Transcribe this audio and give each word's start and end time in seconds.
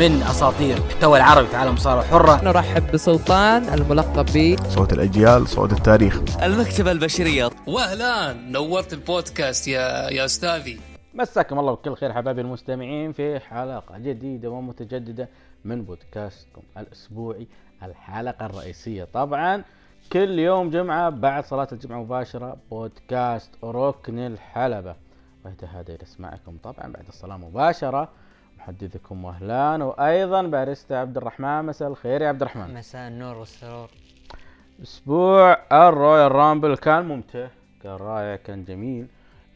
من 0.00 0.22
أساطير 0.22 0.76
المحتوى 0.76 1.18
العربي 1.18 1.46
في 1.46 1.56
عالم 1.56 1.74
الصارة 1.74 2.00
الحرة 2.00 2.44
نرحب 2.44 2.92
بسلطان 2.92 3.64
الملقب 3.64 4.26
ب 4.34 4.56
صوت 4.68 4.92
الأجيال 4.92 5.48
صوت 5.48 5.72
التاريخ. 5.72 6.20
المكتبة 6.42 6.92
البشرية. 6.92 7.50
واهلا 7.66 8.32
نورت 8.32 8.92
البودكاست 8.92 9.68
يا 9.68 10.10
يا 10.10 10.24
أستاذي. 10.24 10.80
مساكم 11.14 11.58
الله 11.58 11.72
بكل 11.72 11.96
خير 11.96 12.12
حبايبي 12.12 12.40
المستمعين 12.40 13.12
في 13.12 13.40
حلقة 13.40 13.98
جديدة 13.98 14.50
ومتجددة 14.50 15.28
من 15.64 15.82
بودكاستكم 15.82 16.62
الأسبوعي 16.78 17.46
الحلقة 17.82 18.46
الرئيسية. 18.46 19.04
طبعا 19.04 19.62
كل 20.12 20.38
يوم 20.38 20.70
جمعة 20.70 21.10
بعد 21.10 21.44
صلاة 21.44 21.68
الجمعة 21.72 22.02
مباشرة 22.02 22.56
بودكاست 22.70 23.50
ركن 23.64 24.18
الحلبة. 24.18 24.94
وهذا 25.44 25.80
هذا 25.80 25.96
يسمعكم 26.02 26.56
طبعا 26.62 26.92
بعد 26.92 27.04
الصلاة 27.08 27.36
مباشرة 27.36 28.08
محدثكم 28.60 29.24
وهلان 29.24 29.82
وأيضا 29.82 30.42
باريستا 30.42 30.94
عبد 30.94 31.16
الرحمن. 31.16 31.64
مساء 31.64 31.88
الخير 31.88 32.22
يا 32.22 32.28
عبد 32.28 32.42
الرحمن. 32.42 32.74
مساء 32.74 33.08
النور 33.08 33.36
والسرور. 33.36 33.88
أسبوع 34.82 35.58
ال 35.72 36.32
Royal 36.32 36.52
Rumble 36.52 36.76
كان 36.76 37.08
ممتع 37.08 37.46
كان 37.82 37.92
رائع 37.92 38.36
كان 38.36 38.64
جميل. 38.64 39.06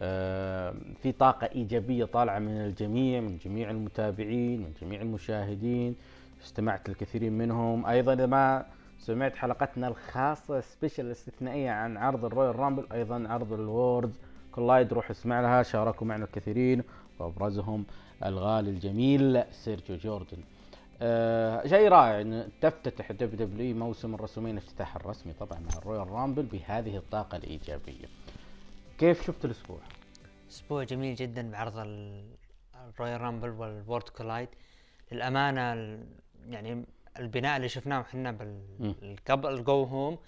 آه 0.02 0.74
في 1.02 1.12
طاقة 1.12 1.48
إيجابية 1.54 2.04
طالعة 2.04 2.38
من 2.38 2.48
الجميع 2.48 3.20
من 3.20 3.38
جميع 3.44 3.70
المتابعين 3.70 4.60
من 4.60 4.72
جميع 4.82 5.00
المشاهدين. 5.00 5.96
استمعت 6.44 6.88
للكثيرين 6.88 7.32
منهم. 7.32 7.86
أيضا 7.86 8.12
إذا 8.12 8.26
ما 8.26 8.64
سمعت 8.98 9.36
حلقتنا 9.36 9.88
الخاصة 9.88 10.60
special 10.60 11.06
الاستثنائية 11.06 11.70
عن 11.70 11.96
عرض 11.96 12.24
ال 12.24 12.58
Royal 12.58 12.71
Rumble 12.71 12.86
أيضا 12.92 13.26
عرض 13.28 13.52
ال 13.52 13.62
Worlds 13.62 14.18
Collide 14.52 14.92
روح 14.92 15.10
اسمع 15.10 15.40
لها 15.40 15.62
شاركوا 15.62 16.06
معنا 16.06 16.24
الكثيرين 16.24 16.82
وأبرزهم. 17.18 17.84
الغالي 18.24 18.70
الجميل 18.70 19.44
سيرجيو 19.52 19.96
جوردن 19.96 20.38
آه 21.02 21.66
شيء 21.66 21.88
رائع 21.88 22.20
إن 22.20 22.48
تفتتح 22.60 23.12
WWE 23.12 23.76
موسم 23.76 24.14
ال 24.14 24.18
WrestleMania 24.18 24.58
الافتتاح 24.58 24.96
الرسمي 24.96 25.32
طبعا 25.32 25.58
مع 25.60 25.78
ال 25.78 26.10
Royal 26.10 26.25
Rumble 26.25 26.42
بهذه 26.42 26.96
الطاقة 26.96 27.36
الإيجابية. 27.36 28.06
كيف 28.98 29.26
شفت 29.26 29.44
الأسبوع؟ 29.44 29.78
أسبوع 30.50 30.84
جميل 30.84 31.14
جدا 31.14 31.50
بعرض 31.50 31.78
ال 31.78 33.20
Royal 33.20 33.33
Rumble 33.33 33.48
وال 33.50 33.65
Worlds 33.65 34.08
Collide 34.08 34.48
للأمانة 35.12 35.60
يعني 36.48 36.84
البناء 37.18 37.56
اللي 37.56 37.68
شفناه 37.68 38.00
إحنا 38.00 38.30
قبل 39.28 39.54
ال 39.54 39.64
go 39.64 39.84
home 39.84 40.18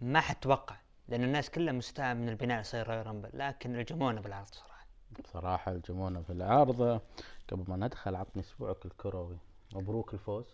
ما 0.00 0.20
حتوقع 0.20 0.76
لأن 1.08 1.24
الناس 1.24 1.50
كلها 1.50 1.72
مستاء 1.72 2.14
من 2.14 2.28
البناء 2.28 2.54
اللي 2.56 2.64
صاير 2.64 2.88
Royal 2.88 3.06
Rumble 3.06 3.28
لكن 3.34 3.76
ألجمونا 3.80 4.20
بالعرض 4.20 4.46
صراحة. 4.46 4.86
بصراحة 5.24 5.72
ألجمونا 5.72 6.22
في 6.22 6.30
العرض 6.32 7.00
قبل 7.48 7.70
ما 7.70 7.86
ندخل 7.86 8.14
عطني 8.16 8.42
أسبوعك 8.42 8.86
الكروي. 8.86 9.38
مبروك 9.74 10.14
الفوز. 10.14 10.46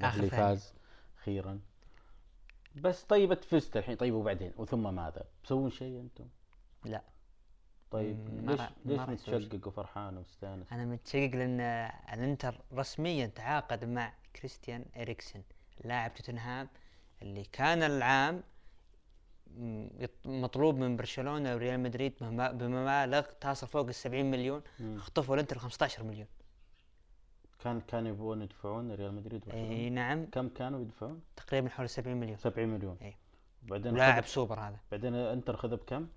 الاهلي 0.00 0.30
فاز 0.30 0.74
أخيرا. 1.18 1.60
بس 2.76 3.02
طيب 3.02 3.34
فزت 3.34 3.76
الحين. 3.76 3.96
طيب 3.96 4.14
وبعدين؟ 4.14 4.52
وثم 4.56 4.94
ماذا؟ 4.94 5.24
تسوون 5.44 5.70
شيء 5.70 6.00
أنتم؟ 6.00 6.28
لا. 6.84 7.02
طيب 7.90 8.28
ليش 8.28 8.60
ليش 8.84 9.00
متشقق 9.00 9.66
وفرحان 9.68 10.16
ومستانس؟ 10.16 10.72
أنا 10.72 10.84
متشقق 10.84 11.30
لأن 11.34 11.60
الإنتر 12.12 12.60
رسميا 12.72 13.26
تعاقد 13.26 13.84
مع 13.84 14.12
كريستيان 14.36 14.84
إريكسن 14.96 15.42
لاعب 15.84 16.14
توتنهام 16.14 16.68
اللي 17.22 17.44
كان 17.44 17.82
العام 17.82 18.42
مطلوب 20.24 20.76
من 20.76 20.96
برشلونة 20.96 21.54
وريال 21.54 21.80
مدريد 21.80 22.12
بمبالغ 22.20 23.20
تصل 23.40 23.66
فوق 23.66 23.86
ال 23.86 23.94
70 23.94 24.30
مليون 24.30 24.62
خطفوا 24.96 25.34
الانتر 25.34 25.58
15 25.58 26.04
مليون. 26.04 26.26
كان 27.64 27.80
كانوا 27.80 28.08
يبغون 28.10 28.42
يدفعون 28.42 28.92
ريال 28.92 29.14
مدريد 29.14 29.48
إي 29.48 29.90
نعم. 29.90 30.26
كم 30.26 30.48
كانوا 30.48 30.80
يدفعون؟ 30.80 31.20
تقريبا 31.36 31.68
حول 31.68 31.88
70 31.88 32.16
مليون. 32.16 32.36
70 32.36 32.68
مليون. 32.68 32.96
إي. 33.02 33.16
بعدين 33.62 33.94
لاعب 33.94 34.24
سوبر 34.24 34.60
هذا. 34.60 34.76
بعدين 34.90 35.14
انتر 35.14 35.56
خذ 35.56 35.76
بكم؟ 35.76 36.08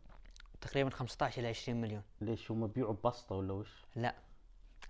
تقريبا 0.61 0.89
15 0.89 1.41
إلى 1.41 1.47
20 1.47 1.81
مليون. 1.81 2.01
ليش؟ 2.21 2.51
هم 2.51 2.67
بيعوا 2.67 2.95
بسطه 3.05 3.35
ولا 3.35 3.53
وش؟ 3.53 3.85
لا. 3.95 4.15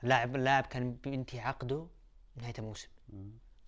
اللاعب 0.04 0.36
اللاعب 0.36 0.66
كان 0.66 0.94
بينتهي 1.04 1.40
عقده 1.40 1.86
نهاية 2.36 2.54
الموسم. 2.60 2.90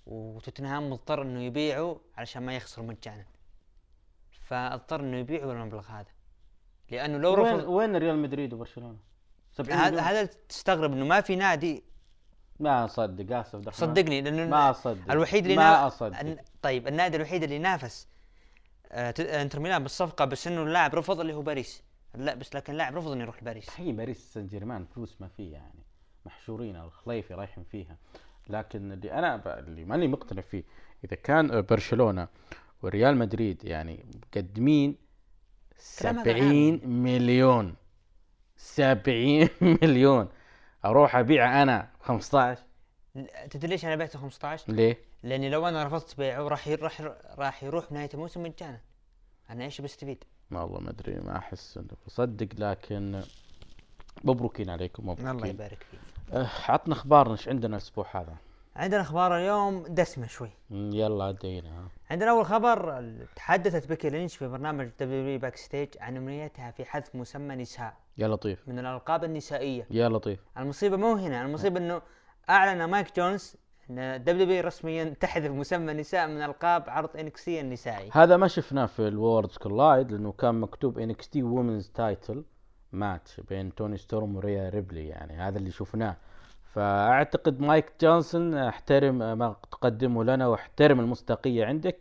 وتوتنهام 0.06 0.90
مضطر 0.90 1.22
إنه 1.22 1.42
يبيعه 1.42 2.00
علشان 2.18 2.44
ما 2.44 2.56
يخسر 2.56 2.82
مجانا. 2.82 3.26
فاضطر 4.46 5.00
إنه 5.00 5.18
يبيعه 5.18 5.46
بالمبلغ 5.46 5.88
هذا. 5.88 6.12
لأنه 6.92 7.18
لو 7.18 7.44
وين 7.44 7.56
رفض 7.56 7.68
وين 7.68 7.96
ريال 7.96 8.18
مدريد 8.18 8.54
وبرشلونة؟ 8.54 8.98
هذا 9.60 10.02
هذا 10.02 10.30
تستغرب 10.50 10.94
إنه 10.94 11.06
ما 11.06 11.22
في 11.22 11.36
نادي. 11.36 11.84
ما 12.60 12.86
أصدق 12.86 13.38
آسف 13.38 13.70
صدقني 13.70 14.22
لأنه 14.22 14.46
ما 14.46 14.70
أصدق 14.70 15.12
الوحيد 15.12 15.46
اللي 15.46 15.58
ما 15.58 15.88
أصدق. 15.88 16.36
طيب 16.62 16.88
النادي 16.88 17.18
الوحيد 17.18 17.44
اللي 17.44 17.60
نافس 17.60 18.08
آه 18.92 19.14
انتر 19.20 19.60
ميلان 19.60 19.84
بالصفقة 19.84 20.26
بس 20.26 20.48
إنه 20.48 20.64
اللاعب 20.64 20.96
رفض 20.96 21.20
اللي 21.20 21.34
هو 21.34 21.42
باريس. 21.42 21.84
لا 22.16 22.36
بس 22.36 22.56
لكن 22.56 22.74
اللاعب 22.74 22.96
رفض 22.96 23.12
إنه 23.12 23.24
يروح 23.24 23.42
لباريس. 23.42 23.70
هي 23.80 23.92
باريس 23.92 24.34
سان 24.34 24.48
جيرمان 24.48 24.86
فلوس 24.86 25.22
ما 25.22 25.28
فيه 25.28 25.54
يعني 25.54 25.84
محشورين 26.26 26.76
الخليفي 26.76 27.34
رايحين 27.34 27.64
فيها. 27.64 27.98
لكن 28.48 28.92
اللي 28.92 29.12
أنا 29.12 29.60
اللي 29.60 29.86
ماني 29.86 30.08
مقتنع 30.08 30.42
فيه 30.42 30.64
إذا 31.04 31.16
كان 31.16 31.62
برشلونة 31.62 32.28
وريال 32.86 33.18
مدريد 33.18 33.64
يعني 33.66 34.06
مقدمين 34.16 34.96
سبعين 35.78 36.90
مليون. 36.90 37.76
سبعين 38.58 39.50
مليون. 39.82 40.30
أروح 40.86 41.16
أبيع 41.16 41.62
أنا 41.62 41.90
15 42.02 42.64
تدري 43.50 43.68
ليش 43.68 43.86
أنا 43.86 43.96
بعته 43.96 44.20
15 44.20 44.74
ليه؟ 44.74 44.98
لأني 45.24 45.50
لو 45.50 45.68
أنا 45.68 45.84
رفضت 45.84 46.18
بيعه 46.18 46.48
راح 46.48 46.68
راح 46.68 47.02
راح 47.38 47.64
يروح 47.64 47.92
نهاية 47.92 48.10
الموسم 48.14 48.44
مجانا. 48.44 48.80
أنا 49.50 49.64
إيش 49.64 49.82
بستفيد؟ 49.82 50.24
والله 50.52 50.80
ما 50.80 50.90
أدري 50.90 51.16
ما 51.16 51.38
أحس 51.38 51.78
إنه 51.78 51.88
بصدق 52.08 52.48
لكن 52.58 53.22
مبروكين 54.24 54.70
عليكم 54.70 55.04
مبروكين. 55.04 55.30
الله 55.30 55.48
يبارك 55.48 55.84
فيك. 55.92 56.00
أه 56.34 56.50
عطنا 56.68 56.94
أخبارنا 56.94 57.34
إيش 57.34 57.48
عندنا 57.50 57.78
الأسبوع 57.78 58.08
هذا؟ 58.14 58.36
عندنا 58.76 59.02
أخبار 59.02 59.38
اليوم 59.38 59.84
دسمة 59.90 60.28
شوي. 60.28 60.50
يلا 60.72 61.24
عدينا. 61.24 61.88
عندنا 62.10 62.32
أول 62.32 62.46
خبر 62.46 63.04
تحدثت 63.36 63.88
بيكي 63.88 64.10
لينش 64.10 64.38
في 64.38 64.48
برنامج 64.48 64.90
WWE 65.00 65.40
Backstage 65.40 65.90
عن 66.00 66.18
أمنيتها 66.18 66.72
في 66.72 66.86
حذف 66.86 67.16
مسمى 67.16 67.56
نساء. 67.56 67.94
يا 68.18 68.28
لطيف 68.28 68.68
من 68.70 68.80
الألقاب 68.80 69.24
النسائية. 69.24 69.88
يا 69.92 70.10
لطيف 70.10 70.40
المصيبة 70.58 70.98
مو 70.98 71.14
هنا 71.14 71.46
المصيبة 71.46 71.80
إنه 71.80 72.02
أعلن 72.50 72.84
مايك 72.84 73.16
جونسون 73.16 73.56
إن 73.90 74.24
WWE 74.24 74.64
رسميا 74.64 75.04
تحذف 75.22 75.52
مسمى 75.52 75.94
نساء 75.94 76.28
من 76.28 76.42
ألقاب 76.42 76.84
عرض 76.90 77.18
NXT 77.18 77.62
النسائي. 77.62 78.10
هذا 78.14 78.38
ما 78.38 78.48
شفناه 78.48 78.86
في 78.86 79.08
ال 79.08 79.15
Worlds 79.15 79.58
Collide 79.58 80.12
لأنه 80.12 80.32
كان 80.32 80.56
مكتوب 80.56 81.00
NXT 81.00 81.44
Women's 81.44 81.90
title 81.90 82.44
match 82.92 83.40
بين 83.40 83.76
توني 83.76 83.98
ستورم 83.98 84.36
وريا 84.36 84.70
ريبلي 84.70 85.08
يعني. 85.08 85.34
هذا 85.34 85.58
اللي 85.58 85.72
شفناه. 85.72 86.18
فأعتقد 86.76 87.60
مايك 87.60 87.92
جونسون 88.02 88.54
احترم 88.54 89.38
ما 89.38 89.56
تقدمه 89.72 90.24
لنا 90.24 90.48
واحترم 90.48 91.00
المصداقية 91.00 91.66
عندك 91.66 91.98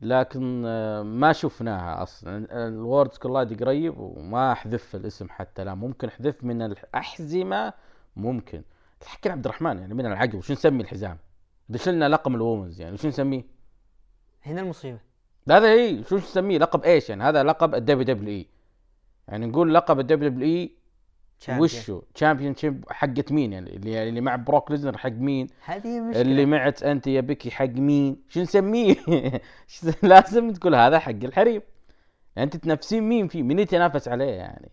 لكن 0.00 0.62
ما 1.02 1.32
شفناها 1.32 2.02
أصلا. 2.02 2.66
ال 2.68 2.75
Worlds 2.75 3.16
Collide 3.16 3.62
قريب 3.62 3.98
وما 3.98 4.52
أحذف 4.52 4.96
الاسم 4.96 5.28
حتى 5.28 5.64
لا. 5.64 5.74
ممكن 5.74 6.08
أحذف 6.08 6.44
من 6.44 6.62
الأحزمة؟ 6.62 7.72
ممكن. 8.16 8.62
الحكي 9.02 9.30
عبد 9.30 9.44
الرحمن 9.44 9.78
يعني 9.78 9.94
من 9.94 10.06
العقل. 10.06 10.36
وش 10.36 10.52
نسمي 10.52 10.82
الحزام؟ 10.82 11.18
إذا 11.70 11.78
شلنا 11.78 12.08
لقب 12.08 12.34
ال 12.34 12.40
women's 12.40 12.80
يعني 12.80 12.94
وش 12.94 13.06
نسميه؟ 13.06 13.44
هنا 14.42 14.60
المصيبة. 14.60 14.98
هذا 15.50 15.72
اي 15.72 16.04
شو 16.04 16.16
نسميه؟ 16.16 16.58
لقب 16.58 16.84
إيش 16.84 17.08
يعني؟ 17.10 17.22
هذا 17.22 17.42
لقب 17.42 17.74
ال 17.74 18.16
WWE. 18.16 18.46
يعني 19.28 19.46
نقول 19.46 19.74
لقب 19.74 20.00
ال 20.00 20.30
WWE 20.30 20.78
وشو؟ 21.48 22.02
championship 22.14 22.84
حقت 22.90 23.32
مين 23.32 23.52
يعني؟ 23.52 23.76
اللي 23.76 24.08
اللي 24.08 24.20
مع 24.20 24.36
بروك 24.36 24.70
ليزنر 24.70 24.98
حق 24.98 25.10
مين؟ 25.10 25.46
هذه 25.64 26.00
مشكلة. 26.00 26.22
اللي 26.22 26.46
معك 26.46 26.82
انت 26.82 27.06
يا 27.06 27.20
بيكي 27.20 27.50
حق 27.50 27.64
مين؟ 27.64 28.22
شو 28.28 28.40
نسميه؟ 28.40 28.96
لازم 30.02 30.52
تقول 30.52 30.74
هذا 30.74 30.98
حق 30.98 31.10
الحريم. 31.10 31.62
يعني 32.36 32.46
أنت 32.46 32.56
تنافسين 32.56 33.02
مين 33.02 33.28
فيه؟ 33.28 33.42
مين 33.42 33.58
يتنافس 33.58 34.08
عليه 34.08 34.32
يعني. 34.32 34.70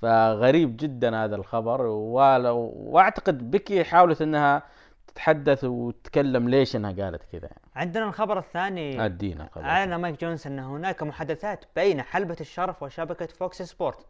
فغريب 0.00 0.76
جدا 0.76 1.24
هذا 1.24 1.36
الخبر. 1.36 1.80
وأعتقد 1.86 3.50
بيكي 3.50 3.84
حاولت 3.84 4.22
إنها 4.22 4.62
تتحدث 5.06 5.64
وتتكلم 5.64 6.48
ليش 6.48 6.76
إنها 6.76 6.92
قالت 6.92 7.22
كذا 7.32 7.42
يعني. 7.42 7.60
عندنا 7.76 8.08
الخبر 8.08 8.38
الثاني. 8.38 9.04
أدينا 9.04 9.48
اعلن 9.56 9.94
مايك 9.94 10.20
جونز 10.20 10.46
ان 10.46 10.58
هناك 10.58 11.02
محادثات 11.02 11.64
بين 11.76 12.02
حلبة 12.02 12.36
الشرف 12.40 12.82
وشبكة 12.82 13.26
Fox 13.26 13.62
Sport. 13.62 14.06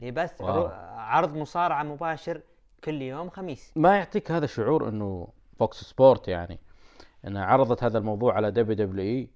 لبث 0.00 0.42
عرض 0.96 1.36
مصارعة 1.36 1.82
مباشر 1.82 2.40
كل 2.84 3.02
يوم 3.02 3.30
خميس. 3.30 3.72
ما 3.76 3.96
يعطيك 3.96 4.30
هذا 4.30 4.46
شعور 4.46 4.88
إنه 4.88 5.28
Fox 5.58 5.80
Sport 5.84 6.28
يعني 6.28 6.58
إنها 7.26 7.44
عرضت 7.44 7.84
هذا 7.84 7.98
الموضوع 7.98 8.34
على 8.34 8.50
دبليو 8.50 8.86
دبليو 8.86 9.04
إي 9.04 9.28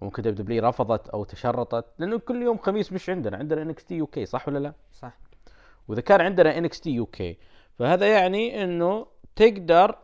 وممكن 0.00 0.22
دبليو 0.22 0.44
دبليو 0.44 0.68
رفضت 0.68 1.08
أو 1.08 1.24
تشرطت؟ 1.24 1.84
لأنه 1.98 2.18
كل 2.18 2.42
يوم 2.42 2.58
خميس 2.58 2.92
مش 2.92 3.10
عندنا. 3.10 3.36
عندنا 3.36 3.62
NXT 3.62 3.94
UK 3.94 4.26
صح 4.26 4.48
ولا 4.48 4.58
لا؟ 4.58 4.72
صح. 4.92 5.12
وإذا 5.88 6.00
كان 6.00 6.20
عندنا 6.20 6.58
NXT 6.58 6.90
UK 6.90 7.38
فهذا 7.78 8.06
يعني 8.06 8.64
إنه 8.64 9.06
تقدر 9.36 9.98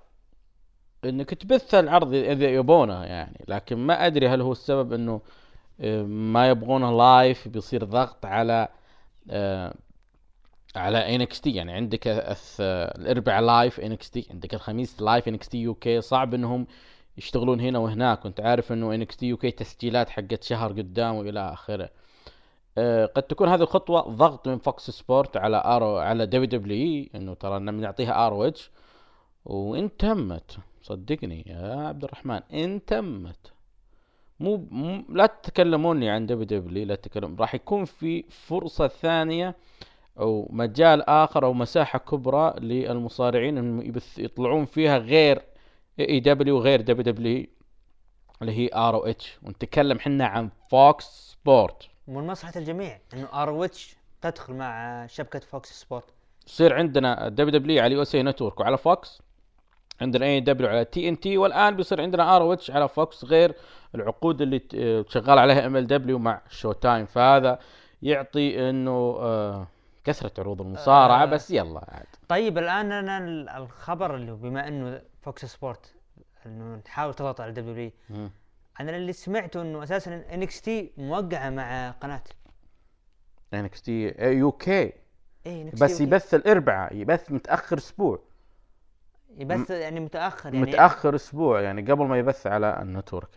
إنك 1.04 1.34
تبث 1.34 1.74
العرض 1.74 2.14
إذا 2.14 2.46
يبونه 2.46 3.04
يعني. 3.04 3.44
لكن 3.48 3.76
ما 3.76 4.06
أدري 4.06 4.28
هل 4.28 4.40
هو 4.40 4.52
السبب 4.52 4.92
إنه 4.92 5.20
آه، 5.80 6.02
ما 6.02 6.48
يبغونه 6.48 6.96
live 6.96 7.48
بيصير 7.48 7.84
ضغط 7.84 8.26
على 8.26 8.68
على 10.76 11.14
NXT 11.16 11.50
يعني 11.50 11.72
عندك 11.72 12.02
الاربعاء 12.60 13.42
live 13.42 13.80
NXT 13.80 14.26
عندك 14.30 14.54
الخميس 14.54 15.02
live 15.02 15.28
NXT 15.28 15.58
UK 15.58 16.00
صعب 16.00 16.34
إنهم 16.34 16.66
يشتغلون 17.18 17.60
هنا 17.60 17.78
وهناك. 17.78 18.24
وانت 18.24 18.40
عارف 18.40 18.72
إنه 18.72 18.94
NXT 18.94 19.26
UK 19.26 19.50
تسجيلات 19.50 20.10
حقت 20.10 20.42
شهر 20.42 20.72
قدام 20.72 21.14
وإلى 21.14 21.52
آخره. 21.52 21.90
آه، 22.78 23.06
قد 23.06 23.22
تكون 23.22 23.48
هذه 23.48 23.62
الخطوة 23.62 24.00
ضغط 24.00 24.48
من 24.48 24.58
Fox 24.58 24.90
Sport 24.90 25.36
على 25.36 25.62
ROH 25.64 25.96
على 25.96 26.26
WWE 26.26 27.10
إنه 27.14 27.34
ترى 27.34 27.58
بنعطيها 27.60 28.26
ROH 28.26 28.52
وإن 29.44 29.96
تمت. 29.96 30.58
صدقني 30.82 31.44
يا 31.46 31.76
عبد 31.88 32.04
الرحمن 32.04 32.40
إن 32.52 32.84
تمت. 32.84 33.52
مو, 34.40 34.66
مو 34.70 35.04
لا 35.08 35.26
تتكلموني 35.26 36.10
عن 36.10 36.26
WWE 36.26 36.86
لا 36.86 36.94
تتكلم. 36.94 37.36
راح 37.40 37.54
يكون 37.54 37.84
في 37.84 38.22
فرصة 38.22 38.88
ثانية 38.88 39.56
أو 40.18 40.48
مجال 40.50 41.08
آخر 41.08 41.44
أو 41.44 41.52
مساحة 41.52 41.98
كبرى 41.98 42.54
للمصارعين 42.60 43.58
انهم 43.58 43.92
يطلعون 44.18 44.64
فيها 44.64 44.98
غير 44.98 45.42
اي 46.00 46.20
دبليو 46.20 46.58
غير 46.58 46.80
دبليو 46.80 47.02
دبليو 47.02 47.46
اللي 48.42 48.52
هي 48.52 48.70
ROH. 48.74 49.38
ونتكلم 49.42 49.98
حنا 49.98 50.26
عن 50.26 50.50
Fox 50.70 51.04
Sport. 51.42 51.88
ومن 52.08 52.26
مصلحة 52.26 52.52
الجميع 52.56 52.98
إنه 53.14 53.28
ROH 53.42 53.96
تدخل 54.20 54.54
مع 54.54 55.06
شبكة 55.06 55.38
Fox 55.38 55.80
Sport. 55.80 56.04
يصير 56.46 56.74
عندنا 56.74 57.28
WWE 57.28 57.82
على 57.82 57.94
USA 57.94 58.14
Network 58.14 58.60
وعلى 58.60 58.78
Fox. 58.78 59.22
عندنا 60.00 60.26
AEW 60.26 60.68
على 60.70 60.84
TNT 60.84 61.38
والآن 61.38 61.76
بيصير 61.76 62.00
عندنا 62.00 62.36
ROH 62.36 62.70
على 62.70 62.88
Fox 62.88 63.24
غير 63.24 63.54
العقود 63.94 64.42
اللي 64.42 64.62
شغال 65.08 65.38
عليها 65.38 65.66
MLW 65.66 66.18
مع 66.18 66.40
Showtime 66.50 67.06
فهذا 67.06 67.58
يعطي 68.02 68.70
إنه 68.70 68.90
آه 69.20 69.66
كثرة 70.04 70.32
عروض 70.38 70.60
المصارعة 70.60 71.22
آه. 71.22 71.24
بس 71.26 71.50
يلا 71.50 71.80
عاد 71.88 72.06
طيب 72.28 72.58
الآن 72.58 72.92
أنا 72.92 73.18
ال- 73.18 73.48
الخبر 73.48 74.14
اللي 74.14 74.32
بما 74.32 74.68
إنه 74.68 75.00
Fox 75.22 75.44
Sport 75.44 75.94
إنه 76.46 76.80
تحاول 76.80 77.14
تضغط 77.14 77.40
على 77.40 77.52
WWE 77.52 77.90
مم. 78.10 78.30
أنا 78.80 78.96
اللي 78.96 79.12
سمعته 79.12 79.62
إنه 79.62 79.82
أساسا 79.82 80.24
NXT 80.34 80.92
موقعة 80.96 81.50
مع 81.50 81.90
قناة 81.90 82.22
NXT 83.54 84.14
UK 84.20 84.92
بس. 85.80 86.00
يبث 86.00 86.34
الاربعاء 86.34 86.96
يبث 86.96 87.32
متأخر 87.32 87.78
أسبوع 87.78 88.18
يبث 89.36 89.70
يعني 89.70 90.00
متأخر 90.00 90.54
يعني. 90.54 90.66
متأخر 90.66 91.14
أسبوع 91.14 91.60
يعني 91.60 91.82
قبل 91.82 92.06
ما 92.06 92.18
يبث 92.18 92.46
على 92.46 92.78
ال 92.82 92.88
network. 92.88 93.28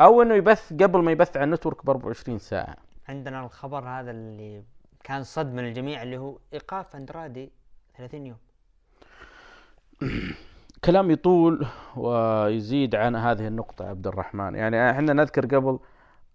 أو 0.00 0.22
إنه 0.22 0.34
يبث 0.34 0.72
قبل 0.72 1.02
ما 1.02 1.12
يبث 1.12 1.36
على 1.36 1.44
ال 1.44 1.49
network 1.49 1.86
ب 1.86 1.90
24 1.90 2.38
ساعة. 2.38 2.76
عندنا 3.08 3.44
الخبر 3.44 3.84
هذا 3.84 4.10
اللي 4.10 4.62
كان 5.04 5.22
صدمه 5.22 5.62
للجميع 5.62 6.02
اللي 6.02 6.18
هو 6.18 6.38
إيقاف 6.52 6.96
اندرادي 6.96 7.52
30 7.96 8.26
يوم. 8.26 8.36
كلام 10.84 11.10
يطول 11.10 11.66
ويزيد 11.96 12.94
عن 12.94 13.16
هذه 13.16 13.46
النقطة 13.46 13.88
عبد 13.88 14.06
الرحمن. 14.06 14.54
يعني 14.54 14.90
إحنا 14.90 15.12
نذكر 15.12 15.46
قبل 15.56 15.78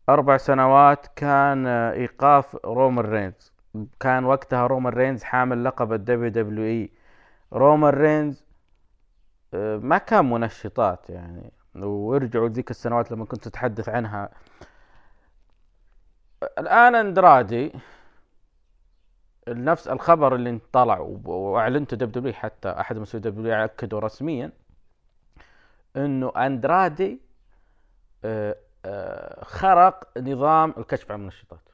أربع 0.10 0.38
سنوات 0.38 1.07
كان 1.15 1.68
إيقاف 1.68 2.56
رومان 2.65 3.06
رينز. 3.06 3.51
كان 4.00 4.25
وقتها 4.25 4.68
رومان 4.68 4.94
رينز 4.94 5.24
حامل 5.24 5.63
لقب 5.63 5.94
ال 5.94 6.30
WWE. 6.30 6.92
رومان 7.53 7.94
رينز 7.94 8.47
ما 9.54 9.98
كان 9.98 10.30
منشطات 10.30 11.10
يعني. 11.10 11.52
وارجعوا 11.76 12.48
ذيك 12.50 12.72
السنوات 12.72 13.12
لما 13.12 13.26
كنت 13.26 13.44
تتحدث 13.48 13.90
عنها. 13.90 14.30
الآن 16.60 16.96
اندرادي 16.96 17.72
نفس 19.48 19.88
الخبر 19.88 20.36
اللي 20.36 20.50
وب- 21.00 21.28
وأعلنته 21.28 21.98
WWE 21.98 22.34
حتى 22.34 22.70
أحد 22.70 22.98
مسؤولي 22.98 23.30
WWE 23.30 23.54
أكدوا 23.54 24.00
رسميا 24.00 24.52
إنه 25.96 26.32
اندرادي 26.38 27.22
آه، 28.26 28.56
آه، 28.86 29.44
خرق 29.44 30.18
نظام 30.18 30.74
الكشف 30.78 31.12
عن 31.12 31.20
المنشطات 31.20 31.67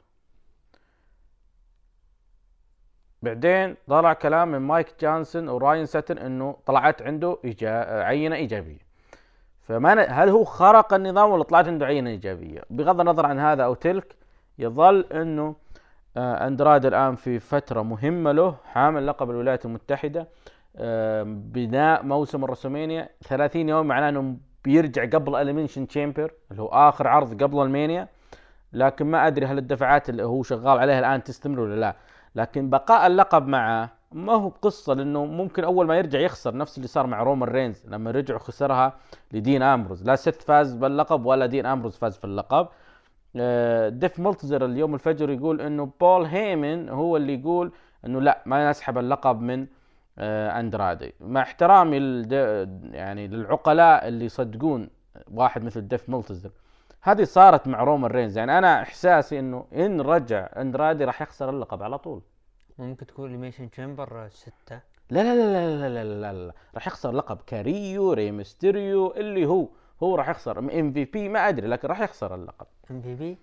بعدين 3.23 3.75
طلع 3.87 4.13
كلام 4.13 4.51
من 4.51 4.57
مايك 4.57 4.87
جانسون 5.01 5.49
وراين 5.49 5.85
ساتن 5.85 6.17
إنه 6.17 6.55
طلعت 6.65 7.01
عنده 7.01 7.37
إيجا... 7.45 8.03
عينة 8.03 8.35
إيجابية. 8.35 8.83
فما. 9.61 10.01
هل 10.01 10.29
هو 10.29 10.43
خرق 10.43 10.93
النظام 10.93 11.29
ولا 11.31 11.43
طلعت 11.43 11.67
عنده 11.67 11.85
عينة 11.85 12.09
إيجابية؟ 12.09 12.61
بغض 12.69 12.99
النظر 12.99 13.25
عن 13.25 13.39
هذا 13.39 13.63
أو 13.63 13.73
تلك 13.73 14.15
يظل 14.59 15.05
إنه 15.11 15.55
آه، 16.17 16.47
أندرادي 16.47 16.85
الآن 16.85 17.15
في 17.15 17.39
فترة 17.39 17.81
مهمة 17.81 18.31
له 18.31 18.55
حامل 18.65 19.07
لقب 19.07 19.29
الولايات 19.29 19.65
المتحدة 19.65 20.27
بناء 21.25 22.03
موسم 22.03 22.43
ال 22.43 22.48
WrestleMania 22.48 23.09
30 23.23 23.69
يوم 23.69 23.87
معناه 23.87 24.09
إنه 24.09 24.37
بيرجع 24.63 25.05
قبل 25.05 25.35
ال 25.35 25.40
Elimination 25.40 25.87
Chamber 25.87 26.31
اللي 26.51 26.61
هو 26.61 26.67
آخر 26.67 27.07
عرض 27.07 27.43
قبل 27.43 27.61
ال 27.61 27.68
Mania. 27.68 28.07
لكن 28.73 29.05
ما 29.05 29.27
أدري 29.27 29.45
هل 29.45 29.57
الدفعات 29.57 30.09
اللي 30.09 30.23
هو 30.23 30.43
شغال 30.43 30.79
عليها 30.79 30.99
الآن 30.99 31.23
تستمر 31.23 31.59
ولا 31.59 31.75
لا. 31.75 31.95
لكن 32.35 32.69
بقاء 32.69 33.07
اللقب 33.07 33.47
معه 33.47 33.89
ما 34.11 34.33
هو 34.33 34.49
بقصة 34.49 34.93
لأنه 34.93 35.25
ممكن 35.25 35.63
أول 35.63 35.87
ما 35.87 35.97
يرجع 35.97 36.19
يخسر 36.19 36.57
نفس 36.57 36.77
اللي 36.77 36.87
صار 36.87 37.07
مع 37.07 37.23
رومان 37.23 37.49
رينز 37.49 37.85
لما 37.87 38.11
رجع 38.11 38.35
وخسرها 38.35 38.97
لدين 39.31 39.61
آمبروز. 39.61 40.03
لا 40.03 40.15
سيث 40.15 40.41
فاز 40.41 40.75
باللقب 40.75 41.25
ولا 41.25 41.45
دين 41.45 41.65
آمبروز 41.65 41.95
فاز 41.97 42.17
في 42.17 42.23
اللقب. 42.23 42.67
آه، 43.35 43.89
ديف 43.89 44.19
ملتزر 44.19 44.65
اليوم 44.65 44.93
الفجر 44.93 45.29
يقول 45.29 45.61
إنه 45.61 45.91
بول 46.01 46.25
هيمن 46.25 46.89
هو 46.89 47.17
اللي 47.17 47.39
يقول 47.39 47.71
إنه 48.05 48.21
لا 48.21 48.43
ما 48.45 48.69
نسحب 48.69 48.97
اللقب 48.97 49.41
من 49.41 49.67
آه، 50.19 50.59
أندرادي. 50.59 51.13
مع 51.19 51.41
احترامي 51.41 51.97
يعني 52.91 53.27
للعقلاء 53.27 54.07
اللي 54.07 54.25
يصدقون 54.25 54.89
واحد 55.31 55.63
مثل 55.63 55.87
ديف 55.87 56.09
ملتزر 56.09 56.51
هذه 57.05 57.23
صارت 57.23 57.67
مع 57.67 57.83
رومان 57.83 58.11
رينز. 58.11 58.37
يعني 58.37 58.57
أنا 58.57 58.81
إحساسي 58.81 59.39
إنه 59.39 59.65
إن 59.73 60.01
رجع 60.01 60.49
إندرادي 60.57 61.05
راح 61.05 61.21
يخسر 61.21 61.49
اللقب 61.49 61.83
على 61.83 61.97
طول. 61.97 62.21
ممكن 62.77 63.05
تكون 63.05 63.31
Elimination 63.31 63.69
Chamber 63.69 64.29
ستة. 64.29 64.79
لا 65.09 65.23
لا 65.23 65.35
لا 65.35 65.53
لا 65.53 65.89
لا 65.89 66.03
لا 66.03 66.33
لا, 66.33 66.33
لا. 66.47 66.53
راح 66.75 66.87
يخسر 66.87 67.11
لقب 67.11 67.37
كاريو 67.47 68.13
ري 68.13 68.35
مستيريو 68.35 69.11
اللي 69.11 69.45
هو 69.45 69.67
هو 70.03 70.15
راح 70.15 70.29
يخسر. 70.29 70.59
ام 70.59 70.93
في 70.93 71.05
بي 71.05 71.29
ما 71.29 71.49
أدري 71.49 71.67
لكن 71.67 71.87
راح 71.87 71.99
يخسر 71.99 72.35
اللقب. 72.35 72.67
إم 72.91 73.01
بي؟ 73.01 73.15
بي 73.15 73.37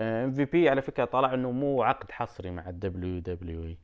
إم 0.00 0.32
في 0.32 0.44
بي 0.44 0.70
على 0.70 0.82
فكرة 0.82 1.04
طلع 1.04 1.34
إنه 1.34 1.50
مو 1.50 1.82
عقد 1.82 2.10
حصري 2.10 2.50
مع 2.50 2.68
الدبليو 2.68 3.18
دبليو 3.18 3.62
إي. 3.62 3.78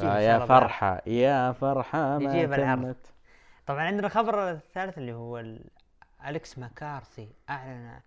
شاء 0.00 0.20
يا. 0.20 0.38
فرحة 0.38 1.02
يا 1.06 1.52
فرحة 1.52 2.18
ما 2.18 2.32
نجيب 2.32 2.52
العرض. 2.52 2.96
طبعا 3.66 3.80
عندنا 3.80 4.06
الخبر 4.06 4.50
الثالث 4.50 4.98
اللي 4.98 5.12
هو 5.12 5.44
أليكس 6.28 6.58
ماكارثي 6.58 7.28
اعلن 7.50 8.00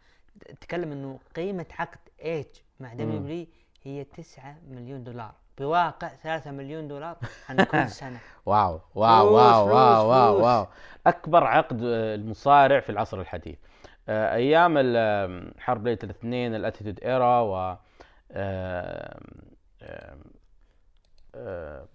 تكلم 0.62 0.92
إنه 0.92 1.20
قيمة 1.36 1.66
عقد 1.80 2.00
إيج 2.24 2.46
مع 2.80 2.94
دبليو 2.94 3.48
هي 3.84 4.04
9 4.04 4.56
مليون 4.70 5.04
دولار. 5.04 5.32
بواقع 5.58 6.08
3 6.08 6.52
مليون 6.52 6.88
دولار 6.88 7.18
عن 7.50 7.64
كل 7.64 7.90
سنة. 8.02 8.20
wow 8.46 8.80
wow 8.96 9.34
wow 9.36 9.68
wow 9.68 10.10
wow. 10.10 10.44
wow. 10.44 10.68
أكبر 11.08 11.44
عقد 11.44 11.82
آه، 11.84 12.16
المصارع 12.16 12.80
في 12.80 12.90
العصر 12.92 13.22
الحديث. 13.22 13.58
آه، 14.10 14.68
آم، 15.26 15.52
حرب 15.60 15.88
ليلة 15.88 16.00
الاثنين 16.04 16.56
الاتيتود 16.56 17.00
ايرا 17.00 17.42
و 17.42 17.76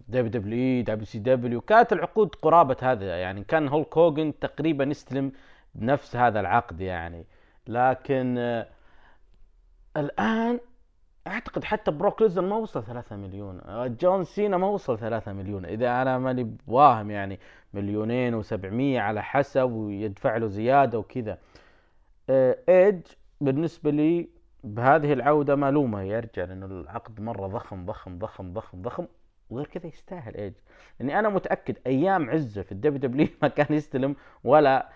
دبليو 0.08 0.28
دبليو 0.30 0.58
اي 0.58 0.82
دبليو 0.82 1.06
سي 1.06 1.18
دبليو 1.18 1.60
كانت 1.60 1.92
العقود 1.92 2.34
قرابة 2.34 2.76
هذا. 2.82 3.16
يعني 3.20 3.44
كان 3.44 3.68
هولك 3.68 3.98
هوجن 3.98 4.38
تقريبا 4.38 4.84
يستلم 4.84 5.32
بنفس 5.74 6.16
هذا 6.16 6.40
العقد 6.40 6.80
يعني. 6.80 7.26
لكن 7.66 8.38
آه، 8.38 8.66
الآن 9.96 10.60
أعتقد 11.26 11.64
حتى 11.64 11.90
بروك 11.90 12.22
ليسنر 12.22 12.42
ما 12.42 12.56
وصل 12.56 12.84
3 12.84 13.16
مليون 13.16 13.60
آه، 13.60 13.86
جون 13.86 14.24
سينا 14.24 14.56
ما 14.56 14.66
وصل 14.66 14.98
3 14.98 15.32
مليون. 15.32 15.64
إذا 15.64 16.02
أنا 16.02 16.18
ماني 16.18 16.56
واهم 16.66 17.10
يعني 17.10 17.40
مليونين 17.74 18.42
و700 18.42 19.00
على 19.00 19.22
حسب 19.22 19.70
ويدفع 19.70 20.36
له 20.36 20.46
زيادة 20.46 20.98
وكذا. 20.98 21.38
آه، 22.30 22.58
ايج 22.68 23.00
بالنسبة 23.40 23.90
لي 23.90 24.28
بهذه 24.64 25.12
العودة 25.12 25.56
ما 25.56 25.64
ألومه 25.64 26.02
يرجع 26.02 26.44
لأنه 26.44 26.66
العقد 26.66 27.20
مرة 27.20 27.46
ضخم 27.46 27.86
ضخم 27.86 28.18
ضخم 28.18 28.52
ضخم 28.52 28.82
ضخم 28.82 29.06
وغير 29.50 29.66
كذا 29.66 29.86
يستاهل 29.86 30.36
ايج 30.36 30.52
لأني 31.00 31.18
أنا 31.18 31.28
متأكد 31.28 31.76
أيام 31.86 32.30
عزة 32.30 32.62
في 32.62 32.72
ال 32.72 33.00
WWE 33.00 33.28
ما 33.42 33.48
كان 33.48 33.76
يستلم 33.76 34.16
ولا 34.44 34.88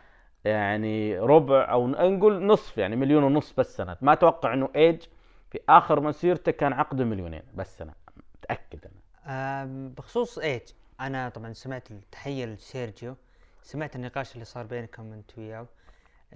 يعني 0.44 1.18
ربع 1.18 1.70
أو 1.70 1.88
نقول 1.88 2.46
نصف 2.46 2.78
يعني 2.78 2.96
مليون 2.96 3.22
ونص 3.22 3.52
بس 3.52 3.76
سنة. 3.76 3.96
ما 4.00 4.12
أتوقع 4.12 4.54
إنه 4.54 4.68
ايج 4.76 5.02
في 5.50 5.60
آخر 5.68 6.00
مسيرته 6.00 6.52
كان 6.52 6.72
عقده 6.72 7.04
مليونين 7.04 7.42
بس 7.54 7.82
أنا 7.82 7.94
متأكد 8.38 8.78
أنا. 8.86 9.64
بخصوص 9.96 10.38
ايج 10.38 10.62
أنا 11.00 11.28
طبعا 11.28 11.52
سمعت 11.52 11.90
التحية 11.90 12.44
لسيرجيو 12.46 13.16
سمعت 13.62 13.96
النقاش 13.96 14.34
اللي 14.34 14.44
صار 14.44 14.66
بينكم 14.66 15.12
أنت 15.12 15.38
وياه 15.38 15.66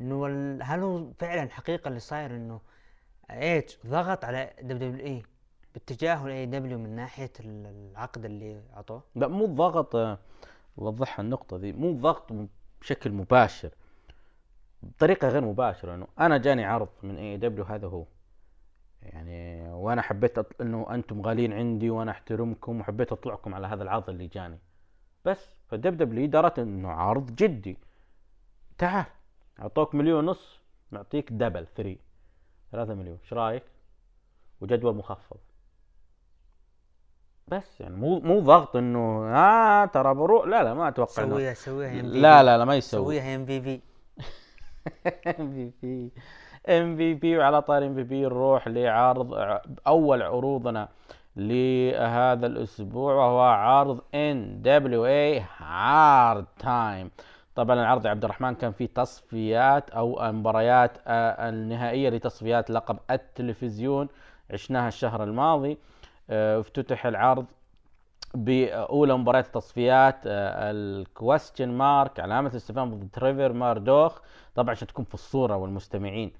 إنه 0.00 0.26
هل 0.62 0.80
هو 0.80 1.10
فعلا 1.18 1.50
حقيقة 1.50 1.88
اللي 1.88 2.00
صاير 2.00 2.30
إنه 2.30 2.60
ايج 3.30 3.64
ضغط 3.86 4.24
على 4.24 4.52
دبليو 4.62 5.06
اي 5.06 5.22
باتجاه 5.74 6.26
الاي 6.26 6.46
دبليو 6.46 6.78
من 6.78 6.96
ناحية 6.96 7.32
ال- 7.40 7.66
العقد 7.92 8.24
اللي 8.24 8.60
أعطوه؟ 8.76 9.02
لا 9.14 9.28
مو 9.28 9.46
ضغط 9.46 9.96
آه، 9.96 10.18
وضحها 10.76 11.22
النقطة 11.22 11.56
ذي 11.56 11.72
مو 11.72 11.92
ضغط 11.92 12.32
بشكل 12.80 13.12
مباشر. 13.12 13.70
بطريقة 14.82 15.28
غير 15.28 15.44
مباشرة 15.44 15.94
إنه 15.94 16.06
أنا 16.20 16.38
جاني 16.38 16.64
عرض 16.64 16.88
من 17.02 17.16
AEW 17.16 17.64
هذا 17.64 17.86
هو. 17.86 18.04
يعني 19.02 19.68
وأنا 19.72 20.02
حبيت 20.02 20.38
أط... 20.38 20.60
إنه 20.60 20.94
أنتم 20.94 21.22
غاليين 21.22 21.52
عندي 21.52 21.90
وأنا 21.90 22.10
أحترمكم 22.10 22.80
وحبيت 22.80 23.12
أطلعكم 23.12 23.54
على 23.54 23.66
هذا 23.66 23.82
العرض 23.82 24.10
اللي 24.10 24.26
جاني. 24.26 24.58
بس 25.24 25.54
WWE 25.68 26.26
درت 26.26 26.58
إنه 26.58 26.90
عرض 26.90 27.34
جدي. 27.34 27.78
تعال 28.78 29.04
أعطوك 29.60 29.94
مليون 29.94 30.28
ونص 30.28 30.60
نعطيك 30.90 31.32
double 31.32 31.66
three 31.66 31.98
ثلاثة 32.72 32.94
مليون. 32.94 33.18
إيش 33.22 33.32
رأيك؟ 33.32 33.64
وجدول 34.60 34.96
مخفض. 34.96 35.36
بس 37.48 37.80
يعني 37.80 37.96
مو 37.96 38.20
مو 38.20 38.40
ضغط 38.40 38.76
إنه 38.76 39.26
آه 39.36 39.84
ترى 39.86 40.14
بروح. 40.14 40.46
لا 40.46 40.62
لا 40.62 40.74
ما 40.74 40.88
أتوقع 40.88 41.28
سويها 41.28 41.54
سويها 41.54 42.02
لا 42.02 42.42
لا 42.42 42.58
لا 42.58 42.64
ما 42.64 42.74
يسوي. 42.74 43.04
سويها 43.04 43.36
MVP 43.36 43.80
ام 45.40 45.52
في 45.52 45.70
بي 45.82 46.10
ام 46.68 46.96
في 46.96 47.14
بي 47.14 47.38
وعلى 47.38 47.62
طار 47.62 47.86
ام 47.86 47.94
في 47.94 48.02
بي 48.02 48.22
نروح 48.22 48.68
لعرض 48.68 49.34
أول 49.86 50.22
عروضنا 50.22 50.88
لهذا 51.36 52.46
الأسبوع 52.46 53.14
وهو 53.14 53.40
عرض 53.40 54.00
NWA 54.14 54.62
Hard 54.62 56.44
Times 56.58 57.10
طبعا 57.54 57.80
العرض 57.80 58.04
يا 58.06 58.10
عبد 58.10 58.24
الرحمن 58.24 58.54
كان 58.54 58.72
فيه 58.72 58.86
تصفيات 58.86 59.90
أو 59.90 60.32
مباريات 60.32 60.90
آه، 61.06 61.48
النهائية 61.48 62.08
لتصفيات 62.10 62.70
لقب 62.70 62.98
التلفزيون 63.10 64.08
عشناها 64.50 64.88
الشهر 64.88 65.24
الماضي. 65.24 65.78
آه، 66.30 66.60
افتتح 66.60 67.06
العرض 67.06 67.44
بأولى 68.34 69.18
مباريات 69.18 69.46
التصفيات 69.46 70.16
ال 70.26 70.42
Question 70.42 71.68
Mark 71.68 72.20
علامة 72.20 72.50
الاستفهام 72.50 72.94
ضد 72.94 73.08
تريفر 73.12 73.52
ماردوخ. 73.52 74.20
طبعا 74.54 74.70
عشان 74.70 74.88
تكون 74.88 75.04
في 75.04 75.14
الصورة 75.14 75.56
والمستمعين 75.56 76.32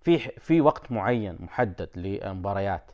في 0.00 0.18
في 0.18 0.60
وقت 0.60 0.92
معين 0.92 1.36
محدد 1.40 1.88
للمباريات. 1.96 2.90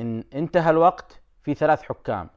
إن 0.00 0.24
انتهى 0.34 0.70
الوقت 0.70 1.20
في 1.42 1.54
ثلاث 1.54 1.82
حكام. 1.82 2.30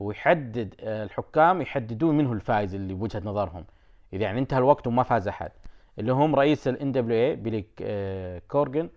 ويحدد 0.00 0.74
آه، 0.80 1.04
الحكام 1.04 1.62
يحددون 1.62 2.16
منه 2.16 2.32
الفائز 2.32 2.74
اللي 2.74 2.94
بوجهة 2.94 3.22
نظرهم. 3.24 3.64
إذا 4.12 4.22
يعني 4.22 4.38
انتهى 4.40 4.58
الوقت 4.58 4.86
وما 4.86 5.02
فاز 5.02 5.28
أحد. 5.28 5.50
اللي 5.98 6.12
هم 6.12 6.34
رئيس 6.34 6.68
ال 6.68 6.92
NWA 6.92 7.36
بيلي 7.36 7.64
آه، 7.82 8.42
كورجن 8.48 8.88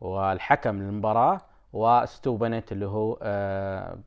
والحكم 0.00 0.82
للمباراة 0.82 1.40
وستو 1.72 2.36
بنت 2.36 2.72
اللي 2.72 2.86
هو 2.86 3.18
آه، 3.22 3.98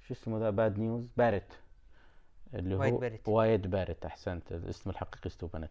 شو 0.00 0.14
اسمه 0.14 0.38
ذا؟ 0.38 0.50
Bad 0.50 0.78
News 0.78 1.08
Barrett 1.16 1.52
اللي 2.54 2.74
هو 2.74 2.80
وايد 2.80 2.94
باريت. 3.00 3.28
وايد 3.28 3.70
باريت 3.70 4.04
أحسنت. 4.04 4.52
الاسم 4.52 4.90
الحقيقي 4.90 5.30
ستو 5.30 5.46
بنت. 5.46 5.70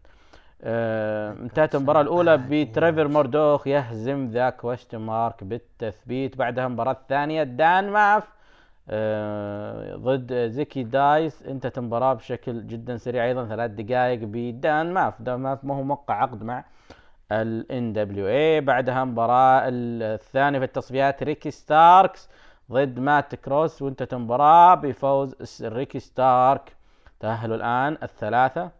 آه، 0.62 1.32
انتهت 1.32 1.74
المباراة 1.74 2.00
الأولى 2.00 2.36
بتريفر 2.50 3.08
موردوخ 3.08 3.66
يهزم 3.66 4.26
The 4.30 4.50
Question 4.50 4.98
Mark 4.98 5.44
بالتثبيت. 5.44 6.36
بعدها 6.36 6.66
المباراة 6.66 6.92
الثانية 6.92 7.42
دان 7.42 7.90
ماف 7.90 8.24
آه، 8.88 9.96
ضد 9.96 10.48
زيكي 10.48 10.82
دايس. 10.82 11.42
انتهت 11.42 11.78
المباراة 11.78 12.14
بشكل 12.14 12.66
جدا 12.66 12.96
سريع 12.96 13.24
أيضا 13.24 13.46
ثلاث 13.46 13.70
دقائق 13.70 14.20
بدان 14.22 14.94
ماف 14.94 15.22
دان 15.22 15.40
ماف 15.40 15.64
ما 15.64 15.74
هو 15.74 15.82
موقع 15.82 16.14
عقد 16.14 16.42
مع 16.42 16.64
ال 17.32 17.66
NWA 17.70 18.64
بعدها 18.64 19.02
المباراة 19.02 19.62
الثانية 19.64 20.58
في 20.58 20.64
التصفيات 20.64 21.22
ريكي 21.22 21.50
ستاركس 21.50 22.28
ضد 22.72 23.00
مات 23.00 23.34
كروس 23.34 23.82
وانتهت 23.82 24.12
المباراة 24.14 24.74
بفوز 24.74 25.62
ريكي 25.62 26.00
ستارك. 26.00 26.76
تأهلوا 27.20 27.56
الآن 27.56 27.98
الثلاثة. 28.02 28.70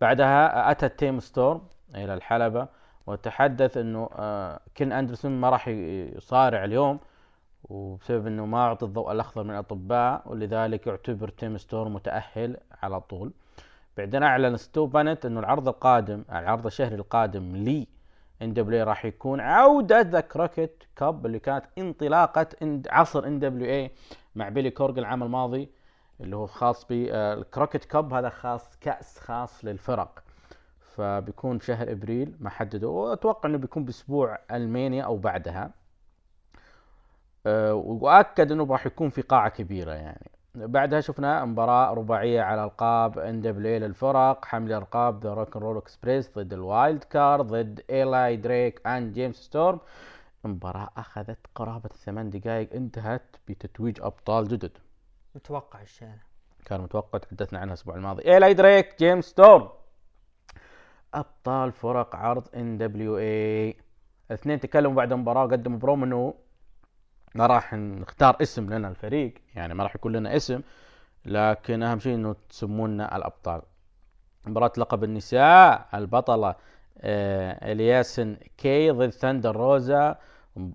بعدها 0.00 0.70
أتى 0.70 0.88
تيم 0.88 1.20
ستورم 1.20 1.60
إلى 1.94 2.14
الحلبة 2.14 2.68
وتحدث 3.06 3.76
أنه 3.76 4.10
آه، 4.12 4.60
كين 4.74 4.92
أندرسون 4.92 5.40
ما 5.40 5.50
راح 5.50 5.68
يصارع 5.68 6.64
اليوم 6.64 6.98
وبسبب 7.64 8.26
أنه 8.26 8.46
ما 8.46 8.58
أعطي 8.58 8.84
الضوء 8.86 9.12
الأخضر 9.12 9.42
من 9.42 9.50
الأطباء 9.50 10.22
ولذلك 10.26 10.86
يعتبر 10.86 11.28
تيم 11.28 11.58
ستورم 11.58 11.94
متأهل 11.94 12.56
على 12.82 13.00
طول. 13.00 13.32
بعدين 13.96 14.22
أعلن 14.22 14.56
ستو 14.56 14.86
بانت 14.86 15.26
إنه 15.26 15.40
العرض 15.40 15.68
القادم 15.68 16.24
العرض 16.32 16.66
الشهري 16.66 16.94
القادم 16.94 17.56
لي 17.56 17.86
NWA 18.42 18.84
راح 18.84 19.04
يكون 19.04 19.40
عودة 19.40 20.00
The 20.00 20.20
Crockett 20.20 20.84
Cup 20.96 21.26
اللي 21.26 21.38
كانت 21.38 21.64
انطلاقة 21.78 22.46
عصر 22.90 23.26
NWA 23.26 23.90
مع 24.34 24.48
بيلي 24.48 24.70
كورجن 24.70 24.98
العام 24.98 25.22
الماضي 25.22 25.70
اللي 26.20 26.36
هو 26.36 26.46
خاص 26.46 26.84
بال 26.84 27.04
Crockett 27.04 27.84
Cup 27.84 28.12
هذا 28.14 28.28
خاص 28.28 28.76
كأس 28.80 29.18
خاص 29.18 29.64
للفرق. 29.64 30.24
فبيكون 30.96 31.60
شهر 31.60 31.92
إبريل 31.92 32.36
ما 32.40 32.50
حددوا 32.50 33.08
وأتوقع 33.08 33.48
إنه 33.48 33.58
بيكون 33.58 33.84
بأسبوع 33.84 34.38
راسلمانيا 34.50 35.04
أو 35.04 35.16
بعدها. 35.16 35.70
أه، 37.46 37.74
وأكد 37.74 38.52
إنه 38.52 38.66
راح 38.70 38.86
يكون 38.86 39.10
في 39.10 39.22
قاعة 39.22 39.48
كبيرة 39.48 39.92
يعني. 39.92 40.30
بعدها 40.54 41.00
شفنا 41.00 41.44
مباراة 41.44 41.94
رباعية 41.94 42.42
على 42.42 42.64
ألقاب 42.64 43.18
NWA 43.18 43.78
للفرق 43.78 44.44
حمل 44.44 44.72
ألقاب 44.72 45.22
The 45.24 45.34
Rock 45.34 45.56
'n' 45.56 45.76
Roll 45.76 45.96
Express 45.96 46.30
ضد 46.38 46.52
ال 46.52 46.62
Wild 46.62 47.04
Card 47.04 47.46
ضد 47.46 47.80
ايلاي 47.90 48.36
دريك 48.36 48.86
and 48.86 49.12
جيمس 49.12 49.36
ستورم 49.36 49.78
مباراة 50.44 50.90
أخذت 50.96 51.38
قرابة 51.54 51.88
ثمان 51.88 52.30
دقائق 52.30 52.72
انتهت 52.74 53.36
بتتويج 53.48 53.98
أبطال 54.02 54.48
جدد. 54.48 54.78
متوقع 55.34 55.82
الشيء. 55.82 56.08
كان 56.64 56.80
متوقع 56.80 57.18
تحدثنا 57.18 57.58
عنها 57.58 57.68
الأسبوع 57.74 57.94
الماضي. 57.96 58.22
ايلاي 58.24 58.54
دريك 58.54 58.98
جيمس 58.98 59.24
ستورم 59.24 59.68
أبطال 61.14 61.72
فرق 61.72 62.16
عرض 62.16 62.48
NWA 62.56 63.76
الاثنين 64.30 64.60
تكلموا 64.60 64.94
بعد 64.94 65.12
المباراة 65.12 65.44
وقدموا 65.44 65.78
بروم 65.78 66.02
انه 66.02 66.34
ما 67.34 67.46
راح 67.46 67.74
نختار 67.74 68.36
اسم 68.42 68.72
لنا 68.72 68.88
الفريق 68.88 69.34
يعني 69.54 69.74
ما 69.74 69.82
راح 69.82 69.94
يكون 69.94 70.12
لنا 70.12 70.36
اسم 70.36 70.60
لكن 71.24 71.82
أهم 71.82 71.98
شيء 71.98 72.14
إنه 72.14 72.36
تسمونا 72.48 73.16
الأبطال. 73.16 73.62
مباراة 74.46 74.72
لقب 74.78 75.04
النساء 75.04 75.88
البطلة 75.94 76.54
آه، 76.98 77.72
أليسون 77.72 78.36
كي 78.58 78.90
ضد 78.90 79.10
ثندر 79.10 79.56
روزا. 79.56 80.16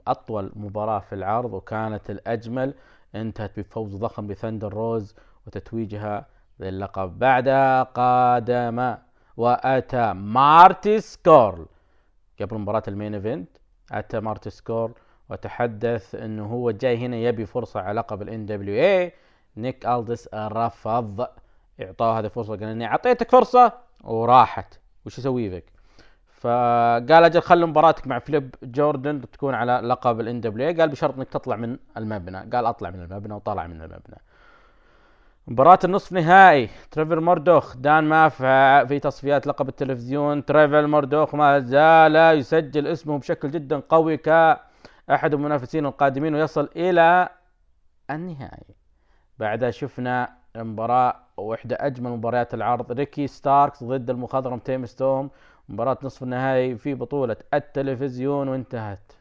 أطول 0.08 0.52
مباراة 0.56 1.00
في 1.00 1.16
العرض 1.16 1.54
وكانت 1.54 2.10
الأجمل. 2.10 2.74
انتهت 3.16 3.60
بفوز 3.60 3.96
ضخم 3.96 4.32
لثندر 4.32 4.74
روزا 4.74 5.16
وتتويجها 5.48 6.26
للقب. 6.60 7.20
بعدها 7.20 7.84
قادم 7.84 8.96
وأتى 9.38 10.14
مارتي 10.14 11.00
سكورل 11.00 11.66
قبل 12.42 12.58
مباراة 12.58 12.84
ال 12.88 12.93
main 12.93 13.14
event 13.16 13.50
أتى 13.92 14.20
مارتي 14.20 14.50
سكورل 14.50 14.94
وتحدث 15.30 16.16
إنه 16.16 16.46
هو 16.46 16.72
جاي 16.72 16.98
هنا 16.98 17.16
يبي 17.16 17.46
فرصة 17.46 17.80
على 17.80 18.00
لقب 18.00 18.22
ال 18.22 18.46
NWA 18.46 19.14
نيك 19.58 19.86
ألدس 19.86 20.30
رفض 20.34 21.28
اعطاه 21.82 22.20
هذه 22.20 22.26
الفرصة 22.26 22.56
قال 22.56 22.64
إني 22.64 22.86
أعطيتك 22.86 23.32
فرصة 23.32 23.74
وراحت. 24.04 24.80
وش 25.06 25.20
أسوي 25.20 25.50
بك 25.50 25.64
فقال 26.42 27.24
أجل 27.24 27.42
خلي 27.42 27.66
مباراتك 27.66 28.08
مع 28.08 28.20
فليب 28.20 28.56
غوردن 28.64 29.22
تكون 29.22 29.54
على 29.54 29.82
لقب 29.84 30.20
ال 30.20 30.42
NWA 30.42 30.74
قال 30.74 30.90
بشرط 30.90 31.16
إنك 31.16 31.30
تطلع 31.30 31.56
من 31.56 31.78
المبنى. 31.98 32.38
قال 32.38 32.66
أطلع 32.66 32.90
من 32.90 33.02
المبنى 33.02 33.34
وطلع 33.34 33.68
من 33.68 33.82
المبنى. 33.82 34.18
مباراة 35.48 35.80
النصف 35.84 36.12
نهائي. 36.12 36.70
تريفر 36.92 37.20
موردوخ 37.20 37.78
دان 37.78 38.04
ماف 38.04 38.36
في 38.88 39.00
تصفيات 39.00 39.48
لقب 39.48 39.70
التلفزيون. 39.70 40.46
تريفر 40.46 40.88
موردوخ 40.88 41.36
ما 41.36 41.60
زال 41.60 42.16
يسجل 42.16 42.88
اسمه 42.88 43.20
بشكل 43.20 43.52
جدا 43.52 43.80
قوي 43.80 44.18
كأحد 45.10 45.34
المنافسين 45.34 45.86
القادمين 45.86 46.36
ويصل 46.36 46.70
إلى 46.76 47.30
النهائي. 48.12 48.76
بعدها 49.38 49.72
شفنا 49.72 50.38
مباراة 50.56 51.16
واحدة 51.38 51.78
أجمل 51.80 52.12
مباريات 52.12 52.54
العرض 52.54 52.92
ريكي 52.92 53.28
ستاركس 53.28 53.84
ضد 53.84 54.10
المخضرم 54.10 54.60
تيم 54.60 54.86
ستورم 54.86 55.30
مباراة 55.70 55.98
نصف 56.04 56.24
النهائي 56.24 56.78
في 56.78 56.94
بطولة 56.94 57.36
التلفزيون 57.54 58.48
وانتهت 58.48 59.12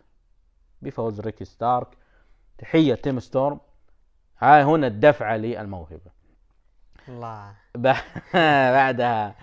بفوز 0.82 1.20
ريكي 1.20 1.44
ستارك. 1.44 1.88
تحية 2.58 2.94
تيم 2.94 3.20
ستورم. 3.20 3.60
هاي 4.38 4.62
هنا 4.62 4.86
الدفعة 4.86 5.36
للموهبة. 5.36 6.17
الله. 7.08 7.52
بعدها 8.76 9.34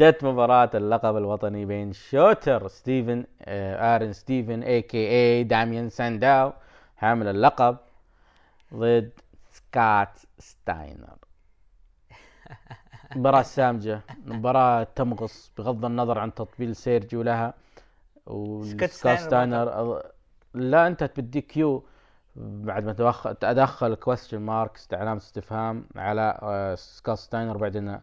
جت 0.00 0.24
مباراة 0.24 0.70
اللقب 0.74 1.16
الوطني 1.16 1.64
بين 1.64 1.92
شوتر 1.92 2.68
ستيفنز 2.68 3.24
آه، 3.42 3.96
آرون 3.96 4.12
ستيفنز 4.12 4.62
AKA 4.62 5.44
داميان 5.44 5.88
سانداو 5.88 6.52
حامل 6.96 7.28
اللقب 7.28 7.76
ضد 8.74 9.10
سكوت 9.50 10.18
ستاينر. 10.38 11.18
مباراة 13.16 13.42
سامجة 13.42 14.00
مباراة 14.26 14.86
تمغص 14.96 15.52
بغض 15.58 15.84
النظر 15.84 16.18
عن 16.18 16.34
تطبيل 16.34 16.76
سيرجيو 16.76 17.22
لها. 17.22 17.54
وسكوت 18.26 18.90
ستاينر 18.90 20.02
لا 20.54 20.86
انتهت 20.86 21.04
ب 21.04 21.40
DQ. 21.40 21.84
بعد 22.40 22.84
ما 22.84 22.92
تدخل 23.40 23.94
Question 23.94 24.38
Mark 24.38 24.88
علامة 24.92 25.16
استفهام 25.16 25.84
على 25.96 26.38
آه، 26.42 26.74
سكوت 26.74 27.18
ستاينر 27.18 27.56
بعدين 27.56 28.00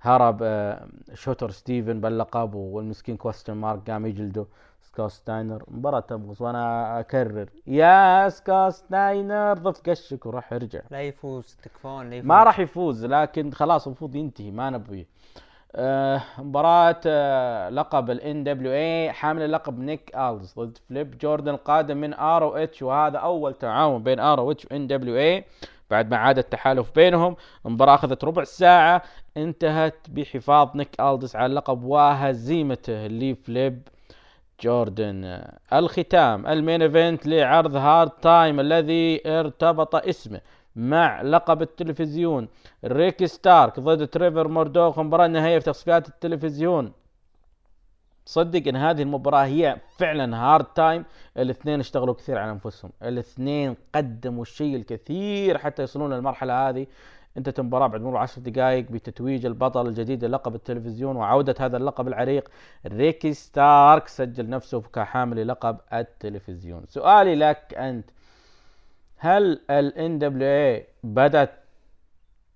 هرب 0.00 0.38
آه، 0.42 0.86
شوتر 1.14 1.50
ستيفنز 1.50 2.00
باللقب 2.00 2.54
والمسكين 2.54 3.16
Question 3.16 3.52
Mark 3.52 3.90
قام 3.90 4.06
يجلده 4.06 4.46
سكوت 4.82 5.10
ستاينر. 5.10 5.64
مباراة 5.68 6.00
تمغص 6.00 6.40
وأنا 6.40 7.00
أكرر 7.00 7.48
يا 7.66 8.28
سكوت 8.28 8.72
ستاينر 8.72 9.54
ضف 9.58 9.90
قشك 9.90 10.26
وراح 10.26 10.52
يرجع. 10.52 10.80
لا 10.90 11.02
يفوز 11.02 11.56
تكفون 11.62 12.10
لا 12.10 12.16
يفوز. 12.16 12.28
ما 12.28 12.44
راح 12.44 12.58
يفوز 12.60 13.04
لكن 13.04 13.52
خلاص 13.52 13.86
المفروض 13.86 14.14
ينتهي 14.14 14.50
ما 14.50 14.70
نبغي 14.70 15.00
آه 15.00 15.49
مباراة 16.38 17.00
آه 17.06 17.68
لقب 17.68 18.10
ال 18.10 18.20
NWA 18.20 19.14
حامل 19.14 19.42
اللقب 19.42 19.78
نيك 19.78 20.16
آلز 20.16 20.54
ضد 20.58 20.78
فليب 20.88 21.18
جوردن 21.18 21.54
القادم 21.54 21.96
من 21.96 22.14
ROH 22.14 22.82
وهذا 22.82 23.18
أول 23.18 23.54
تعاون 23.54 24.02
بين 24.02 24.20
ROH 24.20 24.64
و 24.64 24.68
NWA 24.68 25.42
بعد 25.90 26.10
ما 26.10 26.16
عاد 26.16 26.38
التحالف 26.38 26.90
بينهم. 26.94 27.36
المباراة 27.66 27.94
أخذت 27.94 28.24
ربع 28.24 28.44
ساعة 28.44 29.02
انتهت 29.36 29.94
بحفاظ 30.08 30.68
نيك 30.76 31.00
آلدس 31.00 31.36
على 31.36 31.46
اللقب 31.46 31.84
وهزيمته 31.84 33.06
لفليب 33.06 33.88
جوردن. 34.62 35.24
آه، 35.24 35.58
الختام 35.72 36.46
ال 36.46 36.53
main 36.53 36.82
event 36.82 37.26
لعرض 37.26 37.76
Hard 37.76 38.10
Times 38.10 38.60
الذي 38.60 39.20
ارتبط 39.26 39.94
اسمه 39.94 40.40
مع 40.76 41.22
لقب 41.22 41.62
التلفزيون. 41.62 42.48
ريكي 42.84 43.26
ستارك 43.26 43.80
ضد 43.80 44.06
تريفر 44.06 44.48
موردوخ 44.48 44.98
مباراة 44.98 45.26
نهائية 45.26 45.58
في 45.58 45.64
تصفيات 45.64 46.08
التلفزيون. 46.08 46.92
صدق 48.26 48.68
إن 48.68 48.76
هذه 48.76 49.02
المباراة 49.02 49.44
هي 49.44 49.76
فعلا 49.98 50.36
hard 50.36 50.64
times 50.64 51.04
الاثنين 51.38 51.80
اشتغلوا 51.80 52.14
كثير 52.14 52.38
على 52.38 52.50
أنفسهم. 52.50 52.90
الاثنين 53.02 53.76
قدموا 53.94 54.42
الشيء 54.42 54.76
الكثير 54.76 55.58
حتى 55.58 55.82
يصلون 55.82 56.12
للمرحلة 56.12 56.68
هذه. 56.68 56.86
انتهت 57.36 57.58
المباراة 57.58 57.86
بعد 57.86 58.00
مرور 58.00 58.16
عشر 58.16 58.40
دقائق 58.40 58.90
بتتويج 58.90 59.46
البطل 59.46 59.86
الجديد 59.86 60.24
للقب 60.24 60.54
التلفزيون 60.54 61.16
وعودة 61.16 61.54
هذا 61.60 61.76
اللقب 61.76 62.08
العريق. 62.08 62.48
ريكي 62.86 63.32
ستارك 63.32 64.08
سجل 64.08 64.48
نفسه 64.48 64.80
كحامل 64.80 65.48
لقب 65.48 65.76
التلفزيون. 65.92 66.84
سؤالي 66.88 67.34
لك 67.34 67.74
أنت 67.74 68.10
هل 69.22 69.60
ال 69.70 69.92
NWA 70.20 70.88
بدأت 71.04 71.50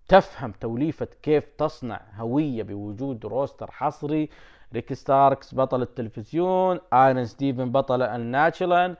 تفهم 0.08 0.52
توليفة 0.52 1.08
كيف 1.22 1.44
تصنع 1.58 2.00
هوية 2.16 2.62
بوجود 2.62 3.26
roster 3.26 3.70
حصري؟ 3.70 4.30
ريكي 4.74 4.94
ستاركس 4.94 5.54
بطل 5.54 5.82
التلفزيون 5.82 6.80
ايرون 6.92 7.24
ستيفن 7.24 7.72
بطل 7.72 8.02
ال 8.02 8.13
National 8.13 8.96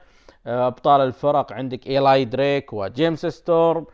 آه، 0.47 0.67
أبطال 0.67 1.01
الفرق 1.01 1.53
عندك 1.53 1.87
إيلاي 1.87 2.25
دريك 2.25 2.73
وجيمس 2.73 3.25
ستورم 3.25 3.85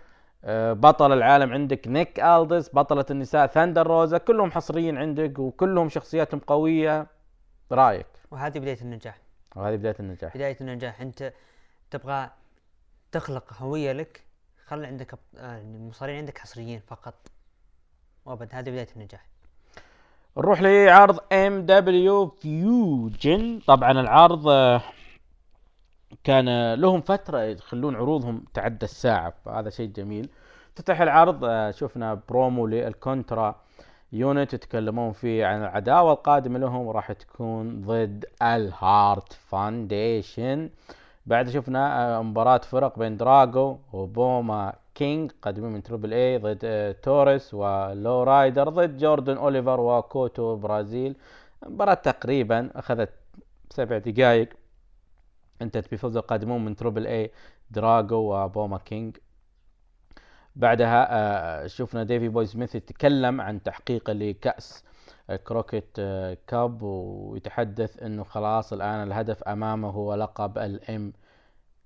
آه، 0.44 0.74
بطل 0.74 1.14
العالم 1.14 1.54
عندك 1.54 1.88
نيك 1.88 2.20
الدس 2.20 2.76
بطلة 2.76 3.06
النساء 3.12 3.48
ثاندر 3.48 3.88
روزا 3.88 4.18
كلهم 4.18 4.52
حصريين 4.52 4.98
عندك 4.98 5.40
وكلهم 5.40 5.90
شخصياتهم 5.90 6.40
قوية. 6.40 7.08
رأيك؟ 7.72 8.08
وهذه 8.32 8.60
بداية 8.60 8.82
النجاح. 8.82 9.18
وهذه 9.56 9.76
بداية 9.76 9.96
النجاح. 10.00 10.38
بداية 10.38 10.58
النجاح. 10.62 11.02
أنت 11.02 11.34
تبغى 11.92 12.30
تخلق 13.12 13.54
هوية 13.54 13.92
لك 13.92 14.22
خلي 14.68 14.88
عندك 14.88 15.14
آه، 15.38 15.62
المصارعين 15.62 16.18
عندك 16.18 16.38
حصريين 16.38 16.82
فقط. 16.88 17.14
وأبد 18.26 18.50
هذه 18.52 18.70
بداية 18.70 18.88
النجاح. 18.96 19.26
نروح 20.38 20.62
لعرض 20.62 21.20
MLW 21.34 22.28
Fusion 22.28 23.60
طبعا 23.68 23.92
العرض 23.92 24.48
آه، 24.48 24.82
كان 26.24 26.74
لهم 26.74 27.02
فترة 27.02 27.40
يخلون 27.42 27.96
عروضهم 27.96 28.46
تعدى 28.54 28.86
الساعة 28.86 29.34
فهذا 29.46 29.70
شيء 29.70 29.90
جميل. 29.90 30.30
افتتح 30.70 31.02
العرض 31.02 31.44
آه، 31.44 31.72
شفنا 31.72 32.22
برومو 32.30 32.68
لل 32.68 32.91
Contra 32.91 33.62
Unit 34.14 34.54
يتكلمون 34.54 35.12
فيه 35.14 35.46
عن 35.46 35.62
العداوة 35.62 36.12
القادمة 36.14 36.60
لهم 36.60 36.90
راح 36.90 37.12
تكون 37.12 37.82
ضد 37.82 38.26
ال 38.42 38.60
Hart 38.60 39.34
Foundation 39.34 40.70
بعد 41.26 41.50
شفنا 41.50 42.18
آه، 42.18 42.22
مباراة 42.22 42.58
فرق 42.58 43.00
بين 43.00 43.18
دراجو 43.18 43.78
وبوما 43.94 44.74
كينج 44.96 45.32
قادمين 45.42 45.72
من 45.72 45.84
Triple 45.84 46.14
A 46.14 46.38
ضد 46.38 46.60
آه، 46.64 46.92
توريس 46.92 47.54
ولو 47.54 48.24
رايدر 48.24 48.70
ضد 48.70 48.98
جوردن 48.98 49.38
أوليفر 49.38 49.80
وكوتو 49.80 50.56
برازيل. 50.56 51.16
مباراة 51.66 51.94
تقريبا 51.94 52.72
أخذت 52.76 53.10
سبع 53.70 53.98
دقائق 53.98 54.50
انتهت 55.62 55.94
بفوز 55.94 56.18
القادمون 56.18 56.66
من 56.66 56.76
Triple 56.76 57.08
A 57.08 57.32
دراجو 57.72 58.18
وبوما 58.18 58.78
كينج 58.78 59.18
بعدها 60.56 61.08
آه، 61.12 61.68
شفنا 61.68 62.04
ديفي 62.04 62.28
بوي 62.30 62.46
سميث 62.46 62.76
يتكلم 62.76 63.42
عن 63.42 63.64
تحقيقه 63.64 64.14
لكأس 64.14 64.84
كروكيت 65.44 65.96
آه، 66.00 66.38
Cup 66.48 66.82
ويتحدث 66.82 68.04
إنه 68.04 68.24
خلاص 68.24 68.74
الآن 68.74 69.08
الهدف 69.08 69.44
أمامه 69.44 69.90
هو 69.90 70.16
لقب 70.16 70.58
ال 70.58 71.14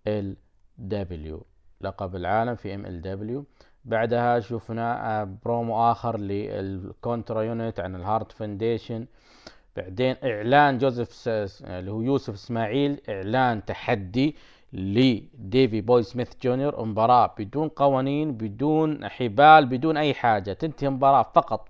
MLW 0.07 1.45
لقب 1.81 2.15
العالم 2.15 2.55
في 2.55 2.75
MLW. 2.75 3.45
بعدها 3.85 4.39
شفنا 4.39 5.21
آه، 5.21 5.37
برومو 5.45 5.91
آخر 5.91 6.17
لل 6.17 6.48
Contra 6.48 7.41
Unit 7.41 7.79
عن 7.79 7.95
ال 7.95 8.02
Hart 8.02 8.31
Foundation. 8.31 9.05
بعدين 9.75 10.15
إعلان 10.23 10.77
جوزيف 10.77 11.23
اللي 11.27 11.91
هو 11.91 12.01
يوسف 12.01 12.33
إسماعيل 12.33 13.01
إعلان 13.09 13.65
تحدي 13.65 14.35
لديفي 14.73 15.81
بوي 15.81 16.03
سميث 16.03 16.31
جونيور. 16.43 16.85
مباراة 16.85 17.35
بدون 17.39 17.67
قوانين 17.69 18.37
بدون 18.37 19.09
حبال 19.09 19.65
بدون 19.65 19.97
أي 19.97 20.13
حاجة 20.13 20.53
تنتهي 20.53 20.87
المباراة 20.87 21.23
فقط 21.33 21.69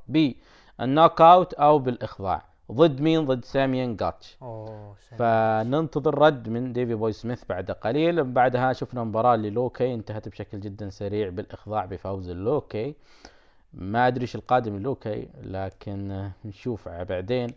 بال 0.80 1.22
knockout 1.22 1.54
أو 1.54 1.80
بالاخضاع. 1.80 2.42
ضد 2.72 3.02
مين؟ 3.02 3.26
ضد 3.26 3.46
سايمون 3.46 3.96
جوتش. 3.96 4.38
سلام. 4.40 4.94
فننتظر 5.18 6.18
رد 6.20 6.50
من 6.50 6.74
ديفي 6.74 6.96
بوي 6.96 7.12
سميث 7.12 7.44
بعد 7.50 7.72
قليل. 7.72 8.24
بعدها 8.24 8.74
شفنا 8.74 9.04
مباراة 9.04 9.36
للوكي 9.36 9.94
انتهت 9.94 10.30
بشكل 10.30 10.60
جدا 10.60 10.90
سريع 10.90 11.30
بالإخضاع 11.30 11.86
بفوز 11.86 12.30
اللوكي. 12.30 12.96
ما 13.74 14.08
أدري 14.08 14.22
إيش 14.22 14.36
القادم 14.36 14.78
لوكي 14.78 15.28
لكن 15.44 16.30
نشوف 16.46 16.90
بعدين. 16.90 17.54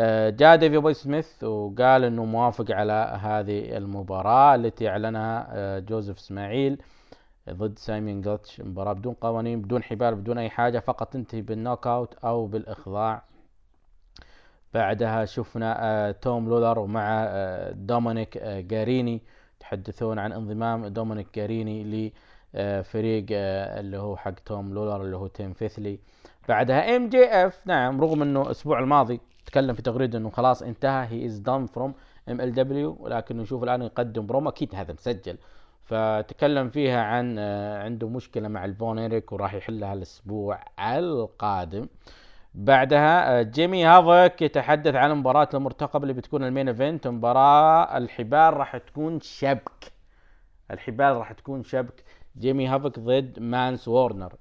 آه، 0.00 0.30
جاء 0.30 0.56
ديفي 0.56 0.78
بوي 0.78 0.94
سميث 0.94 1.44
وقال 1.44 2.04
إنه 2.04 2.24
موافق 2.24 2.70
على 2.70 3.18
هذه 3.22 3.76
المباراة 3.76 4.54
التي 4.54 4.88
أعلنها 4.88 5.46
آه، 5.50 5.78
جوزيف 5.78 6.18
إسماعيل. 6.18 6.82
ضد 7.50 7.78
سايمون 7.78 8.20
جوتش 8.20 8.60
مباراة 8.60 8.92
بدون 8.92 9.14
قوانين 9.14 9.62
بدون 9.62 9.82
حبال 9.82 10.14
بدون 10.14 10.38
أي 10.38 10.50
حاجة 10.50 10.78
فقط 10.78 11.12
تنتهي 11.12 11.42
بال 11.42 11.86
knockout 11.86 12.14
أو 12.14 12.46
بالإخضاع. 12.46 13.22
بعدها 14.74 15.24
شفنا 15.24 15.76
آه، 15.80 16.10
توم 16.10 16.48
لولر 16.48 16.78
ومع 16.78 17.24
آه، 17.28 17.70
دومينيك 17.72 18.36
آه، 18.36 18.60
جاريني 18.60 19.22
يتحدثون 19.56 20.18
عن 20.18 20.32
انضمام 20.32 20.86
دومينيك 20.86 21.26
جاريني 21.34 22.12
لفريق 22.54 23.26
آه، 23.32 23.80
اللي 23.80 23.96
هو 23.98 24.16
حق 24.16 24.34
توم 24.46 24.74
لولر 24.74 25.02
اللي 25.02 25.16
هو 25.16 25.26
Team 25.26 25.52
Filthy. 25.52 25.98
بعدها 26.48 26.96
MJF 26.96 27.66
نعم 27.66 28.00
رغم 28.00 28.22
إنه 28.22 28.42
الأسبوع 28.42 28.78
الماضي 28.78 29.20
تكلم 29.46 29.74
في 29.74 29.82
تغريده 29.82 30.18
إنه 30.18 30.30
خلاص 30.30 30.62
انتهى 30.62 31.06
he 31.06 31.26
is 31.26 31.38
done 31.38 31.66
from 31.66 31.94
MLW 32.28 32.96
ولكن 33.00 33.36
نشوف 33.36 33.62
الآن 33.64 33.82
يقدم 33.82 34.26
برومو 34.26 34.48
أكيد 34.48 34.74
هذا 34.74 34.92
مسجل. 34.92 35.36
فتكلم 35.84 36.70
فيها 36.70 37.02
عن 37.02 37.36
آه، 37.38 37.82
عنده 37.84 38.08
مشكلة 38.08 38.48
مع 38.48 38.64
الفون 38.64 38.98
إيريك 38.98 39.32
وراح 39.32 39.54
يحلها 39.54 39.92
الأسبوع 39.92 40.60
القادم. 40.96 41.86
بعدها 42.54 43.38
آه، 43.38 43.42
جيمي 43.42 43.84
هافك 43.84 44.42
يتحدث 44.42 44.94
عن 44.94 45.10
المباراة 45.10 45.48
المرتقبة 45.54 46.02
اللي 46.02 46.12
بتكون 46.12 46.44
ال 46.44 46.49
main 46.49 46.68
event. 46.68 47.06
مباراة 47.06 47.98
الحبال 47.98 48.54
راح 48.54 48.76
تكون 48.76 49.20
شبك. 49.20 49.92
الحبال 50.70 51.16
راح 51.16 51.32
تكون 51.32 51.62
شبك. 51.62 52.04
جيمي 52.38 52.66
هافك 52.66 52.98
ضد 52.98 53.38
مانس 53.38 53.88
وورنر. 53.88 54.34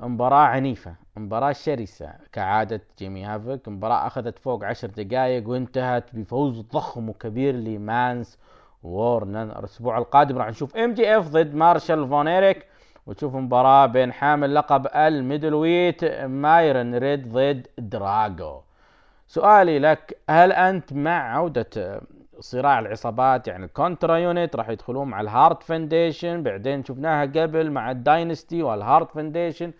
مباراة 0.00 0.46
عنيفة 0.46 0.94
مباراة 1.16 1.52
شرسة 1.52 2.12
كعادة 2.32 2.80
جيمي 2.98 3.24
هافك 3.24 3.68
مباراة 3.68 4.06
أخذت 4.06 4.38
فوق 4.38 4.64
عشر 4.64 4.88
دقائق 4.88 5.48
وانتهت 5.48 6.14
بفوز 6.14 6.60
ضخم 6.60 7.08
وكبير 7.08 7.54
لمانس 7.54 8.38
وورنر 8.82 9.58
الأسبوع 9.58 9.98
القادم 9.98 10.38
راح 10.38 10.48
نشوف 10.48 10.76
MJF 10.76 11.28
ضد 11.28 11.54
مارشال 11.54 12.08
فون 12.08 12.28
ايريك 12.28 12.66
وتشوف 13.06 13.34
مباراة 13.34 13.86
بين 13.86 14.12
حامل 14.12 14.54
لقب 14.54 14.86
ال 14.94 15.54
middleweight 15.54 16.04
مايرن 16.24 16.94
ريد 16.94 17.32
ضد 17.32 17.66
دراجو 17.78 18.60
سؤالي 19.26 19.78
لك 19.78 20.18
هل 20.30 20.52
أنت 20.52 20.92
مع 20.92 21.34
عودة 21.36 22.00
صراع 22.40 22.78
العصابات 22.78 23.48
يعني 23.48 23.64
ال 23.64 23.71
Contra 23.71 24.16
Unit 24.16 24.56
راح 24.56 24.68
يدخلون 24.68 25.08
مع 25.08 25.20
ال 25.20 25.28
Hart 25.28 25.62
Foundation 25.62 26.42
بعدين 26.42 26.84
شفناها 26.84 27.22
قبل 27.24 27.70
مع 27.70 27.90
ال 27.90 27.99
Dynasty 27.99 28.62
وال 28.62 28.78
Hart 28.78 29.10
Foundation 29.12 29.72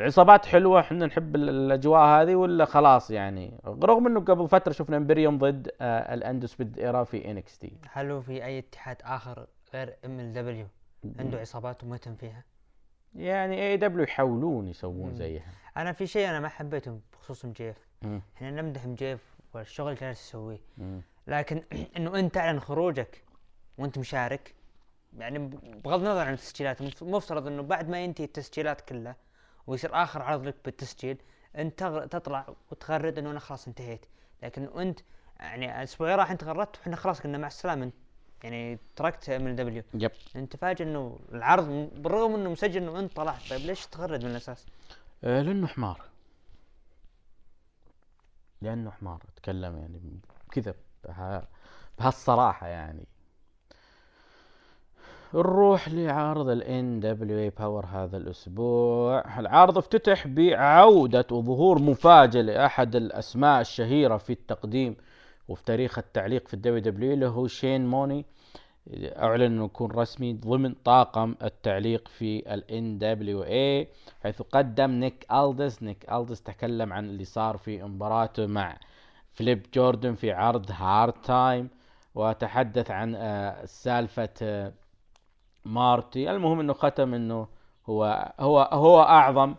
عصابات 0.00 0.46
حلوة 0.46 0.80
إحنا 0.80 1.06
نحب 1.06 1.36
ال- 1.36 1.48
الأجواء 1.48 2.00
هذه 2.22 2.34
ولا 2.34 2.64
خلاص 2.64 3.10
يعني 3.10 3.60
رغم 3.66 4.06
إنه 4.06 4.20
قبل 4.20 4.48
فترة 4.48 4.72
شفنا 4.72 4.96
Imperium 4.96 5.38
ضد 5.38 5.70
آه 5.80 6.14
ال 6.14 6.54
Undisputed 6.62 6.78
Era 6.78 7.04
في 7.04 7.30
NXT 7.30 7.72
هل 7.90 8.10
هو 8.10 8.20
في 8.20 8.44
أي 8.44 8.58
اتحاد 8.58 8.96
آخر 9.02 9.46
غير 9.74 9.96
MLW 10.04 10.66
عنده 11.18 11.38
عصابات 11.40 11.84
ومهتم 11.84 12.14
فيها؟ 12.14 12.44
يعني 13.14 13.62
AEW 13.66 14.02
يحاولون 14.04 14.68
يسوون. 14.68 15.14
زيها 15.14 15.42
أنا 15.76 15.92
في 15.92 16.06
شيء 16.06 16.28
أنا 16.30 16.40
ما 16.40 16.48
حبيته 16.48 17.00
بخصوص 17.12 17.44
MJF. 17.44 17.76
إحنا 18.36 18.50
نمدح 18.50 18.86
MJF 18.86 19.34
والشغل 19.54 19.88
اللي 19.88 20.00
جالس 20.00 20.28
يسويه. 20.28 20.60
لكن 21.26 21.62
إنه 21.96 22.18
أنت 22.18 22.34
تعلن 22.34 22.60
خروجك 22.60 23.24
وأنت 23.78 23.98
مشارك 23.98 24.54
يعني 25.18 25.38
بغض 25.84 25.98
النظر 26.00 26.20
عن 26.20 26.32
التسجيلات 26.32 26.82
مف- 26.82 27.02
مفترض 27.02 27.46
إنه 27.46 27.62
بعد 27.62 27.88
ما 27.88 28.04
ينتهي 28.04 28.24
التسجيلات 28.24 28.80
كلها 28.80 29.16
ويصير 29.66 30.02
آخر 30.02 30.22
عرض 30.22 30.46
لك 30.46 30.54
بالتسجيل. 30.64 31.18
أنت 31.56 32.06
تطلع 32.10 32.46
وتغرد 32.70 33.18
إنه 33.18 33.30
أنا 33.30 33.40
خلاص 33.40 33.68
انتهيت. 33.68 34.06
لكن 34.42 34.78
أنت 34.78 35.00
يعني 35.40 35.78
الأسبوع 35.78 36.14
راح 36.14 36.30
أنت 36.30 36.44
غردت 36.44 36.78
وحنا 36.78 36.96
خلاص 36.96 37.20
قلنا 37.20 37.38
مع 37.38 37.46
السلامة. 37.46 37.90
يعني 38.44 38.78
تركت 38.96 39.30
إل 39.30 39.56
دبليو. 39.56 39.82
يب. 39.94 40.10
أنت 40.36 40.56
فاجئ 40.56 40.84
إنه 40.84 41.18
العرض 41.32 41.90
بالرغم 41.94 42.34
إنه 42.34 42.50
مسجل 42.50 42.82
إنه 42.82 42.98
أنت 42.98 43.16
طلعت 43.16 43.50
طيب 43.50 43.66
ليش 43.66 43.86
تغرد 43.86 44.24
من 44.24 44.30
الأساس؟ 44.30 44.66
آه 45.24 45.42
لأنه 45.42 45.66
حمار. 45.66 46.00
لأنه 48.62 48.90
حمار. 48.90 49.22
أتكلم 49.34 49.76
يعني 49.76 50.00
كذا 50.52 50.74
بها 51.04 51.48
بهالصراحة 51.98 52.66
يعني. 52.66 53.06
نروح 55.34 55.88
لعرض 55.88 56.48
ال 56.48 56.62
NWA 56.62 57.60
Power 57.60 57.86
هذا 57.86 58.16
الأسبوع. 58.16 59.38
العرض 59.40 59.78
افتتح 59.78 60.26
بعودة 60.26 61.26
وظهور 61.32 61.82
مفاجئ 61.82 62.42
لأحد 62.42 62.96
الأسماء 62.96 63.60
الشهيرة 63.60 64.16
في 64.16 64.30
التقديم 64.32 64.96
وفي 65.48 65.64
تاريخ 65.64 65.98
التعليق 65.98 66.48
في 66.48 66.54
ال 66.54 66.78
WWE 66.78 67.12
اللي 67.12 67.26
هو 67.26 67.46
شين 67.46 67.86
موني. 67.86 68.24
أعلن 68.94 69.42
أنه 69.42 69.64
يكون 69.64 69.90
رسمي 69.90 70.32
ضمن 70.32 70.74
طاقم 70.74 71.34
التعليق 71.42 72.08
في 72.08 72.54
ال 72.54 72.62
NWA 72.70 73.88
حيث 74.22 74.42
قدم 74.42 74.90
نيك 74.90 75.26
ألدس. 75.32 75.82
نيك 75.82 76.12
ألدس 76.12 76.42
تكلم 76.42 76.92
عن 76.92 77.04
اللي 77.04 77.24
صار 77.24 77.56
في 77.56 77.82
مباراته 77.82 78.46
مع 78.46 78.76
فليب 79.32 79.66
جوردن 79.74 80.14
في 80.14 80.32
عرض 80.32 80.70
Hard 80.70 81.12
Time 81.12 81.68
وتحدث 82.14 82.90
عن 82.90 83.14
آه، 83.14 83.64
سالفة 83.64 84.28
آه، 84.42 84.72
مارتي. 85.64 86.30
المهم 86.30 86.60
إنه 86.60 86.72
ختم 86.72 87.14
إنه 87.14 87.48
هو 87.86 88.32
هو 88.40 88.68
هو 88.72 89.02
أعظم 89.02 89.54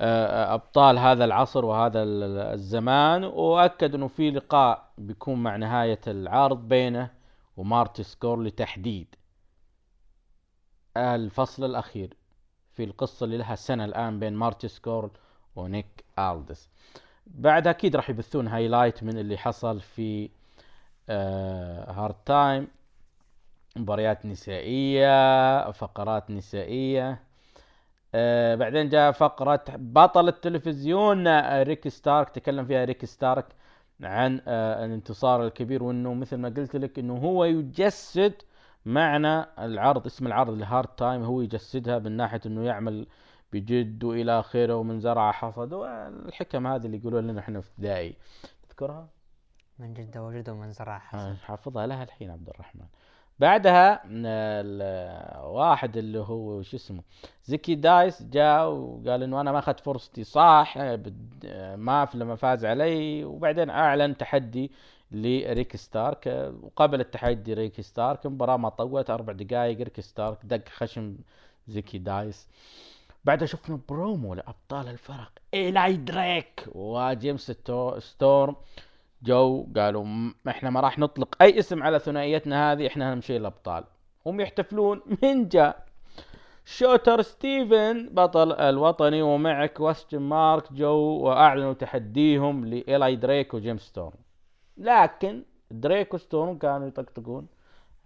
آه، 0.00 0.54
أبطال 0.54 0.98
هذا 0.98 1.24
العصر 1.24 1.64
وهذا 1.64 2.02
ال- 2.02 2.22
ال- 2.22 2.38
الزمان. 2.54 3.24
وأكد 3.24 3.94
إنه 3.94 4.08
في 4.08 4.30
لقاء 4.30 4.90
بيكون 4.98 5.42
مع 5.42 5.56
نهاية 5.56 6.00
العرض 6.06 6.68
بينه 6.68 7.10
ومارتي 7.56 8.02
سكور 8.02 8.42
لتحديد 8.42 9.14
الفصل 10.96 11.64
الأخير 11.64 12.14
في 12.74 12.84
القصة 12.84 13.24
اللي 13.24 13.36
لها 13.36 13.54
سنة 13.54 13.84
الآن 13.84 14.18
بين 14.20 14.32
مارتي 14.34 14.68
سكور 14.68 15.10
ونيك 15.56 16.04
ألدس. 16.18 16.68
بعد 17.26 17.66
أكيد 17.66 17.96
راح 17.96 18.10
يبثون 18.10 18.48
highlight 18.48 19.02
من 19.04 19.18
اللي 19.18 19.38
حصل 19.38 19.80
في 19.80 20.30
آه 21.08 21.92
Hard 21.92 22.14
Time. 22.26 22.68
مباريات 23.78 24.26
نسائية 24.26 25.70
فقرات 25.70 26.30
نسائية. 26.30 27.20
آه 28.14 28.54
بعدين 28.54 28.88
جاء 28.88 29.12
فقرة 29.12 29.64
بطل 29.76 30.28
التلفزيون 30.28 31.26
آه، 31.26 31.62
ريك 31.62 31.88
ستارك. 31.88 32.28
تكلم 32.28 32.64
فيها 32.64 32.84
ريك 32.84 33.04
ستارك 33.04 33.46
عن 34.02 34.40
آه 34.48 34.84
الانتصار 34.84 35.46
الكبير 35.46 35.82
وإنه 35.82 36.14
مثل 36.14 36.36
ما 36.36 36.48
قلت 36.48 36.76
لك 36.76 36.98
إنه 36.98 37.16
هو 37.16 37.44
يجسد 37.44 38.34
معنى 38.86 39.46
العرض 39.58 40.06
اسم 40.06 40.26
العرض 40.26 40.52
ال 40.52 40.59
Hard 40.59 40.88
Time. 40.88 41.22
هو 41.22 41.40
يجسدها 41.40 41.98
من 41.98 42.12
ناحية 42.12 42.40
إنه 42.46 42.64
يعمل 42.64 43.06
بجد 43.52 44.04
وإلى 44.04 44.40
آخره 44.40 44.74
ومن 44.74 45.00
زرع 45.00 45.32
حصد. 45.32 45.72
والحكم 45.72 46.66
هذه 46.66 46.86
اللي 46.86 46.96
يقولون 46.96 47.26
لنا 47.26 47.40
إحنا 47.40 47.60
في 47.60 47.68
ابتدائي 47.70 48.16
تذكرها؟ 48.68 49.08
من 49.78 49.94
جد 49.94 50.18
وجد 50.18 50.54
ومن 50.54 50.72
زرع 50.72 51.02
آه، 51.14 51.34
حافظها 51.34 51.86
لها 51.86 52.02
الحين 52.02 52.30
عبد 52.30 52.48
الرحمن. 52.48 52.86
بعدها 53.40 54.00
م- 54.04 54.22
ال- 54.26 55.44
واحد 55.46 55.96
اللي 55.96 56.18
هو 56.18 56.62
شو 56.62 56.76
اسمه 56.76 57.02
زكي 57.44 57.74
دايس 57.74 58.22
جاء 58.22 58.68
وقال 58.70 59.22
إنه 59.22 59.40
أنا 59.40 59.52
ما 59.52 59.58
أخذت 59.58 59.80
فرصتي 59.80 60.24
صح 60.24 60.78
ما 61.76 62.04
في 62.04 62.18
لما 62.18 62.36
فاز 62.36 62.64
علي. 62.64 63.24
وبعدين 63.24 63.70
أعلن 63.70 64.16
تحدي 64.16 64.70
لريك 65.12 65.76
ستارك. 65.76 66.52
وقبل 66.62 67.00
التحدي 67.00 67.54
ريك 67.54 67.80
ستارك 67.80 68.26
المباراة 68.26 68.56
ما 68.56 68.68
طولت 68.68 69.10
أربع 69.10 69.32
دقائق 69.32 69.78
ريك 69.78 70.00
ستارك 70.00 70.38
دق 70.44 70.68
خشم 70.68 71.16
زكي 71.68 71.98
دايس. 71.98 72.48
بعدها 73.24 73.46
شفنا 73.46 73.80
برومو 73.88 74.34
لأبطال 74.34 74.88
الفرق 74.88 75.32
ايلاي 75.54 75.96
دريك 75.96 76.64
وجيمس 76.74 77.50
ستو- 77.50 77.98
ستورم 77.98 78.56
جو 79.22 79.66
قالوا 79.76 80.32
إحنا 80.48 80.70
ما 80.70 80.80
راح 80.80 80.98
نطلق 80.98 81.42
أي 81.42 81.58
اسم 81.58 81.82
على 81.82 81.98
ثنائيتنا 81.98 82.72
هذه 82.72 82.86
إحنا 82.86 83.12
هنمشي 83.12 83.36
الابطال 83.36 83.84
هم 84.26 84.40
يحتفلون. 84.40 85.00
من 85.22 85.48
جاء 85.48 85.86
شوتر 86.64 87.22
ستيفن 87.22 88.08
بطل 88.08 88.52
الوطني 88.52 89.22
ومع 89.22 89.66
Question 89.66 90.18
Mark 90.18 90.72
جو 90.72 90.96
وأعلنوا 90.96 91.72
تحديهم 91.72 92.64
لإيلاي 92.64 93.16
دريك 93.16 93.54
وجيمس 93.54 93.80
ستورم 93.80 94.18
لكن 94.76 95.44
دريك 95.70 96.14
وستورم 96.14 96.58
كانوا 96.58 96.88
يطقطقون 96.88 97.46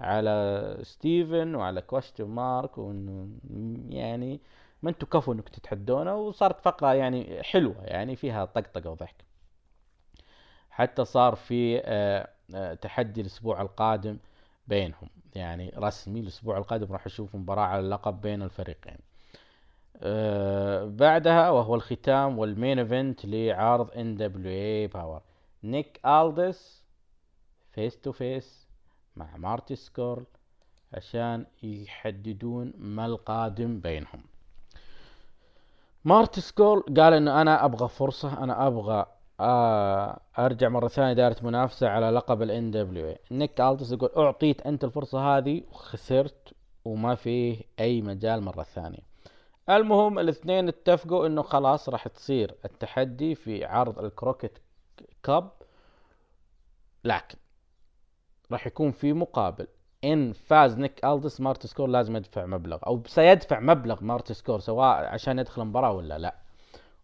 على 0.01 0.79
ستيفن 0.83 1.55
وعلى 1.55 1.81
Question 1.83 2.25
Mark 2.25 2.79
وإنه 2.79 3.29
يعني 3.89 4.41
ما 4.83 4.91
أنتم 4.91 5.07
كفوا 5.07 5.35
إنكم 5.35 5.53
تتحدونا 5.53 6.13
وصارت 6.13 6.61
فقرة 6.61 6.95
يعني 6.95 7.43
حلوة 7.43 7.77
يعني 7.85 8.17
فيها 8.17 8.45
طقطقة 8.45 8.91
وضحك. 8.91 9.32
حتى 10.73 11.05
صار 11.05 11.35
في 11.35 11.83
آه، 11.85 12.29
آه، 12.55 12.75
تحدي 12.75 13.21
الأسبوع 13.21 13.63
القادم 13.63 14.19
بينهم. 14.69 15.09
يعني 15.35 15.73
رسمي 15.77 16.21
الأسبوع 16.21 16.59
القادم 16.59 16.93
راح 16.93 17.07
نشوف 17.07 17.37
مباراة 17.37 17.63
على 17.63 17.81
اللقب 17.81 18.21
بين 18.21 18.43
الفريقين. 18.43 18.99
آه، 19.97 20.85
بعدها 20.85 21.51
وهو 21.51 21.75
الختام 21.75 22.39
وال 22.39 22.52
main 22.52 22.79
event 22.79 23.27
لعرض 23.27 23.91
NWA 23.91 24.17
Power 24.17 25.23
نيك 25.65 26.01
الدس 26.07 26.85
face 27.71 28.01
to 28.01 28.13
face 28.13 28.67
مع 29.17 29.37
مارتي 29.37 29.77
سكورل 29.77 30.25
عشان 30.93 31.47
يحددون 31.63 32.73
ما 32.79 33.07
القادم 33.07 33.81
بينهم. 33.81 34.23
مارتي 36.05 36.41
سكول 36.41 36.81
قال 36.81 37.13
إنه 37.13 37.43
أنا 37.43 37.65
أبغى 37.65 37.89
فرصة 37.89 38.45
أنا 38.45 38.67
أبغى 38.67 39.07
أرجع 40.39 40.69
مرة 40.69 40.89
ثانية 40.89 41.13
دائرة 41.13 41.37
منافسة 41.43 41.89
على 41.89 42.11
لقب 42.11 42.43
ال 42.43 42.71
NW 42.71 43.17
نيك 43.31 43.61
ألتس 43.61 43.93
يقول 43.93 44.11
أعطيت 44.17 44.67
أنت 44.67 44.85
الفرصة 44.85 45.37
هذه 45.39 45.63
وخسرت 45.71 46.55
وما 46.85 47.15
فيه 47.15 47.63
أي 47.81 48.03
مجال. 48.03 48.43
مرة 48.43 48.63
ثانية. 48.63 48.99
المهم 49.71 50.19
الاثنين 50.19 50.69
اتفقوا 50.69 51.27
إنه 51.27 51.43
خلاص 51.43 51.89
راح 51.89 52.09
تصير 52.09 52.55
التحدي 52.65 53.35
في 53.35 53.65
عرض 53.65 53.99
ال 53.99 54.06
Crockett 54.06 54.63
Cup 55.23 55.51
لكن 57.05 57.39
راح 58.53 58.67
يكون 58.67 58.91
في 58.91 59.13
مقابل. 59.13 59.67
إن 60.05 60.33
فاز 60.33 60.79
نيك 60.79 61.05
الدس 61.05 61.41
مارتي 61.41 61.69
سكور 61.69 61.89
لازم 61.89 62.17
يدفع 62.17 62.47
مبلغ. 62.47 62.79
أو 62.87 63.03
سيدفع 63.07 63.61
مبلغ 63.61 64.05
مارتي 64.05 64.35
سكور 64.35 64.61
سواء 64.61 65.05
عشان 65.05 65.39
يدخل 65.39 65.63
المباراة 65.63 65.93
ولا 65.93 66.19
لا. 66.19 66.35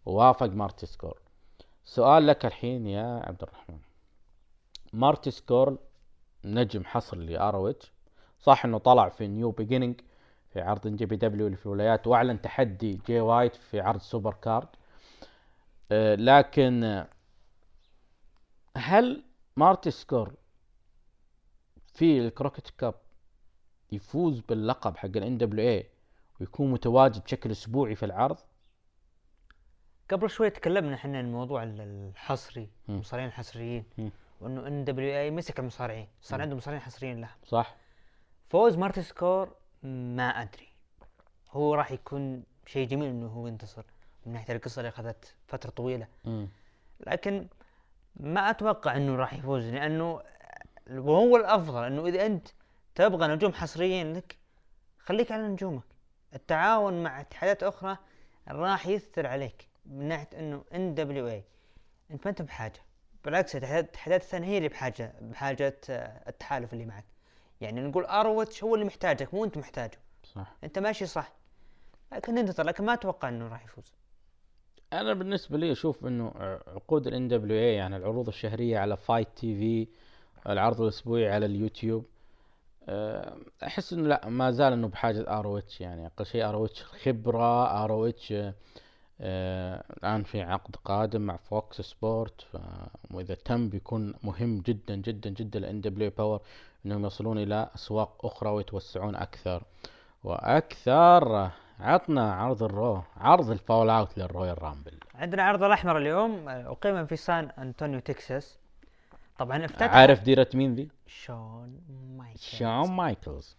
ووافق 0.05 0.47
مارتي 0.47 0.85
سكور 0.85 1.28
سؤال 1.89 2.27
لك 2.27 2.45
الحين 2.45 2.87
يا 2.87 3.21
عبد 3.27 3.43
الرحمن. 3.43 3.79
مارتي 4.93 5.31
سكور 5.31 5.77
نجم 6.45 6.85
حصري 6.85 7.17
ل 7.17 7.36
ROH 7.36 7.91
صح 8.39 8.65
إنه 8.65 8.77
طلع 8.77 9.09
في 9.09 9.27
New 9.27 9.51
Beginning 9.51 10.01
في 10.53 10.61
عرض 10.61 10.87
JPW 10.87 11.55
في 11.55 11.65
الولايات 11.65 12.07
وأعلن 12.07 12.41
تحدي 12.41 13.01
جي 13.07 13.19
وايت 13.19 13.55
في 13.55 13.79
عرض 13.79 13.99
Supercard 13.99 14.67
آه، 15.91 16.15
لكن 16.15 16.83
آه، 16.83 17.07
هل 18.77 19.23
مارتي 19.57 19.91
سكور 19.91 20.33
في 21.93 22.19
ال 22.19 22.25
Crockett 22.25 22.69
Cup 22.77 22.95
يفوز 23.91 24.39
باللقب 24.39 24.97
حق 24.97 25.05
ال 25.05 25.37
NWA 25.37 25.89
ويكون 26.39 26.71
متواجد 26.71 27.23
بشكل 27.23 27.51
أسبوعي 27.51 27.95
في 27.95 28.05
العرض؟ 28.05 28.37
قبل 30.09 30.29
شوي 30.29 30.49
تكلمنا 30.49 30.95
إحنا 30.95 31.17
عن 31.17 31.25
الموضوع 31.25 31.63
ال- 31.63 31.81
الحصري. 31.81 32.69
المصارعين 32.89 33.27
الحصريين. 33.29 33.83
وإنه 34.41 34.67
NWA 34.67 35.31
مسك 35.31 35.59
المصارعين. 35.59 36.07
صار 36.21 36.41
عنده 36.41 36.55
مصارعين 36.55 36.81
حصريين 36.81 37.21
له 37.21 37.29
صح؟ 37.45 37.75
فوز 38.49 38.77
مارتي 38.77 39.01
سكور 39.01 39.55
ما 39.83 40.27
أدري. 40.41 40.67
هو 41.51 41.75
راح 41.75 41.91
يكون 41.91 42.43
شيء 42.65 42.87
جميل 42.87 43.09
إنه 43.09 43.27
هو 43.27 43.47
ينتصر 43.47 43.83
من 44.25 44.33
ناحية 44.33 44.55
القصة 44.55 44.79
اللي 44.79 44.89
أخذت 44.89 45.35
فترة 45.47 45.69
طويلة. 45.69 46.07
مم. 46.25 46.47
لكن 47.07 47.47
ما 48.15 48.49
أتوقع 48.49 48.95
إنه 48.97 49.15
راح 49.15 49.33
يفوز 49.33 49.65
لأنه 49.65 50.21
وهو 50.89 51.37
الأفضل. 51.37 51.83
إنه 51.83 52.05
إذا 52.07 52.25
أنت 52.25 52.47
تبغى 52.95 53.27
نجوم 53.27 53.53
حصريين 53.53 54.13
لك 54.13 54.37
خليك 54.99 55.31
على 55.31 55.47
نجومك. 55.47 55.83
التعاون 56.35 57.03
مع 57.03 57.21
اتحادات 57.21 57.63
أخرى 57.63 57.97
راح 58.47 58.87
يثر 58.87 59.27
عليك. 59.27 59.68
من 59.89 60.07
ناحية 60.07 60.27
إنه 60.39 60.63
ان 60.73 60.95
دبليو 60.95 61.27
اي 61.27 61.43
أنت 62.11 62.25
ما 62.25 62.29
أنت 62.29 62.41
بحاجة. 62.41 62.79
بالعكس 63.25 63.55
الاتحادات 63.55 64.21
الثانية 64.21 64.47
هي 64.47 64.57
اللي 64.57 64.69
بحاجه 64.69 65.13
بحاجة 65.21 65.79
آه، 65.89 66.29
التحالف 66.29 66.73
اللي 66.73 66.85
معك. 66.85 67.05
يعني 67.61 67.81
نقول 67.81 68.05
ROH 68.05 68.63
هو 68.63 68.75
اللي 68.75 68.85
محتاجك 68.85 69.33
مو 69.33 69.43
أنت 69.45 69.57
محتاجه. 69.57 69.99
صح. 70.23 70.55
أنت 70.63 70.79
ماشي 70.79 71.05
صح. 71.05 71.33
لكن 72.11 72.35
ننتظر 72.35 72.63
لكن 72.63 72.85
ما 72.85 72.93
أتوقع 72.93 73.29
إنه 73.29 73.47
راح 73.47 73.65
يفوز. 73.65 73.93
أنا 74.93 75.13
بالنسبة 75.13 75.57
لي 75.57 75.71
أشوف 75.71 76.05
إنه 76.05 76.31
عقود 76.67 77.07
ال 77.07 77.27
NWA 77.27 77.73
يعني 77.73 77.95
العروض 77.97 78.27
الشهرية 78.27 78.79
على 78.79 78.97
FITE 78.97 79.27
TV 79.35 79.87
العرض 80.51 80.81
الأسبوعي 80.81 81.29
على 81.31 81.45
اليوتيوب 81.45 82.05
أه، 82.89 83.37
أحس 83.63 83.93
إنه 83.93 84.07
لا 84.07 84.29
ما 84.29 84.51
زال 84.51 84.73
إنه 84.73 84.87
بحاجة 84.87 85.39
ROH 85.39 85.81
يعني 85.81 86.05
أقل 86.05 86.25
شيء 86.25 86.49
ROH 86.49 86.83
خبرة 86.83 87.83
ROH 87.83 88.33
الآن 89.21 90.23
في 90.23 90.41
عقد 90.41 90.75
قادم 90.85 91.21
مع 91.21 91.35
Fox 91.37 91.81
Sport 91.81 92.41
ف- 92.41 92.57
واذا 93.11 93.33
تم 93.35 93.69
بيكون 93.69 94.13
مهم 94.23 94.59
جدا 94.61 94.95
جدا 94.95 95.29
جدا 95.29 95.59
ل 95.59 95.81
NW 95.81 96.11
Power 96.17 96.41
إنهم 96.85 97.05
يصلون 97.05 97.37
إلى 97.37 97.69
أسواق 97.75 98.25
أخرى 98.25 98.49
ويتوسعون 98.49 99.15
أكثر. 99.15 99.63
وأكثر 100.23 101.49
عطنا 101.79 102.33
عرض 102.33 102.63
ال 102.63 102.73
Raw 102.73 103.01
عرض 103.17 103.49
ال 103.51 103.56
fallout 103.56 103.89
لل 103.89 104.17
Royal 104.17 104.63
Rumble. 104.63 104.93
عندنا 105.15 105.43
عرض 105.43 105.63
الأحمر 105.63 105.97
اليوم 105.97 106.49
أقيم 106.49 107.05
في 107.05 107.15
سان 107.15 107.49
أنطونيو 107.57 107.99
تكساس. 107.99 108.57
طبعا 109.37 109.65
افتتح 109.65 109.93
عارف 109.93 110.23
ديرة 110.23 110.47
مين 110.53 110.75
ذي؟ 110.75 110.89
شون 111.07 111.81
مايكلز. 112.17 112.41
شون 112.41 112.91
مايكلز. 112.91 113.55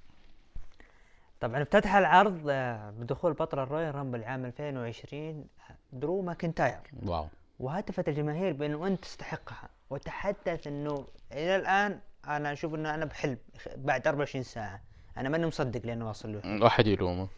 طبعا 1.41 1.63
افتتح 1.63 1.95
العرض 1.95 2.47
آه، 2.51 2.91
بدخول 2.91 3.33
بطل 3.33 3.59
ال 3.59 3.95
Royal 3.95 4.08
Rumble 4.08 4.25
عام 4.25 4.45
2020 4.45 5.47
درو 5.93 6.23
ماكنتاير. 6.23 6.81
wow. 7.07 7.27
وهتفت 7.61 8.09
الجماهير 8.09 8.53
بأنه 8.53 8.87
أنت 8.87 9.05
تستحقها. 9.05 9.69
وتحدث 9.91 10.67
أنه 10.67 11.07
إلى 11.33 11.57
الآن 11.57 12.01
أنا 12.29 12.53
أشوف 12.53 12.75
أنه 12.75 12.95
أنا 12.95 13.05
بحلم 13.05 13.39
بعد 13.77 14.07
24 14.07 14.43
ساعة. 14.45 14.81
أنا 15.17 15.29
ماني 15.29 15.47
مصدق 15.47 15.87
لأنه 15.87 16.09
واصل 16.09 16.33
له. 16.33 16.63
واحد 16.65 16.87
يلومه. 16.87 17.29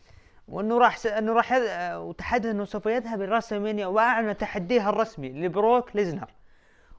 وأنه 0.48 0.78
راح 0.78 0.96
س... 0.96 1.06
أنه 1.06 1.32
راح 1.32 1.52
يذ... 1.52 1.62
آه، 1.68 2.00
وتحدث 2.00 2.46
أنه 2.46 2.64
سوف 2.64 2.86
يذهب 2.86 3.22
إلى 3.22 3.30
WrestleMania. 3.32 3.86
وأعلن 3.86 4.36
تحديه 4.36 4.88
الرسمي 4.88 5.28
لبروك 5.28 5.96
ليزنر. 5.96 6.30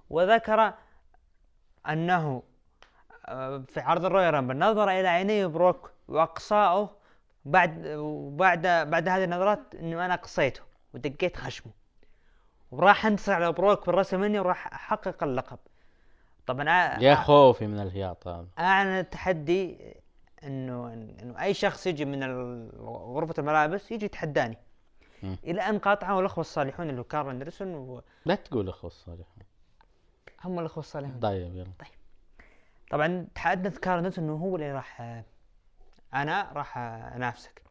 وذكر 0.10 0.74
أنه 1.90 2.44
آه، 3.26 3.64
في 3.68 3.80
عرض 3.80 4.06
ال 4.06 4.34
Royal 4.34 4.45
Rumble 4.45 4.58
نظر 4.58 4.90
إلى 4.90 5.08
عيني 5.08 5.48
بروك 5.48 5.93
وإقصائه 6.08 6.90
بعد 7.46 7.88
وبعد 7.88 8.62
بعد 8.62 9.08
هذه 9.08 9.24
النظرات 9.24 9.76
إنه 9.76 10.06
أنا 10.06 10.16
قصيته 10.16 10.62
ودقيت 10.94 11.38
خشمه. 11.38 11.72
وراح 12.72 13.06
انتصر 13.06 13.34
على 13.34 13.52
بروك 13.52 13.82
في 13.84 13.88
الرسمانيا 13.88 14.42
وراح 14.42 14.74
أحقق 14.74 15.24
اللقب. 15.24 15.60
طبعا 16.48 17.00
يا 17.00 17.16
خوفي 17.16 17.68
من 17.68 17.80
الهياط 17.80 18.28
هذا. 18.28 18.48
اعلن 18.60 19.00
التحدي 19.00 19.94
إنه 20.44 20.94
إنه 20.94 21.42
أي 21.42 21.54
شخص 21.54 21.88
يجي 21.88 22.06
من 22.06 22.24
غرفة 22.88 23.34
الملابس 23.38 23.92
يجي 23.92 24.06
يتحداني. 24.06 24.58
إلى 25.24 25.62
أن 25.62 25.80
قاطعه 25.80 26.20
الأخوة 26.20 26.42
الصالحون 26.42 26.90
اللي 26.90 27.00
هو 27.00 27.04
كارل 27.04 27.30
أندرسون 27.30 27.76
وهم 27.76 28.02
لا 28.26 28.36
تقول 28.36 28.70
اخو 28.70 28.88
الصالح 28.88 29.28
الأخوة 30.46 30.80
الصالحون. 30.80 31.20
طيب 31.20 31.56
يلا. 31.56 31.72
طبعا 32.92 33.28
تحدث 33.36 33.78
كارل 33.78 33.98
أندرسون 33.98 34.24
إنه 34.24 34.36
هو 34.36 34.56
اللي 34.56 34.72
راح 34.72 35.24
أنا 36.14 36.52
راح 36.54 36.78
أنافسك. 36.78 37.62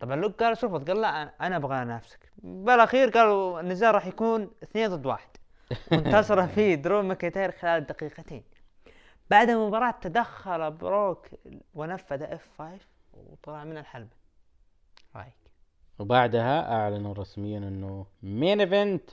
طبعا 0.00 0.16
لوك 0.16 0.42
قال 0.42 0.56
شوف 0.58 0.72
قال 0.72 1.00
لا 1.00 1.24
أنا- 1.24 1.42
أنا 1.42 1.56
أبغى 1.56 1.82
أنافسك. 1.82 2.32
بالأخير 2.38 3.10
قالوا 3.10 3.60
النزال 3.60 3.94
راح 3.94 4.06
يكون 4.06 4.50
اثنين 4.62 4.88
ضد 4.88 5.06
واحد. 5.06 5.28
وانتصر 5.92 6.46
فيه 6.46 6.74
درو 6.74 7.02
ماكنتاير 7.02 7.50
خلال 7.50 7.86
دقيقتين. 7.86 8.42
بعد 9.30 9.50
المباراة 9.50 9.94
تدخل 10.00 10.70
بروك 10.70 11.26
ونفذ 11.74 12.22
F5 12.22 12.80
وطلع 13.14 13.64
من 13.64 13.78
الحلبة. 13.78 14.16
رايك؟ 15.16 15.34
وبعدها 15.98 16.72
أعلنوا 16.72 17.14
رسميا 17.14 17.58
إنه 17.58 18.06
main 18.22 18.60
event 18.60 19.10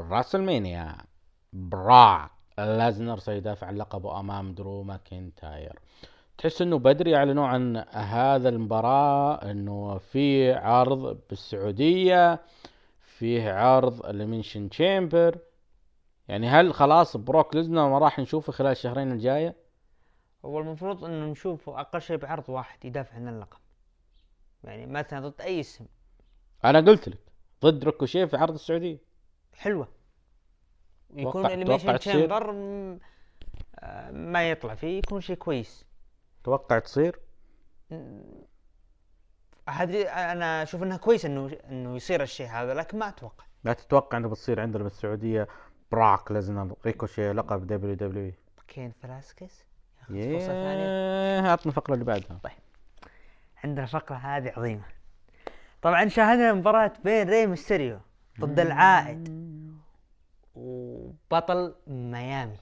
راسلمانيا. 0.00 0.96
بروك 1.52 2.30
ليزنر 2.58 3.18
سيدافع 3.18 3.66
عن 3.66 3.76
لقبه 3.76 4.20
أمام 4.20 4.54
درو 4.54 4.82
ماكنتاير. 4.82 5.78
تحس 6.38 6.62
إنه 6.62 6.78
بدري 6.78 7.10
يعلنوا 7.10 7.46
عن 7.46 7.76
هذا 7.90 8.48
المباراة 8.48 9.50
إنه 9.50 9.98
في 9.98 10.52
عرض 10.52 11.20
بالسعودية 11.30 12.40
فيه 13.00 13.52
عرض 13.52 14.06
ال 14.06 14.11
Elimination 14.11 14.68
Chamber. 14.68 15.38
يعني 16.28 16.48
هل 16.48 16.74
خلاص 16.74 17.16
بروك 17.16 17.56
ليزنر 17.56 17.88
ما 17.88 17.98
راح 17.98 18.18
نشوفه 18.18 18.52
خلال 18.52 18.70
الشهرين 18.70 19.12
الجاية؟ 19.12 19.56
هو 20.44 20.60
المفروض 20.60 21.04
إنه 21.04 21.26
نشوفه 21.26 21.80
أقل 21.80 22.00
شيء 22.00 22.16
بعرض 22.16 22.48
واحد 22.48 22.84
يدافع 22.84 23.14
عن 23.14 23.28
اللقب. 23.28 23.58
يعني 24.64 24.86
مثلا 24.86 25.28
ضد 25.28 25.40
أي 25.40 25.60
اسم. 25.60 25.86
أنا 26.64 26.80
قلت 26.80 27.08
لك 27.08 27.18
ضد 27.62 27.84
روكوشيه 27.84 28.24
في 28.24 28.36
عرض 28.36 28.54
السعودية. 28.54 28.98
حلوة. 29.52 29.88
يكون 31.14 31.64
تصير؟ 31.64 31.96
تشامبر 31.96 32.50
آه، 33.78 34.10
ما 34.10 34.50
يطلع 34.50 34.74
فيه 34.74 34.98
يكون 34.98 35.20
شيء 35.20 35.36
كويس. 35.36 35.85
توقع 36.46 36.78
تصير؟ 36.78 37.20
هذه 39.68 40.02
أنا 40.32 40.62
أشوف 40.62 40.82
إنها 40.82 40.96
كويس 40.96 41.24
إنه 41.24 41.58
إنه 41.70 41.96
يصير 41.96 42.22
الشيء 42.22 42.46
هذا 42.46 42.74
لكن 42.74 42.98
ما 42.98 43.08
أتوقع. 43.08 43.44
لا 43.64 43.72
تتوقع 43.72 44.18
إنه 44.18 44.28
بتصير 44.28 44.60
عندنا 44.60 44.82
بالسعودية 44.82 45.48
براك 45.92 46.32
ليزنر 46.32 46.76
ريكوشي 46.86 47.32
لقب 47.32 47.66
دبليو 47.66 47.94
دبليو 47.94 48.32
كين 48.68 48.92
فلاسكس 49.02 49.64
إيه 50.10 51.52
هاتنا 51.52 51.66
الفقرة 51.66 51.94
اللي 51.94 52.04
بعدها. 52.04 52.40
عندنا 53.64 53.84
الفقرة 53.84 54.16
هذه 54.16 54.52
عظيمة. 54.56 54.84
طبعا 55.82 56.08
شاهدنا 56.08 56.52
مباراة 56.52 56.92
بين 57.04 57.28
ري 57.28 57.46
ميستيريو 57.46 58.00
ضد 58.40 58.60
العائد. 58.60 59.46
وبطل 60.54 61.74
ميامي. 61.86 62.58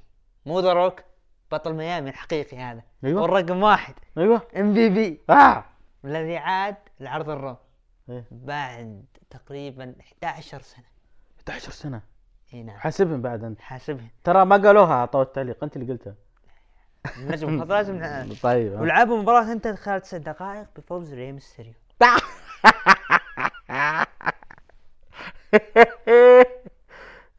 مو 0.47 0.61
ذا 0.61 0.73
روك. 0.73 1.01
بطل 1.53 1.73
ميامي 1.75 2.11
الحقيقي 2.11 2.57
هذا. 2.57 2.83
أيوة. 3.05 3.23
والرقم 3.23 3.63
واحد. 3.63 3.95
أيوه. 4.19 4.43
ام 4.57 4.62
في 4.62 4.75
بي 4.75 5.21
آه. 5.31 5.65
الذي 6.05 6.37
عاد 6.37 6.77
لعرض 7.01 7.31
الرو. 7.31 7.57
إيه. 8.11 8.25
بعد 8.31 9.05
تقريبا 9.31 9.95
11 10.01 10.61
سنة. 10.63 10.85
11 11.39 11.71
سنة. 11.73 12.01
إي 12.55 12.63
نعم. 12.63 12.77
حاسبهم 12.77 13.23
بعد. 13.23 13.45
انت 13.45 13.61
حاسبها 13.61 14.07
ترى 14.25 14.45
ما 14.45 14.57
قالوها 14.57 14.93
اعطوا 14.95 15.23
التعليق. 15.23 15.65
أنت 15.65 15.77
اللي 15.77 15.93
قلتها 15.93 16.15
النجم 17.19 17.55
المفضل 17.55 17.75
لازم 17.75 18.01
طيب. 18.43 18.73
ها. 18.75 18.81
ولعبوا 18.81 19.19
مباراة 19.23 19.53
انتهت 19.53 19.79
خلال 19.79 20.01
تسع 20.01 20.17
دقائق 20.17 20.67
بفوز 20.77 21.15
ري 21.15 21.33
ميستيريو 21.33 21.73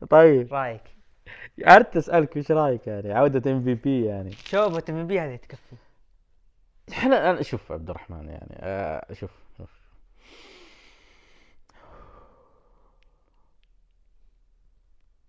طيب. 0.10 0.54
رأيك؟ 0.54 0.82
اردت 1.64 1.98
أسألك 1.98 2.38
إيش 2.38 2.52
رأيك 2.52 2.88
يعني؟ 2.88 3.14
عودة 3.14 3.52
ام 3.52 3.64
في 3.64 3.74
بي 3.74 4.06
يعني. 4.06 4.32
شوفة 4.32 4.84
ام 4.90 5.08
بي 5.08 5.20
هذه 5.20 5.36
تكفي. 5.36 5.76
إحنا 6.92 7.30
أنا 7.30 7.42
شوف 7.42 7.72
عبد 7.72 7.90
الرحمن 7.90 8.30
يعني 8.30 8.56
آه 8.60 9.14
شوف 9.14 9.32
شوف. 9.58 9.70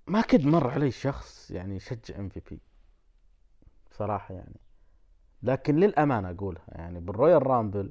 ما 0.07 0.21
كد 0.21 0.45
مر 0.47 0.71
علي 0.71 0.91
شخص 0.91 1.51
يعني 1.51 1.77
يشجع 1.77 2.19
ام 2.19 2.29
في 2.29 2.41
بي 2.51 2.61
صراحة 3.93 4.35
يعني. 4.35 4.61
لكن 5.43 5.77
للأمانة 5.77 6.31
أقولها 6.31 6.65
يعني 6.69 7.01
بالرويال 7.01 7.47
رامبل 7.47 7.91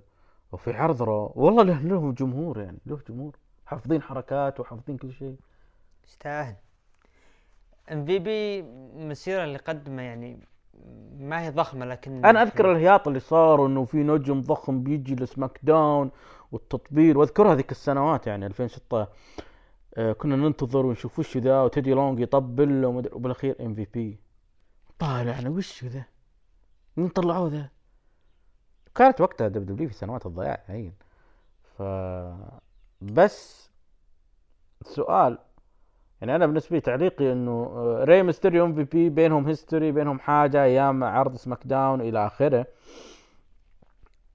وفي 0.51 0.73
عرض 0.73 1.01
رو 1.03 1.31
والله 1.35 1.63
له 1.63 1.79
له 1.81 2.11
جمهور 2.11 2.59
يعني 2.61 2.77
له 2.85 2.99
جمهور. 3.09 3.37
حافظين 3.65 4.01
حركات 4.01 4.59
وحافظين 4.59 4.97
كل 4.97 5.13
شيء. 5.13 5.35
يستاهل. 6.07 6.55
إم 7.91 8.05
في 8.05 8.19
بي 8.19 8.59
المسيرة 8.59 9.43
اللي 9.43 9.57
قدمه 9.57 10.01
يعني 10.01 10.39
ما 11.19 11.41
هي 11.41 11.49
ضخمة 11.51 11.85
لكن 11.85 12.25
أنا 12.25 12.41
أذكر 12.41 12.71
الهياط 12.71 13.07
اللي 13.07 13.19
صار 13.19 13.61
وانه 13.61 13.85
في 13.85 13.97
نجم 13.97 14.41
ضخم 14.41 14.83
بيجي 14.83 15.15
لسماك 15.15 15.59
داون 15.63 16.11
والتطبيل 16.51 17.17
وأذكرها 17.17 17.55
ذيك 17.55 17.71
السنوات 17.71 18.27
يعني 18.27 18.45
2006 18.45 19.07
آه 19.97 20.13
كنا 20.13 20.35
ننتظر 20.35 20.85
ونشوف 20.85 21.19
وش 21.19 21.37
ذا 21.37 21.61
وتيدي 21.61 21.93
لونج 21.93 22.19
يطبل 22.19 22.85
وبالأخير 22.85 23.55
إم 23.61 23.75
في 23.75 23.85
بي. 23.93 24.19
طالعنا 24.99 25.49
وش 25.49 25.85
ذا؟ 25.85 26.03
مين 26.97 27.07
طلعوه 27.09 27.47
ذا؟ 27.49 27.69
كانت 28.95 29.21
وقتها 29.21 29.47
دب 29.47 29.65
دبليو 29.65 29.87
في 29.89 29.93
سنوات 29.95 30.25
الضياع 30.25 30.63
هين. 30.67 30.93
ف 31.77 31.83
بس 33.01 33.69
السؤال 34.81 35.37
يعني 36.25 36.35
أنا 36.35 36.45
بالنسبة 36.45 36.75
لي 36.75 36.81
تعليقي 36.81 37.31
إنه 37.31 37.71
ري 38.03 38.23
ميستيريو 38.23 38.65
ام 38.65 38.73
في 38.75 38.83
بي 38.83 39.09
بينهم 39.09 39.47
history 39.47 39.91
بينهم 39.91 40.19
حاجة 40.19 40.63
أيام 40.63 41.03
عرض 41.03 41.35
سماك 41.35 41.59
داون 41.65 42.01
إلى 42.01 42.25
آخره. 42.25 42.65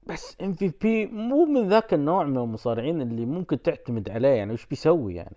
بس 0.07 0.37
ام 0.43 0.53
في 0.53 0.73
بي 0.81 1.07
مو 1.07 1.45
من 1.45 1.69
ذاك 1.69 1.95
النوع 1.95 2.25
من 2.25 2.37
المصارعين 2.37 3.01
اللي 3.01 3.27
ممكن 3.27 3.63
تعتمد 3.63 4.11
عليه 4.11 4.29
يعني 4.29 4.53
وش 4.53 4.67
بيسوي 4.67 5.15
يعني؟ 5.15 5.37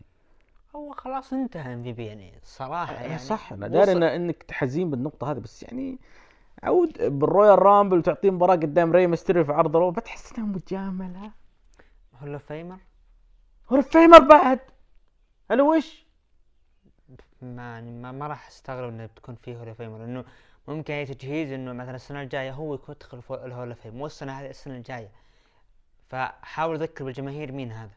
هو 0.76 0.92
خلاص 0.92 1.34
انتهى 1.34 1.74
ام 1.74 1.84
في 1.84 1.94
بي 1.94 2.06
يعني 2.06 2.38
الصراحه 2.44 2.94
يعني 2.94 3.08
يعني. 3.08 3.20
صح 3.20 3.54
أنا 3.54 3.68
داري 3.68 3.92
إن 3.92 4.04
إنك 4.04 4.52
حزين 4.52 4.90
بالنقطة 4.90 5.32
هذه 5.32 5.40
بس 5.40 5.64
يعني 5.64 6.00
عود 6.64 7.20
بالرويال 7.20 7.60
رامبل 7.60 7.98
وتعطيه 7.98 8.32
مباراة 8.32 8.56
قدام 8.56 8.92
ري 8.92 9.08
ميستيريو 9.08 9.44
في 9.44 9.52
عرض 9.52 9.78
رو 9.78 9.92
بتحس 9.92 10.34
إنها 10.38 10.48
مجاملة؟ 10.48 11.32
Hall 12.22 12.40
of 12.40 12.51
Famer 12.51 12.78
هو 13.70 13.78
ال 13.78 13.85
Famer 13.85 14.20
بعد! 14.20 14.60
هلا 15.52 15.64
وش؟ 15.64 16.03
ما 17.44 17.74
يعني 17.74 17.92
ما, 17.92 18.12
ما 18.12 18.28
راح 18.28 18.48
أستغرب 18.48 18.90
إنه 18.90 19.06
بتكون 19.06 19.36
فيه 19.36 19.58
Hall 19.58 19.74
of 19.74 19.81
Famer 19.81 19.98
لأنه 19.98 20.26
ممكن 20.68 20.94
اي 20.94 21.06
تجهيز 21.06 21.52
إنه 21.52 21.74
مثلا 21.74 21.96
السنة 21.96 22.22
الجاية 22.22 22.52
هو 22.52 22.74
يكون 22.74 22.96
يدخل 22.96 23.22
في 23.22 23.34
ال 23.34 23.42
Hall 23.42 23.76
of 23.76 23.83
Fame 23.83 23.96
مو 23.96 24.06
السنة 24.06 24.40
هذه 24.40 24.50
السنة 24.50 24.76
الجاية. 24.76 25.12
فحاول 26.10 26.76
أذكر 26.76 27.06
بالجماهير 27.06 27.52
مين 27.52 27.72
هذا. 27.72 27.94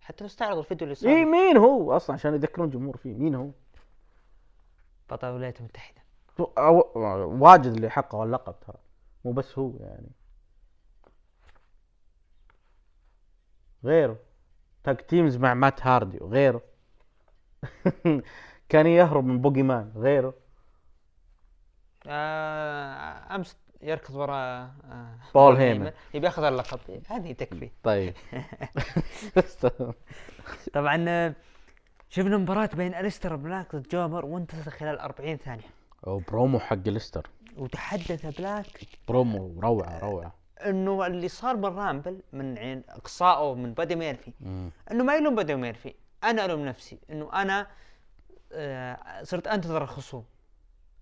حتى 0.00 0.24
لو 0.24 0.26
استعرضوا 0.26 0.60
الفيديو 0.60 0.84
اللي 0.84 0.94
صار. 0.94 1.10
اي 1.10 1.24
مين 1.24 1.56
هو؟ 1.56 1.96
أصلا 1.96 2.14
عشان 2.14 2.34
يذكرون 2.34 2.68
الجمهور 2.68 2.96
فيه 2.96 3.14
مين 3.14 3.34
هو؟ 3.34 3.50
بطل 5.10 5.28
الولايات 5.28 5.60
المتحده 5.60 6.02
واجد 6.38 7.66
اللي 7.66 7.90
حققوا 7.90 8.24
اللقب 8.24 8.60
ترى. 8.60 8.76
مو 9.24 9.32
بس 9.32 9.58
هو 9.58 9.72
يعني. 9.80 10.10
غيره. 13.84 14.16
tag 14.84 15.02
teams 15.02 15.36
مع 15.36 15.54
مات 15.54 15.86
هاردي 15.86 16.18
وغيره. 16.20 16.62
كان 18.74 18.86
يهرب 18.86 19.24
من 19.24 19.40
بوجي 19.40 19.62
مان 19.62 19.92
غيره. 19.96 20.34
آه 22.06 23.34
أمس 23.34 23.56
يركض 23.82 24.14
وراء 24.14 24.70
آه 24.84 25.18
بول 25.34 25.56
هيمن. 25.56 25.92
يبي 26.14 26.26
ياخذ 26.26 26.44
اللقب. 26.44 26.78
هذه 27.06 27.32
تكفي. 27.32 27.70
طيب. 27.82 28.14
طبعا 30.74 31.04
آه، 31.08 31.34
شفنا 32.08 32.36
مباراة 32.36 32.70
بين 32.74 32.94
الستر 32.94 33.36
بلاك 33.36 33.76
ضد 33.76 33.88
jobber 33.88 34.26
وانتهت 34.26 34.68
خلال 34.68 34.98
40 34.98 35.36
ثانية. 35.36 35.70
وبرومو 36.02 36.58
حق 36.58 36.88
ليستر 36.88 37.30
وتحدث 37.56 38.38
بلاك 38.38 38.66
برومو 39.08 39.60
روعة 39.60 39.98
روعة. 39.98 40.34
إنه 40.66 41.06
اللي 41.06 41.28
صار 41.28 41.56
بالرامبل 41.56 42.22
من 42.32 42.58
عين 42.58 42.82
إقصائه 42.88 43.54
من 43.54 43.74
بادي 43.74 43.96
ميرفي. 43.96 44.32
إنه 44.90 45.04
ما 45.04 45.14
يلوم 45.14 45.34
بادي 45.34 45.54
ميرفي. 45.54 45.94
أنا 46.24 46.44
ألوم 46.44 46.64
نفسي 46.64 46.98
إنه 47.10 47.42
أنا 47.42 47.66
صرت 49.22 49.46
أنتظر 49.46 49.82
الخصوم. 49.82 50.24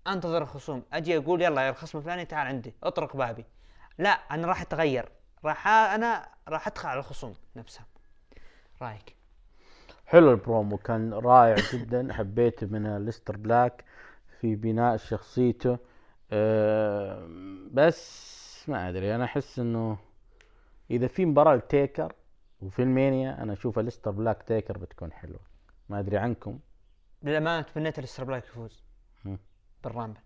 أنتظر 0.07 0.41
الخصوم. 0.41 0.83
أجي 0.93 1.17
أقول 1.17 1.41
يلا 1.41 1.61
يا 1.61 1.69
الخصم 1.69 1.97
الفلاني 1.97 2.25
تعال 2.25 2.47
عندي 2.47 2.73
أطرق 2.83 3.15
بابي. 3.15 3.45
لا 3.97 4.09
أنا 4.09 4.47
راح 4.47 4.61
أتغير. 4.61 5.09
راح 5.45 5.67
أنا 5.67 6.27
راح 6.47 6.67
أدخل 6.67 6.89
على 6.89 6.99
الخصوم 6.99 7.33
نفسها. 7.55 7.85
رأيك؟ 8.81 9.15
حلو 10.05 10.31
البرومو 10.31 10.77
كان 10.77 11.13
رائع 11.13 11.55
جدا. 11.73 12.13
حبيت 12.13 12.63
من 12.63 13.05
ليستر 13.05 13.37
بلاك 13.37 13.85
في 14.41 14.55
بناء 14.55 14.97
شخصيته. 14.97 15.77
أه 16.31 17.27
بس 17.71 18.33
ما 18.69 18.89
أدري 18.89 19.15
أنا 19.15 19.23
أحس 19.25 19.59
إنه 19.59 19.97
إذا 20.91 21.07
في 21.07 21.25
مباراة 21.25 21.55
لتيكر 21.55 22.13
وفي 22.61 22.81
المينيا 22.81 23.43
أنا 23.43 23.53
أشوف 23.53 23.79
ليستر 23.79 24.11
بلاك 24.11 24.43
تيكر 24.43 24.77
بتكون 24.77 25.11
حلوة. 25.11 25.39
ما 25.89 25.99
أدري 25.99 26.17
عنكم. 26.17 26.59
للأمانة 27.23 27.61
تمنيت 27.61 27.99
الستر 27.99 28.23
بلاك 28.23 28.43
يفوز. 28.45 28.83
بالرامبل. 29.83 30.19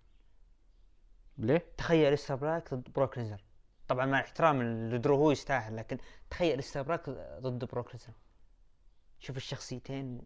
ليه؟ 1.37 1.65
تخيل 1.77 2.09
ليستر 2.09 2.35
بلاك 2.35 2.73
ضد 2.73 2.89
بروك 2.95 3.17
ليزنر 3.17 3.43
طبعا 3.87 4.05
مع 4.05 4.19
احترام 4.19 4.63
لدرو 4.63 5.15
هو 5.15 5.31
يستاهل 5.31 5.75
لكن 5.75 5.97
تخيل 6.29 6.55
ليستر 6.55 6.81
بلاك 6.81 7.09
ضد 7.39 7.65
بروك 7.65 7.91
ليزنر 7.95 8.13
شوف 9.19 9.37
الشخصيتين. 9.37 10.21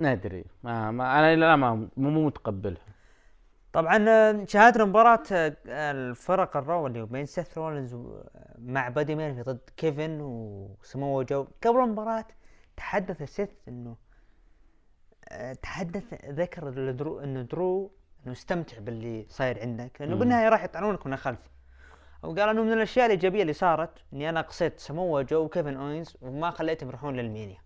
ما 0.00 0.12
أدري. 0.12 0.44
ما, 0.62 0.90
ما 0.90 1.18
أنا 1.18 1.36
لا 1.36 1.56
ما 1.56 1.88
مو 1.96 2.26
متقبلها. 2.26 2.82
طبعا 3.72 4.08
آه، 4.08 4.44
شاهدنا 4.44 4.84
مباراة 4.84 5.22
آه، 5.32 5.56
الفرق 5.90 6.56
الرو 6.56 6.86
اللي 6.86 7.06
بين 7.06 7.26
سيث 7.26 7.58
رولينز 7.58 7.94
و- 7.94 8.22
مع 8.58 8.88
بادي 8.88 9.14
ميرفي 9.14 9.42
ضد 9.42 9.60
كيفن 9.76 10.20
وسمو 10.20 11.22
جو. 11.22 11.46
قبل 11.64 11.78
المباراة 11.80 12.26
تحدث 12.76 13.22
سيث 13.22 13.50
إنه 13.68 13.90
آه، 13.90 13.96
تحدث 15.62 16.04
ذكر 16.24 16.70
لدرو 16.70 17.20
انه 17.20 17.42
درو 17.42 17.92
إنه 18.24 18.32
استمتع 18.32 18.78
باللي 18.78 19.26
صاير 19.28 19.60
عندك. 19.60 20.00
لأنه 20.00 20.14
مم. 20.14 20.20
بالنهاية 20.20 20.48
راح 20.48 20.64
يطعنونك 20.64 21.06
من 21.06 21.12
الخلف. 21.12 21.50
وقال 22.22 22.48
أنه 22.48 22.62
من 22.62 22.72
الأشياء 22.72 23.06
الإيجابية 23.06 23.42
اللي 23.42 23.52
صارت 23.52 23.90
إني 24.12 24.28
أنا 24.28 24.40
قصيت 24.40 24.80
سمو 24.80 25.20
جو 25.22 25.44
وكيفن 25.44 25.76
أوينز 25.76 26.16
وما 26.22 26.50
خليتهم 26.50 26.88
يروحون 26.88 27.16
للمينيا 27.16 27.58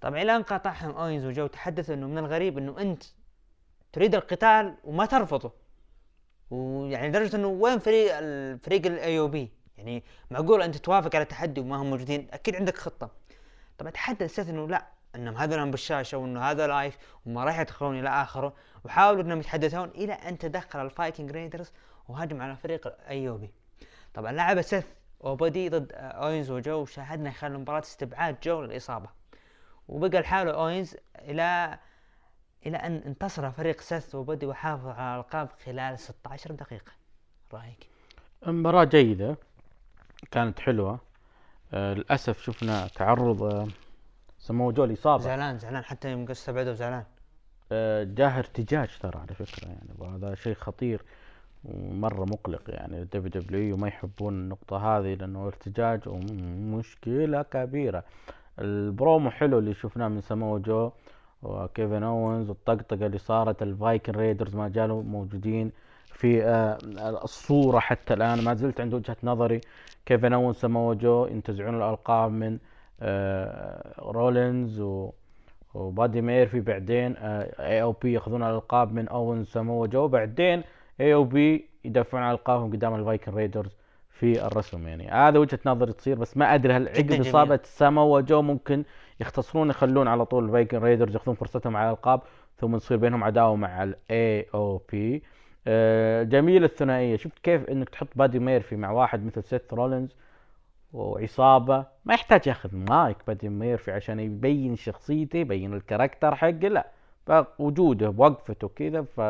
طبعا 0.00 0.22
إلى 0.22 0.36
ان 0.36 0.42
قاطعهم 0.42 0.90
أوينز 0.90 1.24
وجو 1.24 1.46
تحدث 1.46 1.90
إنه 1.90 2.06
من 2.06 2.18
الغريب 2.18 2.58
إنه 2.58 2.80
أنت 2.80 3.04
تريد 3.92 4.14
القتال 4.14 4.74
وما 4.84 5.06
ترفضه. 5.06 5.52
ويعني 6.50 7.08
لدرجة 7.08 7.36
إنه 7.36 7.48
وين 7.48 7.78
فريق 7.78 8.12
الفريق 8.18 8.86
ال 8.86 9.18
AOP 9.18 9.52
يعني 9.78 10.04
معقول 10.30 10.62
أنت 10.62 10.76
توافق 10.76 11.14
على 11.14 11.22
التحدي 11.22 11.60
وما 11.60 11.76
هم 11.76 11.90
موجودين؟ 11.90 12.28
أكيد 12.32 12.56
عندك 12.56 12.76
خطة. 12.76 13.10
طبعا 13.78 13.90
تحدث 13.90 14.38
إنه 14.38 14.68
لا 14.68 14.86
أنهم 15.16 15.36
هذول 15.36 15.70
بالشاشة 15.70 16.18
وأنه 16.18 16.40
هذا 16.40 16.66
live 16.66 16.98
وما 17.26 17.44
راح 17.44 17.60
يدخلون 17.60 17.98
إلى 17.98 18.08
آخره. 18.08 18.52
وحاولوا 18.84 19.22
أنهم 19.22 19.40
يتحدثون 19.40 19.88
إلى 19.88 20.12
أن 20.12 20.38
تدخل 20.38 20.86
الفايكنج 20.86 21.30
ريدرز 21.30 21.72
وهجم 22.08 22.42
على 22.42 22.56
فريق 22.56 22.86
ال 22.86 23.28
AOP 23.28 23.50
طبعا 24.14 24.32
لعب 24.32 24.62
سيث 24.62 24.86
وبدي 25.20 25.68
ضد 25.68 25.92
أوينز 25.92 26.50
وجو 26.50 26.80
وشاهدنا 26.82 27.30
خلال 27.30 27.52
المباراة 27.52 27.80
استبعاد 27.80 28.36
جو 28.42 28.62
للإصابة. 28.62 29.08
وبقى 29.88 30.18
الحال 30.18 30.48
أوينز 30.48 30.96
إلى 31.18 31.78
إلى 32.66 32.76
أن 32.76 32.96
انتصر 32.96 33.50
فريق 33.50 33.80
سيث 33.80 34.14
وبدي 34.14 34.46
وحافظ 34.46 34.86
على 34.88 35.14
الألقاب 35.20 35.48
خلال 35.64 35.98
16 35.98 36.52
دقيقة. 36.52 36.92
رأيك؟ 37.52 37.86
مباراة 38.46 38.84
جيدة 38.84 39.36
كانت 40.30 40.60
حلوة. 40.60 41.00
آه 41.74 41.94
للأسف 41.94 42.42
شفنا 42.42 42.86
تعرض 42.88 43.42
آه 43.42 43.68
سموه 44.46 44.72
جو 44.72 44.84
الإصابة 44.84 45.22
زعلان 45.22 45.58
زعلان 45.58 45.84
حتى 45.84 46.10
يوم 46.10 46.30
استبعدوا 46.30 46.72
زعلان. 46.72 47.04
آه 47.72 48.04
جاه 48.04 48.38
ارتجاج 48.38 48.88
ترى 49.00 49.18
على 49.18 49.34
فكرة 49.34 49.68
يعني 49.68 49.88
وهذا 49.98 50.34
شيء 50.34 50.54
خطير 50.54 51.02
ومرة 51.64 52.24
مقلق 52.24 52.62
يعني. 52.68 53.02
ال 53.02 53.42
WWE 53.42 53.74
ما 53.74 53.88
يحبون 53.88 54.34
النقطة 54.34 54.76
هذه 54.76 55.14
لأنه 55.14 55.46
ارتجاج 55.46 56.00
ومشكلة 56.08 57.42
كبيرة. 57.42 58.04
البرومو 58.58 59.30
حلو 59.30 59.58
اللي 59.58 59.74
شفناه 59.74 60.08
من 60.08 60.20
سمو 60.20 60.58
جو 60.58 60.90
وكيفن 61.42 62.02
اونز 62.02 62.48
والطقطقة 62.48 63.06
اللي 63.06 63.18
صارت 63.18 63.62
الفايكن 63.62 64.12
ريدرز 64.12 64.56
ما 64.56 64.68
زالوا 64.68 65.02
موجودين 65.02 65.72
في 66.12 66.44
آه 66.44 66.78
الصورة 67.24 67.78
حتى 67.78 68.14
الآن. 68.14 68.44
ما 68.44 68.54
زلت 68.54 68.80
عند 68.80 68.94
وجهة 68.94 69.16
نظري. 69.22 69.60
كيفن 70.06 70.32
اونز 70.32 70.56
سمو 70.56 70.94
جو 70.94 71.26
ينتزعون 71.26 71.76
الألقاب 71.76 72.30
من 72.30 72.58
رولينز 73.98 74.80
و 74.80 75.10
وبادي 75.74 76.20
ميرفي 76.20 76.60
بعدين 76.60 77.16
AOP 77.16 78.12
ياخذون 78.12 78.42
الألقاب 78.42 78.94
من 78.94 79.08
اوين 79.08 79.44
سامو 79.44 79.86
جو 79.86 80.08
بعدين 80.08 80.62
AOP 81.00 81.68
يدافعون 81.84 82.22
عن 82.22 82.32
ألقابهم 82.32 82.72
قدام 82.72 82.94
الفايكن 82.94 83.34
ريدرز 83.34 83.76
في 84.10 84.46
الرسم 84.46 84.88
يعني 84.88 85.08
هذا 85.08 85.38
وجهة 85.38 85.58
نظري 85.66 85.92
تصير 85.92 86.18
بس 86.18 86.36
ما 86.36 86.54
أدري 86.54 86.72
هل 86.72 86.88
عقب. 86.88 87.20
إصابة 87.20 87.60
سامو 87.62 88.20
جو 88.20 88.42
ممكن 88.42 88.84
يختصرون 89.20 89.70
يخلون 89.70 90.08
على 90.08 90.24
طول 90.24 90.44
الفايكن 90.44 90.78
ريدرز 90.78 91.14
ياخذون 91.14 91.34
فرصتهم 91.34 91.76
على 91.76 91.86
الألقاب 91.86 92.20
ثم 92.56 92.76
تصير 92.76 92.96
بينهم 92.96 93.24
عداوة 93.24 93.56
مع 93.56 93.82
ال 93.82 94.46
AOP 94.54 95.22
جميل 96.24 96.64
الثنائية. 96.64 97.16
شفت 97.16 97.38
كيف 97.42 97.70
إنك 97.70 97.88
تحط 97.88 98.08
بادي 98.16 98.38
ميرفي 98.38 98.76
مع 98.76 98.90
واحد 98.90 99.26
مثل 99.26 99.42
سيث 99.42 99.74
رولينز؟ 99.74 100.16
وعصابة. 100.96 101.86
ما 102.04 102.14
يحتاج 102.14 102.46
ياخذ 102.46 102.76
مايك 102.76 103.16
بادي 103.26 103.48
ميرفي 103.48 103.92
عشان 103.92 104.20
يبين 104.20 104.76
شخصيته 104.76 105.36
يبين 105.36 105.74
ال 105.74 105.80
character 105.80 106.34
حقه 106.34 106.50
لا. 106.50 106.86
فوجوده 107.26 108.08
بوقفته 108.08 108.68
كذا 108.68 109.02
ف 109.02 109.20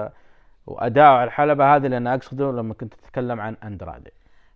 واداؤه 0.67 1.09
على 1.09 1.25
الحلبة 1.25 1.77
هذا 1.77 1.87
اللي 1.87 1.97
أنا 1.97 2.15
أقصده 2.15 2.53
لما 2.53 2.75
كنت 2.75 2.95
أتكلم 2.95 3.41
عن 3.41 3.57
اندرادي 3.65 4.11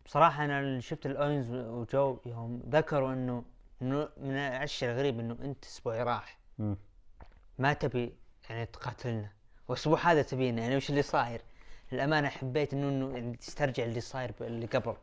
بصراحة 0.06 0.44
أنا 0.44 0.60
اللي 0.60 0.80
شفت 0.80 1.06
الأوينز 1.06 1.54
وجو 1.54 2.18
يوم 2.26 2.62
ذكروا 2.68 3.12
إنه 3.12 3.44
من 4.16 4.32
الأشياء 4.32 4.92
الغريب 4.92 5.20
إنه 5.20 5.36
أنت 5.42 5.64
أسبوع 5.64 6.02
راح. 6.02 6.38
ما 7.58 7.72
تبي 7.72 8.12
يعني 8.50 8.66
تقاتلنا. 8.66 9.30
والأسبوع 9.68 9.98
هذا 9.98 10.22
تبينا 10.22 10.62
يعني 10.62 10.76
وش 10.76 10.90
اللي 10.90 11.02
صاير؟ 11.02 11.40
للأمانة 11.92 12.28
حبيت 12.28 12.74
إنه 12.74 12.88
إنه 12.88 13.16
يعني 13.16 13.36
تسترجع 13.36 13.84
اللي 13.84 14.00
صاير 14.00 14.32
اللي 14.40 14.66
قبل. 14.66 14.94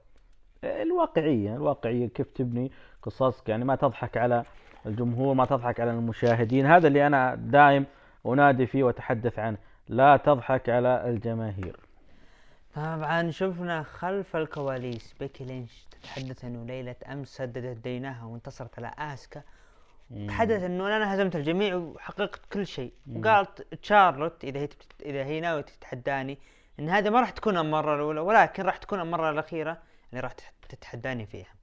الواقعية 0.64 1.56
الواقعية 1.56 2.08
كيف 2.08 2.28
تبني 2.28 2.72
قصصك؟ 3.02 3.50
يعني 3.50 3.66
ما 3.66 3.76
تضحك 3.76 4.18
على 4.18 4.44
الجمهور 4.86 5.34
ما 5.34 5.46
تضحك 5.46 5.80
على 5.80 5.92
المشاهدين. 5.92 6.66
هذا 6.66 6.88
اللي 6.88 7.08
أنا 7.08 7.36
دائم 7.36 7.86
أنادي 8.26 8.68
فيه 8.68 8.84
وأتحدث 8.84 9.40
عنه. 9.40 9.58
لا 9.88 10.18
تضحك 10.18 10.70
على 10.70 11.10
الجماهير. 11.10 11.80
طبعا 12.76 13.32
شفنا 13.32 13.84
خلف 13.84 14.36
الكواليس. 14.36 15.16
بيكي 15.20 15.44
لينش 15.44 15.86
تتحدث 15.92 16.46
إنه 16.46 16.66
ليلة 16.66 16.96
أمس 17.12 17.28
سددت 17.28 17.78
دينها 17.84 18.26
وانتصرت 18.26 18.80
على 18.80 18.92
آسكا. 18.98 19.42
تحدث 20.28 20.64
إنه 20.64 20.98
أنا 20.98 21.16
هزمت 21.16 21.36
الجميع 21.36 21.76
وحققت 21.76 22.42
كل 22.54 22.68
شيء. 22.68 22.94
وقالت 23.16 23.62
تشارلوت 23.62 24.44
إذا 24.44 24.60
هي 24.60 24.70
إذا 25.06 25.24
هي 25.24 25.40
ناوية 25.40 25.62
تتحداني 25.62 26.38
إن 26.80 26.90
هذه 26.90 27.10
ما 27.10 27.20
راح 27.20 27.30
تكون 27.30 27.58
المرة 27.58 27.96
الأولى 27.96 28.20
ولكن 28.20 28.64
راح 28.64 28.78
تكون 28.78 29.00
المرة 29.00 29.30
الأخيرة. 29.30 29.78
اللي 30.10 30.22
راح 30.22 30.32
تت- 30.32 30.54
تتحداني 30.70 31.26
فيها. 31.26 31.54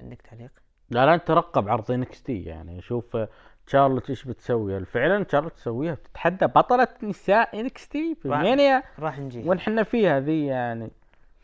عندك 0.00 0.22
تعليق؟ 0.22 0.50
لا 0.90 1.06
لا 1.06 1.14
انت 1.14 1.30
رقب 1.30 1.68
عرض 1.68 1.90
إنكس 1.90 2.22
تي 2.22 2.42
يعني 2.44 2.80
شوف 2.82 3.16
آه، 3.16 3.28
شارلوت 3.66 4.10
إيش 4.10 4.24
بتسوي؟ 4.24 4.84
فعلا 4.84 5.26
شارلوت 5.32 5.52
تسويها؟ 5.52 5.94
بتتحدى 5.94 6.46
بطلة 6.46 6.88
نساء 7.02 7.60
إنكس 7.60 7.88
تي 7.88 8.14
في 8.14 8.28
راح- 8.28 8.38
المانيا؟ 8.40 8.82
راح 8.98 9.18
نجي 9.18 9.48
ونحن 9.48 9.82
فيها 9.82 10.20
ذي 10.20 10.46
يعني؟ 10.46 10.90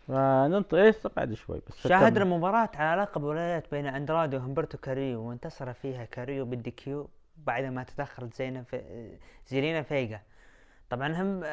فننطق 0.08 0.78
إيش؟ 0.78 0.96
بعد 1.16 1.34
شوي 1.34 1.60
بس 1.68 1.86
شاهدنا 1.88 2.24
كمل. 2.24 2.38
مباراة 2.38 2.70
على 2.74 3.02
لقب 3.02 3.22
ولايات 3.22 3.70
بين 3.70 3.86
اندرادي 3.86 4.36
وهمبرتو 4.36 4.78
كاريو 4.78 5.20
وانتصر 5.20 5.72
فيها 5.72 6.04
كاريو 6.04 6.44
بالدي 6.44 6.70
كيو 6.70 7.08
بعد 7.36 7.64
ما 7.64 7.82
تدخلت 7.84 8.34
زينا 8.34 8.62
في 8.62 8.82
زيلينا 9.46 9.82
فيجا. 9.82 10.20
طبعا 10.90 11.08
هم 11.22 11.44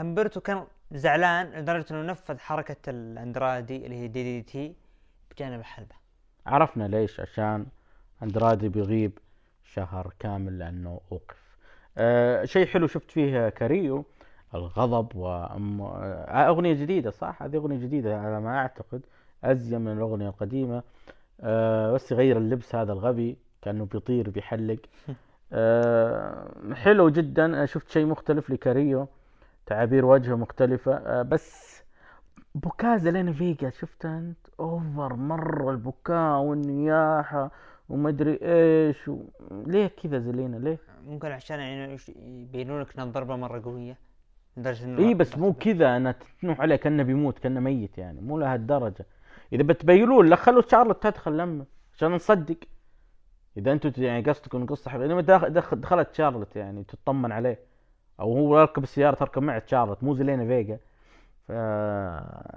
همبرتو 0.00 0.40
كان 0.40 0.66
زعلان 0.92 1.46
لدرجة 1.46 1.86
إنه 1.90 2.02
نفذ 2.02 2.38
حركة 2.38 2.76
الأندرادي 2.90 3.86
اللي 3.86 3.96
هي 3.96 4.08
دي 4.08 4.22
دي 4.22 4.42
تي 4.42 4.74
بجانب 5.30 5.60
الحلبة. 5.60 5.94
عرفنا 6.46 6.88
ليش 6.88 7.20
عشان 7.20 7.66
أندرادي 8.22 8.68
بيغيب 8.68 9.18
شهر 9.64 10.12
كامل 10.18 10.58
لأنه 10.58 11.00
أوقف. 11.12 11.36
أه 11.98 12.44
شيء 12.44 12.66
حلو 12.66 12.86
شفت 12.86 13.10
فيه 13.10 13.48
كاريو 13.48 14.04
الغضب 14.54 15.16
وأم... 15.16 15.80
آه 15.82 16.48
أغنية 16.48 16.74
جديدة 16.74 17.10
صح؟ 17.10 17.42
هذه 17.42 17.56
أغنية 17.56 17.78
جديدة 17.78 18.20
على 18.20 18.40
ما 18.40 18.58
أعتقد 18.58 19.00
ازين 19.44 19.80
من 19.80 19.92
الأغنية 19.92 20.28
القديمة. 20.28 20.82
أه 21.40 21.92
بس 21.92 22.12
يغير 22.12 22.38
اللبس 22.38 22.74
هذا 22.74 22.92
الغبي 22.92 23.36
كأنه 23.62 23.84
بيطير 23.84 24.30
بيحلق. 24.30 24.78
أه 25.52 26.74
حلو 26.74 27.08
جدا. 27.08 27.66
شفت 27.66 27.90
شيء 27.90 28.06
مختلف 28.06 28.50
لكاريو. 28.50 29.08
تعابير 29.68 30.04
وجهه 30.04 30.34
مختلفة. 30.34 30.96
أه 30.96 31.22
بس 31.22 31.78
بكاء 32.54 32.96
زلينا 32.96 33.32
فيجا 33.32 33.70
شفت 33.70 34.04
أنت؟ 34.06 34.38
أوفر 34.60 35.14
مرة 35.14 35.70
البكاء 35.70 36.38
والنياحة 36.40 37.50
ومدري 37.88 38.38
إيش 38.42 39.08
و... 39.08 39.18
ليه 39.50 39.86
كذا 39.86 40.18
زلينا؟ 40.18 40.56
ليه؟ 40.56 40.78
ممكن 41.06 41.32
عشان 41.32 41.58
يعني 41.60 41.96
يبينون 42.16 42.80
لك 42.80 42.94
إنها 42.94 43.04
ضربة 43.04 43.36
مرة 43.36 43.62
قوية 43.64 43.98
لدرجة 44.56 44.84
إنه 44.84 44.98
إي 44.98 45.14
بس 45.14 45.38
مو 45.38 45.52
كذا 45.52 45.96
أنا 45.96 46.14
تنوح 46.42 46.60
عليه 46.60 46.76
كأنه 46.76 47.02
بيموت 47.02 47.38
كأنه 47.38 47.60
ميت 47.60 47.98
يعني 47.98 48.20
مو 48.20 48.38
لهالدرجه 48.38 49.06
إذا 49.52 49.62
بتبينون 49.62 50.26
لا 50.26 50.36
خلوا 50.36 50.62
شارلوت 50.62 51.02
تدخل 51.02 51.36
لما 51.38 51.64
عشان 51.94 52.10
نصدق. 52.10 52.56
إذا 53.56 53.72
أنتم 53.72 54.02
يعني 54.02 54.30
قصدكم 54.30 54.64
دخ- 54.64 55.48
دخ- 55.48 55.74
دخلت 55.74 56.14
شارلوت 56.14 56.56
يعني 56.56 56.84
تطمن 56.84 57.32
عليه. 57.32 57.67
أو 58.20 58.36
هو 58.38 58.60
يركب 58.60 58.82
السيارة 58.82 59.14
تركب 59.14 59.42
معه 59.42 59.62
شارلوت 59.66 60.02
مو 60.02 60.14
زلينا 60.14 60.46
فيجا. 60.46 60.78
ف... 61.48 61.52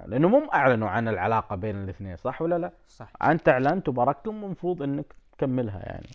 لأنه 0.06 0.28
مو 0.28 0.50
أعلنوا 0.54 0.88
عن 0.88 1.08
العلاقة 1.08 1.56
بين 1.56 1.84
الاثنين 1.84 2.16
صح 2.16 2.42
ولا 2.42 2.58
لا؟ 2.58 2.72
صح. 2.88 3.12
أنت 3.22 3.48
أعلنت 3.48 3.88
وباركتم 3.88 4.44
المفروض 4.44 4.82
إنك 4.82 5.06
تكملها 5.38 5.78
يعني. 5.78 6.08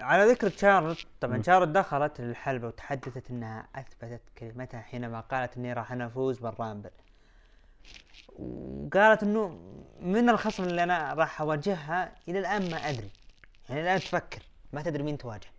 على 0.00 0.24
ذكر 0.24 0.48
شارلوت 0.48 1.06
طبعا 1.20 1.42
شارلوت 1.42 1.68
دخلت 1.68 2.20
الحلبة 2.20 2.66
وتحدثت 2.66 3.30
إنها 3.30 3.66
أثبتت 3.74 4.22
كلمتها 4.38 4.80
حينما 4.80 5.20
قالت 5.20 5.56
إني 5.56 5.72
راح 5.72 5.92
أنا 5.92 6.06
أفوز 6.06 6.38
بالرامبل. 6.38 6.90
وقالت 8.38 9.22
إنه 9.22 9.58
من 10.00 10.28
الخصم 10.28 10.64
اللي 10.64 10.82
أنا 10.82 11.14
راح 11.14 11.40
أواجهها 11.40 12.12
إلى 12.28 12.38
الآن 12.38 12.70
ما 12.70 12.76
أدري. 12.76 13.10
يعني 13.68 13.80
الآن 13.80 13.98
تفكر 13.98 14.42
ما 14.72 14.82
تدري 14.82 15.02
مين 15.02 15.18
تواجه. 15.18 15.53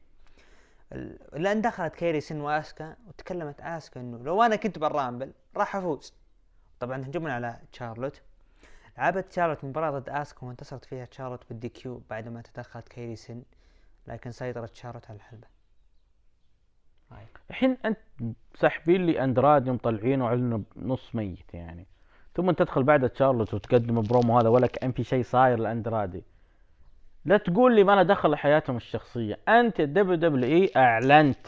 الان 0.92 1.62
دخلت 1.62 1.96
كيري 1.96 2.22
سن 2.22 2.42
وآسكا 2.42 2.96
وتكلمت 3.08 3.62
آسكا 3.62 4.02
إنه 4.02 4.18
لو 4.18 4.44
أنا 4.44 4.56
كنت 4.56 4.80
بالرامبل 4.80 5.34
راح 5.58 5.76
أفوز. 5.76 6.14
طبعا 6.80 7.02
هجوما 7.06 7.34
على 7.34 7.60
شارلوت 7.72 8.22
لعبت 8.98 9.32
شارلوت 9.32 9.66
مباراة 9.66 10.00
ضد 10.00 10.10
آسكا 10.10 10.48
وانتصرت 10.48 10.86
فيها 10.86 11.08
شارلوت 11.12 11.44
بال 11.50 11.70
DQ 11.70 12.02
بعدما 12.10 12.42
تدخلت 12.42 12.88
كيري 12.88 13.16
سن 13.16 13.44
لكن 14.08 14.32
سيطرت 14.32 14.76
شارلوت 14.76 15.06
على 15.10 15.18
الحلبة. 15.18 15.48
الحين 17.50 17.78
أنت 17.86 17.98
ساحبين 18.56 19.06
لي 19.06 19.24
اندرادي 19.24 19.72
مطلعينه 19.72 20.26
وعلنه 20.26 20.64
نص 20.76 21.16
ميت 21.16 21.54
يعني. 21.54 21.88
ثم 22.36 22.52
تدخل 22.52 22.84
بعد 22.84 23.10
تشارلوت 23.10 23.54
وتقدم 23.54 24.02
برومو 24.02 24.40
هذا 24.40 24.50
ولا 24.50 24.68
كأن 24.68 24.92
في 24.92 25.04
شيء 25.04 25.24
صاير 25.24 25.60
لأندرادي. 25.60 26.24
لا 27.26 27.38
تقول 27.38 27.76
لي 27.76 27.84
ما 27.84 27.92
له 27.96 28.04
دخل 28.04 28.36
حياتهم 28.36 28.76
الشخصية. 28.78 29.40
أنت 29.48 29.80
يا 29.80 29.86
WWE 29.86 30.70
أعلنت. 30.78 31.48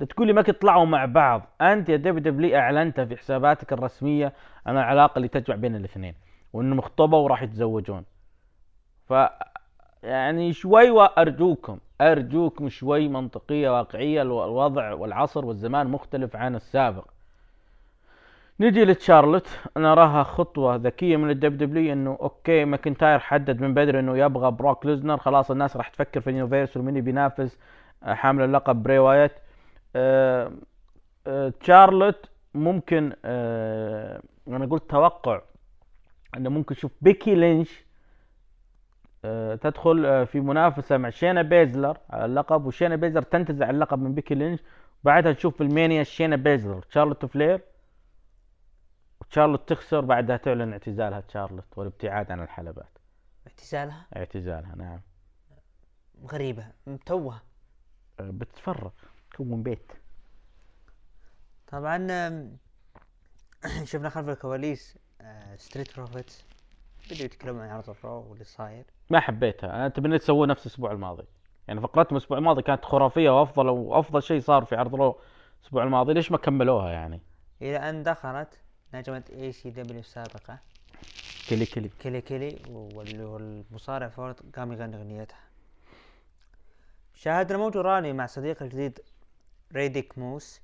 لا 0.00 0.06
تقول 0.06 0.26
لي 0.26 0.32
ما 0.32 0.42
كنت 0.42 0.62
طلعوا 0.62 0.84
مع 0.84 1.04
بعض. 1.04 1.42
أنت 1.60 1.88
يا 1.88 1.96
WWE 1.96 2.56
أعلنت 2.58 3.00
في 3.00 3.16
حساباتك 3.16 3.72
الرسمية 3.72 4.32
عن 4.66 4.74
العلاقة 4.76 5.16
اللي 5.16 5.28
تجمع 5.28 5.56
بين 5.56 5.76
الاثنين 5.76 6.14
وإنهم 6.52 6.78
اخطبوا 6.78 7.18
وراح 7.18 7.42
يتزوجون. 7.42 8.04
ف 9.08 9.14
يعني 10.02 10.52
شوي 10.52 10.90
وأرجوكم 10.90 11.78
أرجوكم 12.00 12.68
شوي 12.68 13.08
منطقية 13.08 13.70
واقعية 13.78 14.22
الو- 14.22 14.44
الوضع 14.44 14.92
والعصر 14.92 15.44
والزمان 15.46 15.86
مختلف 15.86 16.36
عن 16.36 16.54
السابق. 16.54 17.04
نجي 18.60 18.84
لتشارلوت. 18.84 19.48
أنا 19.76 19.92
اراها 19.92 20.22
خطوة 20.22 20.76
ذكية 20.76 21.16
من 21.16 21.30
ال 21.30 21.58
WWE 21.58 21.92
إنه 21.92 22.18
okay 22.20 22.64
ماكنتاير 22.64 23.18
حدد 23.18 23.60
من 23.60 23.74
بدري 23.74 23.98
إنه 23.98 24.18
يبغى 24.18 24.50
بروك 24.50 24.86
ليزنر. 24.86 25.16
خلاص 25.16 25.50
الناس 25.50 25.76
راح 25.76 25.88
تفكر 25.88 26.20
في 26.20 26.30
ال 26.30 26.35
universal 26.35 26.82
ومين 26.82 27.00
بينافس 27.00 27.58
آه، 28.02 28.14
حامل 28.14 28.44
اللقب 28.44 28.82
بري 28.82 28.98
وايت. 28.98 29.32
آه، 29.96 30.52
آه، 31.26 31.48
تشارلوت 31.60 32.30
ممكن 32.54 33.12
آه، 33.24 34.22
أنا 34.48 34.66
قلت 34.66 34.90
توقع 34.90 35.40
إنه 36.36 36.50
ممكن 36.50 36.74
نشوف 36.74 36.92
بيكي 37.00 37.34
لينش 37.34 37.84
تدخل 39.60 40.26
في 40.26 40.40
منافسة 40.40 40.96
مع 40.96 41.10
شينا 41.10 41.42
بيزلر 41.42 41.98
على 42.10 42.24
اللقب. 42.24 42.66
وشينا 42.66 42.96
بيزلر 42.96 43.22
تنتزع 43.22 43.70
اللقب 43.70 43.98
من 43.98 44.14
بيكي 44.14 44.34
لينش. 44.34 44.60
بعدها 45.04 45.32
نشوف 45.32 45.56
في 45.56 45.62
راسلمانيا 45.62 46.02
شينا 46.02 46.36
بيزلر 46.36 46.84
شارلوت 46.90 47.26
فلير. 47.26 47.60
وشارلوت 49.30 49.68
تخسر 49.68 50.00
بعدها 50.00 50.36
تعلن 50.36 50.72
اعتزالها 50.72 51.20
تشارلوت 51.20 51.78
والابتعاد 51.78 52.32
عن 52.32 52.42
الحلبات. 52.42 52.98
اعتزالها؟ 53.46 54.06
اعتزالها 54.16 54.76
نعم. 54.76 55.00
غريبة. 56.32 56.66
متوهة 56.86 57.42
آه، 58.20 58.30
بتتفرغ. 58.30 58.90
تكون 59.32 59.62
بيت. 59.62 59.92
طبعا 61.66 62.06
شفنا 63.90 64.08
خلف 64.08 64.28
الكواليس 64.28 64.98
ستريت 65.56 65.96
بروفيتس 65.96 66.44
بدأوا 67.10 67.24
يتكلمون 67.24 67.62
عن 67.62 67.70
عرض 67.70 67.90
الرو 67.90 68.30
واللي 68.30 68.44
صاير. 68.44 68.84
ما 69.10 69.20
حبيتها. 69.20 69.76
أنا 69.76 69.88
تبني 69.88 70.18
تسووه 70.18 70.46
نفس 70.46 70.66
الأسبوع 70.66 70.92
الماضي. 70.92 71.26
يعني 71.68 71.80
فقرتهم 71.80 72.16
الأسبوع 72.16 72.38
الماضي 72.38 72.62
كانت 72.62 72.84
خرافية 72.84 73.40
وأفضل 73.40 73.68
وأفضل 73.68 74.22
شيء 74.22 74.40
صار 74.40 74.64
في 74.64 74.76
عرض 74.76 74.94
رو 74.94 75.20
الأسبوع 75.60 75.84
الماضي. 75.84 76.12
ليش 76.12 76.32
ما 76.32 76.38
كملوها 76.38 76.90
يعني؟ 76.90 77.20
إلى 77.62 77.76
أن 77.76 78.02
دخلت 78.02 78.60
نجمة 78.94 79.22
ECW 79.32 80.00
السابقة. 80.00 80.58
كلي 81.50 81.66
كلي. 81.66 81.90
كيلي 82.00 82.20
كيلي 82.20 82.58
واللي 82.68 83.24
هو 83.24 83.36
المصارع 83.36 84.08
فورد 84.08 84.36
قام 84.56 84.72
يغني 84.72 84.96
أغنيتها. 84.96 85.38
شاهدنا 87.14 87.58
موجو 87.58 87.76
راولي 87.76 88.12
مع 88.12 88.26
صديقه 88.26 88.64
الجديد 88.64 89.00
ريديك 89.72 90.18
موس. 90.18 90.60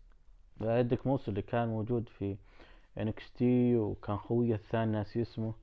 عندك 0.61 1.07
موس 1.07 1.29
اللي 1.29 1.43
كان 1.43 1.69
موجود 1.69 2.09
في 2.09 2.37
NXT 2.99 3.77
وكان 3.77 4.17
خويه 4.17 4.55
الثاني 4.55 4.93
ناسي 4.93 5.23
اسمه 5.23 5.55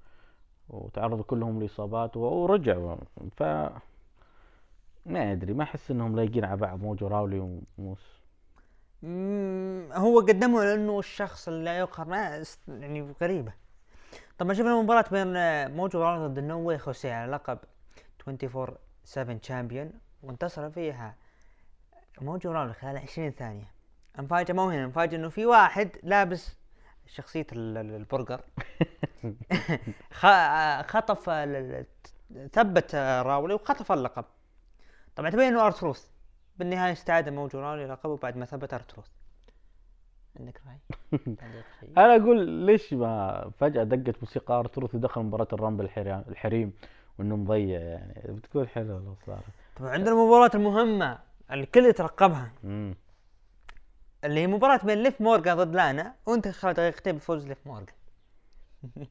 وتعرضوا 0.70 1.24
كلهم 1.24 1.62
لإصابات 1.62 2.18
ورجعوا 2.18 2.96
ف 3.38 3.44
ما 5.06 5.32
أدري 5.32 5.54
ما 5.54 5.64
أحس 5.64 5.92
إنهم 5.92 6.16
لايقين 6.16 6.46
على 6.46 6.58
بعض 6.58 6.80
موجو 6.80 7.08
راولي 7.08 7.60
وموس. 7.78 8.23
هو 9.94 10.20
قدمه 10.20 10.64
لأنه 10.64 11.00
الشخص 11.00 11.48
اللي 11.48 11.64
لا 11.64 11.78
يقهر. 11.80 12.08
ما 12.08 12.44
يعني 12.68 13.14
غريبة. 13.22 13.54
طبعا 14.38 14.54
شفنا 14.54 14.82
مباراة 14.82 15.06
بين 15.12 15.28
موجو 15.76 16.04
راولي 16.04 16.28
ضد 16.28 16.40
نوي 16.40 16.78
خوسي 16.78 17.12
على 17.12 17.32
لقب 17.32 17.60
24 18.28 18.78
7 19.04 19.40
شامبيون 19.42 19.92
وانتصر 20.24 20.70
فيها 20.70 21.16
موجو 22.22 22.52
راولي 22.52 22.74
خلال 22.74 22.98
20 22.98 23.32
ثانية. 23.32 23.72
المفاجأة 24.20 24.54
مو 24.56 24.70
هنا 24.70 24.84
المفاجأة 24.84 25.18
إنه 25.18 25.30
في 25.30 25.46
واحد 25.46 25.90
لابس 26.04 26.56
ال- 27.54 27.78
البرجر. 27.78 28.42
خطف 30.92 31.30
ثبت 32.54 32.96
راولي 32.96 33.54
وخطف 33.54 33.92
اللقب. 33.92 34.26
طبعا 35.16 35.30
تبين 35.30 35.48
إنه 35.48 35.66
ارتروث 35.66 36.08
بالنهاية 36.58 36.92
استعاد 36.92 37.30
موجو 37.30 37.56
راولي 37.56 37.86
لقبه 37.88 38.18
بعد 38.18 38.38
ما 38.38 38.46
ثبت 38.46 38.74
ارتروث 38.74 39.08
عندك 40.40 40.62
رأي؟ 40.68 40.78
أنا 41.98 42.16
أقول 42.16 42.50
ليش 42.50 42.94
ما 42.94 43.52
فجأة 43.60 43.84
دقت 43.84 44.16
موسيقى 44.22 44.54
ارتروث 44.54 44.96
ودخل 44.96 45.22
مباراة 45.22 45.48
الرامبل 45.54 45.86
الحريم, 46.30 46.74
وإنه 47.20 47.36
مضيع 47.36 47.80
يعني. 47.80 48.22
بتكون 48.28 48.68
حلوة 48.68 49.00
لو 49.00 49.16
صارت 49.26 49.44
طبعا 49.76 49.90
عندنا 49.90 50.12
المباراة 50.12 50.52
المهمة 50.56 51.20
الكل 51.52 51.86
يترقبها. 51.86 52.52
مم. 52.64 52.96
اللي 54.24 54.40
هي 54.40 54.48
مباراة 54.48 54.86
بين 54.86 55.04
ليف 55.04 55.22
مورغان 55.22 55.58
ضد 55.58 55.76
لانا 55.76 56.16
وانتهت 56.26 56.48
خلال 56.48 56.74
دقيقتين 56.74 57.16
بفوز 57.16 57.48
ليف 57.48 57.68
مورغان. 57.68 57.86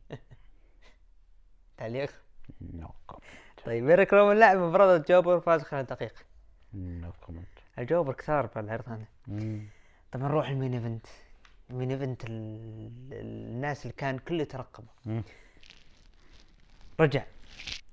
تعليق. 1.76 2.12
No 2.60 2.88
طيب 3.64 3.88
ايريك 3.88 4.12
رومان 4.12 4.38
لعب 4.38 4.56
مباراة 4.56 4.96
ضد 4.96 5.04
جوبر 5.04 5.36
وفاز 5.36 5.62
خلال 5.62 5.86
دقيقة 5.86 6.31
No 6.74 7.12
comment 7.26 7.46
الجوبر 7.78 8.12
كثار 8.12 8.46
بالعرض 8.46 8.84
هذا. 8.88 9.06
طبعا 10.12 10.28
نروح 10.28 10.48
ال 10.48 10.53
main 10.53 10.74
event. 10.74 11.06
ال 11.70 11.74
main 11.74 11.90
event 11.90 12.24
ال- 12.24 12.90
الناس 13.12 13.82
اللي 13.82 13.94
كان 13.96 14.18
كله 14.18 14.42
يترقبه. 14.42 14.86
رجع. 17.00 17.24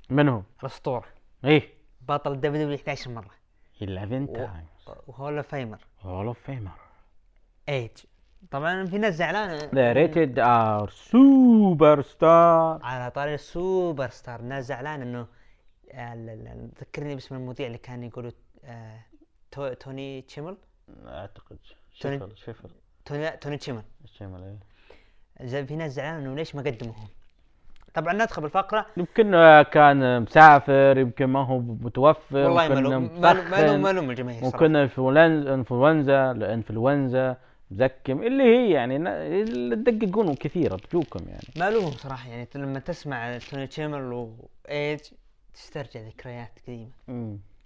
من 0.09 0.29
هو؟ 0.29 0.41
الأسطورة. 0.59 1.05
إيه. 1.45 1.69
بطل 2.07 2.35
WWE 2.41 2.75
11 2.77 3.11
مرة. 3.11 3.31
11 3.83 4.21
و- 4.23 4.25
times. 4.35 4.97
و 5.07 5.13
Hall 5.13 5.37
of 5.37 5.47
Famer 5.47 5.77
Hall 6.01 6.25
of 6.25 6.39
Famer 6.39 6.71
إيج. 7.69 7.91
طبعا 8.51 8.85
في 8.85 8.97
ناس 8.97 9.13
زعلانة. 9.15 9.69
The 9.75 9.93
Rated 9.93 10.39
R 10.39 10.89
Super 10.89 12.01
star 12.01 12.79
على 12.83 13.11
طاري 13.11 13.33
السوبر 13.33 14.09
ستار. 14.09 14.39
الناس 14.39 14.65
زعلان 14.65 15.01
إنه 15.01 15.27
آه، 15.91 16.13
ال- 16.13 16.29
ال- 16.29 16.69
ذكرني 16.81 17.15
باسم 17.15 17.35
المذيع 17.35 17.67
اللي 17.67 17.77
كان 17.77 18.03
يقولوا 18.03 18.31
آه، 18.65 18.99
تو- 19.51 19.73
توني 19.73 20.21
تشيمل؟ 20.21 20.57
أعتقد. 21.07 21.57
توني- 22.01 22.35
شفر 22.35 22.69
توني 23.05 23.21
لا 23.23 23.35
توني 23.35 23.57
تشيمل. 23.57 23.83
إيه. 24.21 24.59
زي 25.47 25.65
في 25.65 25.75
ناس 25.75 25.91
زعلان 25.91 26.21
إنه 26.21 26.35
ليش 26.35 26.55
ما 26.55 26.61
قدموهم 26.61 27.07
طبعا 27.93 28.13
ندخل 28.13 28.41
بالفقره 28.41 28.85
يمكن 28.97 29.33
آه، 29.33 29.61
كان 29.63 30.21
مسافر 30.21 30.97
يمكن 30.97 31.25
ما 31.25 31.45
هو 31.45 31.59
متوفر 31.59 32.37
والله 32.37 32.67
ملوم 32.67 33.21
ملوم 33.81 34.09
الجماهير. 34.09 34.43
ممكن 34.43 34.75
انفلونزا 34.75 35.53
انفلونزا 35.53 36.31
انفلونزا 36.31 37.37
مزكم 37.71 38.23
اللي 38.23 38.43
هي 38.43 38.71
يعني 38.71 38.95
اللي 38.95 39.75
تدققون 39.75 40.35
كثيره 40.35 40.75
تجوكم 40.77 41.19
يعني. 41.27 41.47
ملوم 41.57 41.91
صراحة 41.91 42.29
يعني 42.29 42.47
لما 42.55 42.79
تسمع 42.79 43.37
توني 43.37 43.67
تشيمل 43.67 44.13
وايج 44.13 44.99
تسترجع 45.53 45.99
ذكريات 45.99 46.51
قديمة. 46.67 46.91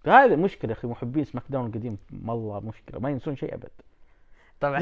هذه 0.08 0.36
مشكلة 0.36 0.72
يا 0.72 0.78
أخي 0.78 0.88
محبين 0.88 1.24
سماك 1.24 1.44
داون 1.50 1.66
القديم 1.66 1.98
والله 2.26 2.60
مشكلة 2.60 3.00
ما 3.00 3.10
ينسون 3.10 3.36
شيء 3.36 3.54
أبد. 3.54 3.70
طبعا. 4.60 4.80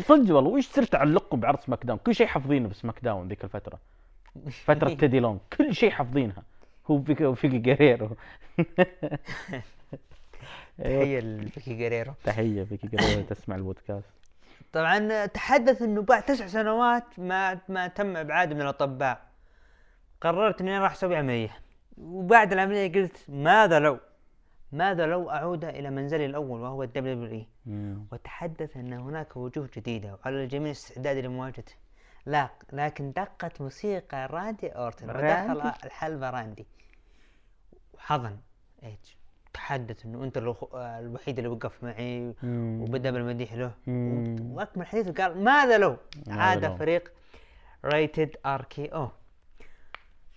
صدق 0.00 0.34
والله 0.34 0.50
وش 0.50 0.66
صرت 0.66 0.92
تعلقكم 0.92 1.40
بعرض 1.40 1.60
سماك 1.60 1.86
داون؟ 1.86 1.98
كل 1.98 2.14
شيء 2.14 2.26
حافظينه 2.26 2.68
بسماك 2.68 2.94
داون 3.02 3.28
ذيك 3.28 3.44
الفترة. 3.44 3.78
فترة 4.64 4.88
تيدي 5.00 5.20
لونج 5.20 5.40
كل 5.58 5.74
شيء 5.74 5.90
حافظينها. 5.90 6.42
هو 6.90 7.02
فيكي 7.02 7.34
فيكي 7.34 7.58
جريرو 7.58 8.10
تحية 10.78 11.20
لفيكي 11.20 11.74
جريرو 11.74 12.12
تحية 12.24 12.64
فيكي 12.64 12.86
جريرو 12.86 13.22
تسمع 13.22 13.56
البودكاست. 13.56 14.10
طبعا 14.72 15.26
تحدث 15.26 15.82
إنه 15.82 16.02
بعد 16.02 16.22
تسع 16.22 16.46
سنوات 16.46 17.18
ما 17.18 17.58
ما 17.68 17.88
تم 17.88 18.16
ابعاده 18.16 18.54
من 18.54 18.60
الأطباء. 18.60 19.20
قررت 20.20 20.60
إني 20.60 20.78
راح 20.78 20.92
أسوي 20.92 21.16
عملية. 21.16 21.50
وبعد 21.98 22.52
العملية 22.52 22.92
قلت 22.92 23.16
ماذا 23.28 23.78
لو؟ 23.78 23.98
ماذا 24.72 25.06
لو 25.06 25.30
أعود 25.30 25.64
إلى 25.64 25.90
منزلي 25.90 26.26
الأول 26.26 26.60
وهو 26.60 26.82
ال 26.82 27.14
WWE. 27.14 27.46
وتحدث 28.12 28.76
أن 28.76 28.92
هناك 28.92 29.36
وجوه 29.36 29.68
جديدة 29.76 30.14
وعلى 30.14 30.44
الجميع 30.44 30.70
استعداد 30.70 31.16
لمواجهته 31.16 31.74
لا 32.26 32.48
لكن 32.72 33.12
دقت 33.12 33.60
موسيقى 33.60 34.26
راندي 34.26 34.68
أورتن 34.68 35.10
ودخل؟ 35.10 35.72
الحلبة 35.84 36.30
راندي 36.30 36.66
وحضن 37.94 38.38
ايج 38.82 38.98
تحدث 39.52 40.04
أنه 40.06 40.24
أنت 40.24 40.38
الوحيد 40.74 41.38
اللي 41.38 41.48
وقف 41.50 41.84
معي. 41.84 42.34
وبدأ 42.42 43.10
بالمديح 43.10 43.54
له. 43.54 43.72
وأكمل 43.86 44.86
حديثه 44.86 45.22
قال 45.22 45.44
ماذا 45.44 45.78
لو 45.78 45.96
عاد 46.28 46.64
لو؟ 46.64 46.76
فريق 46.76 47.12
Rated 47.84 48.36
RKO 48.46 49.10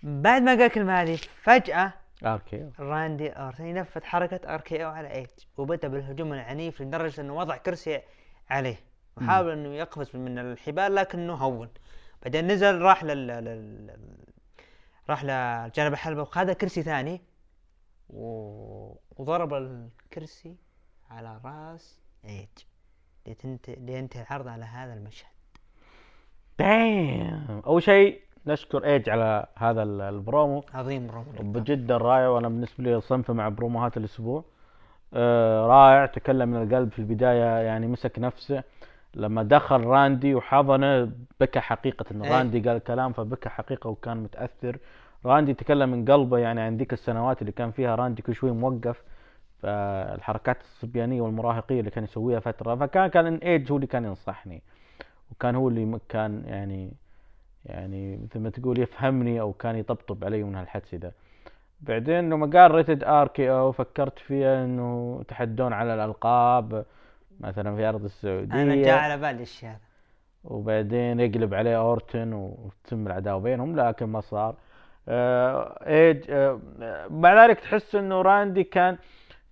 بعد 0.02 0.42
ما 0.42 0.50
قال 0.50 0.62
الكلمة 0.62 1.02
هذه 1.02 1.18
فجأة 1.42 1.92
okay 2.24 2.70
راندي 2.78 3.28
اورتن 3.30 3.66
ينفذ 3.66 4.04
حركة 4.04 4.54
RKO 4.54 4.90
على 4.90 5.12
ايج 5.14 5.28
وبدأ 5.56 5.88
بالهجوم 5.88 6.32
العنيف 6.32 6.82
لدرجة 6.82 7.20
إنه 7.20 7.34
وضع 7.36 7.56
كرسي 7.56 8.02
عليه. 8.50 8.76
وحاول 9.16 9.50
إنه 9.50 9.74
يقفز 9.74 10.16
من 10.16 10.38
الحبال 10.38 10.94
لكنه 10.94 11.34
هون. 11.34 11.68
بعدين 12.22 12.46
نزل 12.46 12.78
راح 12.78 13.04
لل, 13.04 13.26
لل... 13.26 13.96
راح 15.10 15.24
لجانب 15.24 15.92
الحلبة 15.92 16.22
وخذ 16.22 16.52
كرسي 16.52 16.82
ثاني. 16.82 17.20
و... 18.08 18.26
وضرب 19.16 19.54
الكرسي 19.54 20.56
على 21.10 21.40
راس 21.44 22.00
ايج. 22.24 22.48
لينتهي 23.68 24.22
العرض 24.22 24.48
على 24.48 24.64
هذا 24.64 24.94
المشهد. 24.94 25.34
دايم 26.58 27.62
أول 27.66 27.82
شيء 27.82 28.20
نشكر 28.46 28.84
ايج 28.84 29.10
على 29.10 29.46
هذا 29.56 29.82
ال- 29.82 30.00
البرومو. 30.00 30.64
عظيم 30.74 31.10
رومان 31.10 31.52
بجدا 31.52 31.96
رائع 31.96 32.28
وأنا 32.28 32.48
بالنسبة 32.48 32.84
لي 32.84 33.00
صنفه 33.00 33.32
مع 33.34 33.48
بروموهات 33.48 33.96
الأسبوع. 33.96 34.44
آه 35.14 35.66
رائع 35.66 36.06
تكلم 36.06 36.48
من 36.48 36.62
القلب 36.62 36.92
في 36.92 36.98
البداية 36.98 37.44
يعني 37.44 37.86
مسك 37.86 38.18
نفسه. 38.18 38.62
لما 39.14 39.42
دخل 39.42 39.84
راندي 39.84 40.34
وحضنه 40.34 41.10
بكى 41.40 41.60
حقيقة. 41.60 42.04
انه 42.12 42.24
إيه. 42.24 42.30
راندي 42.32 42.60
قال 42.60 42.78
كلام 42.78 43.12
فبكى 43.12 43.48
حقيقة 43.48 43.90
وكان 43.90 44.16
متأثر. 44.16 44.78
راندي 45.26 45.54
تكلم 45.54 45.88
من 45.88 46.04
قلبه 46.04 46.38
يعني 46.38 46.60
عن 46.60 46.76
ذيك 46.76 46.92
السنوات 46.92 47.40
اللي 47.40 47.52
كان 47.52 47.70
فيها 47.70 47.94
راندي 47.94 48.22
كل 48.22 48.34
شوي 48.34 48.50
موقف 48.50 49.02
فالحركات 49.62 50.60
الصبيانية 50.60 51.20
والمراهقية 51.22 51.80
اللي 51.80 51.90
كان 51.90 52.04
يسويها 52.04 52.40
فترة. 52.40 52.74
فكان 52.74 53.06
كان 53.06 53.34
ايج 53.34 53.70
هو 53.72 53.76
اللي 53.76 53.86
كان 53.86 54.04
ينصحني 54.04 54.62
وكان 55.32 55.54
هو 55.54 55.68
اللي 55.68 55.98
كان 56.08 56.42
يعني 56.46 56.92
يعني 57.66 58.16
مثل 58.16 58.40
ما 58.40 58.50
تقول 58.50 58.78
يفهمني 58.78 59.40
أو 59.40 59.52
كان 59.52 59.76
يطبطب 59.76 60.24
علي 60.24 60.42
من 60.42 60.54
هالحدث 60.54 60.94
ده 60.94 61.12
بعدين 61.80 62.30
لما 62.30 62.60
قال 62.60 62.70
Rated 62.70 63.04
RKO 63.04 63.72
فكرت 63.72 64.18
فيها 64.18 64.64
إنه 64.64 65.18
يتحدون 65.20 65.72
على 65.72 65.94
الألقاب 65.94 66.84
مثلا 67.40 67.76
في 67.76 67.84
أرض 67.88 68.04
السعودية. 68.04 68.62
أنا 68.62 68.74
جاء 68.74 68.98
على 68.98 69.16
بالي 69.16 69.42
الشيء 69.42 69.68
هذا. 69.68 69.78
وبعدين 70.44 71.20
يقلب 71.20 71.54
عليه 71.54 71.76
أورتن 71.76 72.32
وتتم 72.32 73.06
العداوة 73.06 73.40
بينهم 73.40 73.80
لكن 73.80 74.06
ما 74.06 74.20
صار. 74.20 74.54
آه 75.08 75.78
إيج 75.86 76.30
آه 76.30 76.60
مع 77.10 77.44
ذلك 77.44 77.60
تحس 77.60 77.94
إنه 77.94 78.22
راندي 78.22 78.64
كان 78.64 78.98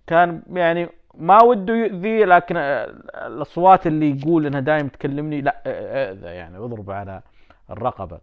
كان 0.07 0.41
يعني 0.49 0.89
ما 1.13 1.43
وده 1.43 1.73
يؤذي 1.73 2.25
لكن 2.25 2.57
آه 2.57 2.85
الأصوات 3.27 3.87
اللي 3.87 4.19
يقول 4.19 4.45
إنها 4.45 4.59
دايم 4.59 4.87
تكلمني 4.87 5.41
لا 5.41 5.61
آه، 5.65 6.11
اذى 6.11 6.27
يعني 6.27 6.57
أضرب 6.57 6.91
على 6.91 7.21
الرقبة. 7.69 8.19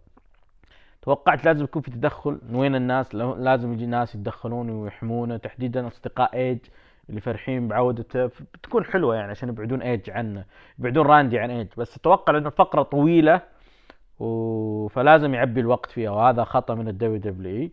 توقعت 1.03 1.45
لازم 1.45 1.65
يكون 1.65 1.83
في 1.83 1.91
تدخل. 1.91 2.41
من 2.49 2.55
وين 2.55 2.75
الناس؟ 2.75 3.15
لازم 3.15 3.73
يجي 3.73 3.87
ناس 3.87 4.15
يتدخلون 4.15 4.71
ويحمونه. 4.71 5.37
تحديدا 5.37 5.87
أصدقاء 5.87 6.35
إيج 6.35 6.59
اللي 7.09 7.21
فرحين 7.21 7.69
بعودته 7.69 8.27
بتكون 8.27 8.85
حلوة 8.85 9.15
يعني 9.15 9.31
عشان 9.31 9.49
يبعدون 9.49 9.83
إيج 9.83 10.11
عنه. 10.11 10.45
يبعدون 10.79 11.07
راندي 11.07 11.39
عن 11.39 11.51
إيج. 11.51 11.69
بس 11.77 11.97
أتوقع 11.97 12.33
لأن 12.33 12.47
الفقره 12.47 12.83
طويلة 12.83 13.41
و... 14.19 14.89
فلازم 14.89 15.35
يعبي 15.35 15.61
الوقت 15.61 15.91
فيها. 15.91 16.11
وهذا 16.11 16.45
خطأ 16.45 16.75
من 16.75 16.89
ال 16.89 17.17
WWE. 17.17 17.73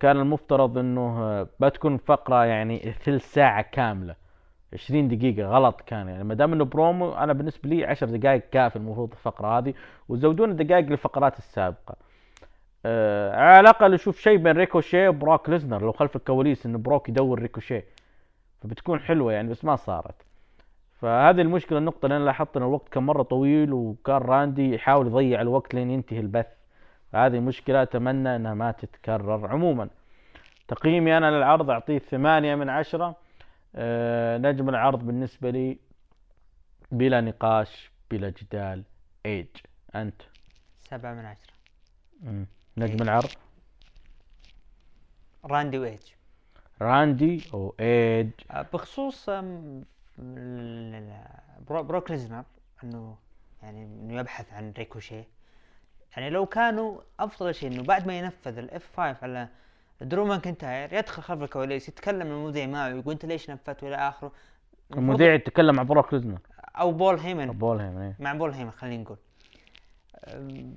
كان 0.00 0.16
المفترض 0.16 0.78
إنه 0.78 1.42
بتكون 1.42 1.96
فقرة 1.96 2.44
يعني 2.44 2.78
ثلث 2.78 3.32
ساعة 3.32 3.62
كاملة. 3.62 4.14
20 4.72 5.08
دقيقة 5.08 5.48
غلط 5.48 5.80
كان 5.80 6.08
يعني 6.08 6.24
ما 6.24 6.34
دام 6.34 6.52
إنه 6.52 6.64
برومو 6.64 7.12
أنا 7.12 7.32
بالنسبة 7.32 7.68
لي 7.70 7.84
10 7.84 8.06
دقائق 8.06 8.42
كافي 8.52 8.76
المفروض 8.76 9.10
الفقرة 9.12 9.58
هذه 9.58 9.74
وزودون 10.08 10.50
الدقائق 10.50 10.86
للفقرات 10.88 11.38
السابقة. 11.38 11.96
آه 12.86 13.36
على 13.36 13.60
الأقل 13.60 13.94
أشوف 13.94 14.20
شيء 14.20 14.36
بين 14.36 14.56
ريكوشيه 14.56 15.08
وبروك 15.08 15.48
ليزنر 15.48 15.82
لو 15.82 15.92
خلف 15.92 16.16
الكواليس 16.16 16.66
إنه 16.66 16.78
بروك 16.78 17.08
يدور 17.08 17.38
ريكوشي 17.38 17.82
فبتكون 18.62 19.00
حلوة 19.00 19.32
يعني 19.32 19.48
بس 19.48 19.64
ما 19.64 19.76
صارت. 19.76 20.14
فهذه 21.00 21.40
المشكلة 21.40 21.78
النقطة 21.78 22.06
اللي 22.06 22.16
أنا 22.16 22.24
لاحظت 22.24 22.56
إن 22.56 22.62
الوقت 22.62 22.88
كان 22.88 23.02
مرة 23.02 23.22
طويل 23.22 23.72
وكان 23.72 24.16
راندي 24.16 24.74
يحاول 24.74 25.06
يضيع 25.06 25.40
الوقت 25.40 25.74
لين 25.74 25.90
ينتهي 25.90 26.20
البث. 26.20 26.46
هذه 27.14 27.40
مشكلة 27.40 27.82
أتمنى 27.82 28.36
إنها 28.36 28.54
ما 28.54 28.72
تتكرر 28.72 29.46
عموما. 29.46 29.88
تقييمي 30.68 31.16
أنا 31.16 31.30
للعرض 31.30 31.70
أعطيه 31.70 31.98
ثمانية 31.98 32.54
من 32.54 32.68
عشرة. 32.68 33.16
آه، 33.74 34.38
نجم 34.38 34.68
العرض 34.68 34.98
بالنسبة 34.98 35.50
لي 35.50 35.78
بلا 36.92 37.20
نقاش 37.20 37.90
بلا 38.10 38.30
جدال. 38.30 38.84
إيج 39.26 39.46
أنت؟ 39.94 40.22
سبعة 40.78 41.14
من 41.14 41.24
عشرة. 41.24 41.52
مم. 42.22 42.46
نجم 42.76 43.02
العرض؟ 43.02 43.30
راندي 45.44 45.78
وإيج 45.78 46.00
راندي 46.82 47.44
أو 47.54 47.74
إيج؟ 47.80 48.30
آه، 48.50 48.66
بخصوص 48.72 49.30
بروك 51.68 52.10
ليزنر 52.10 52.44
إنه 52.84 53.16
يعني 53.62 53.84
إنه 53.84 54.20
يبحث 54.20 54.52
عن 54.52 54.72
ريكوشيه 54.78 55.24
يعني 56.16 56.30
لو 56.30 56.46
كانوا 56.46 57.00
أفضل 57.20 57.54
شيء 57.54 57.72
إنه 57.72 57.82
بعد 57.82 58.06
ما 58.06 58.18
ينفذ 58.18 58.58
ال 58.58 58.96
F5 58.96 59.18
على 59.22 59.48
درو 60.00 60.24
ماكنتاير 60.24 60.92
يدخل 60.92 61.22
خلف 61.22 61.42
الكواليس 61.42 61.88
يتكلم 61.88 62.26
المذيع 62.26 62.66
معه 62.66 62.94
ويقول 62.94 63.12
أنت 63.12 63.24
ليش 63.24 63.50
نفذت 63.50 63.82
والى 63.82 63.96
آخره. 63.96 64.32
المذيع 64.96 65.34
يتكلم 65.34 65.74
مع 65.74 65.82
بروك 65.82 66.14
ليزنر 66.14 66.38
أو 66.60 66.92
بول 66.92 67.18
هيمن. 67.18 67.46
بول 67.46 67.80
هيمن 67.80 68.02
إيه. 68.02 68.16
مع 68.18 68.32
بول 68.32 68.52
هيمن 68.52 68.70
خلينا 68.70 69.02
نقول. 69.02 69.18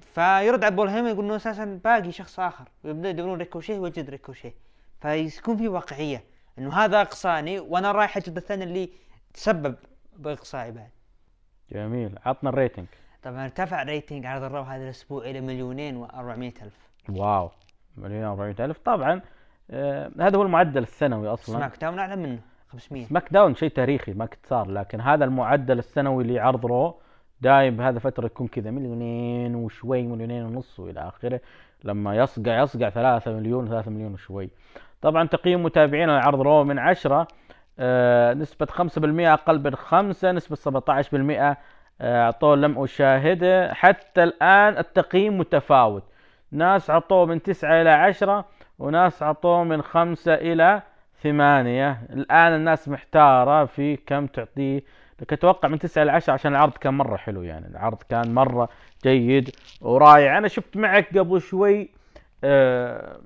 فيرد 0.02 0.64
على 0.64 0.76
بول 0.76 0.88
هيمن 0.88 1.10
يقول 1.10 1.26
إنه 1.26 1.36
أساسا 1.36 1.80
باقي 1.84 2.12
شخص 2.12 2.40
آخر. 2.40 2.70
ويبدأ 2.84 3.10
يدورون 3.10 3.38
ريكوشيه 3.40 3.80
ويجد 3.80 4.10
ريكوشيه. 4.10 4.54
فيكون 5.02 5.58
في 5.58 5.68
واقعية 5.68 6.24
إنه 6.60 6.74
هذا 6.74 7.02
أقصاني 7.02 7.60
وأنا 7.60 7.92
رايح 7.92 8.18
أجد 8.18 8.38
الثاني 8.38 8.64
اللي 8.64 8.90
تسبب 9.34 9.76
بإقصائي 10.18 10.72
بعد. 10.72 10.90
جميل. 11.72 12.20
عطنا 12.26 12.50
ال 12.50 12.54
rating. 12.54 12.88
طبعا 13.24 13.44
ارتفع 13.44 13.84
rating 13.84 14.26
عرض 14.26 14.44
ال 14.44 14.48
Raw 14.48 14.62
هذا 14.62 14.84
الأسبوع 14.84 15.26
إلى 15.26 15.42
مليونين 15.42 16.08
و400 16.08 16.64
ألف. 16.64 16.78
Wow. 17.10 17.52
مليون 17.98 18.24
400 18.24 18.56
ألف. 18.60 18.78
طبعا 18.78 19.22
آه 19.72 20.12
هذا 20.20 20.38
هو 20.38 20.42
المعدل 20.42 20.82
السنوي 20.84 21.28
أصلا. 21.28 21.58
سماك 21.58 21.82
داون 21.82 22.00
أعلى 22.00 22.16
منه 22.16 22.40
500 22.72 23.06
سماك 23.06 23.34
داون 23.34 23.56
شيء 23.56 23.70
تاريخي 23.70 24.14
ما 24.14 24.26
كنت 24.26 24.46
صار 24.46 24.72
لكن 24.72 25.02
هذا 25.02 25.26
المعدل 25.26 25.80
السنوي 25.80 26.24
لعرض 26.24 26.66
Raw 26.66 26.96
دايم 27.42 27.78
بهذا 27.78 27.96
الفترة 27.96 28.26
يكون 28.26 28.48
كذا 28.48 28.72
مليونين 28.72 29.56
وشوي 29.56 30.04
مليونين 30.04 30.44
ونص 30.44 30.80
وإلى 30.80 31.00
آخره. 31.00 31.40
لما 31.84 32.16
يصقع 32.16 32.62
يصقع 32.62 32.90
ثلاثة 32.90 33.32
مليون 33.32 33.68
ثلاثة 33.68 33.92
مليون 33.92 34.14
وشوي. 34.14 34.50
طبعا 35.02 35.28
تقييم 35.28 35.64
متابعين 35.64 36.10
العرض 36.10 36.42
رو 36.42 36.64
من 36.64 36.80
عشرة 36.80 37.28
آه 37.80 38.34
نسبة 38.34 38.66
خمسة 38.66 39.02
بالمئة 39.02 39.34
أقل 39.34 39.64
من 39.64 39.76
خمسة 39.76 40.32
نسبة 40.32 40.56
سبعة 40.56 40.84
عشر 40.88 41.10
بالمئة 41.12 41.58
أعطوه 42.02 42.56
لم 42.56 42.84
أشاهده 42.84 43.74
حتى 43.74 44.24
الآن 44.24 44.78
التقييم 44.78 45.38
متفاوت. 45.38 46.04
ناس 46.54 46.90
عطوه 46.90 47.26
من 47.26 47.42
تسعة 47.42 47.82
إلى 47.82 47.90
عشرة 47.90 48.46
وناس 48.80 49.24
عطوه 49.24 49.64
من 49.64 49.82
خمسة 49.82 50.34
إلى 50.34 50.82
ثمانية. 51.24 52.02
الآن 52.10 52.56
الناس 52.56 52.90
محتارة 52.90 53.66
في 53.66 53.96
كم 53.96 54.28
تعطيه. 54.28 54.84
لكن 55.22 55.36
أتوقع 55.36 55.68
من 55.68 55.80
تسعة 55.80 56.04
إلى 56.04 56.12
عشرة 56.12 56.34
عشان 56.34 56.52
العرض 56.52 56.74
كان 56.74 56.94
مرة 56.94 57.18
حلو 57.18 57.42
يعني. 57.42 57.68
العرض 57.68 57.98
كان 58.10 58.34
مرة 58.34 58.70
جيد 59.04 59.50
ورائع. 59.82 60.38
أنا 60.38 60.48
شفت 60.48 60.78
معك 60.78 61.18
قبل 61.18 61.42
شوي 61.42 61.90
آه 62.44 63.20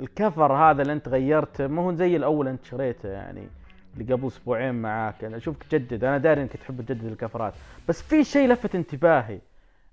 الكفر 0.00 0.52
هذا 0.52 0.82
اللي 0.82 0.92
أنت 0.92 1.08
غيرته 1.08 1.66
ما 1.66 1.82
هو 1.82 1.92
زي 1.92 2.16
الأول 2.16 2.48
أنت 2.48 2.64
شريته 2.64 3.08
يعني 3.08 3.48
اللي 3.96 4.14
قبل 4.14 4.26
أسبوعين 4.26 4.74
معاك. 4.74 5.24
أنا 5.24 5.36
أشوفك 5.36 5.62
تجدد 5.62 6.04
أنا 6.04 6.18
داري 6.18 6.42
إنك 6.42 6.56
تحب 6.56 6.80
تجدد 6.80 7.04
الكفرات. 7.04 7.54
بس 7.88 8.02
في 8.02 8.24
شيء 8.24 8.48
لفت 8.48 8.74
انتباهي. 8.74 9.38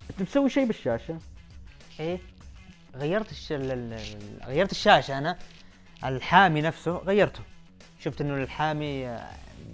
أنت 0.10 0.22
مسوي 0.22 0.50
شيء 0.50 0.66
بالشاشة؟ 0.68 1.18
إيه 2.00 2.20
غيرت 2.96 3.32
الش... 3.32 3.52
ال- 3.52 3.72
ال- 3.72 3.94
ال- 3.94 4.46
غيرت 4.48 4.72
الشاشة 4.72 5.18
أنا. 5.18 5.38
الحامي 6.06 6.62
نفسه 6.62 6.92
غيرته. 6.98 7.39
شفت 8.00 8.22
إنه 8.22 8.44
الحامي 8.44 9.02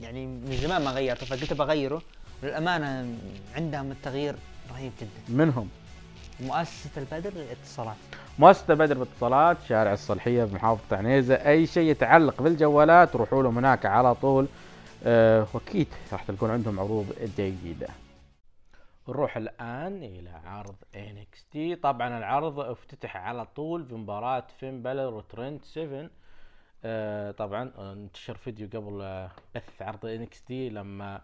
يعني 0.02 0.26
من 0.26 0.58
زمان 0.62 0.84
ما 0.84 0.92
غيرته 0.92 1.26
فقلت 1.26 1.54
بغيره. 1.54 2.02
للأمانة 2.44 3.16
عندهم 3.56 3.92
التغيير 3.92 4.36
رهيب 4.72 4.92
جدا. 5.02 5.44
منهم؟ 5.44 5.70
مؤسسة 6.40 6.90
البدر 6.98 7.32
للاتصالات. 7.36 7.96
مؤسسة 8.40 8.74
بدر 8.74 8.98
باتصالات 8.98 9.58
شارع 9.70 9.94
الصالحية 9.94 10.44
بمحافظة 10.44 10.98
عنيزة. 10.98 11.36
أي 11.36 11.68
شيء 11.68 11.92
يتعلق 11.92 12.42
بالجوالات 12.42 13.16
روحوا 13.16 13.44
لهم 13.44 13.58
هناك 13.58 13.86
على 13.86 14.16
طول. 14.16 14.48
أه 15.04 15.48
وأكيد 15.54 15.88
راح 16.12 16.24
تلقون 16.24 16.52
عندهم 16.52 16.80
عروض 16.80 17.06
جيدة. 17.38 17.88
نروح 19.08 19.38
الآن 19.38 20.04
إلى 20.04 20.30
عرض 20.30 20.76
NXT 20.96 21.80
طبعا 21.82 22.18
العرض 22.18 22.60
افتتح 22.60 23.18
على 23.18 23.46
طول 23.46 23.84
بمباراة 23.84 24.48
فين 24.60 24.82
بالر 24.84 25.14
وترنت 25.14 25.66
7 25.66 26.10
آه 26.86 27.32
طبعا 27.32 27.72
آه، 27.78 27.94
انتشر 27.94 28.38
فيديو 28.38 28.68
قبل 28.68 29.02
آه، 29.02 29.32
بث 29.56 29.82
عرض 29.82 30.26
NXT 30.26 30.52
لما 30.52 31.22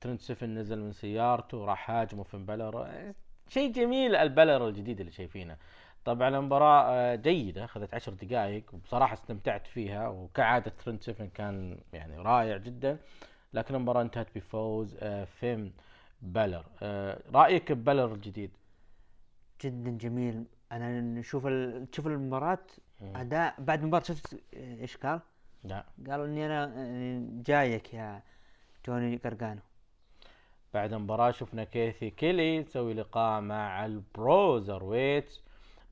ترنت 0.00 0.20
7 0.20 0.46
نزل 0.48 0.80
من 0.80 0.92
سيارته 0.92 1.58
وراح 1.58 1.90
هاجمه 1.90 2.22
فين 2.22 2.46
بالر 2.46 2.82
آه، 2.86 3.14
شيء 3.48 3.72
جميل 3.72 4.16
البالر 4.16 4.68
الجديد 4.68 5.00
اللي 5.00 5.12
شايفينه. 5.12 5.56
طبعا 6.04 6.28
المباراة 6.28 7.14
جيدة 7.14 7.64
أخذت 7.64 7.94
عشر 7.94 8.12
دقائق 8.12 8.74
وبصراحة 8.74 9.14
استمتعت 9.14 9.66
فيها 9.66 10.08
وكعادة 10.08 10.72
ترنت 10.84 11.02
7 11.02 11.28
كان 11.34 11.78
يعني 11.92 12.18
رائع 12.18 12.56
جدا. 12.56 12.98
لكن 13.54 13.74
المباراة 13.74 14.02
انتهت 14.02 14.28
بفوز 14.34 14.96
آه، 15.00 15.24
بالر 16.22 16.64
آه، 16.82 17.22
رأيك 17.34 17.72
ببالر 17.72 18.12
الجديد؟ 18.14 18.50
جدا 19.64 19.90
جميل. 19.90 20.44
أنا 20.72 21.00
نشوف 21.00 21.46
ال... 21.46 21.90
تشوف 21.90 22.06
المباراة 22.06 22.58
أداء 23.02 23.54
بعد 23.58 23.80
المباراه 23.80 24.02
شفت 24.04 24.34
آه، 24.54 24.80
إيش 24.80 24.96
قال؟ 24.96 25.20
لا 25.64 25.84
قال 26.10 26.20
إني 26.20 26.46
أنا 26.46 26.64
آه، 26.76 27.42
جايك 27.46 27.94
يا 27.94 28.22
جوني 28.86 29.16
قرقانو. 29.16 29.60
بعد 30.74 30.92
المباراة 30.92 31.30
شفنا 31.30 31.64
كيثي 31.64 32.10
كيلي 32.10 32.56
يسوي 32.56 32.94
لقاء 32.94 33.40
مع 33.40 33.86
ال 33.86 34.84
Bruiserweight 34.84 35.38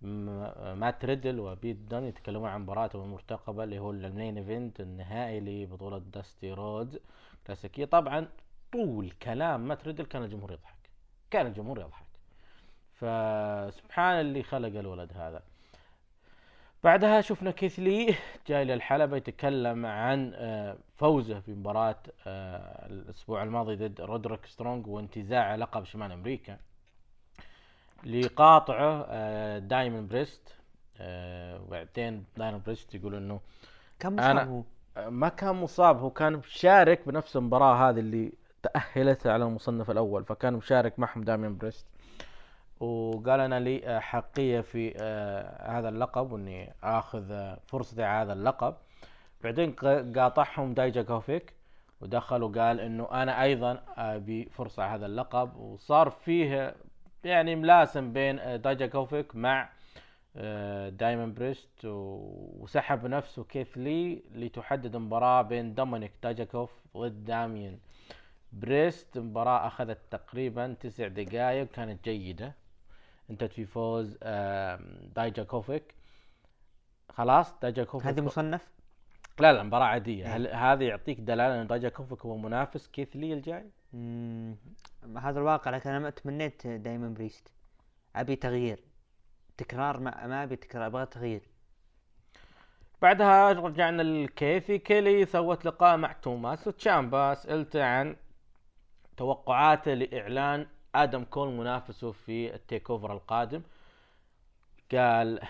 م- 0.03 0.79
مات 0.79 1.05
ريدل 1.05 1.41
وبيت 1.41 1.77
دون 1.77 2.05
يتكلمون 2.05 2.49
عن 2.49 2.61
مباراتهم 2.63 3.03
المرتقبة 3.05 3.65
اللي 3.65 3.79
هو 3.79 3.91
ال 3.91 4.00
main 4.00 4.39
event 4.39 4.81
النهائي 4.81 5.41
لبطولة 5.41 5.99
داستي 5.99 6.53
رودز 6.53 6.99
كلاسيك. 7.47 7.85
طبعا 7.85 8.29
طول 8.75 9.11
كلام 9.23 9.69
مات 9.69 9.87
ريدل 9.87 10.05
كان 10.07 10.23
الجمهور 10.23 10.53
يضحك. 10.53 10.75
كان 11.31 11.47
الجمهور 11.47 11.79
يضحك. 11.81 12.05
فسبحان 12.95 14.21
اللي 14.21 14.43
خلق 14.43 14.79
الولد 14.79 15.11
هذا. 15.17 15.43
بعدها 16.85 17.21
شفنا 17.21 17.51
كيث 17.51 17.79
لي 17.79 18.15
جاي 18.47 18.65
للحلبة 18.65 19.17
يتكلم 19.17 19.87
عن 19.87 20.33
آه، 20.35 20.77
فوزه 20.97 21.41
في 21.41 21.51
مباراة 21.53 21.97
آه، 22.27 22.87
الأسبوع 22.87 23.43
الماضي 23.43 23.77
ضد 23.77 24.01
رودريك 24.01 24.47
سترونج 24.47 24.87
وانتزاع 24.87 25.55
لقب 25.55 25.85
شمال 25.85 26.13
أمريكا. 26.13 26.59
لقاطعه 28.05 29.07
آه، 29.09 29.59
داميان 29.59 30.07
بريست 30.07 30.55
وبعدين 31.01 32.25
داميان 32.37 32.63
بريست 32.67 32.95
يقول 32.95 33.15
إنه 33.15 33.41
أنا- 34.03 34.07
مصاب 34.07 34.49
هو؟ 34.49 34.63
ما 35.11 35.29
كان 35.29 35.55
مصاب 35.55 35.99
هو 36.01 36.11
كان 36.11 36.33
مشارك 36.33 37.01
بنفس 37.09 37.37
المباراة 37.37 37.91
هذه 37.91 37.99
اللي 37.99 38.33
تأهلت 38.65 39.27
على 39.27 39.45
المصنف 39.45 39.91
الأول 39.91 40.25
فكان 40.25 40.55
مشارك 40.55 40.99
معهم 40.99 41.25
داميان 41.25 41.57
بريست. 41.57 41.87
وقال 42.81 43.41
أنا 43.41 43.61
لي 43.61 43.87
آه، 43.87 43.99
أحقية 43.99 44.61
في 44.61 44.95
آه، 44.97 45.79
هذا 45.79 45.89
اللقب 45.89 46.33
وإني 46.33 46.73
آخذ 46.83 47.33
آه، 47.33 47.59
فرصتي 47.67 48.03
على 48.03 48.25
هذا 48.25 48.33
اللقب. 48.33 48.75
بعدين 49.43 49.73
قاطعهم 50.17 50.75
دايجاكوفيك 50.75 51.53
ودخل 52.01 52.43
وقال 52.43 52.81
إنه 52.81 53.09
أنا 53.23 53.43
أيضا 53.43 53.83
أبي 53.97 54.45
فرصة 54.45 54.83
على 54.83 54.99
هذا 54.99 55.07
اللقب. 55.07 55.57
وصار 55.57 56.11
فيه 56.11 56.75
يعني 57.25 57.57
ملاسم 57.57 58.13
بين 58.13 58.39
آه، 58.39 58.57
دايجاكوفيك 58.57 59.37
مع 59.37 59.69
داميان 60.89 61.35
بريست. 61.35 61.85
وسحب 61.85 63.07
نفسه 63.07 63.45
كيث 63.45 63.79
لي 63.79 64.23
لتحدد 64.35 64.97
مباراة 64.97 65.43
بين 65.43 65.75
دومينيك 65.75 66.13
دايجاكوف 66.23 66.71
ضد 66.97 67.25
داميان 67.25 67.79
بريست 68.55 69.19
مباراة 69.19 69.67
أخذت 69.67 69.99
تقريبا 70.11 70.77
تسع 70.81 71.09
دقائق 71.09 71.71
كانت 71.71 72.05
جيدة. 72.05 72.55
انتهت 73.31 73.53
في 73.53 73.65
فوز 73.65 74.19
دايجاكوفيك. 75.15 75.95
خلاص 77.09 77.55
دايجاكوفيك 77.63 78.09
هذه 78.09 78.21
مصنف؟ 78.21 78.69
لا 79.39 79.53
لا 79.53 79.63
مباراة 79.63 79.85
عادية. 79.85 80.37
هل 80.37 80.47
هذا 80.47 80.85
يعطيك 80.85 81.21
دلالة 81.21 81.63
إن 81.63 81.67
دايجاكوفيك 81.67 82.21
هو 82.21 82.37
منافس 82.37 82.89
كيث 82.89 83.17
لي 83.17 83.33
الجاي؟ 83.33 83.71
مم، 83.93 84.57
هذا 85.17 85.39
الواقع 85.39 85.71
لكن 85.71 85.97
ما 85.97 86.11
تمنيت 86.11 86.67
داميان 86.67 87.09
بريست. 87.09 87.53
أبي 88.17 88.37
تغيير. 88.37 88.81
تكرار 89.57 90.01
ما, 90.01 90.27
ما 90.27 90.43
أبي 90.43 90.57
تكرار 90.57 90.87
أبغى 90.87 91.07
تغيير. 91.07 91.43
بعدها 93.03 93.53
رجعنا 93.53 94.03
للكيفي. 94.03 94.79
كيلي 94.79 95.25
سوت 95.27 95.65
لقاء 95.65 95.97
مع 95.97 96.13
توماس 96.13 96.69
وتشامبا 96.69 97.35
سألته 97.35 97.85
عن 97.85 98.17
توقعاته 99.17 99.95
لإعلان 99.95 100.67
آدم 100.95 101.25
كول 101.25 101.49
منافسه 101.49 102.13
في 102.13 102.55
التيك 102.55 102.91
أوفر 102.91 103.13
القادم. 103.13 103.63
قال 104.93 105.41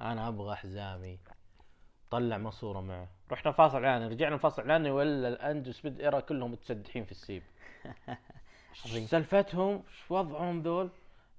أنا 0.00 0.28
أبغى 0.28 0.56
حزامي 0.56 1.18
طلع 2.10 2.38
ماسورة 2.38 2.80
معه. 2.80 3.08
رحنا 3.32 3.52
فاصل 3.52 3.84
اعلاني 3.84 4.14
رجعنا 4.14 4.36
فاصل 4.36 4.62
اعلاني 4.62 4.90
ولا 4.90 5.28
الاندوس 5.28 5.86
بد 5.86 6.00
إيرا 6.00 6.20
كلهم 6.20 6.52
متسدحين 6.52 7.04
في 7.04 7.12
السيب. 7.12 7.42
سلفتهم 9.10 9.74
إيش 9.74 10.10
وضعهم 10.10 10.62
ذول؟ 10.62 10.90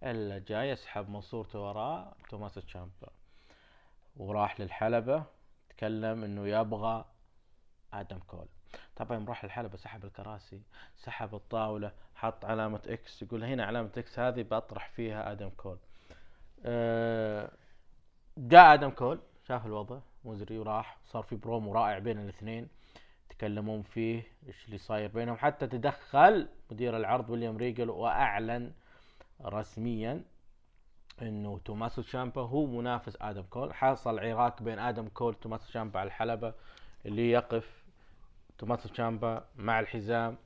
إلا 0.04 0.40
جاي 0.40 0.70
يسحب 0.70 1.10
من 1.10 1.22
صورته 1.22 1.60
وراه 1.60 2.14
توماس 2.30 2.54
تشامبا. 2.54 3.10
وراح 4.18 4.60
للحلبة. 4.60 5.24
تكلم 5.70 6.24
إنه 6.24 6.48
يبغى 6.48 7.06
آدم 7.94 8.20
كول. 8.20 8.48
طبعا 8.96 9.26
راح 9.28 9.46
للحلبة 9.46 9.78
سحب 9.78 10.06
الكراسي 10.06 10.62
سحب 10.98 11.36
الطاولة 11.36 11.92
حط 12.16 12.46
علامة 12.46 12.82
إكس 12.88 13.22
يقول 13.22 13.44
هنا 13.44 13.66
علامة 13.66 13.90
إكس 13.98 14.20
هذه 14.20 14.42
بطرح 14.42 14.90
فيها 14.90 15.32
آدم 15.32 15.50
كول. 15.50 15.78
أه 16.66 17.52
جاء 18.38 18.74
آدم 18.74 18.90
كول 18.90 19.20
شاف 19.48 19.66
الوضع 19.66 20.00
مزري 20.26 20.58
وراح. 20.58 20.98
صار 21.06 21.24
في 21.24 21.36
برومو 21.36 21.74
رائع 21.74 22.00
بين 22.00 22.20
الاثنين 22.20 22.68
يتكلمون 23.32 23.82
فيه 23.82 24.24
إيش 24.48 24.66
اللي 24.66 24.78
صاير 24.78 25.10
بينهم. 25.10 25.38
حتى 25.38 25.68
تدخل 25.68 26.48
مدير 26.72 26.98
العرض 26.98 27.30
ويليام 27.30 27.58
ريجل 27.58 27.90
وأعلن 27.90 28.72
رسميا 29.46 30.24
إنه 31.22 31.60
توماسو 31.66 32.02
تشامبا 32.02 32.42
هو 32.42 32.66
منافس 32.66 33.18
آدم 33.22 33.44
كول. 33.44 33.74
حصل 33.74 34.20
عراك 34.20 34.64
بين 34.64 34.80
آدم 34.80 35.08
كول 35.08 35.34
وتوماسو 35.34 35.68
تشامبا 35.68 36.00
على 36.00 36.08
الحلبة 36.08 36.54
اللي 37.06 37.32
يقف 37.32 37.83
توماسو 38.64 38.90
تشامبا 38.90 39.44
مع 39.56 39.80
الحزام 39.80 40.38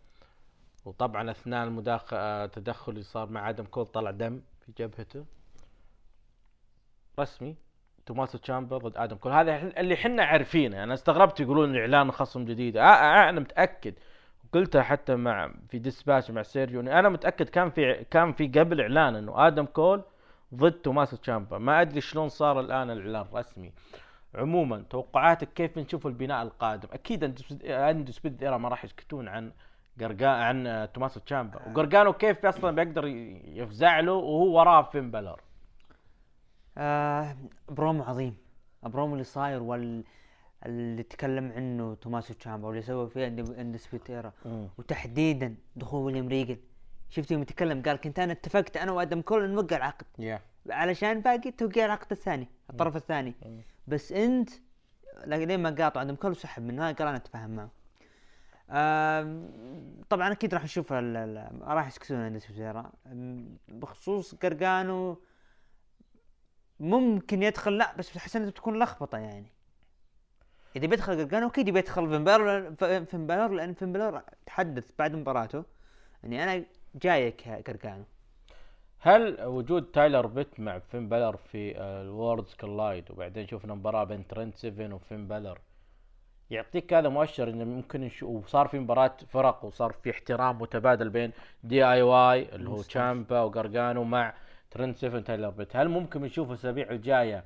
وطبعا 0.85 1.31
أثناء 1.31 1.63
المداخل 1.63 2.17
التدخل 2.17 2.91
اللي 2.91 3.03
صار 3.03 3.29
مع 3.29 3.49
آدم 3.49 3.63
كول 3.63 3.85
طلع 3.85 4.11
دم 4.11 4.41
في 4.65 4.71
جبهته. 4.77 5.25
رسمي 7.19 7.55
توماسو 8.05 8.37
تشامبا 8.37 8.77
ضد 8.77 8.97
آدم 8.97 9.15
كول. 9.15 9.31
هذا 9.31 9.79
اللي 9.79 9.95
حنا 9.95 10.23
عارفينه. 10.23 10.83
أنا 10.83 10.93
استغربت 10.93 11.39
يقولون 11.39 11.77
اعلان 11.77 12.11
خصم 12.11 12.45
جديد. 12.45 12.77
آه 12.77 12.81
آه 12.81 13.29
أنا 13.29 13.39
متأكد. 13.39 13.93
قلتها 14.53 14.81
حتى 14.81 15.15
مع 15.15 15.51
في 15.69 15.79
ديسباتش 15.79 16.31
مع 16.31 16.41
سيرجيو. 16.41 16.79
أنا 16.79 17.09
متأكد 17.09 17.49
كان 17.49 17.69
في 17.69 18.05
كان 18.11 18.33
في 18.33 18.47
قبل 18.47 18.81
إعلان 18.81 19.15
إنه 19.15 19.47
آدم 19.47 19.65
كول 19.65 20.03
ضد 20.55 20.71
توماسو 20.71 21.17
تشامبا 21.17 21.57
ما 21.57 21.81
أدري 21.81 22.01
شلون 22.01 22.29
صار 22.29 22.59
الآن 22.59 22.89
الإعلان 22.89 23.25
رسمي 23.33 23.73
عموما 24.35 24.83
توقعاتك 24.89 25.53
كيف 25.53 25.77
نشوف 25.77 26.07
البناء 26.07 26.43
القادم؟ 26.43 26.89
أكيد 26.93 27.23
Undisputed 27.65 28.43
Era 28.43 28.57
ما 28.57 28.69
راح 28.69 28.85
يسكتون 28.85 29.27
عن 29.27 29.51
قرقا 30.01 30.27
عن 30.27 30.67
آه، 30.67 30.85
توماسو 30.85 31.19
تشامبا 31.19 31.67
وقرقانو 31.67 32.13
كيف 32.13 32.45
أصلا 32.45 32.71
بيقدر 32.71 33.07
يفزع 33.45 33.99
له 33.99 34.13
وهو 34.13 34.59
وراه 34.59 34.81
فين 34.81 35.11
بلر 35.11 35.41
آه 36.77 37.35
برومو 37.69 38.03
عظيم. 38.03 38.37
برومو 38.83 39.13
اللي 39.13 39.23
صاير 39.23 39.63
وال 39.63 40.03
اللي 40.65 41.03
تكلم 41.03 41.51
عنه 41.51 41.95
توماسو 41.95 42.33
تشامبا 42.33 42.67
واللي 42.67 42.81
سوى 42.81 43.09
فيه 43.09 43.25
عند 43.25 43.55
Undisputed 43.57 43.77
Era 43.77 44.33
وتحديدا 44.77 45.55
دخول 45.75 46.05
ويليام 46.05 46.27
ريجل 46.27 46.57
شفت 47.09 47.31
يوم 47.31 47.41
يتكلم؟ 47.41 47.81
قال 47.81 47.97
كنت 47.97 48.19
أنا 48.19 48.31
اتفقت 48.31 48.77
أنا 48.77 48.91
وأدم 48.91 49.21
كول 49.21 49.49
نوقع 49.49 49.77
العقد. 49.77 50.05
يا 50.19 50.39
علشان 50.69 51.21
باقي 51.21 51.51
توقيع 51.51 51.85
العقد 51.85 52.11
الثاني 52.11 52.47
الطرف 52.69 52.95
الثاني. 52.95 53.33
بس 53.87 54.11
انت 54.11 54.49
لين 55.25 55.59
ما 55.59 55.69
قاطع؟ 55.69 56.01
آدم 56.01 56.15
كول 56.15 56.31
وسحب 56.31 56.63
منه. 56.63 56.91
قال 56.91 57.07
أنا 57.07 57.17
اتفاهم 57.17 57.55
معه 57.55 57.69
طبعا 60.09 60.31
أكيد 60.31 60.53
راح 60.53 60.63
نشوف 60.63 60.91
راح 60.91 61.87
يسكتون 61.87 62.17
Undisputed 62.17 62.37
Era 62.37 62.91
أم، 63.07 63.57
بخصوص 63.67 64.35
قرقانو 64.35 65.21
ممكن 66.79 67.43
يدخل 67.43 67.77
لا 67.77 67.95
بس 67.97 68.17
احس 68.17 68.35
إنها 68.35 68.49
بتكون 68.49 68.79
لخبطة 68.79 69.17
يعني. 69.17 69.51
إذا 70.75 70.87
بيدخل 70.87 71.13
قرقانو 71.25 71.47
أكيد 71.47 71.69
بيدخل 71.69 72.09
فين 72.09 72.23
بالور 72.23 72.75
فين 73.05 73.27
بالور 73.27 73.47
لأن 73.47 73.73
فين 73.73 73.91
بالور 73.93 74.21
تحدث 74.45 74.91
بعد 74.99 75.15
مباراته. 75.15 75.63
اني 76.25 76.43
أنا 76.43 76.65
جايك 76.95 77.49
قرقانو. 77.49 78.03
هل 78.99 79.43
وجود 79.45 79.83
تايلر 79.83 80.27
بيت 80.27 80.59
مع 80.59 80.79
فين 80.79 81.09
بلر 81.09 81.37
في 81.37 81.81
ال 81.81 81.91
Worlds 81.91 82.53
Collide 82.53 83.11
وبعدين 83.11 83.47
شفنا 83.47 83.73
مباراة 83.75 84.03
بين 84.03 84.27
ترنت 84.27 84.55
سيفن 84.55 84.93
وفين 84.93 85.27
بلر 85.27 85.59
يعطيك 86.49 86.93
هذا 86.93 87.09
مؤشر 87.09 87.49
إنه 87.49 87.63
ممكن 87.63 88.09
وصار 88.21 88.67
في 88.67 88.79
مباراة 88.79 89.17
فرق 89.29 89.65
وصار 89.65 89.91
في 89.91 90.09
احترام 90.11 90.61
متبادل 90.61 91.09
بين 91.09 91.31
DIY 91.63 92.55
اللي 92.55 92.69
هو 92.69 92.81
تشامبا 92.81 93.41
وقرقانو 93.41 94.03
مع 94.03 94.33
ترنت 94.71 94.97
سيفن 94.97 95.23
تايلر 95.23 95.49
بيت. 95.49 95.75
هل 95.75 95.89
ممكن 95.89 96.21
نشوف 96.21 96.49
الأسابيع 96.49 96.89
الجاية 96.91 97.43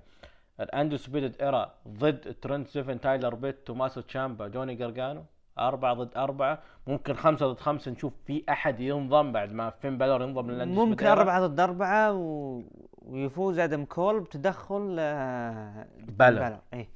ال 0.59 0.97
Undisputed 0.97 1.41
Era 1.41 1.73
ضد 1.87 2.35
ترنت 2.41 2.67
سيفن 2.67 3.01
تايلر 3.01 3.35
بيت 3.35 3.67
توماسو 3.67 4.01
تشامبا 4.01 4.47
جوني 4.47 4.75
قرقانو 4.83 5.23
أربعة 5.59 5.93
ضد 5.93 6.17
أربعة. 6.17 6.59
ممكن 6.87 7.13
خمسة 7.13 7.47
ضد 7.47 7.59
خمسة 7.59 7.91
نشوف 7.91 8.13
في 8.25 8.43
أحد 8.49 8.79
ينضم 8.79 9.31
بعد 9.31 9.53
ما 9.53 9.69
فين 9.69 9.97
بلر 9.97 10.21
ينضم 10.21 10.51
للاندو 10.51 10.85
ممكن 10.85 11.05
أربعة 11.07 11.47
ضد 11.47 11.59
أربعة 11.59 12.13
و... 12.13 12.61
ويفوز 13.01 13.59
آدم 13.59 13.85
كول 13.85 14.19
بتدخل 14.19 14.95
آه، 14.99 15.85
بلر. 16.19 16.57
إيه. 16.73 16.87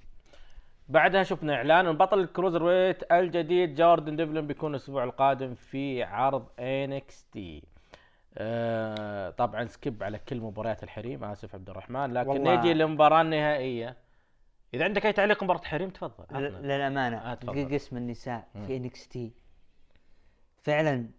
بعدها 0.90 1.24
شفنا 1.24 1.56
إعلان 1.56 1.88
ان 1.88 1.98
بطل 1.98 2.20
ال 2.20 2.64
cruiserweight 2.64 3.12
الجديد 3.12 3.76
جوردن 3.76 4.16
ديفلين 4.16 4.48
بيكون 4.48 4.72
الأسبوع 4.72 5.04
القادم 5.04 5.54
في 5.54 6.04
عرض 6.04 6.46
NXT. 6.60 7.64
آه 8.38 9.30
طبعا 9.30 9.66
skip 9.66 10.04
على 10.04 10.20
كل 10.20 10.42
مباريات 10.42 10.84
الحريم 10.84 11.24
آسف 11.24 11.56
عبد 11.56 11.70
الرحمن 11.70 12.14
لكن 12.14 12.30
والله. 12.30 12.56
نجي 12.56 12.74
للمباراه 12.74 13.22
النهائيه 13.22 13.96
إذا 14.74 14.84
عندك 14.84 15.06
أي 15.06 15.14
تعليق 15.14 15.44
مباراة 15.44 15.62
حريم 15.64 15.90
تفضل. 15.90 16.24
ل- 16.32 16.36
عطنا. 16.46 16.58
للأمانة 16.68 17.18
آه، 17.18 17.34
تفضل. 17.34 17.74
قسم 17.74 17.98
النساء 17.98 18.48
في 18.68 18.78
NXT 18.78 19.32
فعلا 20.64 21.10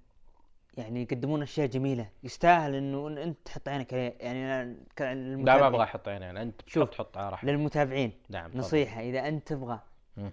يعني 0.76 1.02
يقدمون 1.02 1.42
أشياء 1.42 1.66
جميلة. 1.66 2.08
يستاهل 2.22 2.74
إنه 2.74 3.08
إنت 3.08 3.38
تحط 3.44 3.68
عينك 3.68 3.94
عليه. 3.94 4.14
يعني 4.20 4.76
لا 5.44 5.56
ما 5.60 5.66
أبغى 5.66 5.82
أحط 5.82 6.08
عيني 6.08 6.24
يعني 6.24 6.42
أنت 6.42 6.60
شوف، 6.66 6.90
تحط 6.90 7.16
على 7.18 7.30
راحتك 7.30 7.48
للمتابعين. 7.48 8.12
نعم. 8.28 8.50
نصيحة 8.54 9.00
إذا 9.00 9.28
أنت 9.28 9.48
تبغى. 9.48 9.80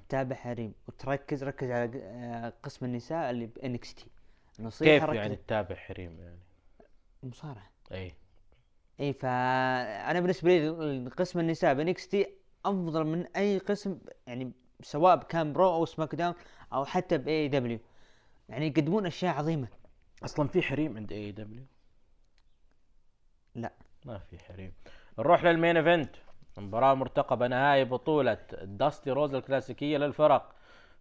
تتابع 0.10 0.36
حريم 0.36 0.74
وتركز 0.88 1.44
ركز 1.44 1.72
على 1.72 1.92
آه، 2.04 2.54
قسم 2.64 2.86
النساء 2.86 3.30
اللي 3.30 3.46
ب 3.46 3.94
NXT 3.96 4.06
نصيحة 4.60 4.92
كيف 4.92 5.04
ركز 5.04 5.16
يعني 5.16 5.36
تتابع 5.36 5.76
حريم 5.76 6.20
يعني؟ 6.20 6.40
مصارعة. 7.24 7.70
اي 7.92 8.12
اي 9.00 9.14
فأنا 9.14 10.20
بالنسبة 10.20 10.58
لي 10.58 11.10
قسم 11.10 11.40
النساء 11.40 11.74
ب 11.74 12.08
NXT 12.08 12.28
أفضل 12.66 13.04
من 13.04 13.26
أي 13.36 13.58
قسم 13.58 13.98
يعني 14.28 14.52
سواء 14.82 15.24
كان 15.24 15.54
ب 15.54 15.59
Raw 15.59 15.74
أو 15.74 15.86
سماك 15.86 16.16
داون 16.16 16.34
أو 16.74 16.86
حتى 16.86 17.18
ب 17.18 17.48
AEW 17.48 17.80
يعني 18.50 18.68
يقدمون 18.68 19.06
أشياء 19.06 19.36
عظيمة. 19.36 19.68
أصلا 20.24 20.48
في 20.48 20.62
حريم 20.62 20.98
عند 20.98 21.12
AEW 21.12 21.64
لا. 23.56 23.72
ما 24.06 24.18
في 24.18 24.40
حريم. 24.40 24.74
نروح 25.20 25.44
لل 25.44 25.55
main 25.55 25.78
event. 25.78 26.16
مباراة 26.58 26.94
مرتقبة 26.94 27.48
نهائي 27.48 27.86
بطولة. 27.86 28.38
داستي 28.64 29.12
روز 29.12 29.36
الكلاسيكية 29.36 29.98
للفرق. 29.98 30.56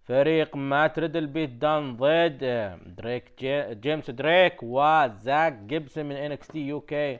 فريق 0.04 0.56
مات 0.56 0.98
ريدل 0.98 1.26
بيت 1.26 1.50
دان 1.50 1.96
ضد 1.96 2.38
دريك 2.86 3.32
جي 3.38 3.74
جيمس 3.74 4.10
دريك 4.10 4.62
وزاك 4.62 5.52
جيبسون 5.52 6.04
من 6.04 6.16
NXT 6.16 6.58
UK 6.58 7.18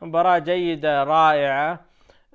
مباراة 0.00 0.38
جيدة 0.38 1.04
رائعة. 1.04 1.84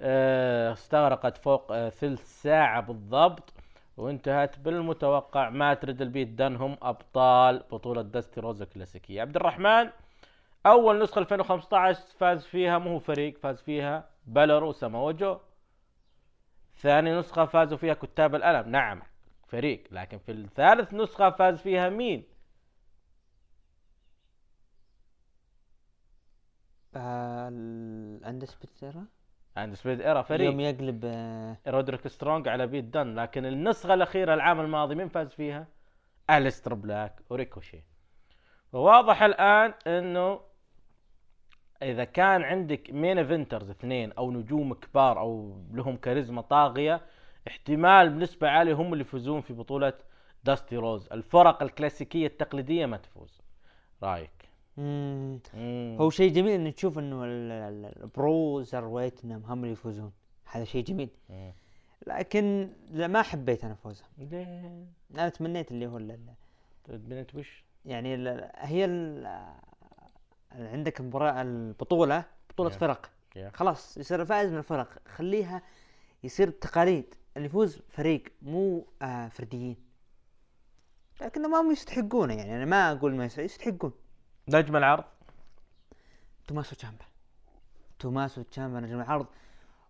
استغرقت 0.02 1.38
فوق 1.38 1.72
آه، 1.72 1.90
ثلث 1.90 2.42
ساعة 2.42 2.82
بالضبط 2.82 3.54
وانتهت 3.98 4.60
بالمتوقع 4.60 5.50
مات 5.50 5.86
ريدل 5.86 6.10
بيت 6.10 6.28
دان 6.28 6.56
هم 6.56 6.78
أبطال 6.82 7.60
بطولة 7.72 8.02
داستي 8.02 8.40
روز 8.42 8.62
الكلاسيكية 8.62 9.22
عبد 9.22 9.36
الرحمن 9.36 9.90
أول 10.66 11.04
نسخة 11.04 11.20
2015 11.20 12.02
فاز 12.18 12.46
فيها 12.46 12.78
مو 12.78 13.00
فريق 13.00 13.38
فاز 13.38 13.62
فيها 13.62 14.10
بلر 14.26 14.64
وسامو 14.64 15.12
جو 15.12 15.40
ثاني 16.78 17.20
نسخة 17.20 17.46
فازوا 17.46 17.78
فيها 17.78 17.94
كتاب 17.94 18.36
الألم. 18.36 18.70
نعم 18.72 19.02
فريق 19.48 19.84
لكن 19.92 20.18
في 20.18 20.32
الثالث 20.32 20.94
نسخة 20.94 21.30
فاز 21.30 21.62
فيها 21.62 21.90
مين؟ 21.90 22.24
آه 26.96 27.46
Undisputed 28.24 29.06
Era؟ 29.60 29.74
Undisputed 29.74 30.02
Era 30.02 30.14
يوم 30.18 30.24
فريق 30.24 30.60
يقلب 30.60 31.02
آه 31.06 31.58
رودريك 31.68 32.08
سترونج 32.08 32.48
على 32.48 32.68
بيت 32.68 32.84
دان 32.86 33.16
لكن 33.16 33.46
النسخة 33.46 33.94
الأخيرة 33.94 34.34
العام 34.34 34.60
الماضي 34.60 34.96
مين 34.96 35.08
فاز 35.08 35.28
فيها؟ 35.34 35.68
الستر 36.30 36.74
بلاك 36.74 37.22
وريكوشي. 37.30 37.84
وواضح 38.74 39.24
الآن 39.24 39.74
إنه 39.88 40.40
إذا 41.82 42.04
كان 42.04 42.44
عندك 42.44 42.90
main 42.94 43.18
eventers 43.18 43.70
اثنين 43.70 44.12
أو 44.12 44.32
نجوم 44.32 44.74
كبار 44.74 45.20
أو 45.20 45.62
لهم 45.72 45.98
كاريزما 45.98 46.42
طاغية 46.42 47.02
احتمال 47.48 48.10
بنسبة 48.10 48.50
عالية 48.50 48.74
هم 48.74 48.94
اللي 48.94 49.02
يفوزون 49.02 49.42
في 49.42 49.54
بطولة 49.54 49.94
داستي 50.44 50.78
روز. 50.78 51.08
الفرق 51.12 51.64
الكلاسيكية 51.64 52.28
التقليدية 52.28 52.86
ما 52.86 52.98
تفوز. 52.98 53.42
رأيك؟ 54.04 54.39
مم، 54.80 55.40
مم. 55.54 55.98
هو 56.02 56.10
شيء 56.10 56.34
جميل 56.34 56.52
ان 56.62 56.76
تشوف 56.76 57.00
إنه 57.00 57.24
ال- 57.26 57.52
ال- 57.52 58.04
ال 58.04 58.62
Broserweights 58.62 59.24
انهم 59.24 59.44
هم 59.46 59.60
اللي 59.64 59.72
يفوزون. 59.74 60.12
هذا 60.46 60.64
شيء 60.64 60.84
جميل. 60.84 61.10
مم. 61.30 61.54
لكن 62.08 62.70
لا 62.92 63.08
ما 63.08 63.22
حبيت 63.22 63.64
أنا 63.66 63.74
فوزها 63.76 64.08
ليه؟ 64.18 64.86
أنا 65.12 65.30
تمنيت 65.30 65.72
اللي 65.72 65.88
هو 65.88 66.00
بنت 66.90 67.36
وش؟ 67.36 67.64
يعني 67.86 68.16
ال- 68.16 68.52
هي 68.56 68.86
ال- 68.86 69.54
عندك 70.52 71.02
مباراة 71.02 71.42
البطولة 71.42 72.24
بطولة 72.50 72.70
Yeah. 72.70 72.74
فرق. 72.74 73.06
Yeah. 73.36 73.40
خلاص 73.54 73.98
يصير 73.98 74.22
الفائز 74.22 74.52
من 74.52 74.58
الفرق. 74.58 75.02
خليها 75.08 75.62
يصير 76.24 76.50
تقاليد. 76.50 77.16
اللي 77.38 77.46
يفوز 77.46 77.82
فريق 77.90 78.24
مو 78.42 78.88
آه 79.02 79.28
فرديين. 79.28 79.78
لكن 81.22 81.50
ما 81.52 81.62
هم 81.62 81.72
يستحقونه 81.72 82.34
يعني. 82.34 82.56
أنا 82.56 82.66
ما 82.66 82.92
أقول 82.92 83.16
ما 83.16 83.26
يستحق- 83.26 83.44
يستحقون. 83.44 83.92
نجم 84.56 84.76
العرض؟ 84.76 85.04
توماسو 86.48 86.76
تشامبا 86.76 87.06
توماسو 88.00 88.42
تشامبا 88.42 88.80
نجم 88.80 89.02
العرض. 89.02 89.26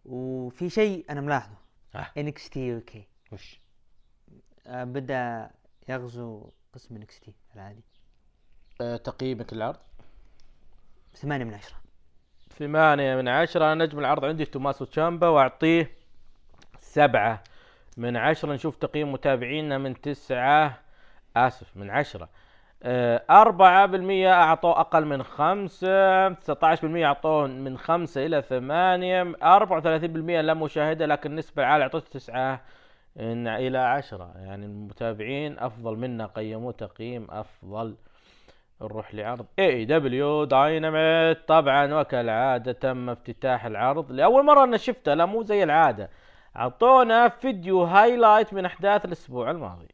وفي 0.05 0.69
شيء 0.69 1.05
أنا 1.09 1.21
ملاحظه. 1.21 1.55
آه. 1.95 2.07
NXT 2.17 2.67
UK. 2.67 3.07
وش؟ 3.31 3.59
آه 4.67 4.83
بدأ 4.83 5.51
يغزو 5.89 6.49
قسم 6.73 6.95
إنكس 6.95 7.19
تي 7.19 7.33
العادي. 7.55 7.83
آه 8.81 8.97
تقييمك 8.97 9.53
للعرض؟ 9.53 9.79
ثمانية 11.15 11.45
من 11.45 11.53
عشرة. 11.53 11.77
ثمانية 12.49 13.15
من 13.15 13.27
عشرة. 13.27 13.73
نجم 13.73 13.99
العرض 13.99 14.25
عندي 14.25 14.45
توماسو 14.45 14.85
تشامبا 14.85 15.27
وأعطيه 15.27 15.91
سبعة 16.79 17.43
من 17.97 18.17
عشرة. 18.17 18.53
نشوف 18.53 18.75
تقييم 18.75 19.11
متابعينا 19.11 19.77
من 19.77 20.01
تسعة. 20.01 20.81
آسف 21.35 21.77
من 21.77 21.89
عشرة. 21.89 22.29
أربعة 23.29 23.85
بالمية 23.85 24.33
أعطوه 24.33 24.79
أقل 24.79 25.05
من 25.05 25.23
خمسة 25.23 26.33
ستة 26.33 26.67
عشر 26.67 26.81
بالمية 26.81 27.05
أعطوه 27.05 27.47
من 27.47 27.77
خمسة 27.77 28.25
إلى 28.25 28.41
ثمانية 28.41 29.33
أربعة 29.43 29.77
وثلاثين 29.77 30.13
بالمية 30.13 30.41
لا 30.41 30.53
مشاهدة 30.53 31.05
لكن 31.05 31.31
النسبة 31.31 31.63
العالية 31.63 31.83
أعطوه 31.83 32.01
تسعة 32.01 32.61
إلى 33.17 33.77
عشرة. 33.77 34.31
يعني 34.35 34.65
المتابعين 34.65 35.59
أفضل 35.59 35.97
منا 35.97 36.25
قيموه 36.25 36.71
تقييم 36.71 37.27
أفضل. 37.29 37.95
نروح 38.81 39.15
لعرض 39.15 39.45
AEW 39.59 39.85
Dynamite 39.85 41.47
طبعا 41.47 41.93
وكالعادة 41.93 42.71
تم 42.71 43.09
افتتاح 43.09 43.65
العرض 43.65 44.11
لأول 44.11 44.45
مرة 44.45 44.63
أنا 44.63 44.77
شفته 44.77 45.13
لا 45.13 45.25
مو 45.25 45.43
زي 45.43 45.63
العادة. 45.63 46.09
أعطونا 46.55 47.29
فيديو 47.29 47.83
highlight 47.83 48.53
من 48.53 48.65
أحداث 48.65 49.05
الأسبوع 49.05 49.51
الماضي. 49.51 49.87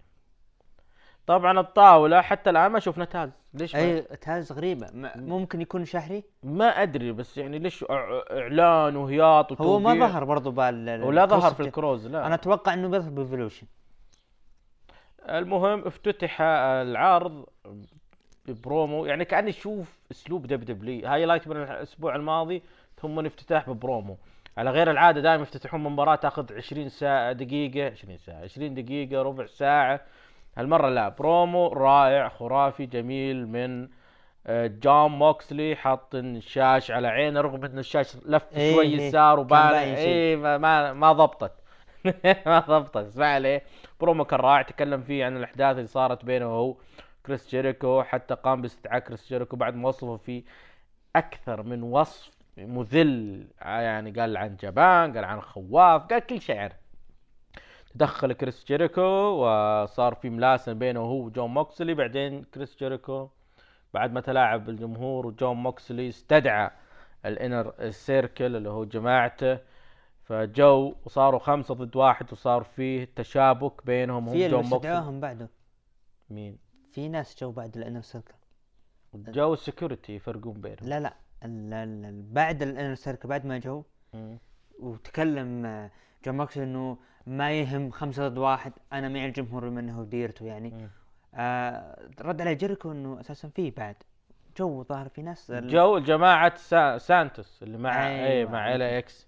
طبعا 1.27 1.59
الطاولة 1.59 2.21
حتى 2.21 2.49
الآن 2.49 2.71
ما 2.71 2.79
شفنا 2.79 3.05
تاز 3.05 3.29
ليش 3.53 3.75
ما, 3.75 3.81
أي 3.81 4.01
تاز 4.01 4.51
غريبة. 4.51 4.87
م- 4.93 5.09
ممكن 5.15 5.61
يكون 5.61 5.85
شهري؟ 5.85 6.23
ما 6.43 6.65
أدري 6.83 7.11
بس 7.11 7.37
يعني 7.37 7.59
ليش 7.59 7.85
إعلان 8.31 8.95
وهياط 8.95 9.61
هو 9.61 9.79
ما 9.79 9.89
وتوقيع؟ 9.91 10.07
ظهر 10.07 10.23
برضو 10.23 10.51
بال 10.51 11.03
ولا 11.03 11.25
ظهر 11.25 11.53
في 11.53 11.59
الكروز 11.59 12.07
لا. 12.07 12.25
أنا 12.25 12.35
أتوقع 12.35 12.73
إنه 12.73 12.87
بيظهر 12.87 13.09
ب 13.09 13.15
Revolution 13.15 13.67
المهم 15.29 15.87
افتتح 15.87 16.41
العرض 16.41 17.45
ببرومو. 18.45 19.05
يعني 19.05 19.25
كأني 19.25 19.49
أشوف 19.49 19.99
أسلوب 20.11 20.47
دب 20.47 20.63
دبليو 20.65 21.07
هايلايت 21.07 21.47
من 21.47 21.55
الأسبوع 21.57 22.15
الماضي 22.15 22.63
ثم 23.01 23.19
الافتتاح 23.19 23.69
ببرومو. 23.69 24.17
على 24.57 24.69
غير 24.69 24.91
العادة 24.91 25.21
دائما 25.21 25.43
يفتتحون 25.43 25.81
مباراة 25.83 26.15
تاخذ 26.15 26.53
20 26.53 26.89
ساعة 26.89 27.31
دقيقة 27.31 27.91
20 27.91 28.17
ساعة 28.17 28.41
20 28.43 28.73
دقيقة 28.73 29.21
ربع 29.21 29.45
ساعة. 29.45 30.01
هالمرة 30.57 30.89
لا 30.89 31.09
برومو 31.09 31.67
رائع 31.67 32.29
خرافي 32.29 32.85
جميل 32.85 33.47
من 33.47 33.87
آه، 34.47 34.67
جون 34.67 35.11
موكسلي 35.11 35.75
حط 35.75 36.15
الشاش 36.15 36.91
على 36.91 37.07
عينه 37.07 37.41
رغم 37.41 37.65
ان 37.65 37.79
الشاش 37.79 38.15
لف 38.25 38.43
إيه 38.57 38.73
شوي 38.73 38.85
إيه، 38.85 39.07
يسار 39.07 39.39
شيء. 39.95 40.07
اي 40.07 40.35
ما 40.35 40.57
ما, 40.57 40.93
ما 40.93 41.11
ضبطت. 41.13 41.51
ما 42.45 42.59
ضبطت 42.59 42.97
اسمع 42.97 43.25
عليه 43.25 43.63
برومو 43.99 44.25
كان 44.25 44.39
رائع 44.39 44.61
تكلم 44.61 45.01
فيه 45.01 45.25
عن 45.25 45.37
الأحداث 45.37 45.75
اللي 45.75 45.87
صارت 45.87 46.25
بينه 46.25 46.47
وهو 46.47 46.75
كريس 47.25 47.49
جيريكو 47.49 48.03
حتى 48.03 48.33
قام 48.35 48.61
باستدعاء 48.61 48.99
كريس 48.99 49.29
جيريكو 49.29 49.55
بعد 49.55 49.75
ما 49.75 49.87
وصفه 49.87 50.17
في 50.17 50.43
أكثر 51.15 51.63
من 51.63 51.83
وصف 51.83 52.31
مذل 52.57 53.47
يعني 53.61 54.11
قال 54.11 54.37
عن 54.37 54.55
جبان 54.55 55.13
قال 55.13 55.25
عن 55.25 55.41
خواف 55.41 56.01
قال 56.05 56.19
كل 56.19 56.41
شيء 56.41 56.57
عنه. 56.57 56.84
تدخل 57.95 58.33
كريس 58.33 58.65
جيريكو 58.65 59.01
وصار 59.01 60.15
في 60.15 60.29
ملاسمه 60.29 60.73
بينه 60.73 61.01
وهو 61.01 61.25
وجون 61.25 61.49
موكسلي. 61.49 61.93
بعدين 61.93 62.43
كريس 62.43 62.75
جيريكو 62.75 63.29
بعد 63.93 64.11
ما 64.11 64.21
تلاعب 64.21 64.69
الجمهور 64.69 65.27
وجون 65.27 65.57
موكسلي 65.57 66.09
استدعى 66.09 66.71
ال 67.25 67.36
Inner 67.36 67.89
Circle 67.89 68.55
اللي 68.55 68.69
هو 68.69 68.85
جماعته. 68.85 69.59
فجو 70.23 70.95
وصاروا 71.05 71.39
خمسة 71.39 71.73
ضد 71.73 71.95
واحد 71.95 72.31
وصار 72.31 72.63
فيه 72.63 73.07
تشابك 73.15 73.85
بينهم 73.85 74.29
هم 74.29 74.33
في 74.33 74.47
جون 74.47 74.59
موكسلي. 74.59 74.77
استدعوهم 74.77 75.19
بعده. 75.19 75.49
مين؟ 76.29 76.57
في 76.91 77.07
ناس 77.09 77.41
جو 77.41 77.51
بعد 77.51 77.77
ال 77.77 77.81
Inner 77.81 78.01
Circle. 78.01 78.33
جو 79.13 79.55
security 79.55 80.15
يفرقون 80.15 80.61
بينهم. 80.61 80.89
لا 80.89 80.99
لا 80.99 81.13
بعد 82.31 82.61
ال 82.61 82.67
Inner 82.67 82.95
Circle 82.95 83.29
بعد 83.29 83.45
ما 83.45 83.57
جو. 83.57 83.83
وتكلم 84.79 85.89
جون 86.25 86.35
موكس 86.35 86.57
إنه 86.57 86.97
ما 87.27 87.51
يهم 87.59 87.91
خمسة 87.91 88.27
ضد 88.27 88.37
واحد 88.37 88.73
أنا 88.93 89.09
معي 89.09 89.25
الجمهور 89.25 89.69
بما 89.69 89.79
إنه 89.79 90.03
ديرته 90.03 90.45
يعني. 90.45 90.69
مم. 90.69 90.89
آه 91.35 91.97
رد 92.21 92.41
عليه 92.41 92.53
جيريكو 92.53 92.91
إنه 92.91 93.19
أساسا 93.19 93.47
فيه 93.49 93.71
بعد. 93.77 93.95
جو 94.57 94.83
ظاهر 94.83 95.09
في 95.09 95.21
ناس 95.21 95.51
ال- 95.51 95.67
جو 95.67 95.99
جماعة 95.99 96.55
سا... 96.55 96.97
سانتوس 96.97 97.63
اللي 97.63 97.77
مع 97.77 98.07
أيوة. 98.07 98.27
اي 98.27 98.45
مع 98.45 98.75
LAX. 98.75 99.27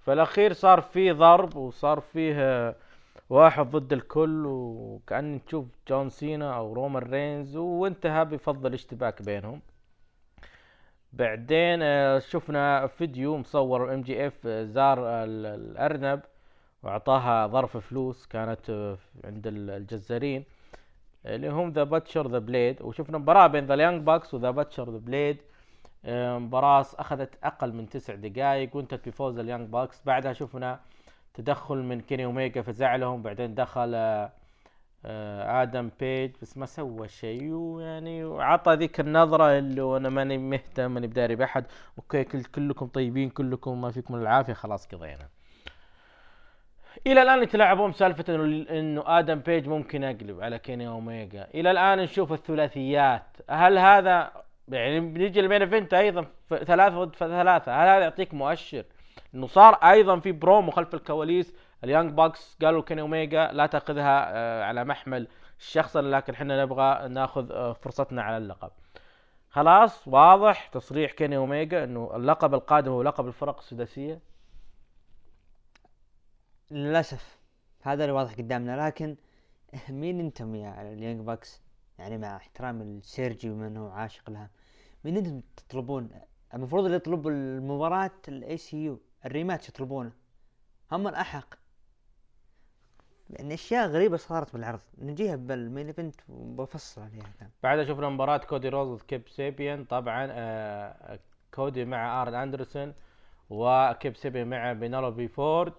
فالأخير 0.00 0.52
صار 0.52 0.80
فيه 0.80 1.12
ضرب 1.12 1.56
وصار 1.56 2.00
فيه 2.00 2.74
واحد 3.30 3.70
ضد 3.70 3.92
الكل 3.92 4.44
وكأن 4.46 5.40
تشوف 5.46 5.66
جون 5.88 6.08
سينا 6.08 6.56
أو 6.56 6.72
رومان 6.72 7.02
رينز 7.02 7.56
وانتهى 7.56 8.24
بفضل 8.24 8.74
اشتباك 8.74 9.22
بينهم. 9.22 9.60
بعدين 11.12 11.78
آه، 11.82 12.18
شفنا 12.18 12.86
فيديو 12.86 13.36
مصور 13.36 13.94
MJF 13.94 14.46
زار 14.48 14.98
ال- 14.98 15.46
الأرنب. 15.46 16.20
وأعطاها 16.82 17.46
ظرف 17.46 17.76
فلوس 17.76 18.26
كانت 18.26 18.70
آه، 18.70 18.98
عند 19.24 19.46
ال- 19.46 19.70
الجزارين 19.70 20.44
اللي 21.26 21.48
هم 21.48 21.70
The 21.72 21.84
Butcher 21.84 22.28
The 22.30 22.38
Blade 22.38 22.82
وشفنا 22.82 23.18
مباراة 23.18 23.46
بين 23.46 23.66
The 23.66 23.74
Young 23.74 24.02
Bucks 24.02 24.34
و 24.34 24.38
The 24.38 24.50
Butcher 24.50 24.90
The 24.90 24.98
Blade 24.98 25.36
مباراة 26.38 26.86
أخذت 26.98 27.30
أقل 27.44 27.72
من 27.72 27.88
تسع 27.88 28.14
دقائق 28.14 28.76
وانتهت 28.76 29.08
بفوز 29.08 29.38
ال 29.38 29.43
Young 29.43 29.68
Bucks 29.68 30.02
بعدها 30.06 30.32
شفنا 30.32 30.80
تدخل 31.34 31.76
من 31.76 32.00
كيني 32.00 32.24
أوميجا 32.24 32.62
فزعلهم 32.62 33.22
بعدين 33.22 33.54
دخل 33.54 33.92
آه، 33.94 34.32
آه، 35.04 35.62
آدم 35.62 35.90
بيج. 36.00 36.30
بس 36.42 36.56
ما 36.58 36.66
سوى 36.66 37.08
شيء 37.08 37.52
ويعني 37.52 38.24
وعطى 38.24 38.74
ذيك 38.76 39.00
النظرة 39.00 39.58
اللي 39.58 39.96
أنا 39.96 40.08
ماني 40.08 40.38
مهتم 40.38 40.90
ماني 40.90 41.06
بداري 41.06 41.36
بأحد. 41.36 41.64
okay 41.98 42.24
كل 42.24 42.44
كلكم 42.44 42.86
طيبين 42.86 43.30
كلكم 43.30 43.80
ما 43.80 43.90
فيكم 43.90 44.14
العافية 44.14 44.52
خلاص 44.52 44.86
قضينا. 44.86 45.28
إلى 47.12 47.22
الآن 47.22 47.42
يتلاعبون 47.42 47.90
بسالفه 47.90 48.34
إنه 48.34 48.66
إنه 48.70 49.04
آدم 49.06 49.38
بيج 49.38 49.68
ممكن 49.68 50.02
يقلب 50.02 50.42
على 50.42 50.58
كيني 50.58 50.88
اوميجا 50.88 51.48
إلى 51.54 51.70
الآن 51.70 51.98
نشوف 51.98 52.32
الثلاثيات. 52.32 53.36
هل 53.50 53.78
هذا 53.78 54.32
يعني 54.68 55.00
بنيجي 55.00 55.40
ال 55.40 55.44
main 55.44 55.62
event 55.62 55.94
أيضا؟ 55.94 56.26
ثلاثة 56.48 57.04
ضد 57.04 57.16
ثلاثة. 57.16 57.72
هل 57.72 57.88
هذا 57.88 57.98
يعطيك 57.98 58.34
مؤشر؟ 58.34 58.84
إنه 59.34 59.46
صار 59.46 59.74
أيضا 59.74 60.18
في 60.20 60.32
برومو 60.32 60.70
خلف 60.70 60.94
الكواليس. 60.94 61.54
ال 61.84 61.89
Young 61.89 62.12
Bucks 62.12 62.58
قالوا 62.62 62.82
كيني 62.82 63.00
اوميجا 63.00 63.50
لا 63.52 63.66
تأخذها 63.66 64.30
آه، 64.36 64.64
على 64.64 64.84
محمل 64.84 65.28
الشخص 65.58 65.96
لكن 65.96 66.32
إحنا 66.32 66.62
نبغى 66.62 67.08
نأخذ 67.08 67.52
آه، 67.52 67.72
فرصتنا 67.72 68.22
على 68.22 68.36
اللقب. 68.36 68.70
خلاص 69.50 70.08
واضح 70.08 70.66
تصريح 70.66 71.12
كيني 71.12 71.36
اوميجا 71.36 71.84
إنه 71.84 72.10
اللقب 72.16 72.54
القادم 72.54 72.92
هو 72.92 73.02
لقب 73.02 73.26
الفرق 73.26 73.58
السداسية. 73.58 74.20
للأسف 76.70 77.38
هذا 77.82 78.04
اللي 78.04 78.12
واضح 78.12 78.34
قدامنا 78.34 78.86
لكن 78.86 79.16
مين 79.88 80.20
أنتم 80.20 80.54
يا 80.54 80.92
ال 80.92 80.97
Young 80.97 81.20
Bucks؟ 81.20 81.60
يعني 81.98 82.18
مع 82.18 82.36
احترامي 82.36 82.84
لسيرجي 82.84 83.50
ومن 83.50 83.76
هو 83.76 83.88
عاشق 83.88 84.30
لها 84.30 84.50
مين 85.04 85.16
أنتم 85.16 85.40
تطلبون؟ 85.56 86.10
المفروض 86.54 86.84
اللي 86.84 86.96
يطلب 86.96 87.28
المباراة 87.28 88.10
ال 88.28 88.56
SCU 88.56 88.84
ال 88.84 89.00
rematch 89.26 89.68
يطلبونه. 89.68 90.12
هم 90.92 91.08
الأحق. 91.08 91.54
يعني 93.30 93.54
أشياء 93.54 93.88
غريبة 93.88 94.16
صارت 94.16 94.52
بالعرض. 94.52 94.80
نجيها 94.98 95.36
بال 95.36 95.53
main 95.53 95.86
event 95.86 96.14
وبفصل 96.28 97.00
عليها 97.00 97.32
كان. 97.40 97.50
بعدها 97.62 97.84
شفنا 97.84 98.08
مباراة 98.08 98.36
كودي 98.36 98.68
روز 98.68 98.88
ضد 98.88 99.02
كيب 99.02 99.28
سيبيان. 99.28 99.84
طبعا 99.84 100.28
آه 100.30 101.20
كودي 101.54 101.84
مع 101.84 102.22
آرن 102.22 102.34
أندرسون 102.34 102.94
وكيب 103.50 104.16
سيبيان 104.16 104.46
مع 104.46 104.72
بينالوبي 104.72 105.28
فورد. 105.28 105.72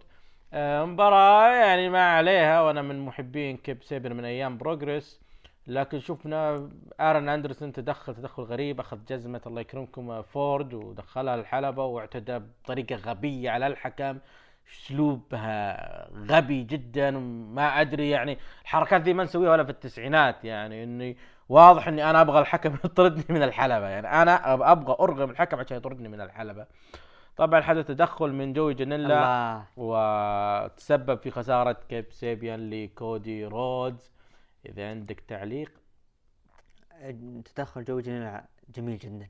مباراة 0.53 1.47
يعني 1.55 1.89
ما 1.89 2.03
عليها 2.17 2.61
وأنا 2.61 2.81
من 2.81 3.05
محبين 3.05 3.57
كيب 3.57 3.83
سيبيان 3.83 4.15
من 4.15 4.25
أيام 4.25 4.57
Progress. 4.57 5.19
لكن 5.67 5.99
شفنا 5.99 6.69
آرن 6.99 7.29
أندرسون 7.29 7.73
تدخل 7.73 8.15
تدخل 8.15 8.43
غريب 8.43 8.79
أخذ 8.79 8.97
جزمة 9.09 9.41
الله 9.47 9.61
يكرمكم 9.61 10.09
آه، 10.09 10.21
فورد 10.21 10.73
ودخلها 10.73 11.35
الحلبة 11.35 11.85
واعتدى 11.85 12.39
بطريقة 12.39 12.95
غبية 12.95 13.49
على 13.49 13.67
الحكم. 13.67 14.17
أسلوبها 14.73 16.09
غبي 16.13 16.63
جدا 16.63 17.11
ما 17.11 17.81
أدري 17.81 18.09
يعني 18.09 18.37
الحركات 18.61 19.01
ذي 19.01 19.13
ما 19.13 19.23
نسويها 19.23 19.51
ولا 19.51 19.63
في 19.63 19.69
التسعينات. 19.69 20.45
يعني 20.45 20.83
إني 20.83 21.17
واضح 21.49 21.87
إني 21.87 22.09
أنا 22.09 22.21
أبغى 22.21 22.39
الحكم 22.39 22.73
يطردني 22.85 23.25
من 23.29 23.43
الحلبة. 23.43 23.87
يعني 23.87 24.07
أنا 24.21 24.53
أبغى 24.71 24.95
أرغم 24.99 25.29
الحكم 25.29 25.59
عشان 25.59 25.77
يطردني 25.77 26.09
من 26.09 26.21
الحلبة. 26.21 26.65
طبعا 27.39 27.61
حدث 27.61 27.87
تدخل 27.87 28.31
من 28.31 28.53
جوي 28.53 28.73
جانيلا. 28.73 29.65
وتسبب 29.77 31.19
في 31.19 31.31
خسارة 31.31 31.77
كيب 31.89 32.05
سيبيان 32.11 32.69
لكودي 32.69 33.45
رودز. 33.45 34.11
إذا 34.65 34.89
عندك 34.89 35.19
تعليق؟ 35.19 35.71
تدخل 37.55 37.83
جو 37.83 37.99
جميل 37.99 38.41
جميل 38.75 38.97
جدا. 38.97 39.29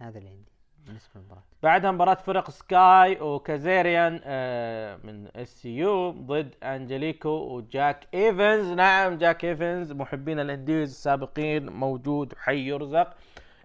هذا 0.00 0.18
اللي 0.18 0.30
عندي 0.30 0.52
بالنسبة 0.86 1.10
للمباراة. 1.16 1.42
بعدها 1.62 1.90
مباراة 1.90 2.14
فرق 2.14 2.50
سكاي 2.50 3.20
وكازيريان 3.20 4.20
آه، 4.24 4.96
من 5.04 5.28
SCU 5.36 6.10
ضد 6.10 6.54
أنجليكو 6.62 7.28
وجاك 7.28 8.08
إيفنز. 8.14 8.72
نعم 8.72 9.18
جاك 9.18 9.44
إيفنز 9.44 9.92
محبين 9.92 10.40
الأنديز 10.40 10.90
السابقين 10.90 11.70
موجود 11.72 12.32
وحي 12.32 12.68
يرزق. 12.68 13.14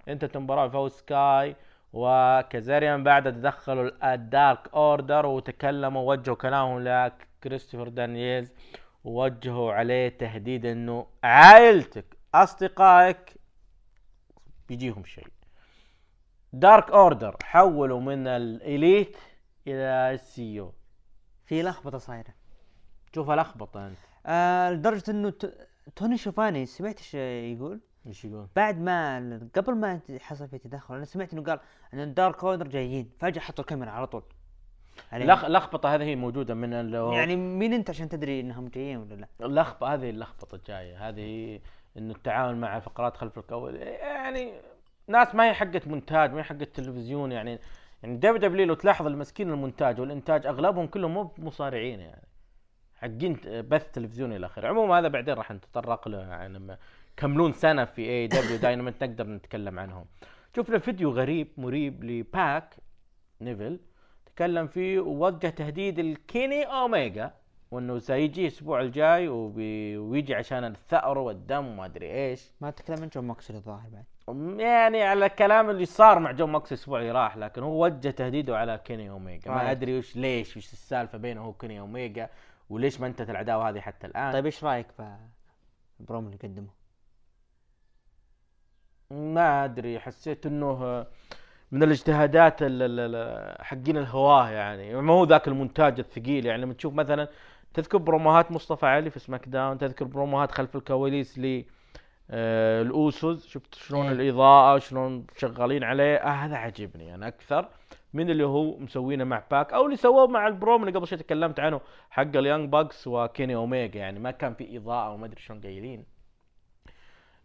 انتهت 0.07 0.35
المباراة 0.35 0.67
بفوز 0.67 0.91
سكاي. 0.91 1.55
وكازيريان 1.95 3.03
بعد 3.03 3.33
تدخلوا 3.33 4.13
ال 4.13 4.25
Dark 4.25 4.73
Order 4.73 5.25
وتكلموا 5.25 6.01
ووجهوا 6.01 6.35
كلامهم 6.35 6.79
لكريستوفر 6.79 7.87
دانييلز 7.87 8.51
ووجهوا 9.03 9.73
عليه 9.73 10.09
تهديد 10.09 10.65
إنه 10.65 11.07
عائلتك 11.23 12.17
أصدقائك 12.33 13.33
بيجيهم 14.67 15.05
شيء. 15.05 15.27
Dark 16.53 16.91
Order 16.91 17.37
حولوا 17.43 17.99
من 17.99 18.27
الاليت 18.27 19.17
إلى 19.67 20.13
السيو 20.13 20.73
في 21.45 21.63
لخبطة 21.63 21.97
صايرة. 21.97 22.33
شوفها 23.15 23.35
لخبطة 23.35 23.87
أنت. 23.87 23.97
آه 24.25 24.71
لدرجة 24.71 25.11
إنه. 25.11 25.33
توني 25.95 26.17
شوفاني 26.17 26.65
سمعت 26.65 26.97
إيش 26.97 27.13
يقول؟ 27.13 27.79
إيش 28.07 28.25
يقول؟ 28.25 28.47
بعد 28.55 28.79
ما 28.79 29.49
قبل 29.55 29.75
ما 29.75 29.99
حصل 30.19 30.47
في 30.47 30.57
تدخل 30.57 30.95
أنا 30.95 31.05
سمعت 31.05 31.33
إنه 31.33 31.43
قال 31.43 31.59
إن 31.93 31.99
ال 31.99 32.08
Dark 32.08 32.43
Order 32.43 32.67
جايين 32.67 33.09
فجأة 33.19 33.41
حطوا 33.41 33.63
الكاميرا 33.63 33.91
على 33.91 34.07
طول 34.07 34.23
عليهم. 35.11 35.31
لخ... 35.31 35.45
لخبطة 35.45 35.95
هذه 35.95 36.03
هي 36.03 36.15
موجودة 36.15 36.53
من 36.53 36.73
ال... 36.73 36.93
يعني 37.13 37.35
مين 37.35 37.73
أنت 37.73 37.89
عشان 37.89 38.09
تدري 38.09 38.39
إنهم 38.39 38.67
جايين 38.67 38.97
ولا 38.97 39.15
لا 39.15 39.27
اللخبطة 39.41 39.93
هذه 39.93 40.09
اللخبطة 40.09 40.55
الجاية 40.55 41.09
هذه 41.09 41.59
انه 41.97 42.13
التعامل 42.13 42.57
مع 42.57 42.77
الفقرات 42.77 43.17
خلف 43.17 43.37
الكواليس 43.37 43.81
يعني 43.81 44.53
ناس 45.07 45.35
ما 45.35 45.49
هي 45.49 45.53
حقة 45.53 45.81
مونتاج 45.85 46.31
ما 46.31 46.39
هي 46.39 46.43
حقة 46.43 46.67
تلفزيون 46.73 47.31
يعني 47.31 47.59
يعني 48.03 48.17
WW 48.17 48.65
لو 48.65 48.73
تلاحظ 48.73 49.07
المسكين 49.07 49.49
المونتاج 49.49 49.99
والإنتاج 50.01 50.45
أغلبهم 50.45 50.87
كلهم 50.87 51.13
مو 51.13 51.31
مصارعين 51.37 51.99
يعني 51.99 52.27
حقين 52.95 53.39
بث 53.45 53.91
تلفزيوني 53.91 54.35
إلى 54.35 54.45
آخره 54.45 54.67
عموما 54.67 54.99
هذا 54.99 55.07
بعدين 55.07 55.33
راح 55.33 55.51
نتطرق 55.51 56.07
له 56.07 56.17
يعني 56.17 56.77
لما 57.23 57.31
يكملون 57.31 57.53
سنة 57.53 57.85
في 57.85 58.01
AEW 58.01 58.27
Dynamite 58.27 59.03
نقدر 59.03 59.27
نتكلم 59.27 59.79
عنهم. 59.79 60.05
شفنا 60.55 60.79
فيديو 60.79 61.11
غريب 61.11 61.47
مريب 61.57 62.03
لباك 62.03 62.75
نيفيل 63.41 63.79
تكلم 64.25 64.67
فيه 64.67 64.99
ووجه 64.99 65.49
تهديد 65.49 65.99
لكيني 65.99 66.63
أوميجا 66.63 67.31
وإنه 67.71 67.99
سيجي 67.99 68.41
الأسبوع 68.41 68.81
الجاي 68.81 69.27
وبي... 69.27 69.97
ويجي 69.97 70.35
عشان 70.35 70.65
الثأر 70.65 71.17
والدم 71.17 71.67
وما 71.67 71.85
أدري 71.85 72.11
إيش. 72.11 72.51
ما 72.61 72.71
تتكلم 72.71 73.01
عن 73.01 73.09
جون 73.09 73.27
موكسلي 73.27 73.57
الظاهر 73.57 73.89
بعد. 73.89 74.05
يعني 74.59 75.03
على 75.03 75.25
الكلام 75.25 75.69
اللي 75.69 75.85
صار 75.85 76.19
مع 76.19 76.31
جون 76.31 76.49
موكس 76.49 76.71
الأسبوع 76.71 76.99
اللي 76.99 77.11
راح 77.11 77.37
لكن 77.37 77.63
هو 77.63 77.83
وجه 77.85 78.09
تهديده 78.09 78.57
على 78.57 78.81
كيني 78.85 79.09
أوميجا. 79.09 79.51
ما. 79.51 79.71
أدري 79.71 79.97
وش 79.97 80.15
ليش 80.15 80.57
وش 80.57 80.73
السالفة 80.73 81.17
بينه 81.17 81.41
هو 81.41 81.49
وكيني 81.49 81.79
أوميجا 81.79 82.29
وليش 82.69 82.99
ما 83.01 83.07
انتهت 83.07 83.29
العداوة 83.29 83.69
هذه 83.69 83.79
حتى 83.79 84.07
الآن. 84.07 84.33
طيب 84.33 84.45
إيش 84.45 84.63
رأيك 84.63 84.91
في 84.91 85.17
البروم 85.99 86.25
اللي 86.25 86.37
قدمه 86.37 86.74
ما 89.11 89.65
أدري 89.65 89.99
حسيت 89.99 90.45
إنه 90.45 91.05
من 91.71 91.83
الاجتهادات 91.83 92.61
ال- 92.63 92.81
ال- 92.81 93.15
ال- 93.15 93.61
حقين 93.65 93.97
الهواه 93.97 94.49
يعني. 94.49 95.01
ما 95.01 95.13
هو 95.13 95.23
ذاك 95.23 95.47
المونتاج 95.47 95.99
الثقيل 95.99 96.45
يعني. 96.45 96.61
لما 96.61 96.73
تشوف 96.73 96.93
مثلا 96.93 97.27
تذكر 97.73 97.97
promoهات 97.97 98.51
مصطفى 98.51 98.85
علي 98.85 99.09
في 99.09 99.19
SmackDown 99.19 99.77
تذكر 99.77 100.05
promoهات 100.05 100.51
خلف 100.51 100.75
الكواليس 100.75 101.39
ل 101.39 101.63
آه، 102.31 102.81
الأوسوس. 102.81 103.47
شفت 103.47 103.75
شلون 103.75 104.05
إيه. 104.05 104.11
الإضاءة 104.11 104.79
شلون 104.79 105.25
شغالين 105.37 105.83
عليه. 105.83 106.15
آه 106.15 106.27
هذا 106.29 106.55
عجبني 106.57 107.15
أنا 107.15 107.27
أكثر 107.27 107.69
من 108.13 108.29
اللي 108.29 108.43
هو 108.45 108.77
مسوينه 108.79 109.23
مع 109.23 109.43
باك 109.51 109.73
أو 109.73 109.85
اللي 109.85 109.95
سووه 109.97 110.27
مع 110.27 110.47
البروم 110.47 110.83
اللي 110.83 110.97
قبل 110.99 111.07
شوي 111.07 111.17
تكلمت 111.17 111.59
عنه 111.59 111.81
حق 112.09 112.21
ال 112.35 112.41
Young 112.41 112.69
Bucks 112.69 113.07
وكيني 113.07 113.55
اوميجا 113.55 113.99
يعني. 113.99 114.19
ما 114.19 114.31
كان 114.31 114.53
في 114.53 114.77
إضاءة 114.77 115.11
وما 115.13 115.25
أدري 115.25 115.41
شلون 115.41 115.61
قايلين. 115.61 116.14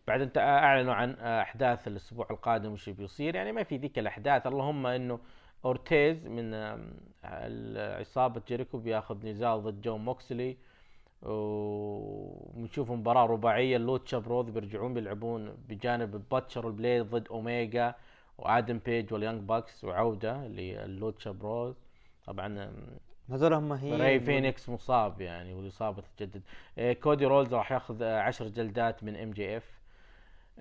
بعد 0.06 0.20
انت 0.20 0.38
اعلنوا 0.38 0.94
عن 0.94 1.10
احداث 1.14 1.88
الأسبوع 1.88 2.26
القادم 2.30 2.72
وش 2.72 2.88
بيصير. 2.88 3.34
يعني 3.34 3.52
ما 3.52 3.62
في 3.62 3.76
ذيك 3.76 3.98
الاحداث. 3.98 4.46
اللهم 4.46 4.86
انه 4.86 5.18
اورتيز 5.64 6.26
من 6.26 6.54
عصابة 7.76 8.42
جيريكو 8.48 8.78
بياخذ 8.78 9.26
نزال 9.26 9.62
ضد 9.62 9.80
جون 9.80 10.04
موكسلي 10.04 10.56
ونشوف 11.22 12.90
مباراة 12.90 13.26
رباعية. 13.26 13.76
ال 13.76 13.83
Lucha 13.83 14.18
Bros 14.18 14.50
بيرجعون 14.50 14.94
بيلعبون 14.94 15.56
بجانب 15.68 16.22
Butcher 16.30 16.66
وال 16.66 16.77
Blade 16.77 17.02
ضد 17.02 17.28
اوميجا 17.28 17.94
وآدم 18.38 18.78
بيج 18.86 19.12
وال 19.12 19.21
Young 19.21 19.42
Bucks 19.42 19.84
وعودة 19.84 20.46
لل 20.46 20.70
Lucha 20.70 21.30
Bros 21.30 21.74
طبعا 22.26 22.72
هذول 23.30 23.52
هم 23.52 23.72
هي 23.72 23.96
راي 23.96 24.20
فينيكس 24.20 24.68
مصاب 24.68 25.20
يعني 25.20 25.54
والإصابة 25.54 26.02
تتجدد 26.02 26.42
آه، 26.78 26.92
كودي 26.92 27.26
رودز 27.26 27.54
راح 27.54 27.72
ياخذ 27.72 28.02
آه، 28.02 28.20
عشر 28.20 28.48
جلدات 28.48 29.04
من 29.04 29.16
MJF 29.16 29.79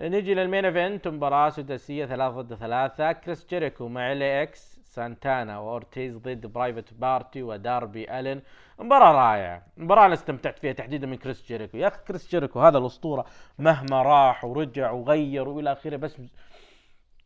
نجي 0.02 0.34
لل 0.34 0.44
main 0.44 0.66
event 0.66 1.08
مباراة 1.08 1.50
سداسية 1.50 2.06
ثلاثة 2.06 2.42
ضد 2.42 2.56
ثلاثة. 2.56 3.12
كريس 3.12 3.46
جيريكو 3.50 3.88
مع 3.88 4.12
ال 4.12 4.24
ex 4.24 4.80
سانتانا 4.84 5.60
وأورتيز 5.60 6.18
ضد 6.18 6.46
Private 6.46 6.94
Party 6.94 7.44
وداربي 7.44 8.20
الين 8.20 8.42
مباراة 8.80 9.12
رائعة. 9.12 9.64
مباراة 9.78 10.06
أنا 10.06 10.14
استمتعت 10.14 10.60
فيها 10.60 10.74
تحديدا 10.74 11.08
من 11.08 11.18
كريس 11.18 11.48
جيريكو. 11.48 11.78
يا 11.78 11.88
أخي 11.88 11.98
كريس 12.08 12.30
جيريكو 12.30 12.60
هذا 12.60 12.78
الأسطورة 12.78 13.26
مهما 13.58 14.02
راح 14.02 14.46
ورجع 14.46 14.92
وغير 14.92 15.50
وإلى 15.50 15.72
آخره 15.72 15.96
بس 15.96 16.22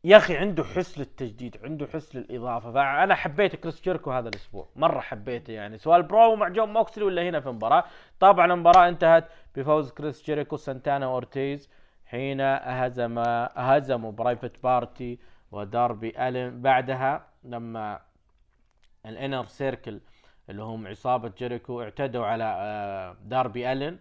يا 0.04 0.18
أخي 0.18 0.38
عنده 0.38 0.64
حس 0.64 1.00
للتجديد 1.00 1.58
عنده 1.64 1.88
حس 1.88 2.16
للإضافة. 2.16 2.72
فأنا 2.72 3.16
حبيت 3.16 3.56
كريس 3.56 3.82
جيريكو 3.82 4.12
هذا 4.12 4.30
الأسبوع 4.30 4.68
مرة 4.76 5.00
حبيته 5.00 5.54
يعني. 5.54 5.78
سواء 5.78 5.98
البرومو 5.98 6.36
مع 6.36 6.48
جون 6.50 6.74
موكسلي 6.74 7.04
ولا 7.04 7.30
هنا 7.30 7.40
في 7.40 7.50
المباراة؟ 7.50 7.84
طبعا 8.20 8.54
المباراة 8.54 8.88
انتهت 8.88 9.26
بفوز 9.56 9.92
كريس 9.92 10.24
جيريكو 10.24 10.58
سانتانا 10.58 11.06
اورتيز 11.06 11.70
حين 12.14 12.42
هزم 12.42 13.20
هزموا 13.56 14.12
Private 14.12 14.64
Party 14.64 15.20
وداربي 15.52 16.28
الين 16.28 16.62
بعدها 16.62 17.28
لما 17.44 18.00
ال 19.06 19.12
Inner 19.12 19.46
Circle 19.46 20.00
اللي 20.50 20.64
هم 20.64 20.88
عصابة 20.88 21.32
جيريكو 21.38 21.82
اعتدوا 21.82 22.26
على 22.26 22.44
آه، 22.44 23.18
داربي 23.24 23.72
الين 23.72 24.00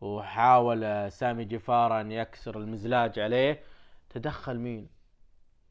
وحاول 0.00 0.84
آه، 0.84 1.08
سامي 1.08 1.44
جيفارا 1.44 2.00
أن 2.00 2.12
يكسر 2.12 2.58
المزلاج 2.58 3.18
عليه. 3.18 3.60
تدخل 4.10 4.58
مين؟ 4.58 4.88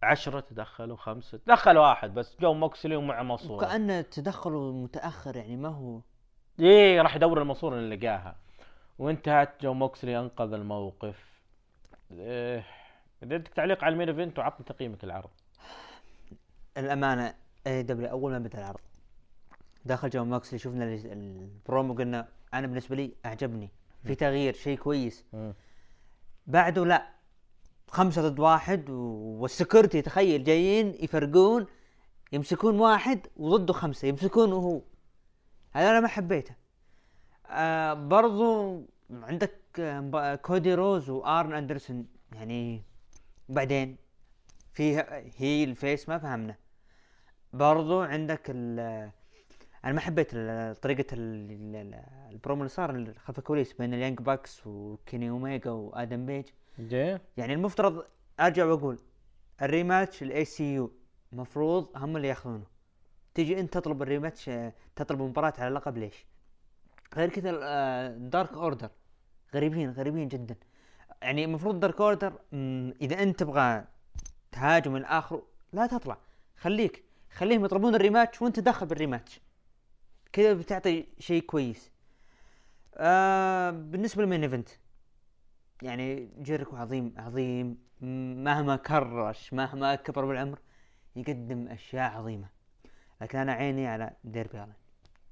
عشرة 0.03 0.39
تدخلوا 0.39 0.97
خمسة 0.97 1.37
تدخل 1.37 1.77
واحد 1.77 2.13
بس. 2.13 2.37
جو 2.41 2.53
موكسلي 2.53 2.95
ومع 2.95 3.23
ماسورة 3.23 3.55
وكأن 3.65 4.09
تدخله 4.09 4.71
متأخر 4.71 5.35
يعني 5.35 5.55
ما 5.55 5.69
هو. 5.69 6.01
إيه 6.59 7.01
راح 7.01 7.15
يدور 7.15 7.41
الماسورة 7.41 7.75
اللي 7.75 7.95
لقاها. 7.95 8.35
وانتهت 8.99 9.61
جو 9.61 9.73
موكسلي 9.73 10.19
أنقذ 10.19 10.53
الموقف. 10.53 11.36
إيه. 12.11 12.63
إذا 13.23 13.35
عندك 13.35 13.47
تعليق 13.47 13.83
على 13.83 13.93
ال 13.93 13.96
main 13.96 14.09
event 14.09 14.39
وعطني 14.39 14.65
تقييمك 14.65 15.03
العرض 15.03 15.29
الأمانة 16.77 17.33
اي 17.67 17.83
دبليو 17.83 18.09
أول 18.09 18.31
ما 18.31 18.39
بدأ 18.39 18.59
العرض 18.59 18.79
داخل 19.85 20.09
جون 20.09 20.29
موكسلي 20.29 20.59
شفنا 20.59 20.83
ال- 20.85 21.11
البرومو 21.11 21.93
قلنا 21.93 22.27
أنا 22.53 22.67
بالنسبة 22.67 22.95
لي 22.95 23.11
أعجبني. 23.25 23.69
في 24.03 24.15
تغيير 24.15 24.53
شيء 24.53 24.77
كويس. 24.77 25.25
بعده 26.47 26.85
لا 26.85 27.07
خمسة 27.89 28.29
ضد 28.29 28.39
واحد 28.39 28.89
وال 28.89 29.12
security 29.12 30.01
تخيل 30.01 30.43
جايين 30.43 30.95
يفرقون 30.99 31.65
يمسكون 32.31 32.79
واحد 32.79 33.27
وضده 33.37 33.73
خمسة 33.73 34.07
يمسكونه 34.07 34.55
هو. 34.55 34.81
هذا 35.71 35.89
أنا 35.89 35.99
ما 35.99 36.07
حبيته. 36.07 36.55
آه 37.49 37.93
برضو 37.93 38.81
عندك 39.11 39.51
كودي 40.41 40.73
رودز 40.73 41.09
وآرن 41.09 41.53
أندرسون. 41.53 42.07
يعني 42.31 42.83
بعدين 43.49 43.97
في 44.73 44.97
هي 45.37 45.63
الفيس 45.63 46.09
ما 46.09 46.17
فهمنا. 46.17 46.55
برضو 47.53 48.01
عندك 48.01 48.41
ال 48.49 48.79
أنا 49.85 49.93
ما 49.93 49.99
حبيت 49.99 50.29
ال- 50.33 50.75
البرومو 52.31 52.61
اللي 52.61 52.69
صار 52.69 53.13
خلف 53.17 53.37
الكواليس 53.39 53.73
بين 53.73 53.93
ال 53.93 53.98
Young 53.98 54.19
Bucks 54.19 54.67
وكيني 54.67 55.29
اوميجا 55.29 55.71
وآدم 55.71 56.25
بيج. 56.25 56.45
جي. 56.79 57.17
يعني 57.37 57.53
المفترض 57.53 58.05
أرجع 58.39 58.65
وأقول 58.65 58.99
ال 59.61 60.23
rematch 60.23 60.45
ال 60.45 60.73
SCU 60.73 60.91
مفروض 61.31 61.87
هم 61.95 62.17
اللي 62.17 62.27
ياخذونه. 62.27 62.63
تجي 63.33 63.59
أنت 63.59 63.73
تطلب 63.73 64.01
ال 64.01 64.07
rematch 64.07 64.49
آه، 64.49 64.73
تطلب 64.95 65.21
مباراة 65.21 65.53
على 65.57 65.67
اللقب 65.67 65.97
ليش؟ 65.97 66.25
غير 67.15 67.29
كذا 67.29 67.51
ال 68.07 68.16
Dark 68.16 68.53
Order 68.53 68.89
غريبين 69.53 69.91
غريبين 69.91 70.27
جدا. 70.27 70.55
يعني 71.21 71.45
المفروض 71.45 71.79
Dark 71.79 72.01
Order 72.01 72.33
إذا 73.01 73.23
أنت 73.23 73.39
تبغى 73.39 73.85
تهاجم 74.51 74.93
من 74.93 75.05
اخره 75.05 75.43
لا 75.73 75.87
تطلع. 75.87 76.17
خليك 76.57 77.03
خليهم 77.31 77.65
يطلبون 77.65 77.95
ال 77.95 78.01
rematch 78.01 78.41
وأنت 78.41 78.59
داخل 78.59 78.85
بال 78.85 78.96
rematch. 78.96 79.39
كذا 80.33 80.53
بتعطي 80.53 81.05
شيء 81.19 81.41
كويس. 81.41 81.91
آه 82.95 83.71
بالنسبة 83.71 84.23
لل 84.23 84.30
main 84.30 84.43
event 84.43 84.69
يعني 85.81 86.29
جيريكو 86.41 86.75
عظيم 86.75 87.13
عظيم. 87.17 87.77
مهما 88.43 88.75
كرش 88.75 89.53
مهما 89.53 89.95
كبر 89.95 90.25
بالعمر 90.25 90.59
يقدم 91.15 91.67
أشياء 91.67 92.11
عظيمة. 92.11 92.47
لكن 93.21 93.37
أنا 93.37 93.53
عيني 93.53 93.87
على 93.87 94.11
ديربي 94.23 94.63
الن 94.63 94.73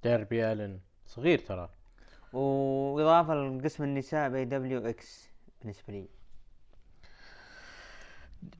ديربي 0.04 0.52
الن 0.52 0.80
صغير 1.06 1.40
ترى. 1.40 1.70
وإضافة 2.36 3.34
لقسم 3.34 3.84
النساء 3.84 4.30
WWE 4.30 5.30
بالنسبة 5.62 5.94
لي. 5.94 6.06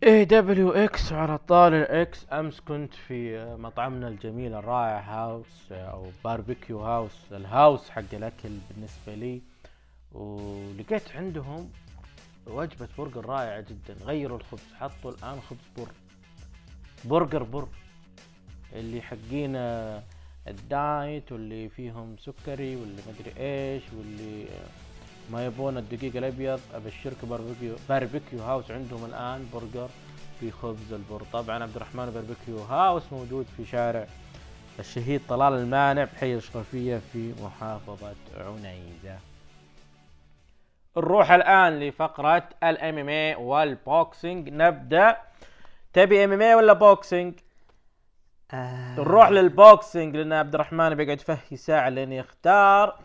AEW 0.04 0.72
إكس 0.72 1.14
على 1.14 1.38
طال 1.38 1.74
الإكس. 1.74 2.26
أمس 2.32 2.60
كنت 2.60 2.94
في 2.94 3.46
مطعمنا 3.56 4.08
الجميل 4.08 4.54
الرائع 4.54 5.00
هاوس 5.00 5.72
أو 5.72 6.08
باربيكيو 6.24 6.80
هاوس 6.80 7.18
ال 7.32 7.42
house 7.42 7.90
حق 7.90 8.14
الأكل 8.14 8.50
بالنسبة 8.70 9.16
لي. 9.16 9.42
ولقيت 10.12 11.12
عندهم 11.16 11.72
وجبة 12.48 12.88
برجر 12.98 13.26
رائعة 13.26 13.62
جدا. 13.62 13.94
غيروا 14.06 14.38
الخبز 14.38 14.74
حطوا 14.80 15.12
الآن 15.12 15.42
خبز 15.42 15.68
بر 15.78 15.92
برجر 17.06 17.44
بر 17.44 17.68
اللي 18.74 19.02
حقين 19.02 19.56
الدايت 20.48 21.32
واللي 21.32 21.70
فيهم 21.70 22.16
سكري 22.18 22.76
واللي 22.76 23.02
مدري 23.08 23.34
إيش 23.38 23.84
واللي 23.98 24.46
ما 25.32 25.46
يبون 25.46 25.78
الدقيق 25.78 26.16
الأبيض 26.16 26.60
ابشرك 26.74 27.26
باربيكيو 27.26 27.76
باربيكيو 27.90 28.40
هاوس 28.40 28.72
عندهم 28.72 29.06
الآن 29.06 29.50
برجر 29.54 29.90
في 30.40 30.52
خبز 30.52 30.94
البر. 30.94 31.22
طبعا 31.34 31.64
عبد 31.64 31.76
الرحمن 31.76 32.06
باربيكيو 32.06 32.58
هاوس 32.58 33.04
موجود 33.12 33.46
في 33.58 33.66
شارع 33.66 34.08
الشهيد 34.80 35.22
طلال 35.30 35.54
المانع 35.54 36.04
بحي 36.04 36.34
الاشرفيه 36.34 37.02
في 37.14 37.34
محافظة 37.44 38.16
عنيزة. 38.38 39.20
نروح 40.98 41.32
الآن 41.32 41.80
لفقرة 41.80 42.50
الام 42.64 42.98
إم 42.98 43.10
اي 43.10 43.36
والبوكسينج. 43.36 44.50
نبدأ. 44.50 45.18
تبي 45.94 46.24
MMA 46.24 46.56
ولا 46.56 46.74
boxing؟ 46.74 47.34
آه. 48.54 48.96
نروح 49.00 49.30
لل 49.30 49.51
boxing 49.51 50.16
لأن 50.16 50.34
عبد 50.34 50.54
الرحمن 50.54 50.96
بيقعد 50.96 51.22
فهي 51.22 51.58
ساعة 51.58 51.90
لين 51.90 52.12
يختار. 52.12 53.00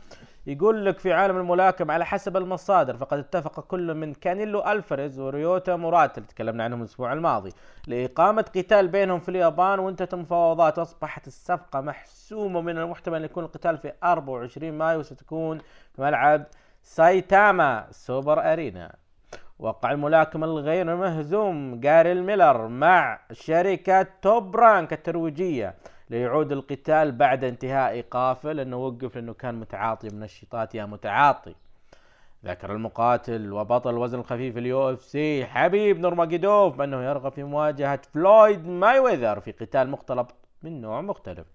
يقول 0.47 0.87
لك 0.87 0.99
في 0.99 1.13
عالم 1.13 1.37
الملاكمة 1.37 1.95
على 1.95 2.07
حسب 2.07 2.37
المصادر 2.37 2.97
فقد 2.97 3.19
اتفق 3.19 3.61
كل 3.61 3.95
من 3.95 4.15
كانيلو 4.15 4.61
ألفاريز 4.61 5.19
وريوتا 5.19 5.77
موراتا 5.77 6.17
اللي 6.17 6.29
تكلمنا 6.29 6.65
عنهم 6.65 6.81
الأسبوع 6.81 7.13
الماضي 7.13 7.53
لإقامة 7.87 8.43
قتال 8.57 8.89
بينهم 8.89 9.21
في 9.21 9.29
اليابان 9.29 9.79
وانتهت 9.79 10.15
المفاوضات. 10.15 10.79
واصبحت 10.79 11.27
الصفقة 11.27 11.81
محسومة 11.81 12.61
من 12.61 12.79
المحتمل 12.79 13.17
أن 13.19 13.25
يكون 13.25 13.45
القتال 13.45 13.79
في 13.79 13.93
24 14.05 14.73
مايو 14.73 15.01
وستكون 15.01 15.59
في 15.95 16.03
ملعب 16.03 16.45
سايتاما 16.83 17.87
سوبر 17.91 18.53
أرينا. 18.53 18.95
وقع 19.61 19.91
الملاكم 19.93 20.45
الغير 20.45 20.97
مهزوم 20.97 21.81
جاري 21.81 22.15
ميلر 22.15 22.69
مع 22.69 23.21
شركة 23.33 24.07
توب 24.23 24.57
رانك 24.57 24.93
الترويجية 24.93 25.75
ليعود 26.11 26.53
القتال 26.53 27.13
بعد 27.13 27.45
انتهاء 27.45 27.91
ايقافه 27.91 28.53
لأنه 28.53 28.77
وقف 28.77 29.17
لأنه 29.17 29.35
كان 29.35 29.55
متعاطي 29.55 30.09
منشطات 30.09 30.75
يا 30.75 30.85
متعاطي. 30.85 31.55
ذكر 32.45 32.73
المقاتل 32.73 33.53
وبطل 33.53 33.91
الوزن 33.91 34.19
الخفيف 34.19 34.59
ال 34.59 34.91
UFC 34.93 35.47
حبيب 35.47 35.99
نورمحمدوف 35.99 36.77
بأنه 36.77 37.03
يرغب 37.03 37.33
في 37.33 37.43
مواجهة 37.43 38.01
فلويد 38.15 38.67
مايويذر 38.67 39.41
في 39.41 39.53
قتال 39.53 39.91
مختلط 39.91 40.35
من 40.63 40.81
نوع 40.81 41.01
مختلف. 41.01 41.47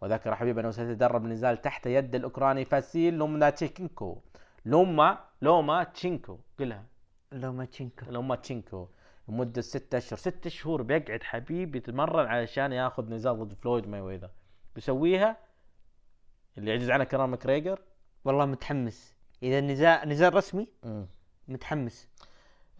وذكر 0.00 0.34
حبيب 0.34 0.58
أنه 0.58 0.70
سيتدرب 0.70 1.24
نزال 1.24 1.62
تحت 1.62 1.86
يد 1.86 2.14
الأوكراني 2.14 2.64
فاسيل 2.64 3.14
لوماتشينكو 3.14 4.18
لوما 4.66 5.18
لوما 5.42 5.84
تشينكو. 5.84 6.38
قلها. 6.60 6.91
لوماتشينكو 7.32 8.10
لوماتشينكو 8.10 8.88
لمدة 9.28 9.60
ستة 9.60 9.98
أشهر. 9.98 10.18
ستة 10.18 10.50
شهور 10.50 10.82
بيقعد 10.82 11.22
حبيب 11.22 11.76
يتمرن 11.76 12.26
علشان 12.26 12.72
ياخذ 12.72 13.10
نزال 13.10 13.38
ضد 13.38 13.52
فلويد 13.52 13.88
مايويذر 13.88 14.30
بيسويها؟ 14.74 15.36
اللي 16.58 16.70
يعجز 16.70 16.90
عنها 16.90 17.04
كونور 17.04 17.30
ماكريجور 17.30 17.78
والله 18.24 18.46
متحمس. 18.46 19.14
إذا 19.42 19.58
النزال 19.58 20.08
نزال 20.08 20.34
رسمي؟ 20.34 20.68
متحمس. 21.48 22.08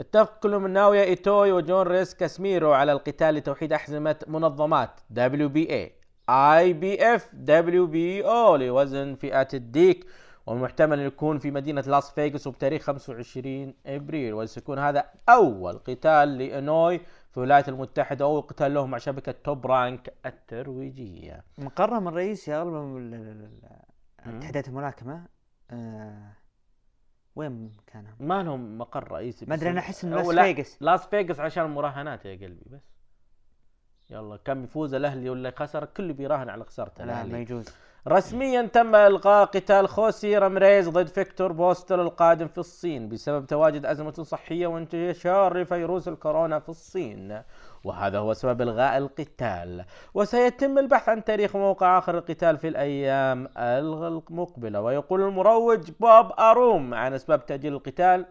اتفق 0.01 0.39
كل 0.39 0.59
من 0.59 0.71
ناويا 0.71 1.03
إينوي 1.03 1.53
وجون 1.53 1.87
ريل 1.87 2.15
كاسميرو 2.15 2.73
على 2.73 2.93
القتال 2.93 3.35
لتوحيد 3.35 3.73
أحزمة 3.73 4.17
منظمات 4.27 5.01
دبليو 5.11 5.49
بي 5.49 5.71
اي 5.71 5.93
اي 6.29 6.73
بي 6.73 7.15
اف 7.15 7.31
دبليو 7.33 7.87
بي 7.87 8.25
أو 8.25 8.57
لوزن 8.57 9.15
فئة 9.15 9.49
الديك. 9.55 10.07
والمحتمل 10.47 11.01
أن 11.01 11.07
يكون 11.07 11.39
في 11.39 11.51
مدينة 11.51 11.81
لاس 11.81 12.11
فيغاس 12.11 12.47
وبتاريخ 12.47 12.83
25 12.83 13.75
إبريل 13.87 14.35
وسيكون 14.35 14.79
هذا 14.79 15.05
أول 15.29 15.79
قتال 15.79 16.39
لإينوي 16.39 16.99
في 17.31 17.37
الولايات 17.37 17.69
المتحدة 17.69 18.27
واول 18.27 18.43
قتال 18.43 18.75
له 18.75 18.87
مع 18.87 18.99
شبكة 18.99 19.33
توب 19.45 19.67
رانك 19.67 20.15
الترويجية. 20.27 21.45
مقرهم 21.59 22.09
الرئيسي 22.09 22.63
ال- 22.63 23.51
اتحادات 24.27 24.69
الملاكمة 24.69 25.27
آه 25.71 26.33
وين 27.37 27.73
كان؟ 27.87 28.07
ما 28.21 28.43
لهم 28.43 28.79
مقر 28.79 29.13
رئيسي 29.13 29.47
ما 29.47 29.55
أدري 29.55 29.71
أنا 29.71 29.81
أحس 29.81 30.05
إن 30.05 30.13
أو 30.13 30.19
لاس 30.19 30.29
لا، 30.37 30.43
فيغاس. 30.43 30.77
لاس 30.83 31.07
فيغاس 31.07 31.41
عشان 31.41 31.65
المراهنات 31.65 32.25
يا 32.25 32.35
قلبي 32.47 32.65
بس. 32.71 32.92
يلا 34.13 34.39
كم 34.45 34.65
يفوز 34.65 34.95
الأهلي 34.95 35.31
ولا 35.31 35.53
خسر 35.57 35.83
الكل 35.83 36.13
بيراهن 36.13 36.49
على 36.49 36.65
خسارته 36.65 37.05
لا 37.05 37.15
ما 37.15 37.23
الأهلي. 37.23 37.41
يجوز. 37.43 37.65
رسميا 38.09 38.63
تم 38.63 38.95
إلغاء 38.95 39.45
قتال 39.45 39.89
خوسي 39.89 40.39
رامريز 40.39 40.89
ضد 40.89 41.07
فيكتور 41.07 41.53
بوستول 41.53 42.03
القادم 42.03 42.49
في 42.49 42.59
الصين 42.59 43.09
بسبب 43.09 43.47
تواجد 43.47 43.87
أزمة 43.87 44.13
صحية 44.13 44.67
وانتشار 44.67 45.65
فيروس 45.65 46.09
الكورونا 46.09 46.59
في 46.59 46.69
الصين 46.69 47.43
وهذا 47.85 48.19
هو 48.19 48.33
سبب 48.33 48.63
إلغاء 48.63 48.99
القتال. 48.99 49.85
وسيتم 50.15 50.79
البحث 50.79 51.09
عن 51.09 51.25
تاريخ 51.25 51.57
وموقع 51.57 51.99
آخر 51.99 52.19
القتال 52.19 52.59
في 52.59 52.69
الأيام 52.69 53.49
المقبلة 53.57 54.81
ويقول 54.81 55.23
المروج 55.23 55.91
بوب 56.01 56.33
أروم 56.39 56.95
عن 56.95 57.13
أسباب 57.15 57.47
تأجيل 57.47 57.73
القتال. 57.73 58.27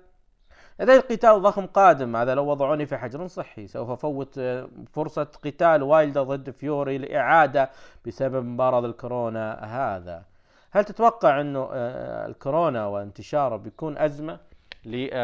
لدي 0.81 0.97
قتال 0.97 1.41
ضخم 1.41 1.65
قادم 1.65 2.15
هذا 2.15 2.35
لو 2.35 2.45
وضعوني 2.45 2.85
في 2.85 2.97
حجر 2.97 3.27
صحي 3.27 3.67
سوف 3.67 3.89
أفوت 3.89 4.37
آه، 4.37 4.69
فرصة 4.93 5.23
قتال 5.23 5.83
وايلدر 5.83 6.23
ضد 6.23 6.49
فيوري 6.49 6.97
لإعادة 6.97 7.69
بسبب 8.05 8.45
مرض 8.45 8.85
الكورونا 8.85 9.53
هذا. 9.63 10.23
هل 10.71 10.85
تتوقع 10.85 11.41
إنه 11.41 11.69
آه، 11.73 12.25
الكورونا 12.27 12.85
وانتشاره 12.85 13.55
بيكون 13.55 13.97
أزمة 13.97 14.39
للقتالات 14.85 15.15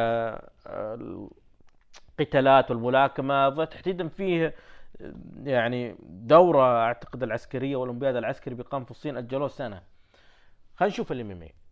والملاكمة؟ 2.72 3.66
تحديدا 3.66 4.08
فيه 4.08 4.56
آه، 5.02 5.14
يعني 5.44 5.96
دورة 6.04 6.84
أعتقد 6.84 7.24
العسكرية 7.24 7.76
والأولمبياد 7.76 8.16
العسكري 8.16 8.56
بيقام 8.56 8.86
في 8.86 8.92
الصين 8.92 9.18
أجلوه 9.18 9.48
سنة. 9.48 9.82
خلينا 10.76 10.94
نشوف 10.94 11.12
ال 11.12 11.32
MMA 11.32 11.67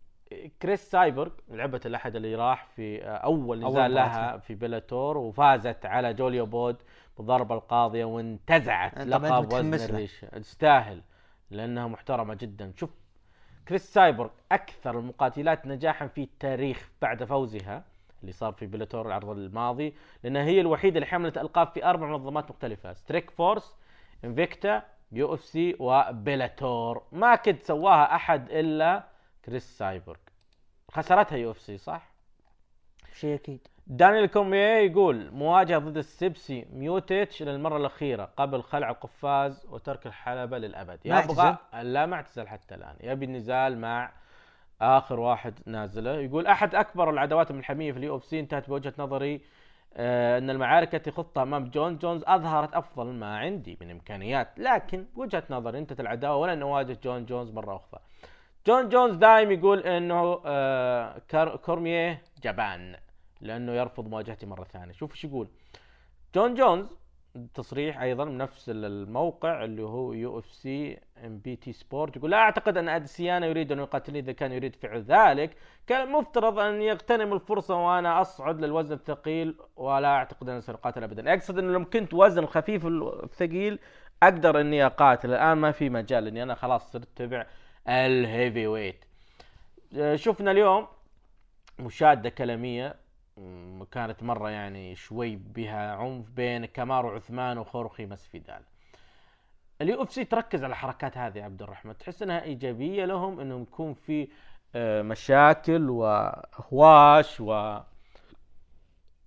كريس 0.62 0.90
سايبرغ 0.90 1.30
لعبة 1.48 1.80
الأحد 1.86 2.16
اللي 2.16 2.34
راح 2.34 2.66
في 2.66 3.02
أول 3.04 3.40
أول 3.40 3.58
نزال 3.58 3.70
مباراة. 3.70 3.88
لها 3.88 4.36
في 4.36 4.54
بيلاتور 4.54 5.18
وفازت 5.18 5.86
على 5.86 6.14
جوليا 6.14 6.46
بود 6.46 6.76
بالضربة 7.18 7.54
القاضية 7.54 8.04
وانتزعت 8.04 8.98
لقب 8.98 9.22
وزن 9.24 9.66
متحمس 9.66 9.80
له. 9.80 9.88
الريش. 9.88 10.20
تستاهل 10.20 11.02
لأنها 11.50 11.86
محترمة 11.86 12.34
جدا. 12.34 12.72
شوف 12.76 12.90
كريس 13.68 13.92
سايبرغ 13.94 14.28
أكثر 14.52 14.98
المقاتلات 14.98 15.66
نجاحا 15.66 16.06
في 16.06 16.22
التاريخ 16.22 16.90
بعد 17.02 17.24
فوزها 17.24 17.84
اللي 18.20 18.32
صار 18.32 18.52
في 18.52 18.66
بيلاتور 18.66 19.06
العرض 19.06 19.28
الماضي 19.28 19.94
لأنها 20.24 20.44
هي 20.44 20.60
الوحيدة 20.60 20.96
اللي 20.96 21.06
حملت 21.06 21.38
ألقاب 21.38 21.68
في 21.68 21.84
أربع 21.84 22.06
منظمات 22.06 22.50
مختلفة 22.50 22.92
سترايك 22.92 23.30
فورس 23.30 23.76
انفيكتا 24.24 24.82
UFC 25.12 25.76
وبيلاتور 25.78 27.02
ما 27.12 27.36
كنت 27.36 27.62
سواها 27.62 28.14
أحد 28.14 28.50
إلا 28.50 29.04
كريس 29.46 29.78
سايبرغ 29.78 30.16
خسرتها 30.90 31.36
UFC 31.38 31.78
صح؟ 31.78 32.10
شيء 33.14 33.34
أكيد. 33.34 33.68
دانيال 33.86 34.26
كورمييه 34.26 34.76
يقول 34.76 35.30
مواجهة 35.30 35.78
ضد 35.78 35.96
ستيبي 35.96 36.66
ميوتشيتش 36.72 37.42
للمرة 37.42 37.76
الأخيرة 37.76 38.24
قبل 38.36 38.62
خلع 38.62 38.90
القفاز 38.90 39.66
وترك 39.66 40.06
الحلبة 40.06 40.58
للأبد. 40.58 40.98
ما 41.04 41.20
يبغى 41.20 41.56
لا 41.82 42.06
ما 42.06 42.16
اعتزل 42.16 42.48
حتى 42.48 42.74
الآن. 42.74 42.96
يبي 43.00 43.24
النزال 43.24 43.78
مع 43.78 44.12
آخر 44.80 45.20
واحد 45.20 45.54
نازله. 45.66 46.14
يقول 46.20 46.46
أحد 46.46 46.74
أكبر 46.74 47.10
العداوات 47.10 47.50
الملحمية 47.50 47.92
في 47.92 47.98
ال 47.98 48.16
UFC 48.16 48.40
انتهت 48.40 48.68
بوجهة 48.68 48.94
نظري 48.98 49.40
آه، 49.98 50.38
أن 50.38 50.50
المعارك 50.50 50.94
التي 50.94 51.10
خضتها 51.10 51.42
أمام 51.42 51.70
جون 51.70 51.98
جونز 51.98 52.22
أظهرت 52.26 52.74
أفضل 52.74 53.06
ما 53.06 53.38
عندي 53.38 53.78
من 53.80 53.90
إمكانيات. 53.90 54.48
لكن 54.58 55.06
بوجهة 55.14 55.42
نظري 55.50 55.78
انتهت 55.78 56.00
العداوة 56.00 56.36
ولن 56.36 56.62
أواجه 56.62 56.98
جون 57.04 57.26
جونز 57.26 57.50
مرة 57.50 57.76
أخرى. 57.76 58.00
جون 58.66 58.88
جونز 58.88 59.16
دايم 59.16 59.50
يقول 59.50 59.80
إنه 59.80 60.42
آه 60.46 61.22
كورمييه 61.56 62.22
جبان 62.42 62.96
لأنه 63.40 63.72
يرفض 63.72 64.08
مواجهتي 64.08 64.46
مرة 64.46 64.64
ثانية. 64.64 64.92
شوف 64.92 65.10
إيش 65.10 65.24
يقول. 65.24 65.48
جون 66.34 66.54
جونز 66.54 66.96
تصريح 67.54 68.00
أيضا 68.00 68.24
من 68.24 68.38
نفس 68.38 68.64
الموقع 68.68 69.64
اللي 69.64 69.82
هو 69.82 70.12
يو 70.12 70.38
إف 70.38 70.46
سي 70.46 70.98
إم 71.24 71.38
بي 71.38 71.56
تي 71.56 71.72
سبورت 71.72 72.16
يقول 72.16 72.30
لا 72.30 72.36
أعتقد 72.36 72.76
أن 72.76 72.88
أديسانيا 72.88 73.46
يريد 73.46 73.72
أن 73.72 73.78
يقاتلني 73.78 74.18
إذا 74.18 74.32
كان 74.32 74.52
يريد 74.52 74.76
فعل 74.76 75.02
ذلك. 75.02 75.56
كان 75.86 76.08
المفترض 76.08 76.58
أن 76.58 76.82
يغتنم 76.82 77.32
الفرصة 77.32 77.74
وأنا 77.74 78.20
أصعد 78.20 78.60
للوزن 78.60 78.94
الثقيل 78.94 79.56
ولا 79.76 80.08
أعتقد 80.08 80.48
أني 80.48 80.60
سأقاتل 80.60 81.02
ابدا. 81.02 81.34
أقصد 81.34 81.58
إنه 81.58 81.72
لو 81.72 81.84
كنت 81.84 82.14
وزن 82.14 82.46
خفيف 82.46 82.86
الثقيل 82.86 83.78
أقدر 84.22 84.60
إني 84.60 84.86
أقاتل. 84.86 85.30
الآن 85.30 85.58
ما 85.58 85.72
في 85.72 85.90
مجال 85.90 86.24
لاني 86.24 86.42
أنا 86.42 86.54
خلاص 86.54 86.92
صرت 86.92 87.08
تبع 87.16 87.46
ال 87.88 88.66
heavyweight 88.66 89.04
آه، 89.96 90.16
شفنا 90.16 90.50
اليوم 90.50 90.86
مشادة 91.78 92.28
كلامية 92.28 92.96
كانت 93.92 94.22
مرة 94.22 94.50
يعني 94.50 94.94
شوي 94.94 95.36
بها 95.36 95.92
عنف 95.94 96.30
بين 96.30 96.64
كامارو 96.64 97.08
عثمان 97.08 97.58
وخورخي 97.58 98.06
ماسفيدال 98.06 98.62
ال 99.80 100.02
UFC 100.02 100.24
تركز 100.24 100.64
على 100.64 100.70
الحركات 100.70 101.18
هذه 101.18 101.42
عبد 101.42 101.62
الرحمن 101.62 101.98
تحس 101.98 102.22
إنها 102.22 102.42
إيجابية 102.42 103.04
لهم 103.04 103.40
إنهم 103.40 103.62
يكون 103.62 103.94
في 103.94 104.28
آه، 104.74 105.02
مشاكل 105.02 105.90
وأهواش 105.90 107.40
و 107.40 107.78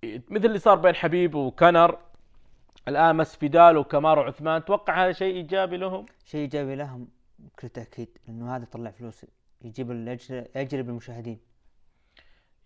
مثل 0.04 0.46
اللي 0.46 0.58
صار 0.58 0.76
بين 0.76 0.94
حبيب 0.94 1.34
وكنر 1.34 1.98
الآن 2.88 3.16
مسفيدال 3.16 3.76
وكامارو 3.76 4.22
عثمان 4.22 4.64
توقع 4.64 5.04
هذا 5.04 5.12
شيء 5.12 5.34
إيجابي 5.34 5.76
لهم؟ 5.76 6.06
شيء 6.24 6.40
إيجابي 6.40 6.74
لهم. 6.74 7.08
بكل 7.40 7.68
تأكيد 7.68 8.18
لأنه 8.26 8.56
هذا 8.56 8.62
يطلع 8.62 8.90
فلوس 8.90 9.26
يجيب 9.62 9.90
يجلب- 9.90 10.88
المشاهدين 10.88 11.38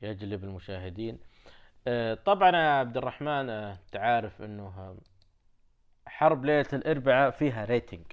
يجلب 0.02 0.44
المشاهدين. 0.44 1.18
طبعا 2.14 2.50
يا 2.50 2.70
عبد 2.78 2.96
الرحمن 2.96 3.50
آه، 3.50 3.78
تعرف 3.92 4.42
إنه 4.42 4.66
آه، 4.66 4.96
حرب 6.06 6.44
ليلة 6.44 6.68
الإربعاء 6.72 7.30
فيها 7.30 7.64
ريتنج 7.64 8.04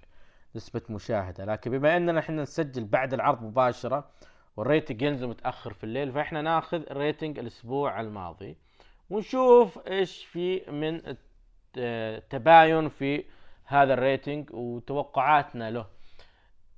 نسبة 0.56 0.82
مشاهدة. 0.90 1.46
لكن 1.46 1.72
بما 1.72 1.98
إننا 1.98 2.20
إحنا 2.20 2.42
نسجل 2.42 2.86
بعد 2.86 3.14
العرض 3.14 3.44
مباشرة 3.44 4.10
وال 4.58 4.69
rating 4.69 5.02
ينزل 5.02 5.28
متأخر 5.28 5.74
في 5.74 5.84
الليل 5.84 6.12
فإحنا 6.12 6.42
ناخذ 6.42 6.84
rating 6.94 7.40
الأسبوع 7.40 8.02
الماضي 8.02 8.58
ونشوف 9.10 9.88
إيش 9.88 10.26
في 10.26 10.72
من 10.72 11.16
آه، 11.78 12.20
تباين 12.30 12.90
في 12.90 13.24
هذا 13.66 13.94
ال 13.94 14.02
rating 14.02 14.50
وتوقعاتنا 14.54 15.72
له. 15.72 15.86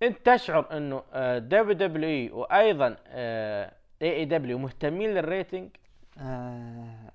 انت 0.03 0.29
تشعر 0.29 0.77
انه 0.77 1.03
دبليو 1.37 1.73
دبليو 1.73 2.09
اي 2.09 2.31
وأيضا 2.31 2.97
اي 3.07 3.71
اي 4.01 4.25
دبليو 4.25 4.57
مهتمين 4.57 5.09
للريتنج 5.09 5.69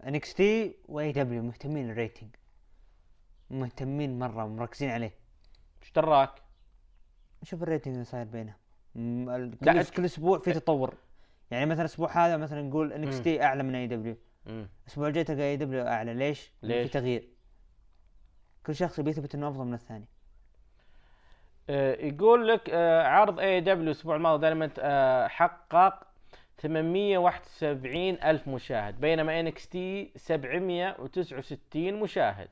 NXT 0.07 0.75
و 0.89 1.13
AEW 1.13 1.43
مهتمين 1.43 1.89
لل 1.89 1.99
rating 1.99 2.31
مهتمين 3.51 4.19
مرة 4.19 4.45
ومركزين 4.45 4.91
عليه 4.91 5.15
إيش 5.83 5.93
دراك؟ 5.93 6.31
شوف 7.43 7.63
ال 7.63 7.67
rating 7.67 7.95
اللي 7.95 8.05
صاير 8.05 8.27
بينهم 8.27 8.55
كل, 9.65 9.85
كل 9.85 10.05
أسبوع 10.05 10.39
في 10.39 10.53
تطور 10.53 10.95
يعني 11.51 11.67
مثلا 11.67 11.81
الأسبوع 11.81 12.27
هذا 12.27 12.37
مثلا 12.37 12.63
نقول 12.63 12.93
NXT 12.93 13.43
أعلى 13.43 13.63
من 13.63 13.75
AEW. 13.75 14.17
الأسبوع 14.47 15.09
الجاي 15.09 15.25
تلقى 15.25 15.43
AEW 15.43 15.87
أعلى 15.87 16.15
ليش؟ 16.15 16.53
ليش؟ 16.63 16.87
في 16.87 16.93
تغيير 16.93 17.29
كل 18.67 18.75
شخص 18.75 19.01
بيثبت 19.01 19.35
إنه 19.35 19.49
أفضل 19.49 19.65
من 19.65 19.75
الثاني 19.75 20.05
يقول 21.69 22.49
لك 22.49 22.71
آه، 22.71 23.03
عرض 23.09 23.41
AEW 23.41 23.85
الأسبوع 23.85 24.17
الماضي 24.17 24.41
دائما 24.41 24.71
آه، 24.79 25.27
حقق 25.29 26.05
871 26.59 28.19
ألف 28.25 28.49
مشاهد 28.49 29.01
بينما 29.01 29.41
NXT 29.41 30.13
769 30.17 31.95
مشاهد. 32.01 32.49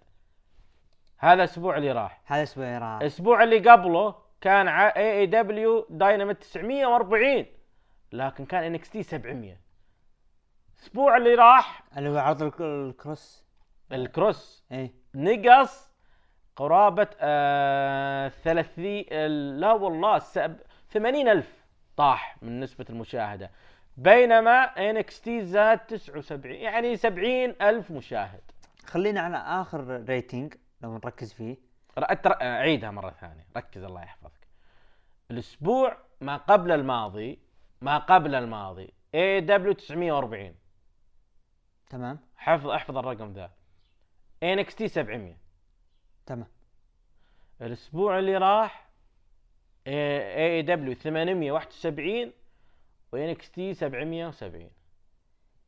هذا 1.18 1.34
الأسبوع 1.34 1.76
اللي 1.76 1.92
راح. 1.92 2.20
هذا 2.26 2.38
الأسبوع 2.38 2.78
راح. 2.78 3.00
الأسبوع 3.00 3.42
اللي 3.42 3.58
قبله 3.70 4.14
كان 4.40 4.68
AEW 4.68 5.18
Dynamite 5.20 6.36
940 6.40 7.46
لكن 8.12 8.44
كان 8.46 8.62
NXT 8.64 9.02
700 9.02 9.56
الأسبوع 10.78 11.16
اللي 11.16 11.34
راح. 11.34 11.82
اللي 11.98 12.08
هو 12.08 12.18
عرض 12.18 12.42
الك- 12.42 12.60
الكروس. 12.60 13.44
الكروس. 13.92 14.64
إيه. 14.72 14.92
نقص 15.14 15.95
قرابة 16.56 17.08
آه 17.20 18.28
ثلاثي 18.28 19.02
لا 19.60 19.72
والله 19.72 20.18
سب... 20.18 20.56
ثمانين 20.90 21.28
ألف 21.28 21.64
طاح 21.96 22.36
من 22.42 22.60
نسبة 22.60 22.86
المشاهدة. 22.90 23.50
بينما 23.96 24.74
NXT 25.24 25.44
زاد 25.44 25.78
79 25.78 26.54
يعني 26.54 26.96
70 26.96 27.54
ألف 27.62 27.90
مشاهد. 27.90 28.40
خلينا 28.86 29.20
على 29.20 29.36
آخر 29.36 30.04
rating 30.08 30.54
لو 30.82 30.94
نركز 30.94 31.32
فيه. 31.32 31.56
أتر- 32.00 32.42
أعيدها 32.42 32.90
مرة 32.90 33.10
ثانية. 33.10 33.46
ركز 33.56 33.82
الله 33.82 34.02
يحفظك. 34.02 34.46
الأسبوع 35.30 35.96
ما 36.20 36.36
قبل 36.36 36.72
الماضي 36.72 37.38
ما 37.80 37.98
قبل 37.98 38.34
الماضي 38.34 38.92
AEW 39.14 39.72
940 39.72 40.54
تمام. 41.90 42.18
حفظ 42.36 42.68
أحفظ 42.68 42.96
الرقم 42.98 43.32
ذا. 43.32 43.50
NXT 44.74 44.88
700 44.88 45.45
تمام. 46.26 46.46
الأسبوع 47.62 48.18
اللي 48.18 48.36
راح 48.36 48.88
AEW 49.86 50.94
871 50.94 52.32
و 53.12 53.50
NXT 53.50 53.74
770 53.74 54.70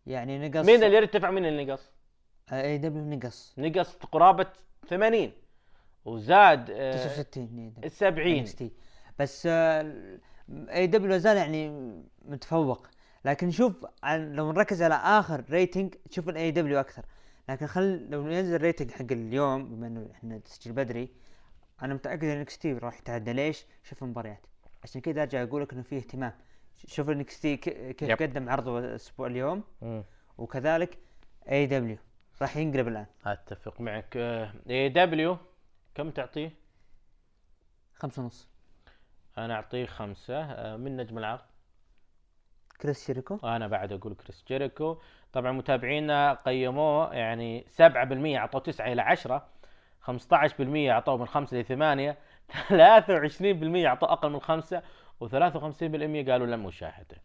يعني 0.06 0.48
نقص 0.48 0.66
مين 0.66 0.84
اللي 0.84 0.98
ارتفع 0.98 1.30
مين 1.30 1.46
اللي 1.46 1.64
نقص؟ 1.64 1.92
AEW 2.52 3.04
نقص. 3.04 3.54
نقص 3.58 3.94
قرابة 3.94 4.46
80 4.88 5.32
وزاد 6.04 6.70
آه، 6.70 6.92
69 6.92 7.74
اي 7.84 7.88
70 7.88 8.46
NXT. 8.46 8.64
بس 9.18 9.46
AEW 10.50 10.86
لا 10.86 11.18
زال 11.18 11.36
يعني 11.36 11.68
متفوق. 12.22 12.86
لكن 13.24 13.50
شوف 13.50 13.86
لو 14.04 14.52
نركز 14.52 14.82
على 14.82 14.94
آخر 14.94 15.44
rating 15.50 15.94
تشوف 16.10 16.28
ال 16.28 16.50
AEW 16.50 16.80
أكثر. 16.80 17.04
لكن 17.48 17.66
خل 17.66 18.10
لو 18.10 18.28
ينزل 18.28 18.54
ال 18.54 18.59
rating 18.59 18.90
حق 18.90 19.12
اليوم 19.12 19.68
بما 19.68 19.86
إنه 19.86 20.10
إحنا 20.12 20.38
تسجيل 20.38 20.72
بدري 20.72 21.08
أنا 21.82 21.94
متأكد 21.94 22.24
NXT 22.24 22.72
راح 22.72 22.98
يتعدى. 22.98 23.32
ليش؟ 23.32 23.66
شوف 23.82 24.02
المباريات. 24.02 24.46
عشان 24.82 25.00
كذا 25.00 25.22
أرجع 25.22 25.42
أقول 25.42 25.62
لك 25.62 25.72
إنه 25.72 25.82
فيه 25.82 25.96
اهتمام. 25.96 26.32
شوف 26.86 27.10
NXT 27.10 27.56
كيف 27.56 28.02
يب. 28.02 28.22
قدم 28.22 28.48
عرضه 28.48 28.78
الأسبوع 28.78 29.26
اليوم. 29.26 29.64
مم. 29.82 30.04
وكذلك 30.38 30.98
AEW 31.50 31.96
راح 32.42 32.56
ينقلب 32.56 32.88
الآن. 32.88 33.06
أتفق 33.26 33.80
معك. 33.80 34.16
AEW 34.70 35.38
كم 35.94 36.10
تعطيه؟ 36.10 36.50
خمسة 37.94 38.22
ونص. 38.22 38.48
أنا 39.38 39.54
أعطيه 39.54 39.86
خمسة. 39.86 40.42
آه، 40.42 40.76
من 40.76 40.96
نجم 40.96 41.18
العرض؟ 41.18 41.40
كريس 42.80 43.06
جيريكو 43.06 43.38
أنا 43.44 43.66
بعد 43.66 43.92
أقول 43.92 44.14
كريس 44.14 44.44
جيريكو. 44.48 44.98
طبعا 45.32 45.52
متابعينا 45.52 46.32
قيموه 46.32 47.14
يعني 47.14 47.66
7% 47.76 48.36
أعطوه 48.36 48.60
9 48.60 48.92
إلى 48.92 49.02
10 49.02 49.46
15% 50.06 50.10
أعطوه 50.60 51.16
من 51.16 51.26
5 51.26 51.56
ل 51.56 51.64
8 51.64 52.16
23% 52.68 53.86
أعطوه 53.86 54.12
أقل 54.12 54.30
من 54.30 54.40
5 54.40 54.82
و53% 55.24 56.30
قالوا 56.30 56.46
لم 56.46 56.66
أشاهده. 56.66 57.16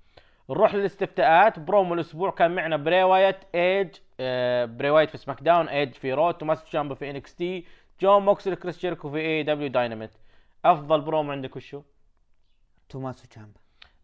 نروح 0.49 0.75
للاستفتاءات. 0.75 1.59
برومو 1.59 1.93
الأسبوع 1.93 2.31
كان 2.31 2.55
معنا 2.55 2.77
بري 2.77 3.03
وايت 3.03 3.37
ايج 3.55 3.95
آه 4.19 4.65
بري 4.65 4.89
وايت 4.89 5.09
في 5.09 5.17
SmackDown 5.17 5.69
ايج 5.69 5.93
في 5.93 6.13
Raw 6.13 6.31
توماسو 6.31 6.65
تشامبا 6.65 6.95
في 6.95 7.09
NXT 7.09 7.65
جون 8.01 8.25
موكسلي 8.25 8.55
كريس 8.55 8.79
جيريكو 8.79 9.09
في 9.09 9.17
AEW 9.17 9.43
Dynamite. 9.43 10.11
أفضل 10.65 11.01
برومو 11.01 11.31
عندك 11.31 11.55
وشو؟ 11.55 11.81
توماسو 12.89 13.27
تشامبا 13.27 13.62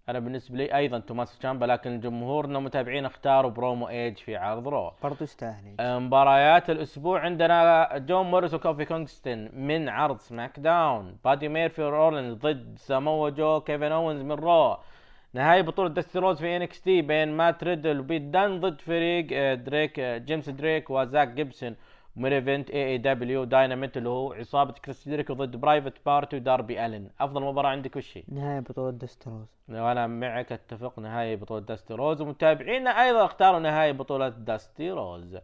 أنا 0.09 0.19
بالنسبة 0.19 0.57
لي 0.57 0.75
أيضا 0.75 0.99
توماسو 0.99 1.39
تشامبا 1.39 1.65
لكن 1.65 1.99
جمهورنا 1.99 2.59
متابعين 2.59 3.05
اختاروا 3.05 3.51
برومو 3.51 3.89
إيج 3.89 4.17
في 4.17 4.35
عرض 4.35 4.67
Raw. 4.67 4.93
برضو 5.03 5.23
يستاهل 5.23 5.75
مباريات 5.79 6.69
الأسبوع 6.69 7.19
عندنا 7.19 7.87
جون 7.97 8.25
موريسون 8.25 8.53
وكوفي 8.53 8.85
كونغستون 8.85 9.49
من 9.53 9.89
عرض 9.89 10.19
SmackDown. 10.19 11.17
بادي 11.25 11.47
ميرفي 11.47 11.81
رولينز 11.81 12.33
ضد 12.33 12.77
سامو 12.77 13.29
جو 13.29 13.59
كيفن 13.61 13.91
اونز 13.91 14.21
من 14.21 14.31
Raw. 14.31 14.77
نهاية 15.33 15.61
بطولة 15.61 15.89
داستي 15.89 16.19
رودز 16.19 16.39
في 16.39 16.57
NXT 16.57 17.01
بين 17.01 17.37
مات 17.37 17.63
ريدل 17.63 17.99
وبيت 17.99 18.21
دن 18.21 18.59
ضد 18.59 18.81
فريق 18.81 19.27
آه، 19.33 19.53
دريك 19.53 19.99
آه، 19.99 20.17
جيمس 20.17 20.49
دريك 20.49 20.89
وزاك 20.89 21.27
جيبسون. 21.27 21.75
main 22.15 22.33
event 22.33 23.43
AEW 23.43 23.58
Dynamite 23.58 23.97
اللي 23.97 24.09
هو 24.09 24.33
عصابة 24.33 24.73
كريس 24.73 25.09
جيريكو 25.09 25.33
ضد 25.33 25.55
Private 25.55 25.93
Party 26.05 26.35
وداربي 26.35 26.85
ألن. 26.85 27.09
أفضل 27.19 27.41
مباراة 27.41 27.69
عندك 27.69 27.95
وش 27.95 28.17
هي؟ 28.17 28.23
نهاية 28.27 28.59
بطولة 28.59 28.91
دستروز. 28.91 29.47
وأنا 29.69 30.07
معك 30.07 30.51
أتفق. 30.51 30.99
نهاية 30.99 31.35
بطولة 31.35 31.61
داستي 31.65 31.93
رودز 31.93 32.21
ومتابعينا 32.21 32.89
أيضا 32.89 33.25
اختاروا 33.25 33.59
نهاية 33.59 33.91
بطولة 33.91 34.29
داستي 34.29 34.91
رودز 34.91 35.37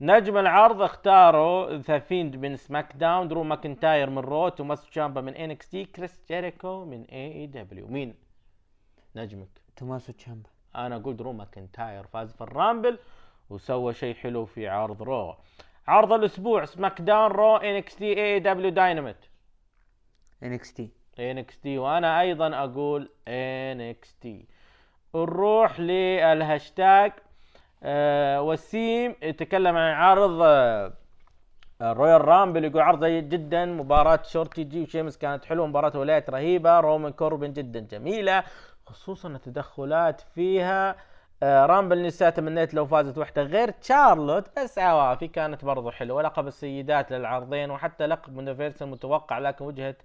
نجم 0.00 0.36
العرض 0.36 0.82
اختاروا 0.82 1.76
The 1.76 1.98
Fiend 1.98 2.36
من 2.36 2.56
SmackDown 2.56 3.28
درو 3.28 3.42
ماكنتاير 3.42 4.10
من 4.10 4.18
Raw 4.18 4.48
توماسو 4.48 4.90
تشامبا 4.90 5.20
من 5.20 5.34
NXT 5.34 5.84
كريس 5.84 6.20
جيريكو 6.28 6.84
من 6.84 7.04
AEW 7.04 7.86
مين؟ 7.86 8.14
نجمك؟ 9.16 9.48
توماسو 9.76 10.12
تشامبا. 10.12 10.48
أنا 10.76 10.96
أقول 10.96 11.16
درو 11.16 11.32
ماكنتاير. 11.32 12.06
فاز 12.06 12.32
في 12.32 12.40
ال 12.40 12.48
Rumble 12.48 12.98
وسوى 13.50 13.94
شيء 13.94 14.14
حلو 14.14 14.44
في 14.44 14.68
عرض 14.68 15.02
Raw. 15.02 15.36
عرض 15.88 16.12
الأسبوع 16.12 16.64
سماك 16.64 17.00
داون 17.00 17.30
رو 17.30 17.56
إن 17.56 17.74
إكس 17.76 17.96
تي 17.96 18.24
اي 18.24 18.38
دبليو 18.40 18.70
دايناميت 18.70 19.16
انكس 20.42 20.74
تي. 20.74 20.90
إن 21.18 21.38
إكس 21.38 21.60
تي 21.60 21.78
وأنا 21.78 22.20
أيضا 22.20 22.64
أقول 22.64 23.10
NXT. 23.28 24.46
نروح 25.14 25.80
للهاشتاج. 25.80 27.12
آه 27.82 28.42
وسيم 28.42 29.14
يتكلم 29.22 29.76
عن 29.76 29.94
عرض 29.94 30.40
آه 30.42 30.92
ال 31.80 32.24
Royal 32.24 32.42
Rumble 32.42 32.64
يقول 32.64 32.82
عرض 32.82 33.04
جيد 33.04 33.28
جدا 33.28 33.64
مباراة 33.64 34.22
شورتي 34.22 34.64
جي 34.64 34.82
وشيمس 34.82 35.18
كانت 35.18 35.44
حلوة 35.44 35.66
مباراة 35.66 35.98
ولايات 35.98 36.30
رهيبة 36.30 36.80
رومان 36.80 37.12
كوربن 37.12 37.52
جدا 37.52 37.80
جميلة 37.80 38.44
خصوصا 38.86 39.28
التدخلات 39.28 40.20
فيها. 40.20 40.90
آه 40.90 40.96
Rumble 41.42 42.02
نساء 42.02 42.30
تمنيت 42.30 42.74
لو 42.74 42.86
فازت 42.86 43.18
واحدة 43.18 43.42
غير 43.42 43.70
تشارلوت 43.70 44.58
بس 44.58 44.78
عوافي 44.78 45.28
كانت 45.28 45.64
برضو 45.64 45.90
حلوة 45.90 46.22
لقب 46.22 46.46
السيدات 46.46 47.12
للعرضين 47.12 47.70
وحتى 47.70 48.06
لقب 48.06 48.36
Universal 48.36 48.88
متوقع 48.88 49.38
لكن 49.38 49.64
وجهة 49.64 49.96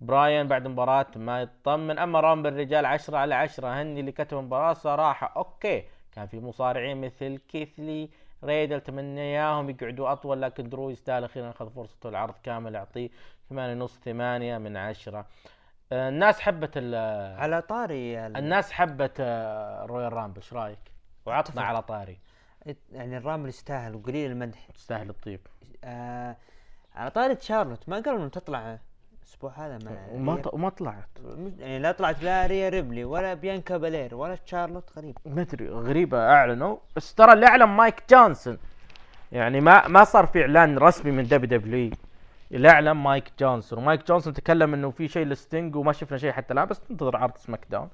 براين 0.00 0.48
بعد 0.48 0.66
مباراة 0.66 1.06
ما 1.16 1.42
يطمن. 1.42 1.98
أما 1.98 2.20
Rumble 2.20 2.52
الرجال 2.52 2.86
عشرة 2.86 3.18
على 3.18 3.34
عشرة 3.34 3.82
هني 3.82 4.00
اللي 4.00 4.12
كتب 4.12 4.38
المباراة 4.38 4.72
صراحة 4.72 5.32
okay 5.36 5.84
كان 6.12 6.26
في 6.26 6.40
مصارعين 6.40 7.00
مثل 7.00 7.38
كيث 7.48 7.88
لي 7.88 8.08
ريدل 8.44 8.80
تمنيناهم 8.80 9.70
يقعدوا 9.70 10.12
أطول 10.12 10.42
لكن 10.42 10.68
درو 10.68 10.90
يستاهل 10.90 11.24
أخيرا 11.24 11.46
ياخذ 11.46 11.70
فرصته 11.70 12.08
العرض 12.08 12.34
كامل 12.42 12.76
اعطيه 12.76 13.08
ثمانية 13.50 13.74
ونص 13.74 13.98
ثمانية 14.04 14.58
من 14.58 14.76
عشرة. 14.76 15.18
آه، 15.18 15.24
الناس 15.92 16.40
حبت 16.40 16.70
ال- 16.76 17.38
على 17.40 17.62
طاري 17.62 18.26
ال- 18.26 18.36
الناس 18.36 18.72
حبت 18.72 19.12
آه، 19.20 19.84
Royal 19.86 20.12
Rumble 20.12 20.36
إيش 20.36 20.52
رأيك؟ 20.52 20.78
وعطنا. 21.26 21.62
على 21.62 21.82
طاري. 21.82 22.18
يعني 22.92 23.16
ال 23.16 23.21
Rumble 23.21 23.48
يستاهل 23.48 23.94
وقليل 23.94 24.30
المدح. 24.30 24.66
تستاهل 24.74 25.10
الطيب. 25.10 25.40
آه 25.84 26.36
على 26.94 27.10
طاري 27.10 27.34
تشارلوت 27.34 27.88
ما 27.88 28.00
قالوا 28.00 28.18
إنه 28.20 28.28
تطلع 28.28 28.78
الأسبوع 29.22 29.52
هذا 29.56 29.78
مع 29.84 29.90
وما 30.12 30.36
ط- 30.36 30.54
وما 30.54 30.68
طلعت. 30.68 31.08
مش- 31.24 31.52
يعني 31.58 31.78
لا 31.78 31.92
طلعت 31.92 32.22
لا 32.22 32.46
ريا 32.46 32.68
ريبلي 32.68 33.04
ولا 33.04 33.34
بيانكا 33.34 33.76
بالير 33.76 34.14
ولا 34.14 34.34
تشارلوت 34.34 34.90
غريب. 34.96 35.18
ما 35.26 35.42
أدري 35.42 35.68
غريبة 35.68 36.18
أعلنوا. 36.32 36.76
بس 36.96 37.14
ترى 37.14 37.32
اللي 37.32 37.46
أعلن 37.46 37.64
مايك 37.64 38.02
جونسون. 38.10 38.58
يعني 39.32 39.60
ما 39.60 39.88
ما 39.88 40.04
صار 40.04 40.26
في 40.26 40.40
إعلان 40.40 40.78
رسمي 40.78 41.10
من 41.12 41.24
دبليو 41.24 41.58
دبليو 41.58 41.90
اللي 42.52 42.68
اعلن 42.68 42.90
مايك 42.90 43.32
جونسون. 43.40 43.78
ومايك 43.78 44.06
جونسون 44.08 44.32
تكلم 44.32 44.74
إنه 44.74 44.90
في 44.90 45.08
شيء 45.08 45.26
لستينج 45.26 45.76
وما 45.76 45.92
شفنا 45.92 46.18
شيء 46.18 46.32
حتى 46.32 46.54
الان 46.54 46.66
بس 46.66 46.90
ننتظر 46.90 47.16
عرض 47.16 47.36
سماك 47.36 47.66
داون. 47.70 47.88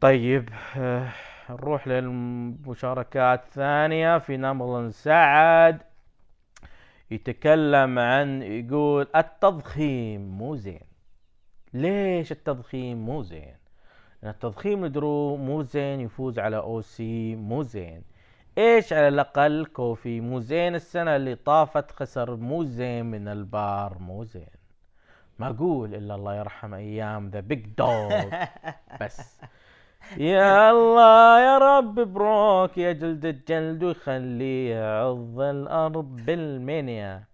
طيب 0.00 0.48
آه، 0.76 1.08
نروح 1.50 1.88
للمشاركات 1.88 3.44
الثانية. 3.44 4.18
في 4.18 4.36
نمل 4.36 4.92
سعد 4.92 5.82
يتكلم 7.10 7.98
عن 7.98 8.42
يقول 8.42 9.06
التضخيم 9.16 10.38
مو 10.38 10.56
زين. 10.56 10.86
ليش 11.72 12.32
التضخيم 12.32 13.06
مو 13.06 13.22
زين؟ 13.22 13.56
التضخيم 14.24 14.86
لدرو 14.86 15.36
مو 15.36 15.62
زين 15.62 16.00
يفوز 16.00 16.38
على 16.38 16.56
أو 16.56 16.80
سي 16.80 17.36
مو 17.36 17.62
زين. 17.62 18.02
إيش 18.58 18.92
على 18.92 19.08
الأقل 19.08 19.66
كوفي 19.66 20.20
مو 20.20 20.40
زين 20.40 20.74
السنة 20.74 21.16
اللي 21.16 21.34
طافت 21.34 21.90
خسر 21.90 22.36
مو 22.36 22.64
زين 22.64 23.06
من 23.06 23.28
البار 23.28 23.98
مو 23.98 24.24
زين 24.24 24.56
ما 25.38 25.48
أقول 25.48 25.94
إلا 25.94 26.14
الله 26.14 26.34
يرحم 26.34 26.74
أيام 26.74 27.28
the 27.28 27.40
Big 27.40 27.66
Dog 27.78 28.30
بس. 29.00 29.40
يا 30.16 30.70
الله 30.70 31.40
يا 31.40 31.58
رب 31.58 31.94
بروك 31.94 32.78
يجلده 32.78 32.92
جلد 32.92 33.82
ويخليه 33.84 34.74
يعض 34.74 35.40
الأرض 35.40 36.16
براسلمانيا. 36.16 37.24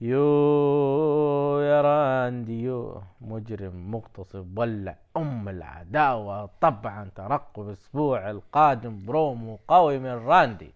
يو 0.00 1.60
يا 1.60 1.80
راندي 1.82 2.62
يو. 2.62 3.02
مجرم 3.20 3.90
مغتصب 3.90 4.58
ولع 4.58 4.96
أم 5.16 5.48
العداوة. 5.48 6.50
طبعا 6.60 7.10
ترقب 7.14 7.68
الأسبوع 7.68 8.30
القادم 8.30 9.06
برومو 9.06 9.58
قوي 9.68 9.98
من 9.98 10.26
راندي. 10.26 10.72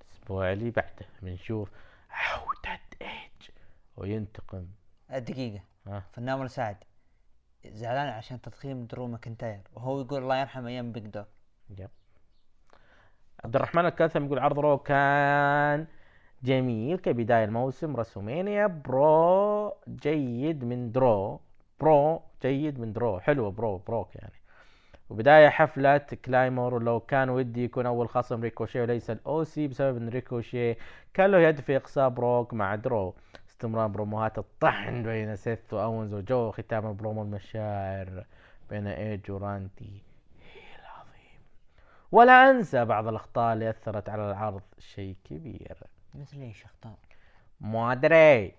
الأسبوع 0.00 0.52
اللي 0.52 0.70
بعده 0.70 1.06
بنشوف 1.22 1.70
عودة 2.10 2.80
إيج 3.02 3.50
وينتقم. 3.96 4.66
دقيقة. 5.10 5.60
ها. 5.86 6.02
فنان 6.12 6.48
سعد 6.48 6.76
زعلان 7.66 8.08
عشان 8.08 8.40
تضخيم 8.40 8.86
درو 8.86 9.06
ماكنتاير 9.06 9.60
وهو 9.74 10.00
يقول 10.00 10.22
الله 10.22 10.36
يرحم 10.40 10.66
أيام 10.66 10.92
Big 10.92 11.06
Dog 11.06 11.24
yep. 11.78 11.90
عبد 13.44 13.56
الرحمن 13.56 13.86
الكاثم 13.86 14.24
يقول 14.24 14.38
عرض 14.38 14.58
رو 14.58 14.78
كان 14.78 15.86
جميل. 16.42 16.98
كبداية 16.98 17.44
الموسم 17.44 17.96
رسومينيا 17.96 18.66
برو 18.66 19.74
جيد 19.88 20.64
من 20.64 20.92
درو. 20.92 21.40
برو 21.80 22.22
جيد 22.42 22.80
من 22.80 22.92
درو. 22.92 23.20
حلوة 23.20 23.50
برو 23.50 23.78
بروك 23.78 24.16
يعني. 24.16 24.32
وبداية 25.10 25.48
حفلة 25.48 25.98
Claymore 25.98 26.74
ولو 26.74 27.00
كان 27.00 27.30
ودي 27.30 27.64
يكون 27.64 27.86
أول 27.86 28.08
خصم 28.08 28.42
ريكوشي 28.42 28.80
وليس 28.80 29.10
ال 29.10 29.29
OC 29.29 29.68
بسبب 29.68 29.96
أن 29.96 30.08
ريكوشي 30.08 30.76
كان 31.14 31.30
له 31.30 31.38
يد 31.38 31.60
في 31.60 31.76
إقصاء 31.76 32.08
بروك 32.08 32.54
مع 32.54 32.74
درو. 32.74 33.14
استمرار 33.48 33.86
بروموهات 33.86 34.38
الطحن 34.38 35.02
بين 35.02 35.36
سيث 35.36 35.74
وأوينز 35.74 36.14
وجو 36.14 36.50
ختام 36.50 36.96
برومو 36.96 37.22
المشاعر 37.22 38.24
بين 38.70 38.86
إيج 38.86 39.30
وراندي 39.30 40.02
العظيم. 40.80 41.40
ولا 42.12 42.50
أنسى 42.50 42.84
بعض 42.84 43.08
الأخطاء 43.08 43.52
اللي 43.52 43.70
أثرت 43.70 44.08
على 44.08 44.30
العرض. 44.30 44.62
شيء 44.78 45.16
كبير. 45.24 45.78
مثل 46.14 46.40
إيش 46.40 46.64
اخطاء 46.64 46.94
ما 47.60 47.92
أدري. 47.92 48.52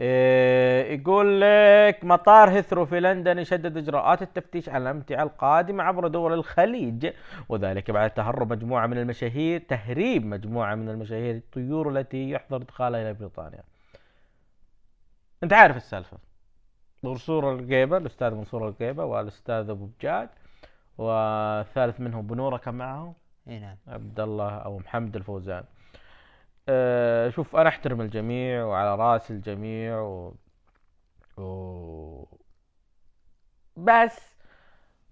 إيه 0.00 1.00
يقول 1.00 1.40
لك 1.40 2.04
مطار 2.04 2.50
هيثرو 2.50 2.86
في 2.86 3.00
لندن 3.00 3.38
يشدد 3.38 3.76
إجراءات 3.76 4.22
التفتيش 4.22 4.68
على 4.68 4.82
الأمتعة 4.82 5.22
القادمة 5.22 5.84
عبر 5.84 6.08
دول 6.08 6.32
الخليج 6.32 7.12
وذلك 7.48 7.90
بعد 7.90 8.10
تهرب 8.10 8.52
مجموعة 8.52 8.86
من 8.86 8.98
المشاهير 8.98 9.60
تهريب 9.60 10.26
مجموعة 10.26 10.74
من 10.74 10.88
المشاهير 10.88 11.36
الطيور 11.36 11.90
التي 11.90 12.30
يحظر 12.30 12.56
ادخالها 12.56 13.02
إلى 13.02 13.14
بريطانيا. 13.14 13.62
أنت 15.42 15.52
عارف 15.52 15.76
السالفة. 15.76 16.18
منصور 17.02 17.52
القيبة 17.54 17.96
الأستاذ 17.96 18.34
منصور 18.34 18.68
القيبة 18.68 19.04
والأستاذ 19.04 19.70
أبو 19.70 19.86
بجاد 19.86 20.28
والثالث 20.98 22.00
منهم 22.00 22.26
بنورة 22.26 22.56
كان 22.56 22.74
معه 22.74 23.14
اي 23.48 23.58
نعم. 23.58 23.76
عبد 23.88 24.20
الله 24.20 24.50
أو 24.50 24.78
محمد 24.78 25.16
الفوزان. 25.16 25.64
أه 26.68 27.28
شوف 27.30 27.56
أنا 27.56 27.68
أحترم 27.68 28.00
الجميع 28.00 28.64
وعلى 28.64 28.94
رأس 28.96 29.30
الجميع 29.30 30.00
و... 30.00 30.34
و... 31.38 32.24
بس 33.76 34.36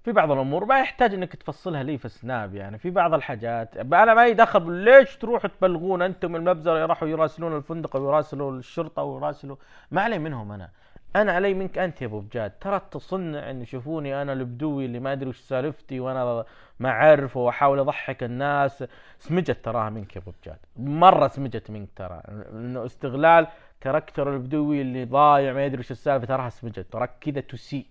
في 0.04 0.12
بعض 0.12 0.30
الأمور 0.30 0.64
ما 0.64 0.80
يحتاج 0.80 1.14
إنك 1.14 1.36
تفصلها 1.36 1.82
لي 1.82 1.98
في 1.98 2.08
سناب 2.08 2.54
يعني 2.54 2.78
في 2.78 2.90
بعض 2.90 3.14
الحاجات. 3.14 3.76
أنا 3.76 4.14
ما 4.14 4.26
يدخل 4.26 4.72
ليش 4.72 5.16
تروحوا 5.16 5.50
تبلغون 5.50 6.02
أنتم 6.02 6.36
المبزرة 6.36 6.78
يروحوا 6.78 7.08
يراسلون 7.08 7.56
الفندق 7.56 7.96
ويراسلوا 7.96 8.52
الشرطة 8.52 9.02
ويراسلوا؟ 9.02 9.56
ما 9.90 10.02
علي 10.02 10.18
منهم 10.18 10.52
أنا. 10.52 10.70
أنا 11.16 11.32
علي 11.32 11.54
منك 11.54 11.78
أنت 11.78 12.02
يا 12.02 12.06
أبو 12.06 12.20
بجاد. 12.20 12.50
ترى 12.60 12.80
تصنع 12.90 13.50
إن 13.50 13.62
يشوفوني 13.62 14.22
أنا 14.22 14.32
البدوي 14.32 14.84
اللي 14.84 15.00
ما 15.00 15.12
أدري 15.12 15.28
وش 15.28 15.38
سالفتي 15.38 16.00
وأنا 16.00 16.44
ما 16.78 16.88
أعرف 16.88 17.36
وأحاول 17.36 17.78
أضحك 17.78 18.22
الناس. 18.22 18.84
سمجت 19.18 19.64
تراها 19.64 19.90
منك 19.90 20.16
يا 20.16 20.20
أبو 20.20 20.32
بجاد. 20.42 20.58
مرة 20.76 21.28
سمجت 21.28 21.70
منك 21.70 21.88
ترى. 21.96 22.22
إنه 22.28 22.84
استغلال 22.84 23.46
character 23.80 24.34
البدوي 24.34 24.80
اللي 24.80 25.04
ضايع 25.04 25.52
ما 25.52 25.64
يدري 25.64 25.80
وش 25.80 25.90
السالفة 25.90 26.26
تراها 26.26 26.48
سمجت. 26.48 26.86
تراك 26.92 27.10
كذا 27.20 27.40
تسيء 27.40 27.86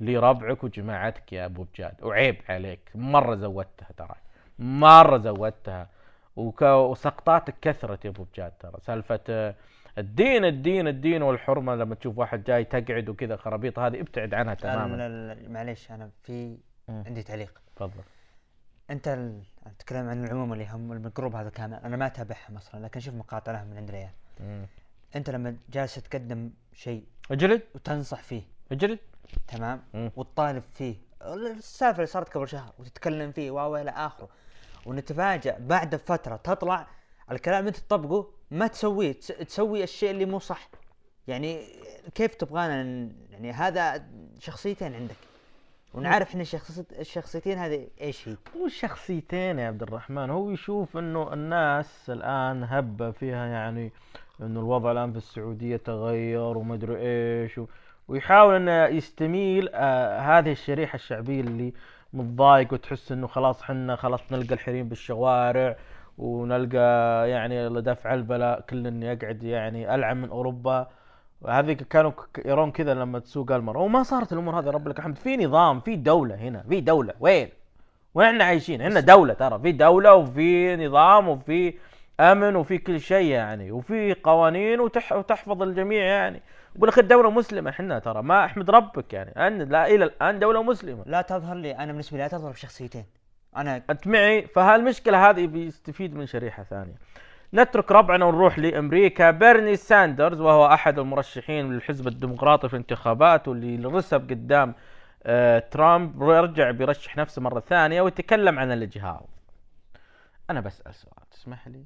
لربعك 0.00 0.64
وجماعتك 0.64 1.32
يا 1.32 1.44
أبو 1.44 1.66
بجاد. 1.74 1.94
وعيب 2.02 2.36
عليك. 2.48 2.80
مرة 2.94 3.34
زودتها 3.34 3.88
ترى. 3.96 4.16
مرة 4.58 5.18
زودتها. 5.18 5.88
وسقطاتك 6.36 7.54
كثرت 7.62 8.04
يا 8.04 8.10
أبو 8.10 8.24
بجاد 8.32 8.52
ترى. 8.60 8.80
سالفة 8.80 9.54
الدين 9.98 10.44
الدين 10.44 10.88
الدين 10.88 11.22
والحرمة 11.22 11.74
لما 11.74 11.94
تشوف 11.94 12.18
واحد 12.18 12.44
جاي 12.44 12.64
تقعد 12.64 13.08
وكذا 13.08 13.36
خرابيط 13.36 13.78
هذه 13.78 14.00
ابتعد 14.00 14.34
عنها 14.34 14.54
تماما. 14.54 15.34
معليش 15.48 15.90
أنا 15.90 16.10
في. 16.22 16.58
عندي 16.88 17.22
تعليق. 17.22 17.62
تفضل. 17.76 18.02
أنت 18.90 19.08
ال... 19.08 19.42
أتكلم 19.66 20.08
عن 20.08 20.24
العموم 20.24 20.52
اللي 20.52 20.66
هم 20.66 20.92
ال 20.92 20.99
group 20.99 21.34
هذا 21.36 21.50
كامل 21.50 21.74
أنا 21.74 21.96
ما 21.96 22.06
أتابعهم 22.06 22.56
أصلا 22.56 22.84
لكن 22.84 22.98
أشوف 22.98 23.14
مقاطع 23.14 23.52
لهم 23.52 23.66
من 23.66 23.76
عند 23.76 23.88
العيال. 23.88 24.10
أنت 25.16 25.30
لما 25.30 25.56
جالس 25.70 25.94
تقدم 25.94 26.50
شيء 26.72 27.04
اجلد. 27.30 27.62
وتنصح 27.74 28.22
فيه. 28.22 28.42
اجلد. 28.72 28.98
تمام؟ 29.48 29.82
مم. 29.94 30.10
وتطالب 30.16 30.62
فيه. 30.74 30.96
السالفة 31.22 31.96
اللي 31.96 32.06
صارت 32.06 32.34
قبل 32.34 32.48
شهر 32.48 32.72
وتتكلم 32.78 33.32
فيه 33.32 33.50
و 33.50 33.76
إلى 33.76 33.90
آخره. 33.90 34.28
ونتفاجأ 34.86 35.58
بعد 35.58 35.96
فترة 35.96 36.36
تطلع 36.36 36.86
الكلام 37.30 37.66
أنت 37.66 37.76
تطبقه 37.76 38.30
ما 38.50 38.66
تسويه 38.66 39.12
تس- 39.12 39.26
تسوي 39.26 39.82
الشيء 39.84 40.10
اللي 40.10 40.24
مو 40.24 40.38
صح. 40.38 40.68
يعني 41.28 41.60
كيف 42.14 42.34
تبغانا 42.34 43.08
يعني 43.32 43.52
هذا 43.52 44.04
شخصيتين 44.40 44.94
عندك. 44.94 45.16
ونعرف 45.94 46.28
إحنا 46.28 46.42
الشخصيت 46.42 46.92
الشخصيتين 47.00 47.58
هذه 47.58 47.86
إيش 48.00 48.28
هي. 48.28 48.36
مو 48.56 48.68
شخصيتين 48.68 49.58
يا 49.58 49.66
عبد 49.66 49.82
الرحمن 49.82 50.30
هو 50.30 50.50
يشوف 50.50 50.96
إنه 50.96 51.32
الناس 51.32 52.10
الآن 52.10 52.64
هبة 52.64 53.10
فيها 53.10 53.46
يعني 53.46 53.92
إنه 54.40 54.60
الوضع 54.60 54.92
الآن 54.92 55.12
في 55.12 55.18
السعودية 55.18 55.76
تغير 55.76 56.40
وما 56.58 56.74
أدري 56.74 56.96
إيش 56.98 57.58
و... 57.58 57.66
ويحاول 58.08 58.54
إنه 58.54 58.86
يستميل 58.86 59.68
آه 59.74 60.18
هذه 60.20 60.52
الشريحة 60.52 60.94
الشعبية 60.96 61.40
اللي 61.40 61.72
متضايق 62.12 62.72
وتحس 62.72 63.12
إنه 63.12 63.26
خلاص 63.26 63.62
حنا 63.62 63.96
خلاص 63.96 64.20
نلقى 64.32 64.54
الحريم 64.54 64.88
بالشوارع. 64.88 65.76
ونلقى 66.20 67.30
يعني 67.30 67.80
دفع 67.80 68.14
البلاء 68.14 68.60
كل 68.60 69.02
يقعد 69.02 69.42
يعني 69.42 69.94
العن 69.94 70.16
من 70.16 70.30
أوروبا. 70.30 70.86
هذه 71.48 71.72
كانوا 71.72 72.12
يرون 72.44 72.70
كذا 72.70 72.94
لما 72.94 73.18
تسوق 73.18 73.52
المرأة 73.52 73.80
وما 73.80 74.02
صارت 74.02 74.32
الأمور 74.32 74.60
هذه 74.60 74.70
رب 74.70 74.88
لك 74.88 74.98
الحمد 74.98 75.16
في 75.16 75.36
نظام 75.36 75.80
في 75.80 75.96
دولة 75.96 76.34
هنا 76.34 76.64
في 76.68 76.80
دولة. 76.80 77.14
وين؟ 77.20 77.48
وين 78.14 78.28
إحنا 78.28 78.44
عايشين؟ 78.44 78.82
عندنا 78.82 79.00
دولة 79.00 79.34
ترى. 79.34 79.58
في 79.58 79.72
دولة 79.72 80.14
وفي 80.14 80.76
نظام 80.76 81.28
وفي 81.28 81.74
أمن 82.20 82.56
وفي 82.56 82.78
كل 82.78 83.00
شيء 83.00 83.30
يعني. 83.30 83.72
وفي 83.72 84.14
قوانين 84.14 84.80
وتح 84.80 85.12
وتحفظ 85.12 85.62
الجميع 85.62 86.02
يعني. 86.02 86.42
بالاخير 86.76 87.04
دولة 87.04 87.30
مسلمة. 87.30 87.70
إحنا 87.70 87.98
ترى 87.98 88.22
ما 88.22 88.44
أحمد 88.44 88.70
ربك 88.70 89.12
يعني. 89.12 89.46
أن 89.46 89.58
لا 89.58 89.86
إلى 89.86 90.04
الآن 90.04 90.38
دولة 90.38 90.62
مسلمة. 90.62 91.02
لا 91.06 91.22
تظهر 91.22 91.56
لي 91.56 91.76
أنا 91.76 91.92
بالنسبة 91.92 92.16
لي 92.16 92.22
لا 92.22 92.28
تظهر 92.28 92.50
بشخصيتين. 92.50 93.04
أنا 93.56 93.82
أنت 93.90 94.06
معي؟ 94.06 94.46
فهالمشكلة 94.46 95.30
هذه 95.30 95.46
بيستفيد 95.46 96.14
من 96.14 96.26
شريحة 96.26 96.62
ثانية. 96.62 96.94
نترك 97.54 97.92
ربعنا 97.92 98.24
ونروح 98.24 98.58
لأمريكا. 98.58 99.30
بيرني 99.30 99.76
ساندرز 99.76 100.40
وهو 100.40 100.66
أحد 100.66 100.98
المرشحين 100.98 101.72
للحزب 101.72 102.08
الديمقراطي 102.08 102.68
في 102.68 102.74
الانتخابات 102.74 103.48
واللي 103.48 103.88
رسب 103.88 104.30
قدام 104.30 104.74
آه 105.24 105.58
ترامب 105.58 106.22
ويرجع 106.22 106.70
بيرشح 106.70 107.16
نفسه 107.16 107.42
مرة 107.42 107.60
ثانية 107.60 108.02
ويتكلم 108.02 108.58
عن 108.58 108.72
الإجهاض. 108.72 109.28
أنا 110.50 110.60
بسأل 110.60 110.94
سؤال 110.94 111.30
تسمح 111.30 111.68
لي؟ 111.68 111.84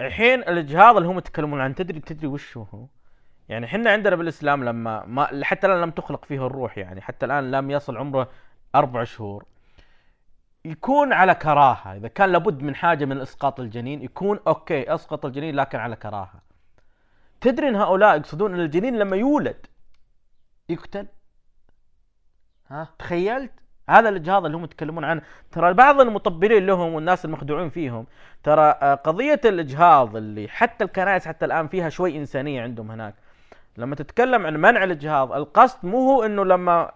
الحين 0.00 0.40
الإجهاض 0.40 0.96
اللي 0.96 1.08
هم 1.08 1.18
يتكلمون 1.18 1.60
عنه 1.60 1.74
تدري 1.74 2.00
تدري 2.00 2.26
وش 2.26 2.56
هو؟ 2.56 2.86
يعني 3.48 3.66
إحنا 3.66 3.90
عندنا 3.90 4.16
بالإسلام 4.16 4.64
لما 4.64 5.04
ما 5.06 5.44
حتى 5.44 5.66
الآن 5.66 5.80
لم 5.80 5.90
تخلق 5.90 6.24
فيه 6.24 6.46
الروح 6.46 6.78
يعني 6.78 7.00
حتى 7.00 7.26
الآن 7.26 7.50
لم 7.50 7.70
يصل 7.70 7.96
عمره 7.96 8.28
أربع 8.74 9.04
شهور. 9.04 9.44
يكون 10.64 11.12
على 11.12 11.34
كراهة. 11.34 11.96
إذا 11.96 12.08
كان 12.08 12.32
لابد 12.32 12.62
من 12.62 12.74
حاجة 12.74 13.04
من 13.04 13.20
إسقاط 13.20 13.60
الجنين 13.60 14.02
يكون 14.02 14.40
أوكي 14.46 14.94
أسقط 14.94 15.26
الجنين 15.26 15.54
لكن 15.54 15.78
على 15.78 15.96
كراهة. 15.96 16.42
تدري 17.40 17.68
إن 17.68 17.76
هؤلاء 17.76 18.16
يقصدون 18.16 18.54
إن 18.54 18.60
الجنين 18.60 18.98
لما 18.98 19.16
يولد 19.16 19.66
يقتل؟ 20.68 21.06
ها؟ 22.68 22.88
تخيلت؟ 22.98 23.52
هذا 23.88 24.08
الإجهاض 24.08 24.44
اللي 24.44 24.56
هم 24.56 24.64
يتكلمون 24.64 25.04
عنه. 25.04 25.22
ترى 25.50 25.74
بعض 25.74 26.00
المطبلين 26.00 26.66
لهم 26.66 26.94
والناس 26.94 27.24
المخدوعين 27.24 27.70
فيهم 27.70 28.06
ترى 28.42 28.78
آه، 28.82 28.94
قضية 28.94 29.40
الإجهاض 29.44 30.16
اللي 30.16 30.48
حتى 30.48 30.84
الكنائس 30.84 31.28
حتى 31.28 31.44
الآن 31.44 31.68
فيها 31.68 31.88
شوي 31.88 32.16
إنسانية 32.16 32.62
عندهم 32.62 32.90
هناك. 32.90 33.14
لما 33.76 33.96
تتكلم 33.96 34.46
عن 34.46 34.56
منع 34.56 34.84
الإجهاض 34.84 35.32
القصد 35.32 35.86
مو 35.86 35.98
هو 35.98 36.24
إنه 36.24 36.44
لما 36.44 36.92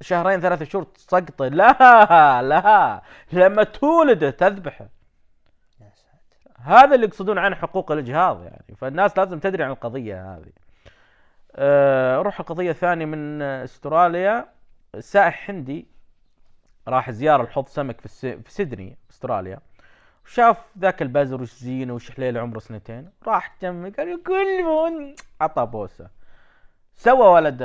شهرين 0.00 0.40
ثلاثة 0.40 0.64
شهور 0.64 0.84
تسقطه 0.84 1.48
لا 1.48 2.42
لا 2.42 3.02
لما 3.32 3.62
تولده 3.62 4.30
تذبحه 4.30 4.88
هذا 6.62 6.94
اللي 6.94 7.06
يقصدون 7.06 7.38
عنه 7.38 7.56
حقوق 7.56 7.92
الاجهاض 7.92 8.42
يعني. 8.44 8.76
فالناس 8.76 9.18
لازم 9.18 9.38
تدري 9.38 9.64
عن 9.64 9.70
القضية 9.70 10.34
هذه. 10.34 10.52
أه 11.56 12.18
نروح 12.18 12.40
القضية 12.40 12.70
الثانية 12.70 13.04
من 13.04 13.42
استراليا. 13.42 14.48
سائح 14.98 15.50
هندي 15.50 15.86
راح 16.88 17.10
زيارة 17.10 17.42
لحوض 17.42 17.68
سمك 17.68 18.00
في, 18.00 18.06
الس... 18.06 18.26
في 18.26 18.52
سيدني 18.52 18.96
استراليا. 19.10 19.58
وشاف 20.24 20.56
ذاك 20.78 21.02
البزر 21.02 21.42
وش 21.42 21.54
زينه 21.54 21.94
وش 21.94 22.10
حليله 22.10 22.40
عمره 22.40 22.58
سنتين. 22.58 23.10
راح 23.26 23.56
جنبه 23.62 23.92
قال 23.96 24.08
يقول 24.08 24.64
من 24.64 25.14
عطى 25.40 25.66
بوسة. 25.66 26.08
سوى 27.00 27.26
ولد 27.26 27.62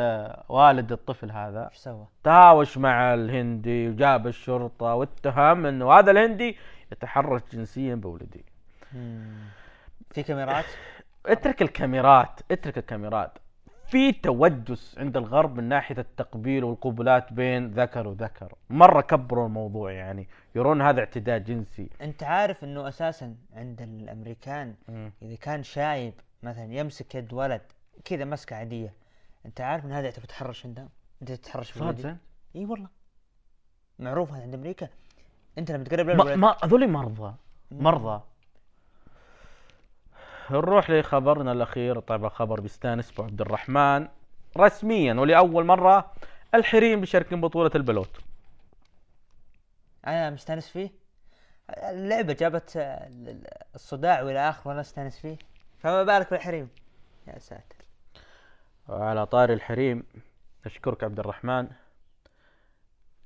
والد 0.49 0.91
الطفل 0.91 1.31
هذا. 1.31 1.69
إيش 1.69 1.77
سوى؟ 1.77 2.07
تهاوش 2.23 2.77
مع 2.77 3.13
الهندي 3.13 3.89
وجاب 3.89 4.27
الشرطة 4.27 4.93
واتهم 4.95 5.65
انه 5.65 5.91
هذا 5.91 6.11
الهندي 6.11 6.57
يتحرش 6.91 7.41
جنسيا 7.51 7.95
بولدي. 7.95 8.45
في 10.11 10.23
كاميرات؟ 10.23 10.65
اترك 11.25 11.61
الكاميرات 11.61 12.39
اترك 12.51 12.77
الكاميرات. 12.77 13.37
في 13.87 14.11
توجس 14.11 14.95
عند 14.99 15.17
الغرب 15.17 15.57
من 15.57 15.63
ناحية 15.63 15.97
التقبيل 15.97 16.63
والقبلات 16.63 17.33
بين 17.33 17.71
ذكر 17.71 18.07
وذكر. 18.07 18.53
مرة 18.69 19.01
كبروا 19.01 19.45
الموضوع 19.45 19.91
يعني 19.91 20.27
يرون 20.55 20.81
هذا 20.81 20.99
اعتداء 20.99 21.37
جنسي. 21.37 21.89
أنت 22.01 22.23
عارف 22.23 22.63
إنه 22.63 22.87
أساسا 22.87 23.35
عند 23.55 23.81
الأمريكان. 23.81 24.73
إذا 25.21 25.35
كان 25.35 25.63
شايب 25.63 26.13
مثلا 26.43 26.73
يمسك 26.73 27.15
يد 27.15 27.33
ولد 27.33 27.61
كذا 28.05 28.25
مسكة 28.25 28.55
عادية. 28.55 29.04
أنت 29.45 29.61
عارف 29.61 29.85
ان 29.85 29.91
هذا 29.91 30.05
يعتبر 30.05 30.25
تحرش 30.25 30.65
عندهم 30.65 30.89
أنت 31.21 31.31
تتحرش 31.31 31.71
في 31.71 31.79
صادق؟ 31.79 32.15
إي 32.55 32.65
والله. 32.65 32.87
معروف 33.99 34.31
هذا 34.31 34.41
عند 34.41 34.53
أمريكا. 34.53 34.89
أنت 35.57 35.71
لما 35.71 35.83
تقرب 35.83 36.09
ما, 36.09 36.35
ما 36.35 36.55
هذول 36.63 36.89
مرضى. 36.89 37.35
مرضى. 37.71 38.23
نروح 40.51 40.89
لخبرنا 40.89 41.51
الأخير. 41.51 41.99
طبعا 41.99 42.29
خبر 42.29 42.59
بيستانس 42.59 43.11
أبو 43.11 43.23
عبد 43.23 43.41
الرحمن. 43.41 44.07
رسميا 44.57 45.13
ولأول 45.13 45.65
مرة 45.65 46.11
الحريم 46.55 46.99
بيشاركون 46.99 47.41
بطولة 47.41 47.71
البلوت. 47.75 48.21
أنا 50.07 50.29
مستانس 50.29 50.69
فيه. 50.69 50.89
اللعبة 51.69 52.33
جابت 52.33 52.77
آه، 52.77 53.09
الصداع 53.75 54.21
وإلى 54.21 54.49
آخره 54.49 54.67
وأنا 54.67 54.81
استانس 54.81 55.19
فيه. 55.19 55.37
فما 55.77 56.03
بالك 56.03 56.31
بالحريم؟ 56.31 56.69
يا 57.27 57.39
ساتر. 57.39 57.84
على 58.89 59.25
طاري 59.25 59.53
الحريم 59.53 60.03
أشكرك 60.65 61.03
عبد 61.03 61.19
الرحمن. 61.19 61.67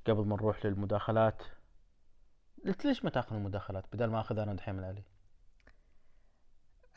قبل 0.06 0.26
ما 0.26 0.36
نروح 0.36 0.66
للمداخلات 0.66 1.42
قلت 2.66 2.84
ليش 2.84 3.04
ما 3.04 3.10
تأخذ 3.10 3.36
المداخلات 3.36 3.84
بدل 3.92 4.06
ما 4.06 4.20
أخذها 4.20 4.44
أنا 4.44 4.54
دحين 4.54 4.74
من 4.74 4.84
علي؟ 4.84 5.02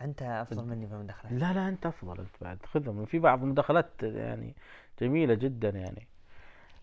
أنت 0.01 0.21
أفضل 0.21 0.65
مني 0.65 0.87
في 0.87 0.93
المداخلات. 0.93 1.33
لا 1.33 1.53
لا 1.53 1.67
أنت 1.69 1.85
أفضل 1.85 2.19
أنت 2.19 2.35
بعد 2.41 2.65
خذهم 2.65 3.05
في 3.05 3.19
بعض 3.19 3.43
المداخلات 3.43 4.03
يعني 4.03 4.55
جميلة 5.01 5.33
جدا 5.33 5.69
يعني. 5.69 6.07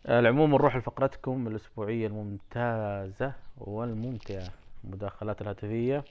على 0.07 0.19
العموم 0.19 0.51
نروح 0.51 0.77
لفقرتكم 0.77 1.48
الأسبوعية 1.48 2.07
الممتازة 2.07 3.35
والممتعة 3.57 4.48
المداخلات 4.85 5.43
الهاتفية 5.43 6.05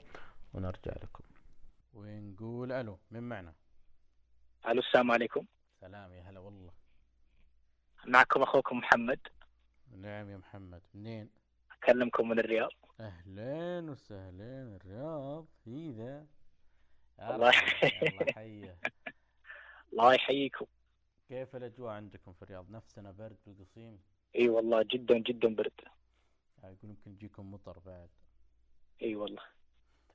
ونرجع 0.54 0.92
لكم. 0.92 1.24
ونقول 1.94 2.72
ألو 2.72 2.98
من 3.10 3.22
معنا؟ 3.22 3.52
ألو 4.68 4.80
السلام 4.80 5.10
عليكم. 5.10 5.44
سلام 5.80 6.12
يا 6.12 6.22
هلا 6.22 6.40
والله. 6.40 6.72
معكم 8.06 8.42
أخوكم 8.42 8.78
محمد. 8.78 9.20
نعم 9.96 10.30
يا 10.30 10.36
محمد 10.36 10.82
منين؟ 10.94 11.30
أكلمكم 11.72 12.28
من 12.28 12.38
الرياض. 12.38 12.70
أهلين 13.00 13.88
وسهلين 13.88 14.76
الرياض 14.76 15.46
في 15.64 15.90
ذا. 15.90 16.26
الله 17.20 17.48
رب، 17.48 18.76
الله 19.92 20.14
يحييكم. 20.14 20.66
كيف 21.28 21.56
الأجواء 21.56 21.92
عندكم 21.92 22.32
في 22.32 22.42
الرياض؟ 22.42 22.70
نفسنا 22.70 23.10
برد 23.10 23.36
بالقصيم؟ 23.46 23.98
إي 24.36 24.48
والله 24.48 24.86
جدا 24.90 25.18
جدا 25.18 25.54
برد. 25.54 25.80
يقول 26.62 26.76
يمكن 26.82 27.10
يجيكم 27.10 27.52
مطر 27.52 27.78
بعد. 27.78 28.08
إي 29.02 29.16
والله. 29.16 29.42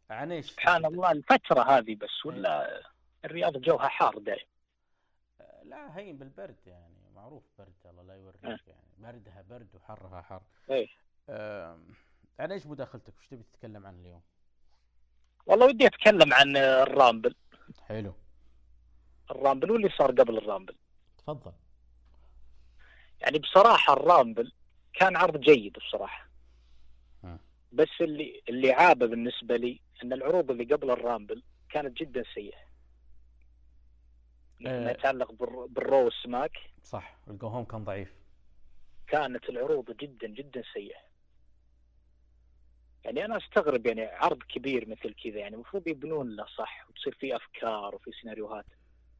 عن 0.09 0.31
إيش؟ 0.31 0.51
سبحان 0.51 0.85
الله 0.85 1.11
الفترة 1.11 1.61
هذه 1.61 1.95
بس 1.95 2.25
ولا 2.25 2.81
الرياض 3.25 3.57
جوها 3.57 3.87
حار 3.87 4.17
دائم. 4.17 4.39
آه، 4.39 4.54
لا 5.65 5.97
هين 5.97 6.17
بالبرد 6.17 6.55
يعني 6.65 6.95
معروف 7.15 7.43
برد 7.59 7.73
الله 7.85 8.03
لا 8.03 8.15
يوريك 8.15 8.45
أه. 8.45 8.59
يعني 8.67 8.87
بردها 8.97 9.41
برد 9.49 9.75
وحرها 9.75 10.21
حر. 10.21 10.41
اي 10.71 10.89
عن 12.39 12.51
إيش 12.51 12.65
مداخلتك 12.65 13.13
وش 13.19 13.27
تبي 13.27 13.43
تتكلم 13.43 13.85
عن 13.87 13.99
اليوم؟ 13.99 14.21
والله 15.45 15.65
ودي 15.65 15.87
أتكلم 15.87 16.33
عن 16.33 16.57
الرامبل. 16.57 17.35
حلو. 17.87 18.13
الرامبل 19.31 19.71
واللي 19.71 19.89
صار 19.89 20.11
قبل 20.11 20.37
الرامبل. 20.37 20.75
تفضل. 21.17 21.53
يعني 23.21 23.39
بصراحة 23.39 23.93
الرامبل 23.93 24.51
كان 24.93 25.15
عرض 25.15 25.39
جيد 25.39 25.73
بصراحة. 25.73 26.29
مم. 27.23 27.39
بس 27.71 28.01
اللي 28.01 28.43
اللي 28.49 28.71
عابه 28.71 29.05
بالنسبة 29.05 29.55
لي 29.55 29.79
إن 30.03 30.13
العروض 30.13 30.51
اللي 30.51 30.63
قبل 30.63 30.91
الرامبل 30.91 31.43
كانت 31.69 31.97
جدا 31.97 32.23
سيئة. 32.33 32.64
ما 34.59 34.87
آه. 34.89 34.91
يتعلق 34.91 35.31
بالر- 35.31 35.65
بالرو 35.69 36.05
والسماك. 36.05 36.57
صح 36.83 37.17
ال 37.27 37.32
go 37.32 37.43
home 37.43 37.63
كان 37.65 37.83
ضعيف. 37.83 38.13
كانت 39.07 39.49
العروض 39.49 39.91
جدا 39.97 40.27
جدا 40.27 40.63
سيئة. 40.73 40.99
يعني 43.03 43.25
أنا 43.25 43.37
أستغرب 43.37 43.85
يعني 43.85 44.05
عرض 44.05 44.43
كبير 44.43 44.89
مثل 44.89 45.13
كذا 45.23 45.37
يعني 45.39 45.55
المفروض 45.55 45.87
يبنون 45.87 46.35
له 46.35 46.45
صح؟ 46.45 46.89
وتصير 46.89 47.15
فيه 47.19 47.35
أفكار 47.35 47.95
وفي 47.95 48.11
سيناريوهات. 48.21 48.65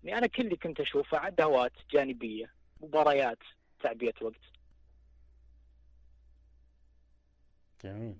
يعني 0.04 0.18
أنا 0.18 0.28
كل 0.28 0.44
اللي 0.44 0.56
كنت 0.56 0.80
أشوفه 0.80 1.18
عداوات 1.18 1.72
جانبية 1.92 2.54
مباريات 2.82 3.38
تعبئة 3.84 4.14
وقت. 4.22 4.42
جميل. 7.84 8.16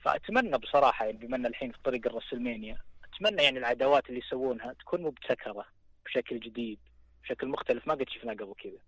فأتمنى 0.00 0.58
بصراحة 0.58 1.04
يعني 1.04 1.18
بما 1.18 1.36
إن 1.36 1.46
الحين 1.46 1.72
في 1.72 1.78
طريق 1.84 2.06
الرسلمانيا 2.06 2.78
أتمنى 3.04 3.42
يعني 3.42 3.58
العداوات 3.58 4.08
اللي 4.08 4.18
يسوونها 4.20 4.72
تكون 4.72 5.02
مبتكرة. 5.02 5.66
بشكل 6.06 6.40
جديد 6.40 6.78
بشكل 7.22 7.48
مختلف. 7.48 7.86
ما 7.86 7.94
قد 7.94 8.08
شفناه 8.08 8.34
قبل 8.34 8.54
كذا. 8.54 8.78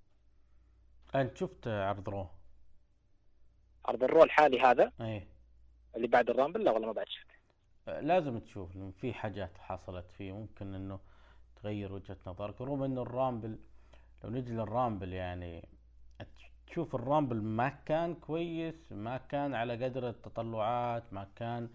أنت 1.20 1.36
شفت 1.36 1.68
عرض 1.68 2.09
رو؟ 2.09 2.28
عرض 3.84 4.02
الرو 4.05 4.24
الحالي 4.26 4.60
هذا؟ 4.60 4.93
إيه 5.01 5.28
اللي 5.97 6.06
بعد 6.06 6.30
الرامبل؟ 6.30 6.64
لا 6.64 6.70
والله 6.70 6.86
ما 6.86 6.93
بعد 6.93 7.09
شفته. 7.09 7.34
آه، 7.88 8.01
لازم 8.01 8.38
تشوف 8.38 8.76
لأن 8.76 8.93
في 8.93 9.14
حاجات 9.14 9.59
حصلت 9.59 10.10
فيه. 10.10 10.32
ممكن 10.32 10.74
إنه 10.74 11.01
تغير 11.56 11.93
وجهة 11.93 12.16
نظرك. 12.26 12.60
رغم 12.60 12.82
إنه 12.82 13.02
الرامبل 13.02 13.59
لو 14.24 14.30
نجي 14.30 14.52
للرامبل 14.52 15.12
يعني 15.12 15.68
تشوف 16.66 16.94
الرامبل 16.94 17.36
ما 17.43 17.68
كان 17.68 18.14
كويس 18.14 18.93
ما 18.93 19.16
كان 19.16 19.55
على 19.55 19.84
قدر 19.84 20.09
التطلعات 20.09 21.12
ما 21.12 21.28
كان 21.36 21.68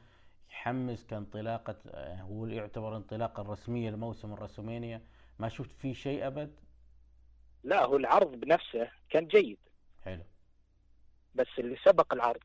يحمس 0.49 1.05
كانطلاقة 1.05 1.75
آه، 1.87 2.21
هو 2.21 2.45
يعتبر 2.45 2.97
انطلاقة 2.97 3.41
الرسمية 3.41 3.89
لموسم 3.89 4.33
الراسلمانيا. 4.33 5.01
ما 5.41 5.49
شفت 5.49 5.71
فيه 5.71 5.93
شيء 5.93 6.27
أبد؟ 6.27 6.59
لا 7.63 7.85
هو 7.85 7.97
العرض 7.97 8.31
بنفسه 8.31 8.91
كان 9.09 9.27
جيد. 9.27 9.57
حلو. 10.01 10.23
بس 11.35 11.47
اللي 11.59 11.77
سبق 11.85 12.13
العرض 12.13 12.43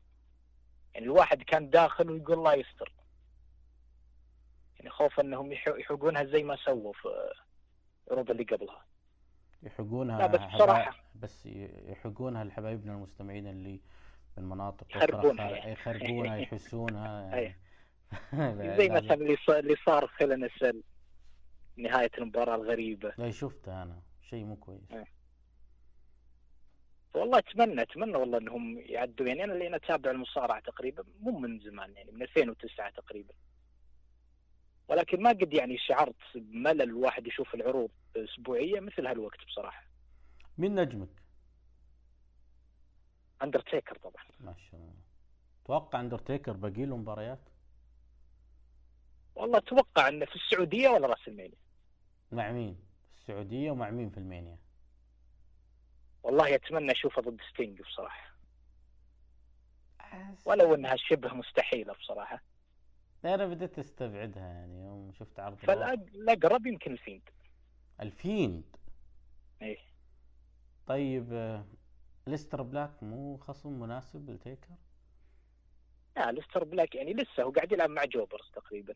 يعني 0.93 1.05
الواحد 1.05 1.43
كان 1.43 1.69
داخل 1.69 2.11
ويقول 2.11 2.37
الله 2.37 2.53
يستر. 2.53 2.93
يعني 4.75 4.89
خوف 4.89 5.19
إنهم 5.19 5.51
يحوقونها 5.53 6.23
زي 6.23 6.43
ما 6.43 6.55
سووا 6.55 6.93
في 6.93 7.31
العروض 8.07 8.31
اللي 8.31 8.43
قبلها. 8.43 8.85
يحقونها 9.63 10.17
لا، 10.17 10.27
بس 10.27 10.55
بصراحة. 10.55 10.95
بس 11.15 11.45
يحقونها 11.45 12.43
لحبايبنا 12.43 12.93
المستمعين 12.93 13.47
اللي 13.47 13.81
من 14.37 14.43
مناطق 14.43 14.97
يخربونها 14.97 15.49
يعني. 15.49 15.71
يخربونها 15.71 16.37
يحسونها. 16.37 17.35
يعني. 18.33 18.77
زي 18.77 18.89
مثلا 18.89 19.13
اللي 19.13 19.37
صار 19.45 19.59
اللي 19.59 19.75
صار 19.85 20.07
نهاية 21.77 22.11
المباراة 22.17 22.55
الغريبة. 22.55 23.13
لا 23.17 23.31
شفته 23.31 23.83
أنا. 23.83 24.01
شيء 24.29 24.43
مو 24.45 24.55
كويس. 24.55 24.91
أي. 24.91 25.05
والله 27.13 27.37
أتمنى 27.37 27.81
أتمنى 27.81 28.17
والله 28.17 28.37
إنهم 28.37 28.79
يعدوا 28.79 29.27
يعني 29.27 29.43
أنا 29.43 29.53
اللي 29.53 29.67
أنا 29.67 29.75
أتابع 29.77 30.11
المصارعة 30.11 30.59
تقريبا 30.59 31.03
مو 31.19 31.39
من 31.39 31.59
زمان 31.59 31.93
يعني 31.93 32.11
من 32.11 32.21
2009 32.21 32.89
تقريبا. 32.89 33.33
ولكن 34.87 35.23
ما 35.23 35.29
قد 35.29 35.53
يعني 35.53 35.77
شعرت 35.77 36.15
بملل 36.35 36.81
الواحد 36.81 37.27
يشوف 37.27 37.55
العروض 37.55 37.89
أسبوعية 38.15 38.79
مثل 38.79 39.07
هالوقت 39.07 39.45
بصراحة. 39.45 39.83
مين 40.57 40.75
نجمك؟ 40.75 41.09
أندرتيكر 43.43 43.97
طبعا. 43.97 44.23
ما 44.39 44.55
شاء 44.57 44.79
الله. 44.79 44.93
توقع 45.65 45.99
أندرتيكر 45.99 46.51
باقي 46.51 46.85
له 46.85 46.97
مباريات؟ 46.97 47.39
والله 49.35 49.57
أتوقع 49.57 50.07
إنه 50.07 50.25
في 50.25 50.35
السعودية 50.35 50.89
ولا 50.89 51.07
راسلمانيا 51.07 51.57
مع 52.31 52.51
مين؟ 52.51 52.77
في 53.11 53.17
السعودية 53.21 53.71
ومع 53.71 53.89
مين 53.89 54.09
في 54.09 54.17
راسلمانيا؟ 54.17 54.57
والله 56.23 56.55
أتمنى 56.55 56.91
اشوفه 56.91 57.21
ضد 57.21 57.41
ستينج 57.53 57.81
بصراحة 57.81 58.27
ولو 60.45 60.75
إنها 60.75 60.95
شبه 60.95 61.33
مستحيلة 61.33 61.93
بصراحة 61.93 62.41
أنا 63.25 63.45
بديت 63.45 63.79
أستبعدها 63.79 64.43
يعني 64.47 64.83
يوم 64.83 65.11
شفت 65.13 65.39
عرض. 65.39 65.55
فالاقرب 65.57 66.65
يمكن 66.65 66.91
الفيند 66.91 67.29
الفيند 68.01 68.63
إيه 69.61 69.77
طيب 70.87 71.33
آه، 71.33 71.65
أليستر 72.27 72.61
بلاك 72.61 73.03
مو 73.03 73.37
خصم 73.37 73.79
مناسب 73.79 74.29
لتيكر؟ 74.29 74.69
لا 76.17 76.31
أليستر 76.31 76.63
بلاك 76.63 76.95
يعني 76.95 77.13
لسه 77.13 77.43
هو 77.43 77.51
قاعد 77.51 77.71
يلعب 77.71 77.89
مع 77.89 78.05
jobbers 78.05 78.49
تقريبا 78.53 78.93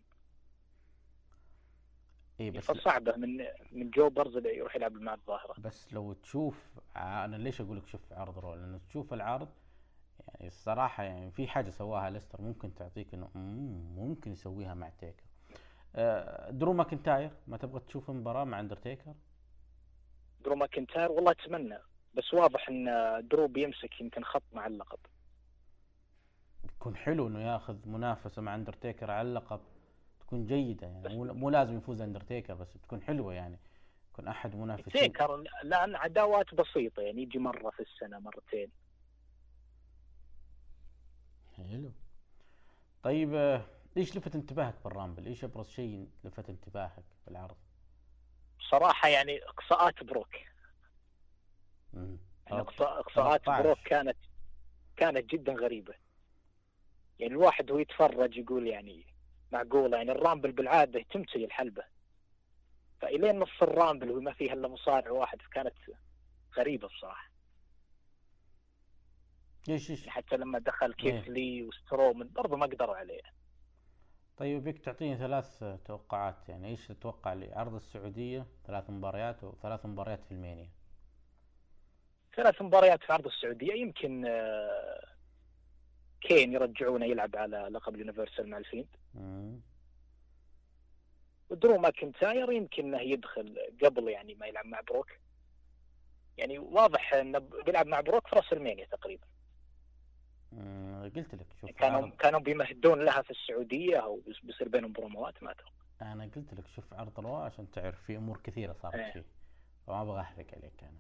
اي 2.42 2.52
بس 2.52 2.72
فصعبة 2.72 3.16
من 3.16 3.38
من 3.72 3.90
jobbers 3.90 4.38
اللي 4.38 4.58
يروح 4.58 4.76
يلعب 4.76 4.94
مع 4.94 5.14
الظاهرة 5.14 5.56
بس 5.58 5.94
لو 5.94 6.14
تشوف 6.14 6.80
أنا 6.98 7.36
ليش 7.36 7.62
أقول 7.62 7.78
لك 7.78 7.88
شوف 7.88 8.14
عرض 8.14 8.40
رو 8.40 8.56
لأنه 8.56 8.80
تشوف 8.90 9.14
العرض 9.14 9.50
يعني 10.28 10.48
الصراحة 10.48 11.04
يعني 11.04 11.32
في 11.32 11.48
حاجة 11.48 11.70
سواها 11.70 12.10
أليستر 12.10 12.42
ممكن 12.42 12.76
تعطيك 12.76 13.14
إنه 13.14 13.30
مم، 13.36 13.96
ممكن 13.96 14.32
يسويها 14.32 14.74
مع 14.74 14.90
تيكر. 14.90 15.24
آه، 15.96 16.50
درو 16.52 16.74
ماكنتاير 16.74 17.32
ما 17.48 17.58
تبغى 17.58 17.80
تشوف 17.80 18.10
مباراة 18.12 18.44
مع 18.44 18.60
أندرتيكر؟ 18.60 19.14
درو 20.44 20.56
ماكنتاير 20.56 21.12
والله 21.12 21.32
أتمنى 21.32 21.78
بس 22.14 22.34
واضح 22.34 22.70
إن 22.70 22.86
درو 23.32 23.48
بيمسك 23.48 24.02
يمكن 24.02 24.24
خط 24.24 24.44
مع 24.54 24.68
اللقب. 24.68 25.00
يكون 26.64 26.96
حلو 26.96 27.28
إنه 27.28 27.40
ياخذ 27.42 27.88
منافسة 27.90 28.42
مع 28.42 28.56
أندرتيكر 28.56 29.12
على 29.12 29.28
اللقب. 29.28 29.60
تكون 30.32 30.46
جيدة 30.46 30.88
يعني 30.88 31.16
مو 31.16 31.24
مو 31.34 31.50
لازم 31.50 31.78
يفوز 31.78 32.02
اندرتيكر 32.02 32.54
بس 32.54 32.68
بتكون 32.78 33.02
حلوة 33.02 33.34
يعني 33.34 33.60
يكون 34.14 34.28
أحد 34.28 34.56
منافسين 34.56 35.02
تيكر 35.02 35.44
لأن 35.64 35.96
عداوات 35.96 36.56
بسيطة 36.56 37.02
يعني 37.02 37.22
يجي 37.22 37.40
مرة 37.40 37.70
في 37.70 37.80
السنة 37.80 38.20
مرتين 38.20 38.72
حلو 41.58 41.92
طيب 43.04 43.62
إيش 43.98 44.18
لفت 44.18 44.36
انتباهك 44.36 44.76
بال 44.84 44.93
Rumble؟ 44.93 45.26
إيش 45.26 45.44
أبرز 45.44 45.70
شيء 45.70 46.10
لفت 46.24 46.50
انتباهك 46.50 47.04
بالعرض؟ 47.28 47.58
بصراحة 48.60 49.08
يعني 49.10 49.40
إقصاءات 49.44 50.04
بروك 50.04 50.36
مم. 51.94 52.18
يعني 52.48 52.64
إقصاء- 52.64 52.82
إقصاءات 52.82 53.42
13. 53.46 53.64
بروك 53.64 53.80
كانت 53.80 54.18
كانت 54.96 55.26
جدا 55.32 55.54
غريبة 55.54 55.94
يعني 57.20 57.34
الواحد 57.34 57.72
وهو 57.72 57.80
يتفرج 57.80 58.38
يقول 58.38 58.68
يعني 58.68 59.11
معقولة 59.52 59.98
يعني 59.98 60.12
ال 60.12 60.18
Rumble 60.18 60.52
بالعادة 60.52 61.06
تمتلي 61.14 61.46
الحلبة. 61.46 61.84
فإلين 63.02 63.40
نص 63.40 63.62
ال 63.62 63.69
Rumble 63.69 64.12
وما 64.12 64.34
فيها 64.34 64.54
إلا 64.54 64.68
مصارع 64.68 65.12
واحد 65.12 65.42
فكانت 65.42 65.74
غريبة 66.58 66.88
بصراحة. 66.88 67.32
إيش 69.70 69.92
إيش؟ 69.92 70.00
يعني 70.00 70.12
حتى 70.12 70.38
لما 70.38 70.60
دخل 70.60 70.86
إيه. 70.86 71.12
كيث 71.12 71.30
لي 71.30 71.64
وسترومن 71.64 72.28
برضه 72.34 72.58
ما 72.58 72.66
قدروا 72.66 72.96
عليه. 72.96 73.22
طيب 74.38 74.64
بيك 74.64 74.80
تعطيني 74.80 75.18
ثلاث 75.18 75.64
توقعات 75.86 76.50
يعني 76.50 76.68
إيش 76.68 76.88
تتوقع 76.88 77.34
لعرض 77.34 77.74
السعودية 77.76 78.46
ثلاث 78.68 78.90
مباريات 78.90 79.44
وثلاث 79.44 79.86
مباريات 79.86 80.24
في 80.24 80.32
ال 80.32 80.37
Mania. 80.37 80.70
ثلاث 82.36 82.62
مباريات 82.62 83.04
في 83.04 83.14
عرض 83.14 83.26
السعودية 83.26 83.74
يمكن 83.74 84.26
آه، 84.26 85.12
كين 86.22 86.54
يرجعونه 86.54 87.06
يلعب 87.06 87.36
على 87.36 87.58
لقب 87.58 87.96
ال 87.96 88.01
Universal 88.01 88.50
مع 88.50 88.58
ال 88.58 88.62
Fiend. 88.62 88.88
مم. 89.14 89.60
ودرو 91.50 91.78
ماكنتاير 91.78 92.52
يمكن 92.52 92.86
إنه 92.86 93.02
يدخل 93.02 93.58
قبل 93.84 94.10
يعني 94.10 94.36
ما 94.36 94.48
يلعب 94.48 94.66
مع 94.66 94.82
بروك. 94.82 95.12
يعني 96.38 96.60
واضح 96.60 97.14
إنه 97.14 97.40
بيلعب 97.40 97.88
مع 97.88 98.02
بروك 98.02 98.28
في 98.28 98.36
WrestleMania 98.36 98.86
تقريبا. 98.86 99.26
مم. 100.52 101.12
قلت 101.16 101.34
لك 101.36 101.48
شوف 101.62 101.72
كانوا 101.72 102.02
عرض 102.02 102.16
كانوا 102.16 102.40
بيمهدون 102.40 103.02
لها 103.02 103.22
في 103.22 103.32
السعودية 103.32 103.98
أو 103.98 104.22
بيصير 104.44 104.68
بينهم 104.70 104.92
بروموات 104.92 105.44
ما 105.44 105.52
أتوقع 105.52 105.72
أنا 106.02 106.24
قلت 106.24 106.54
لك 106.54 106.68
شوف 106.76 106.94
عرض 106.94 107.20
Raw 107.20 107.36
عشان 107.36 107.72
تعرف 107.72 108.04
في 108.04 108.18
أمور 108.18 108.42
كثيرة 108.44 108.76
صارت. 108.82 109.14
فيه 109.14 109.26
فما 109.88 110.02
أبغى 110.02 110.22
أحرق 110.22 110.46
عليك 110.54 110.84
أنا. 110.84 111.00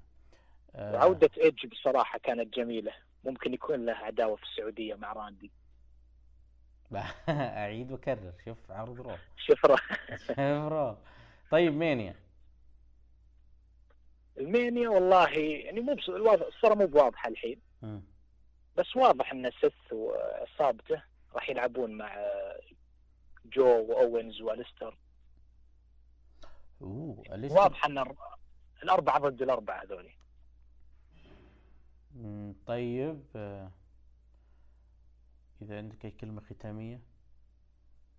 آه، 0.75 0.93
وعودة 0.93 1.29
إيدج 1.37 1.65
بصراحة 1.65 2.19
كانت 2.19 2.53
جميلة. 2.53 2.93
ممكن 3.23 3.53
يكون 3.53 3.85
له 3.85 3.93
عداوة 3.93 4.35
في 4.35 4.43
السعودية 4.43 4.95
مع 4.95 5.13
راندي. 5.13 5.51
أعيد 7.29 7.91
وأكرر 7.91 8.33
شوف 8.45 8.71
عرض 8.71 9.01
Raw 9.01 9.15
شفره 9.37 9.77
شوف 10.27 10.39
Raw 10.39 10.97
طيب 11.51 11.73
Mania. 11.73 12.15
ال 14.37 14.46
Mania 14.46 14.89
والله 14.89 15.29
يعني 15.29 15.79
مو 15.81 15.93
الصورة 15.93 16.73
مو 16.73 16.85
بواضحة 16.87 17.29
الحين. 17.29 17.61
بس 18.77 18.95
واضح 18.95 19.31
إن 19.31 19.51
سيث 19.61 19.93
وعصابته 19.93 21.03
راح 21.33 21.49
يلعبون 21.49 21.97
مع 21.97 22.17
جو 23.45 23.65
وأوينز 23.89 24.41
وأليستر. 24.41 24.97
أوه 26.81 27.23
واضح 27.51 27.85
إن 27.85 28.05
الأربعة 28.83 29.19
ضد 29.19 29.41
الأربعة 29.41 29.83
هذولي. 29.83 30.09
مم، 30.09 30.20
طيب 32.65 33.23
آه، 33.35 33.71
إذا 35.61 35.77
عندك 35.77 36.05
أي 36.05 36.11
كلمة 36.11 36.41
ختامية؟ 36.41 36.99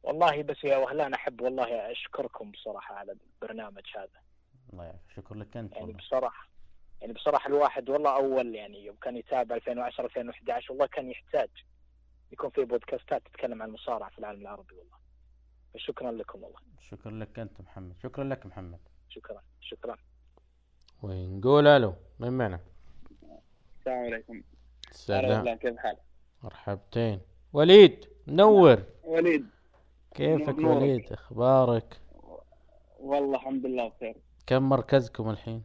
والله 0.02 0.42
بس 0.42 0.64
يا 0.64 0.76
وهلان 0.76 1.14
أحب 1.14 1.40
والله 1.40 1.92
أشكركم 1.92 2.50
بصراحة 2.50 2.94
على 2.94 3.12
البرنامج 3.42 3.82
هذا. 3.96 4.20
الله 4.72 4.84
يعافيك. 4.84 5.10
شكر 5.16 5.34
لك 5.34 5.56
أنت 5.56 5.72
يعني 5.72 5.84
والله. 5.84 5.98
بصراحة 5.98 6.48
يعني 7.00 7.12
بصراحة 7.12 7.48
الواحد 7.48 7.88
والله 7.90 8.16
أول 8.16 8.54
يعني 8.54 8.84
يوم 8.84 8.96
كان 8.96 9.16
يتابع 9.16 9.56
2010 9.56 10.04
2011 10.04 10.72
والله 10.72 10.86
كان 10.86 11.10
يحتاج 11.10 11.50
يكون 12.32 12.50
في 12.50 12.64
بودكاستات 12.64 13.22
تتكلم 13.26 13.62
عن 13.62 13.68
المصارعة 13.68 14.10
في 14.10 14.18
العالم 14.18 14.40
العربي 14.40 14.74
والله. 14.74 14.96
فشكرا 15.74 16.12
لكم 16.12 16.42
والله. 16.42 16.58
شكر 16.80 17.10
لك 17.10 17.38
أنت 17.38 17.60
محمد. 17.60 17.96
شكرا 18.02 18.24
لك 18.24 18.46
محمد. 18.46 18.80
شكرا 19.08 19.42
شكرا. 19.60 19.96
ونقول 21.02 21.66
ألو 21.66 21.94
من 22.18 22.32
معنا؟ 22.32 22.60
السلام 23.82 24.04
عليكم. 24.04 24.34
هلا 24.34 24.42
سلام. 24.90 25.38
والله 25.38 25.54
كيف 25.54 25.76
حالك؟ 25.76 25.98
مرحبتين. 26.42 27.20
وليد 27.52 28.04
منور. 28.26 28.82
وليد. 29.04 29.46
كيفك 30.14 30.58
نورك. 30.58 30.82
وليد؟ 30.82 31.12
أخبارك؟ 31.12 32.00
والله 33.00 33.36
الحمد 33.36 33.66
لله 33.66 33.88
بخير. 33.88 34.16
كم 34.46 34.68
مركزكم 34.68 35.30
الحين؟ 35.30 35.62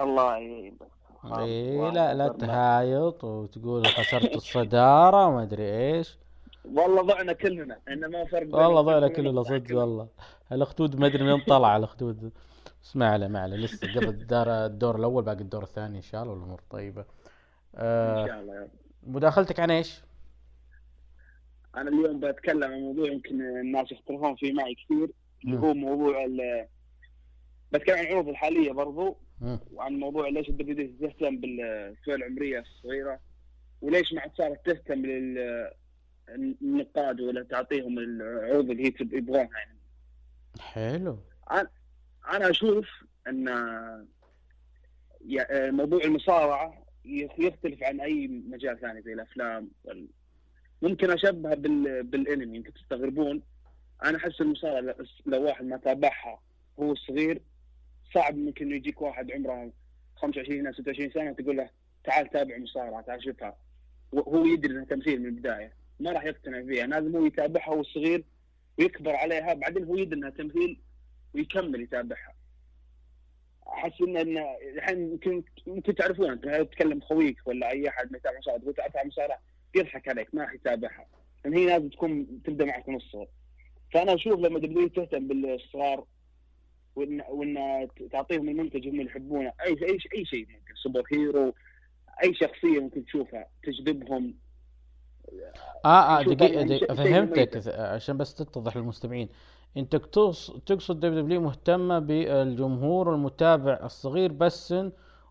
الله 0.00 0.32
يعين 0.32 0.76
بس 1.24 1.38
إيه 1.38 1.90
لا 1.90 2.14
لا 2.14 2.28
تهايط 2.28 3.24
وتقول 3.24 3.86
خسرت 3.86 4.36
الصدارة 4.36 5.26
وما 5.26 5.42
أدري 5.42 5.64
إيش. 5.64 6.18
والله 6.64 7.02
ضعنا 7.02 7.32
كلنا 7.32 7.78
انه 7.88 8.08
ما 8.08 8.24
فرق 8.24 8.54
والله 8.54 8.98
الفريقين، 8.98 9.16
كلنا 9.16 9.42
ضعنا 9.42 9.58
صدق 9.58 9.76
والله. 9.78 10.08
الأخدود 10.52 10.96
ما 10.96 11.06
أدري 11.06 11.24
من 11.24 11.40
طلع 11.40 11.76
الأخدود. 11.76 12.32
بس 12.82 12.96
ما 12.96 13.08
عليه 13.08 13.26
ما 13.26 13.40
عليه 13.40 13.56
لسه 13.56 13.92
قبل 13.94 14.08
الدور 14.08 14.48
الدور 14.66 14.96
الأول 14.96 15.24
باقي 15.24 15.40
الدور 15.40 15.62
الثاني 15.62 15.96
إن 15.96 16.02
شاء 16.02 16.22
الله 16.22 16.34
والأمور 16.34 16.60
طيبة 16.70 17.00
إن 17.00 17.06
آه 17.76 18.26
شاء 18.26 18.40
الله 18.40 18.54
يا 18.54 18.60
رب. 18.60 18.70
مداخلتك 19.02 19.60
عن 19.60 19.70
إيش؟ 19.70 20.00
أنا 21.76 21.90
اليوم 21.90 22.20
بتكلم 22.20 22.64
عن 22.72 22.80
موضوع 22.80 23.08
يمكن 23.08 23.40
الناس 23.40 23.92
يختلفون 23.92 24.36
فيه 24.36 24.52
معي 24.52 24.74
كثير 24.74 25.10
اللي. 25.44 25.58
هو 25.58 25.74
موضوع 25.74 26.24
ال 26.24 26.66
بتكلم 27.72 27.96
عن 27.98 28.04
العروض 28.04 28.28
الحالية 28.28 28.72
برضو 28.72 29.16
مم. 29.40 29.58
وعن 29.72 29.92
موضوع 29.92 30.28
ليش 30.28 30.48
ال 30.48 30.74
WW 30.86 31.10
تهتم 31.10 31.40
بالفئة 31.40 32.14
العمرية 32.14 32.60
الصغيرة 32.60 33.20
وليش 33.80 34.12
ما 34.12 34.20
عاد 34.20 34.30
صارت 34.38 34.66
تهتم 34.66 35.06
للنقاد 35.06 35.60
ولا 37.20 37.42
تعطيهم 37.42 37.98
العروض 37.98 38.70
اللي 38.70 38.84
هي 38.84 38.92
يبغونها 39.00 39.58
يعني 39.58 39.78
حلو 40.60 41.18
أنا 42.30 42.50
أشوف 42.50 42.86
أن 43.28 43.48
يا- 45.26 45.70
موضوع 45.70 46.04
المصارعة 46.04 46.84
يخ- 47.04 47.38
يختلف 47.40 47.82
عن 47.82 48.00
أي 48.00 48.28
مجال 48.28 48.80
ثاني 48.80 49.02
زي 49.02 49.12
الأفلام 49.12 49.70
وال... 49.84 50.08
ممكن 50.82 51.10
اشبهها 51.10 51.54
بال... 51.54 52.02
بالأنمي 52.02 52.56
يمكن 52.56 52.72
تستغربون. 52.72 53.42
أنا 54.04 54.16
أحس 54.18 54.40
المصارعة 54.40 54.96
لو 55.26 55.42
واحد 55.44 55.64
ما 55.64 55.76
تابعها 55.76 56.42
هو 56.80 56.94
صغير 56.94 57.42
صعب 58.14 58.36
ممكن 58.36 58.72
يجيك 58.72 59.02
واحد 59.02 59.32
عمره 59.32 59.72
25 60.16 60.66
أو 60.66 60.72
26 60.72 61.10
سنة 61.10 61.32
تقول 61.32 61.56
له 61.56 61.70
تعال 62.04 62.30
تابع 62.30 62.58
مصارعة 62.58 63.02
تعال 63.02 63.24
شوفها. 63.24 63.56
وهو 64.12 64.44
يدري 64.44 64.72
إنها 64.74 64.84
تمثيل 64.84 65.20
من 65.20 65.26
البداية 65.26 65.72
ما 66.00 66.12
راح 66.12 66.24
يقتنع 66.24 66.62
فيها 66.62 66.86
لازم 66.86 67.16
هو 67.16 67.26
يتابعها 67.26 67.68
وهو 67.70 67.82
صغير 67.82 68.24
ويكبر 68.78 69.16
عليها 69.16 69.54
بعدين 69.54 69.84
هو 69.84 69.96
يدري 69.96 70.18
إنها 70.18 70.30
تمثيل 70.30 70.80
ويكمل 71.34 71.80
يتابعها. 71.80 72.34
أحس 73.66 74.00
ان 74.00 74.16
إن 74.16 74.38
الحين 74.76 75.10
يمكن 75.12 75.42
يمكن 75.66 75.94
تعرفون 75.94 76.30
أنت 76.30 76.44
تتكلم 76.44 77.00
خويك 77.00 77.38
ولا 77.46 77.70
أي 77.70 77.88
أحد 77.88 78.12
ما 78.12 78.18
يتابع 78.18 78.38
مصارعة؟ 78.38 78.60
تقول 78.60 78.74
تعال 78.74 79.06
مصارعة 79.08 79.38
يضحك 79.74 80.08
عليك 80.08 80.34
ما 80.34 80.42
راح 80.42 80.54
يتابعها. 80.54 81.06
لأن 81.44 81.54
هي 81.54 81.66
لازم 81.66 81.88
تكون 81.88 82.42
تبدأ 82.44 82.64
معك 82.64 82.88
من 82.88 82.96
الصغر. 82.96 83.28
فأنا 83.92 84.14
أشوف 84.14 84.40
لما 84.40 84.58
دبليو 84.58 84.88
تهتم 84.88 85.28
بالصغار 85.28 86.04
وان 86.96 87.22
وإن 87.28 87.88
تعطيهم 88.12 88.48
المنتج 88.48 88.88
هم 88.88 89.00
يحبونه 89.00 89.52
اي 89.66 89.72
اي 89.72 89.98
أي 90.14 90.24
شيء 90.24 90.46
ممكن 90.48 90.74
super 90.82 91.02
hero 91.12 91.54
أي 92.22 92.34
شخصية 92.34 92.80
ممكن 92.80 93.04
تشوفها 93.04 93.46
تجذبهم. 93.62 94.34
آه 95.84 96.20
آه 96.20 96.22
شيء 96.22 96.94
فهمتك. 96.94 97.68
عشان 97.68 98.16
بس 98.16 98.34
تتضح 98.34 98.76
للمستمعين. 98.76 99.28
انت 99.76 99.96
تقص- 99.96 100.52
تقصد 100.66 101.00
WW 101.00 101.40
مهتمة 101.40 101.98
بالجمهور 101.98 103.14
المتابع 103.14 103.80
الصغير 103.82 104.32
بس 104.32 104.74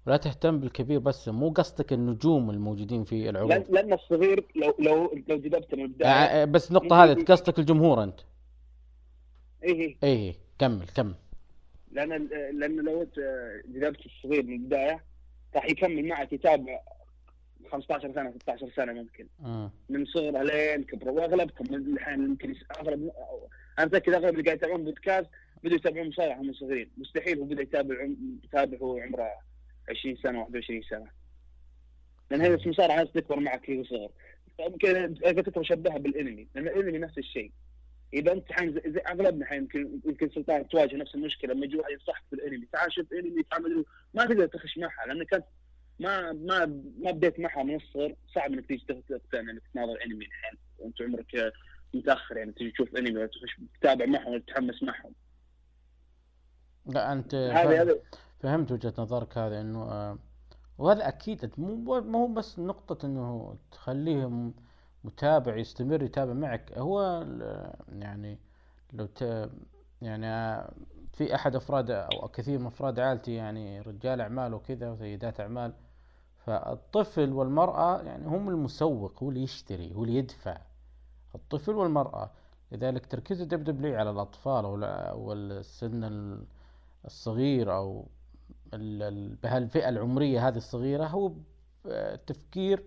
ولا 0.08 0.18
تهتم 0.18 0.60
بالكبير 0.60 1.00
بس 1.00 1.30
مو 1.30 1.50
قصدك 1.50 1.94
النجوم 1.94 2.50
الموجودين 2.50 3.04
في 3.04 3.30
العروض؟ 3.30 3.52
لأن 3.70 3.94
الصغير 3.94 4.46
لو 4.56 4.76
لو 4.80 5.24
لو 5.30 5.38
جذبته 5.38 5.78
من 5.78 5.84
البداية. 5.84 6.10
آه 6.12 6.42
آه، 6.42 6.46
بس 6.46 6.70
النقطة 6.70 6.96
ممكن. 6.96 7.20
هذه 7.20 7.24
قصدك 7.26 7.60
الجمهور 7.60 8.04
أنت؟ 8.04 8.20
إيه 9.64 9.96
إيه. 10.04 10.36
كمل 10.60 10.88
كمل. 10.96 11.16
لأن 11.92 12.28
لأن 12.60 12.76
لو 12.86 13.08
جذبت 13.68 14.06
الصغير 14.06 14.44
من 14.44 14.54
البداية 14.54 15.04
راح 15.56 15.70
يكمل 15.70 16.08
معك 16.08 16.34
يتابع 16.34 16.80
15 17.72 18.14
سنة 18.14 18.32
16 18.42 18.70
سنة 18.76 18.94
ممكن. 18.94 19.28
مم. 19.40 19.70
من 19.90 20.06
صغره 20.06 20.44
لين 20.44 20.84
كبره 20.84 21.12
وأغلبكم 21.12 21.76
الحين 21.76 22.24
يمكن 22.24 22.56
أغلب 22.80 23.12
أنا 23.80 23.88
متأكد 23.88 24.14
أغلب 24.14 24.34
اللي 24.34 24.44
قاعد 24.44 24.58
يتابعون 24.58 24.84
بودكاست 24.84 25.30
بدوا 25.64 25.76
يتابعون 25.76 26.08
مصارعة 26.08 26.38
وهم 26.38 26.54
صغيرين 26.54 26.90
مستحيل 26.98 27.40
هو 27.40 27.46
بدأ 27.46 27.62
يتابع 27.62 27.96
يتابع 28.44 28.78
هو 28.78 28.98
عمره 28.98 29.30
20 29.90 30.16
سنة 30.16 30.40
21 30.40 30.82
سنة. 30.82 31.12
لأن 32.32 32.42
هي 32.42 32.54
المصارعة 32.54 32.98
ناس 32.98 33.12
تكبر 33.12 33.40
معك 33.40 33.70
وهي 33.70 33.84
صغر. 33.84 34.10
يمكن 34.60 35.16
كنت 35.42 35.58
أشبهها 35.58 35.98
بالإنمي 35.98 36.48
لأن 36.56 36.68
الإنمي 36.68 36.98
نفس 36.98 37.18
الشيء. 37.18 37.52
إذا 38.14 38.32
أنت 38.32 38.50
الحين 38.50 38.74
زي, 38.86 39.02
أغلبنا 39.08 39.44
الحين 39.46 39.58
يمكن 39.58 40.00
يمكن 40.06 40.30
سلطان 40.30 40.68
تواجه 40.68 40.96
نفس 40.96 41.16
المشكلة 41.16 41.54
لما 41.54 41.66
يجي 41.66 41.78
واحد 41.78 41.92
ينصحك 41.92 42.24
بالانمي 42.32 42.68
تعال 42.72 42.94
شوف 42.94 43.14
إنمي 43.14 43.44
تعال 43.52 43.86
ما 44.14 44.26
تقدر 44.26 44.46
تخش 44.46 44.78
معها 44.78 45.08
لانك 45.08 45.34
انت 45.34 45.46
ما 46.00 46.32
ما 46.32 46.66
ما 47.00 47.12
بديت 47.12 47.40
معها 47.40 47.64
من 47.64 47.76
الصغر 47.76 48.16
صعب 48.36 48.54
إنك 48.54 48.66
تيجي 48.66 48.86
تقتنع 48.88 49.52
انك 49.52 49.62
تناظر 49.74 49.98
إنمي 50.06 50.26
الحين. 50.26 50.58
وانت 50.80 51.02
عمرك 51.02 51.54
متأخر 51.94 52.38
يعني 52.38 52.52
تيجي 52.52 52.72
تشوف 52.72 52.96
انمي 52.96 53.18
ولا 53.18 53.30
تتابع 53.82 54.06
معهم 54.06 54.28
ولا 54.28 54.40
تتحمس 54.40 54.84
معهم. 54.84 55.14
لا 56.86 57.14
أنت 57.14 57.36
هذا 57.36 57.64
فهم- 57.64 57.72
هذا 57.74 58.00
فهمت 58.40 58.72
وجهة 58.72 58.94
نظرك 58.98 59.38
هذا 59.38 59.62
إنه 59.62 59.84
آه 59.84 60.18
وهذا 60.78 61.08
أكيد 61.08 61.52
مو 61.58 62.02
مو 62.02 62.28
بس 62.28 62.60
نقطة 62.60 63.06
إنه 63.06 63.58
تخليه 63.72 64.52
متابع 65.04 65.56
يستمر 65.58 66.04
يتابع 66.04 66.34
معك 66.34 66.78
هو 66.78 67.26
يعني 67.90 68.40
لو 68.94 69.06
ت 69.06 69.50
يعني 70.02 70.28
آه، 70.28 70.74
في 71.14 71.36
أحد 71.36 71.56
أفراد 71.56 71.92
أو 71.92 72.28
كثير 72.28 72.60
من 72.60 72.66
أفراد 72.66 73.00
عائلتي 73.00 73.34
يعني 73.34 73.82
رجال 73.82 74.22
أعمال 74.22 74.54
وكذا 74.54 74.90
وسيدات 74.92 75.40
أعمال 75.40 75.74
فالطفل 76.46 77.34
والمرأة 77.34 78.02
يعني 78.02 78.26
هم 78.28 78.50
المسوق 78.50 79.24
هو 79.24 79.30
اللي 79.30 79.44
يشتري 79.44 79.94
هو 79.96 80.04
اللي 80.04 80.16
يدفع. 80.16 80.58
الطفل 81.36 81.72
والمرأة. 81.72 82.30
لذلك 82.72 83.06
تركيز 83.06 83.42
الدب 83.42 83.64
دبليو 83.64 83.96
على 83.96 84.10
الأطفال 84.10 84.66
والسن 85.16 86.04
ال- 86.04 86.44
الصغير 87.06 87.76
أو 87.76 88.06
ال- 88.74 89.04
ال- 89.04 89.36
بهالفئة 89.44 89.90
العمرية 89.90 90.48
هذه 90.48 90.58
الصغيرة 90.58 91.06
هو 91.06 91.32
تفكير 92.28 92.84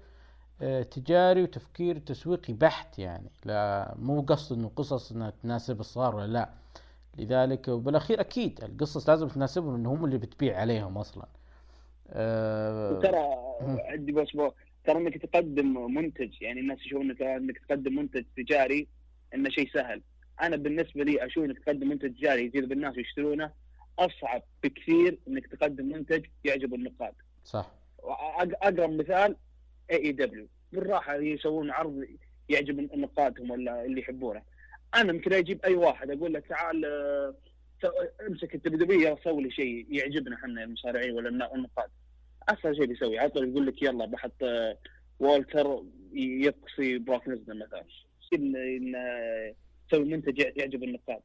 آه، 0.62 0.82
تجاري 0.82 1.42
وتفكير 1.42 1.98
تسويقي 1.98 2.52
بحت 2.52 2.98
يعني. 2.98 3.30
لا 3.44 3.94
مو 3.98 4.20
قصد 4.20 4.56
إنه 4.58 4.70
قصص 4.76 5.12
إنها 5.12 5.32
تناسب 5.42 5.80
الصغار 5.80 6.16
ولا 6.16 6.26
لا. 6.26 6.50
لذلك 7.18 7.68
وبالأخير 7.68 8.20
أكيد 8.20 8.64
القصص 8.64 9.08
لازم 9.08 9.28
تناسبهم 9.28 9.74
ان 9.74 9.86
هم 9.86 10.04
اللي 10.04 10.18
بتبيع 10.18 10.60
عليهم 10.60 10.98
أصلا. 10.98 11.26
ترى 13.02 13.24
عندي 13.60 14.12
بس 14.12 14.36
ترى 14.84 14.98
إنك 14.98 15.18
تقدم 15.18 15.94
منتج 15.94 16.42
يعني 16.42 16.60
الناس 16.60 16.78
يشوفون 16.86 17.10
انك 17.22 17.58
تقدم 17.58 17.96
منتج 17.96 18.24
تجاري 18.36 18.88
إنه 19.34 19.50
شيء 19.50 19.70
سهل. 19.74 20.02
أنا 20.42 20.56
بالنسبة 20.56 21.04
لي 21.04 21.26
أشوف 21.26 21.44
إنك 21.44 21.58
تقدم 21.58 21.88
منتج 21.88 22.14
تجاري 22.14 22.44
يجذب 22.44 22.72
الناس 22.72 22.96
ويشترونه 22.96 23.50
أصعب 23.98 24.42
بكثير 24.62 25.18
إنك 25.28 25.46
تقدم 25.46 25.86
منتج 25.86 26.26
يعجب 26.44 26.74
النقاد. 26.74 27.12
صح. 27.44 27.70
أقرب 28.62 28.90
مثال 28.90 29.36
اي 29.90 29.96
اي 29.96 30.12
دبليو 30.12 30.48
بالراحة 30.72 31.14
يسوون 31.14 31.70
عرض 31.70 32.04
يعجب 32.48 32.80
نقادهم 32.80 33.50
ولا 33.50 33.84
اللي 33.84 34.00
يحبونه. 34.00 34.42
أنا 34.94 35.12
ممكن 35.12 35.32
أجيب 35.32 35.64
أي 35.64 35.74
واحد 35.74 36.10
أقول 36.10 36.32
له 36.32 36.38
تعال 36.40 36.84
آه، 36.84 37.34
امسك 38.28 38.54
التبدبيه 38.54 39.10
وسوي 39.10 39.42
لي 39.42 39.50
شيء 39.50 39.86
يعجبنا 39.90 40.36
إحنا 40.36 40.64
المصارعين 40.64 41.12
ولا 41.12 41.28
النقاد. 41.28 41.90
أسهل 42.48 42.76
شيء 42.76 42.86
بيسوي 42.86 43.18
على 43.18 43.28
طول 43.30 43.48
يقول 43.48 43.66
لك 43.66 43.82
يلا 43.82 44.06
بحط 44.06 44.42
آه، 44.42 44.78
والتر 45.20 45.82
يقصي 46.14 46.98
بروك 46.98 47.28
نزل 47.28 47.58
مثلا. 47.58 47.84
ان 48.34 48.56
إن، 48.56 48.94
آه، 48.96 49.54
تسوي 49.88 50.04
منتج 50.04 50.38
يعجب 50.38 50.82
النقاد. 50.84 51.20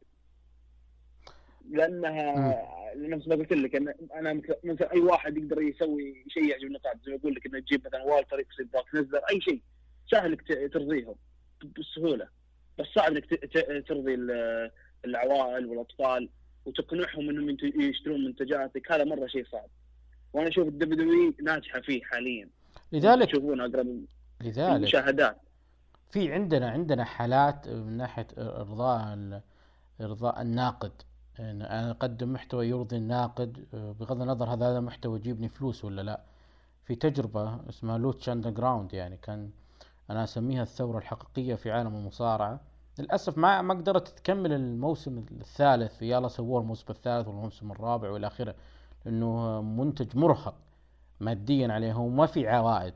لانها 1.69 2.63
نفس 2.95 3.27
ما 3.27 3.35
قلت 3.35 3.53
لك 3.53 3.75
أنا 4.15 4.33
مثل 4.33 4.55
مثل 4.63 4.85
أي 4.93 4.99
واحد 4.99 5.37
يقدر 5.37 5.61
يسوي 5.61 6.25
شيء 6.27 6.43
يعجب 6.43 6.63
النقاد. 6.63 6.99
زي 7.05 7.11
ما 7.11 7.17
أقول 7.17 7.35
لك 7.35 7.45
إنه 7.45 7.59
تجيب 7.59 7.87
مثلا 7.87 8.03
والتر 8.03 8.39
يقصي 8.39 8.63
بروك 8.73 8.95
نزل 8.95 9.21
أي 9.31 9.41
شيء. 9.41 9.61
سهل 10.11 10.31
إنك 10.31 10.73
ترضيهم 10.73 11.15
بسهولة. 11.79 12.27
بس 12.79 12.85
صعب 12.95 13.11
إنك 13.11 13.25
ترضي 13.87 14.13
ال- 14.13 14.71
العوائل 15.05 15.65
والأطفال 15.65 16.29
وتقنعهم 16.65 17.29
إنهم 17.29 17.57
يشترون 17.63 18.23
منتجاتك. 18.23 18.91
هذا 18.91 19.03
مرة 19.03 19.27
شيء 19.27 19.45
صعب. 19.45 19.69
وأنا 20.34 20.47
أشوف 20.47 20.68
ال 20.68 21.01
W 21.01 21.34
ناجحة 21.43 21.81
فيه 21.81 22.03
حاليا. 22.03 22.49
لذلك 22.91 23.27
تشوفون 23.30 23.61
أقرب 23.61 23.88
لذلك. 24.41 24.76
المشاهدات. 24.76 25.38
في 26.11 26.34
عندنا 26.34 26.69
عندنا 26.69 27.03
حالات 27.03 27.68
من 27.69 27.97
ناحية 27.97 28.27
إرضاء 28.38 29.14
ال- 29.14 29.41
إرضاء 30.01 30.41
الناقد. 30.41 30.91
يعني 31.39 31.64
أنا 31.64 31.91
أقدم 31.91 32.34
محتوى 32.34 32.68
يرضي 32.69 32.97
الناقد. 32.97 33.65
بغض 33.73 34.22
النظر 34.22 34.53
هذا 34.53 34.69
هذا 34.72 34.80
محتوى 34.80 35.19
يجيبني 35.19 35.49
فلوس 35.49 35.85
ولا 35.85 36.01
لا. 36.01 36.22
في 36.85 36.95
تجربة 36.95 37.69
اسمها 37.69 37.97
Lucha 37.97 38.30
Underground 38.30 38.93
يعني 38.93 39.18
كان 39.18 39.49
أنا 40.10 40.23
أسميها 40.23 40.64
الثورة 40.64 40.97
الحقيقية 40.97 41.56
في 41.56 41.72
عالم 41.72 41.95
المصارعة. 41.95 42.60
للأسف 42.99 43.38
ما 43.38 43.61
ما 43.61 43.73
قدرت 43.73 44.07
تكمل 44.07 44.53
الموسم 44.53 45.26
الثالث. 45.31 46.01
يلا 46.01 46.27
سووه 46.27 46.61
الموسم 46.61 46.85
الثالث 46.89 47.27
والموسم 47.27 47.72
الرابع 47.72 48.10
والى 48.10 48.27
آخره. 48.27 48.56
لأنه 49.05 49.61
منتج 49.61 50.17
مرهق 50.17 50.55
ماديا 51.19 51.73
عليهم 51.73 52.01
وما 52.01 52.26
في 52.26 52.47
عوائد. 52.47 52.93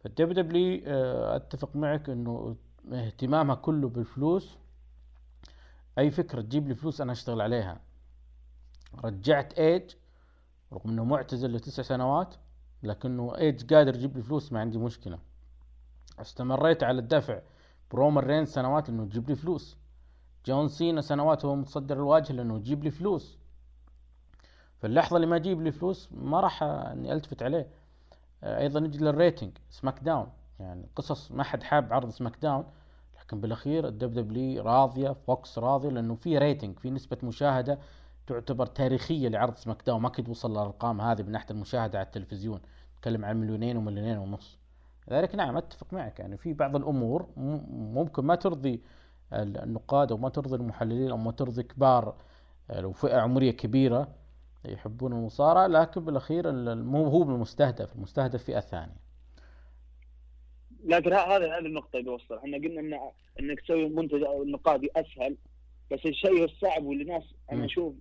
فال 0.00 0.32
WW 0.32 0.82
آه، 0.86 1.36
أتفق 1.36 1.76
معك 1.76 2.10
إنه 2.10 2.56
اهتمامها 2.92 3.54
كله 3.54 3.88
بالفلوس. 3.88 4.56
أي 5.98 6.10
فكرة 6.10 6.40
تجيب 6.40 6.68
لي 6.68 6.74
فلوس 6.74 7.00
أنا 7.00 7.12
أشتغل 7.12 7.40
عليها. 7.40 7.80
رجعت 9.04 9.52
إيدج 9.52 9.90
رغم 10.72 10.90
إنه 10.90 11.04
معتزل 11.04 11.52
لتسع 11.52 11.82
سنوات 11.82 12.34
لكنه 12.82 13.36
إيدج 13.36 13.74
قادر 13.74 13.94
يجيب 13.94 14.16
لي 14.16 14.22
فلوس 14.22 14.52
ما 14.52 14.60
عندي 14.60 14.78
مشكلة. 14.78 15.18
استمريت 16.18 16.82
على 16.82 16.98
الدفع 16.98 17.40
برومان 17.92 18.24
رينز 18.24 18.44
سنوات 18.44 18.88
إنه 18.88 19.02
يجيب 19.02 19.28
لي 19.28 19.36
فلوس. 19.36 19.76
جون 20.46 20.68
سينا 20.68 21.00
سنوات 21.00 21.44
هو 21.44 21.54
متصدر 21.54 21.96
الواجهة 21.96 22.32
لإنه 22.32 22.56
يجيب 22.56 22.84
لي 22.84 22.90
فلوس. 22.90 23.38
في 24.84 24.88
اللحظه 24.88 25.16
اللي 25.16 25.26
ما 25.26 25.36
يجيب 25.36 25.62
لي 25.62 25.72
فلوس 25.72 26.08
ما 26.12 26.40
راح 26.40 26.62
إني 26.62 27.12
ألتفت 27.12 27.42
عليه. 27.42 27.66
آه، 28.42 28.60
أيضا 28.60 28.80
نجي 28.80 28.98
لل 28.98 29.50
rating 29.70 29.98
SmackDown. 30.02 30.26
يعني 30.60 30.88
قصص 30.96 31.32
ما 31.32 31.42
حد 31.42 31.62
حاب 31.62 31.92
عرض 31.92 32.10
SmackDown 32.10 32.64
لكن 33.20 33.40
بالأخير 33.40 33.88
ال 33.88 34.14
WW 34.14 34.62
راضية 34.62 35.10
Fox 35.26 35.58
راضية 35.58 35.88
لأنه 35.88 36.14
في 36.14 36.38
rating 36.38 36.78
في 36.78 36.90
نسبة 36.90 37.16
مشاهدة 37.22 37.78
تعتبر 38.26 38.66
تاريخية 38.66 39.28
لعرض 39.28 39.56
SmackDown. 39.56 40.02
ما 40.02 40.08
كنت 40.08 40.28
وصل 40.28 40.50
للأرقام 40.50 41.00
هذه 41.00 41.22
من 41.22 41.32
ناحية 41.32 41.50
المشاهدة 41.50 41.98
على 41.98 42.06
التلفزيون. 42.06 42.60
نتكلم 42.98 43.24
عن 43.24 43.40
مليونين 43.40 43.76
ومليونين 43.76 44.18
ونص. 44.18 44.58
لذلك 45.08 45.34
نعم 45.34 45.56
أتفق 45.56 45.92
معك. 45.92 46.20
يعني 46.20 46.36
في 46.36 46.52
بعض 46.52 46.76
الأمور 46.76 47.28
ممكن 47.36 48.24
ما 48.24 48.34
ترضي 48.34 48.82
النقاد 49.32 50.12
أو 50.12 50.18
ما 50.18 50.28
ترضي 50.28 50.56
المحللين 50.56 51.10
أو 51.10 51.16
ما 51.16 51.32
ترضي 51.32 51.62
كبار 51.62 52.14
آه، 52.70 52.80
لو 52.80 52.92
فئة 52.92 53.16
عمرية 53.20 53.50
كبيرة 53.50 54.23
يحبون 54.68 55.12
المصارعة 55.12 55.66
لكن 55.66 56.04
بالأخير 56.04 56.52
مو 56.74 57.04
هو 57.06 57.22
المستهدف 57.22 57.94
المستهدف 57.94 58.44
فئه 58.44 58.60
ثانية 58.60 59.04
لكن 60.84 61.12
هذا 61.12 61.58
هذه 61.58 61.66
النقطة 61.66 61.98
اللي 61.98 62.10
وصل. 62.10 62.38
إحنا 62.38 62.56
قلنا 62.56 62.80
ان 62.80 63.10
إنك 63.40 63.60
تسوي 63.60 63.88
منتج 63.88 64.24
نقادي 64.46 64.90
أسهل 64.96 65.36
بس 65.90 66.06
الشيء 66.06 66.44
الصعب 66.44 66.84
واللي 66.84 67.04
ناس 67.04 67.22
أنا 67.52 67.64
أشوف 67.64 67.94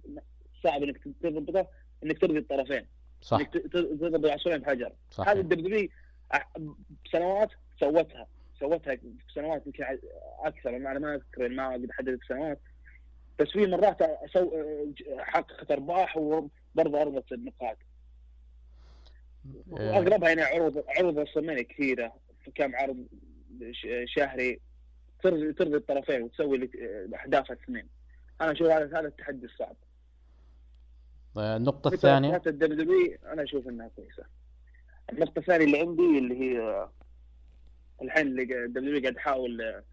صعب 0.63 0.83
إنك 0.83 0.97
تضبطه 1.23 1.67
إنك 2.03 2.17
ترضي 2.21 2.37
الطرفين. 2.37 2.85
صح. 3.21 3.37
إنك 3.37 3.53
تضرب 3.53 4.25
العصفورين 4.25 4.59
بحجر 4.59 4.93
هذه 5.19 5.39
الدبليو 5.39 5.89
بسنوات 7.05 7.49
سوتها. 7.79 8.27
سوتها 8.59 8.97
بسنوات 9.29 9.65
يمكن 9.65 9.83
أكثر. 10.39 10.69
أنا 10.69 10.99
ما 10.99 11.15
أذكر 11.15 11.49
ما 11.49 11.71
أقدر 11.71 11.87
أحدد 11.91 12.19
بسنوات 12.19 12.59
بس 13.39 13.47
في 13.47 13.67
مرات 13.67 14.01
أسوي 14.01 14.93
حققت 15.19 15.71
ارباح 15.71 16.17
وبرضه 16.17 17.01
ارضت 17.01 17.31
النقاط. 17.31 17.77
واغلبها 19.69 20.29
يعني 20.29 20.41
عروض 20.41 20.83
عروض 20.87 21.19
رسميه 21.19 21.61
كثيرة 21.61 22.13
في 22.43 22.51
كم 22.51 22.75
عرض 22.75 23.07
شهري 24.05 24.59
ترضي 25.23 25.53
ترضي 25.53 25.75
الطرفين 25.75 26.21
وتسوي 26.21 26.69
أهداف 27.23 27.51
الاثنين 27.51 27.87
أنا 28.41 28.51
أشوف 28.51 28.67
هذا 28.67 28.99
هذا 28.99 29.07
التحدي 29.07 29.45
الصعب. 29.45 29.75
النقطة 31.37 31.93
الثانية؟ 31.93 32.41
ال 32.47 32.82
W 32.82 33.17
أنا 33.25 33.43
أشوف 33.43 33.67
إنها 33.67 33.87
كويسة. 33.87 34.23
النقطة 35.13 35.39
الثانية 35.39 35.65
اللي 35.65 35.79
عندي 35.79 36.17
اللي 36.17 36.39
هي 36.39 36.87
الحين 38.01 38.27
اللي 38.27 38.65
ال 38.65 38.83
W 38.83 39.01
قاعد 39.01 39.13
تحاول 39.13 39.83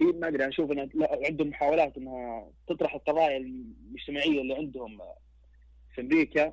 هي 0.00 0.06
ما 0.12 0.28
أدري 0.28 0.48
أشوف 0.48 0.70
إن 0.72 0.90
عندهم 1.24 1.48
محاولات 1.48 1.96
إنها 1.96 2.50
تطرح 2.66 2.94
القضايا 2.94 3.36
المجتمعية 3.36 4.40
اللي 4.40 4.54
عندهم 4.54 4.98
في 5.94 6.00
أمريكا. 6.00 6.52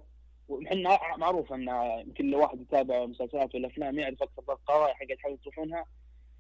وحنا 0.50 1.00
معروف 1.18 1.54
إن 1.54 1.68
يمكن 2.08 2.30
لو 2.30 2.40
واحد 2.40 2.62
يتابع 2.62 3.06
مسلسلات 3.06 3.56
ولا 3.56 3.68
أفلام 3.68 4.00
يعرف 4.00 4.24
أكثر 4.24 4.54
القضايا 4.54 4.94
حق 4.94 5.06
يحاولوا 5.10 5.40
يطرحونها 5.42 5.86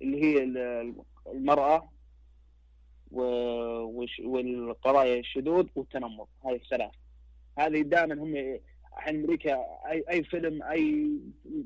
اللي 0.01 0.23
هي 0.23 0.43
المرأة 1.27 1.89
والقضايا 4.19 5.19
الشذوذ 5.19 5.67
والتنمر. 5.75 6.27
هذه 6.45 6.55
الثلاث. 6.55 6.91
هذه 7.57 7.81
دائما 7.81 8.13
هم 8.13 8.59
الحين 8.97 9.15
أمريكا 9.15 9.55
أي 9.91 10.03
أي 10.09 10.23
فيلم 10.23 10.63
أي 10.63 11.11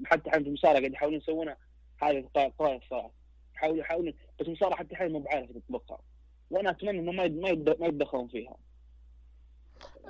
حتى 0.05 0.31
حين 0.31 0.43
في 0.43 0.47
المصارعة 0.47 0.79
قاعد 0.79 0.93
يحاولون 0.93 1.19
يسوونها 1.19 1.57
هذه 2.01 2.17
القضايا 2.17 2.75
الثلاث 2.75 3.11
يحاولوا 3.55 3.79
يحاولون 3.79 4.13
بس 4.39 4.47
المصارعه 4.47 4.77
حتى 4.77 4.91
الحين 4.91 5.11
مو 5.11 5.19
بعارف 5.19 5.51
تطبقها 5.51 5.99
وأنا 6.51 6.69
أتمنى 6.69 6.99
إنه 6.99 7.11
ما 7.11 7.27
ما 7.79 7.87
يتدخلون 7.87 8.27
فيها. 8.27 8.55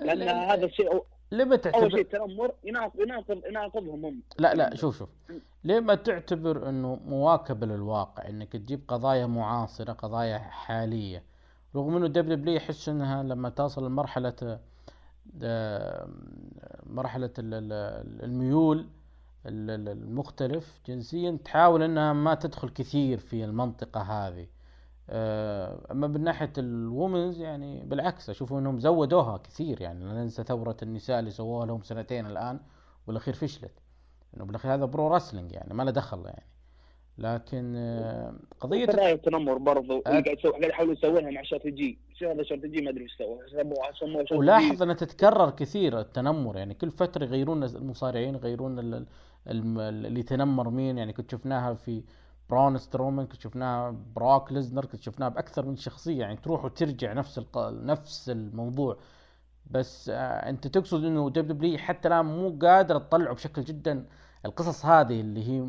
لأن 0.01 0.21
هذا 0.21 0.65
الشيء 0.65 1.03
لما 1.31 1.55
تعتبر 1.55 1.81
أول 1.81 1.91
شيء 1.91 2.01
التنمر 2.01 2.51
يناقض 2.63 2.99
يناقض 2.99 3.41
يناقضهم 3.45 4.05
هم. 4.05 4.21
لا 4.39 4.53
لا 4.53 4.75
شوف 4.75 4.97
شوف. 4.97 5.09
ليه 5.63 5.79
ما 5.79 5.95
تعتبر 5.95 6.69
إنه 6.69 6.99
مواكبه 7.05 7.65
للواقع 7.65 8.29
إنك 8.29 8.51
تجيب 8.53 8.81
قضايا 8.87 9.25
معاصرة 9.25 9.93
قضايا 9.93 10.37
حالية 10.37 11.23
رغم 11.75 11.95
إنه 11.97 12.07
WW 12.07 12.55
يحس 12.55 12.89
إنها 12.89 13.23
لما 13.23 13.49
تصل 13.49 13.85
لمرحلة 13.85 14.59
آه، 15.43 16.09
مرحلة 16.85 17.29
الميول 17.37 18.87
المختلف 19.45 20.79
جنسيا 20.87 21.37
تحاول 21.45 21.83
إنها 21.83 22.13
ما 22.13 22.35
تدخل 22.35 22.69
كثير 22.69 23.17
في 23.17 23.45
المنطقة 23.45 24.01
هذه. 24.01 24.47
آه، 25.09 25.87
أما 25.91 26.07
من 26.07 26.23
ناحية 26.23 26.53
ال 26.57 26.67
women's 26.68 27.39
يعني 27.39 27.83
بالعكس 27.85 28.29
أشوف 28.29 28.53
إنهم 28.53 28.79
زودوها 28.79 29.37
كثير 29.37 29.81
يعني. 29.81 30.05
لا 30.05 30.13
ننسى 30.13 30.43
ثورة 30.43 30.77
النساء 30.83 31.19
اللي 31.19 31.31
سووها 31.31 31.65
لهم 31.65 31.81
سنتين 31.81 32.25
الآن 32.25 32.59
والأخير 33.07 33.33
فشلت. 33.33 33.79
إنه 34.37 34.45
بالأخير 34.45 34.73
هذا 34.73 34.85
pro 34.85 35.07
wrestling 35.07 35.51
يعني 35.51 35.73
ما 35.73 35.83
له 35.83 35.91
دخل 35.91 36.25
يعني. 36.25 36.45
لكن 37.17 37.73
آه، 37.75 38.33
قضية 38.59 39.11
التنمر 39.11 39.57
برضو. 39.57 39.99
قاعد 39.99 40.23
قاعد 40.23 40.63
يحاولوا 40.63 40.93
يسوونها 40.93 41.31
مع 41.31 41.41
شرط 41.41 41.67
جي. 41.67 41.99
هذا 42.21 42.43
شرط 42.43 42.65
جي؟ 42.65 42.81
ما 42.81 42.89
أدري 42.89 43.03
إيش 43.03 43.17
سووا 43.17 44.23
ولاحظ 44.31 44.83
انها 44.83 44.95
تتكرر 44.95 45.49
كثير 45.49 45.99
التنمر 45.99 46.57
يعني. 46.57 46.73
كل 46.73 46.91
فترة 46.91 47.23
يغيرون 47.25 47.63
المصارعين 47.63 48.35
يغيرون 48.35 49.05
اللي 49.47 50.23
تنمر 50.23 50.69
مين؟ 50.69 50.97
يعني 50.97 51.13
كنت 51.13 51.31
شفناها 51.31 51.73
في 51.73 52.03
برون 52.49 52.77
سترومان 52.77 53.25
كنت 53.25 53.41
شفناها 53.41 53.95
براك 54.15 54.51
ليزنر 54.51 54.85
كنت 54.85 55.01
شفناها 55.01 55.29
بأكثر 55.29 55.65
من 55.65 55.75
شخصية 55.75 56.19
يعني 56.19 56.35
تروح 56.35 56.65
وترجع 56.65 57.13
نفس. 57.13 57.41
نفس 57.57 58.29
الموضوع. 58.29 58.97
بس 59.71 60.09
آه 60.09 60.49
أنت 60.49 60.67
تقصد 60.67 61.03
إنه 61.03 61.29
دب 61.29 61.47
دبليو 61.47 61.77
حتى 61.77 62.07
الآن 62.07 62.25
مو 62.25 62.57
قادر 62.61 62.99
تطلعه 62.99 63.33
بشكل 63.33 63.63
جدا. 63.63 64.05
القصص 64.45 64.85
هذه 64.85 65.21
اللي 65.21 65.49
هي 65.49 65.61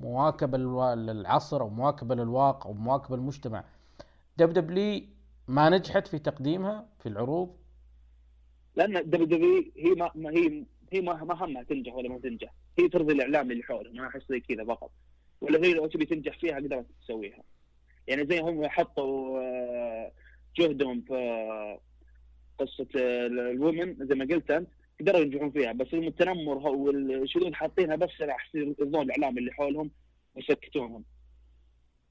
مواكبة 0.00 0.58
للعصر 0.58 1.60
أو 1.60 1.68
مواكبة 1.68 2.14
للواقع 2.14 2.70
أو 2.70 2.74
مواكبة 2.74 3.16
للمجتمع 3.16 3.64
WWE 4.36 5.02
ما 5.48 5.68
نجحت 5.70 6.06
في 6.06 6.18
تقديمها 6.18 6.86
في 6.98 7.08
العروض؟ 7.08 7.56
لأن 8.76 9.10
WWE 9.10 9.64
هي 9.76 10.10
ما 10.14 10.30
هي 10.30 10.64
هي 10.94 11.00
ما 11.00 11.34
همها 11.34 11.62
تنجح 11.62 11.94
ولا 11.94 12.08
ما 12.08 12.18
تنجح. 12.18 12.54
هي 12.78 12.88
ترضي 12.88 13.12
الإعلام 13.12 13.50
اللي 13.50 13.62
حولها 13.62 13.92
ما 13.92 14.06
أحس 14.06 14.22
زي 14.28 14.40
كذا 14.40 14.64
فقط. 14.64 14.90
ولا 15.40 15.66
هي 15.66 15.72
لو 15.72 15.86
تبي 15.86 16.06
تنجح 16.06 16.38
فيها 16.38 16.56
قدرت 16.56 16.86
تسويها. 17.02 17.42
يعني 18.06 18.26
زي 18.26 18.40
هم 18.40 18.68
حطوا 18.68 19.40
آه، 19.40 20.12
جهدهم 20.56 21.00
في 21.00 21.78
قصة 22.58 22.86
ال 22.94 23.13
women 23.13 24.06
زي 24.06 24.14
ما 24.14 24.24
قلت 24.24 24.50
أنت 24.50 24.68
قدروا 25.00 25.20
ينجحون 25.20 25.50
فيها. 25.50 25.72
بس 25.72 25.94
التنمر 25.94 26.68
والشذوذ 26.68 27.54
حاطينها 27.54 27.96
بس 27.96 28.10
عشان 28.20 28.74
يرضون 28.78 29.02
الإعلام 29.02 29.38
اللي 29.38 29.52
حولهم 29.52 29.90
ويسكتونهم. 30.36 31.04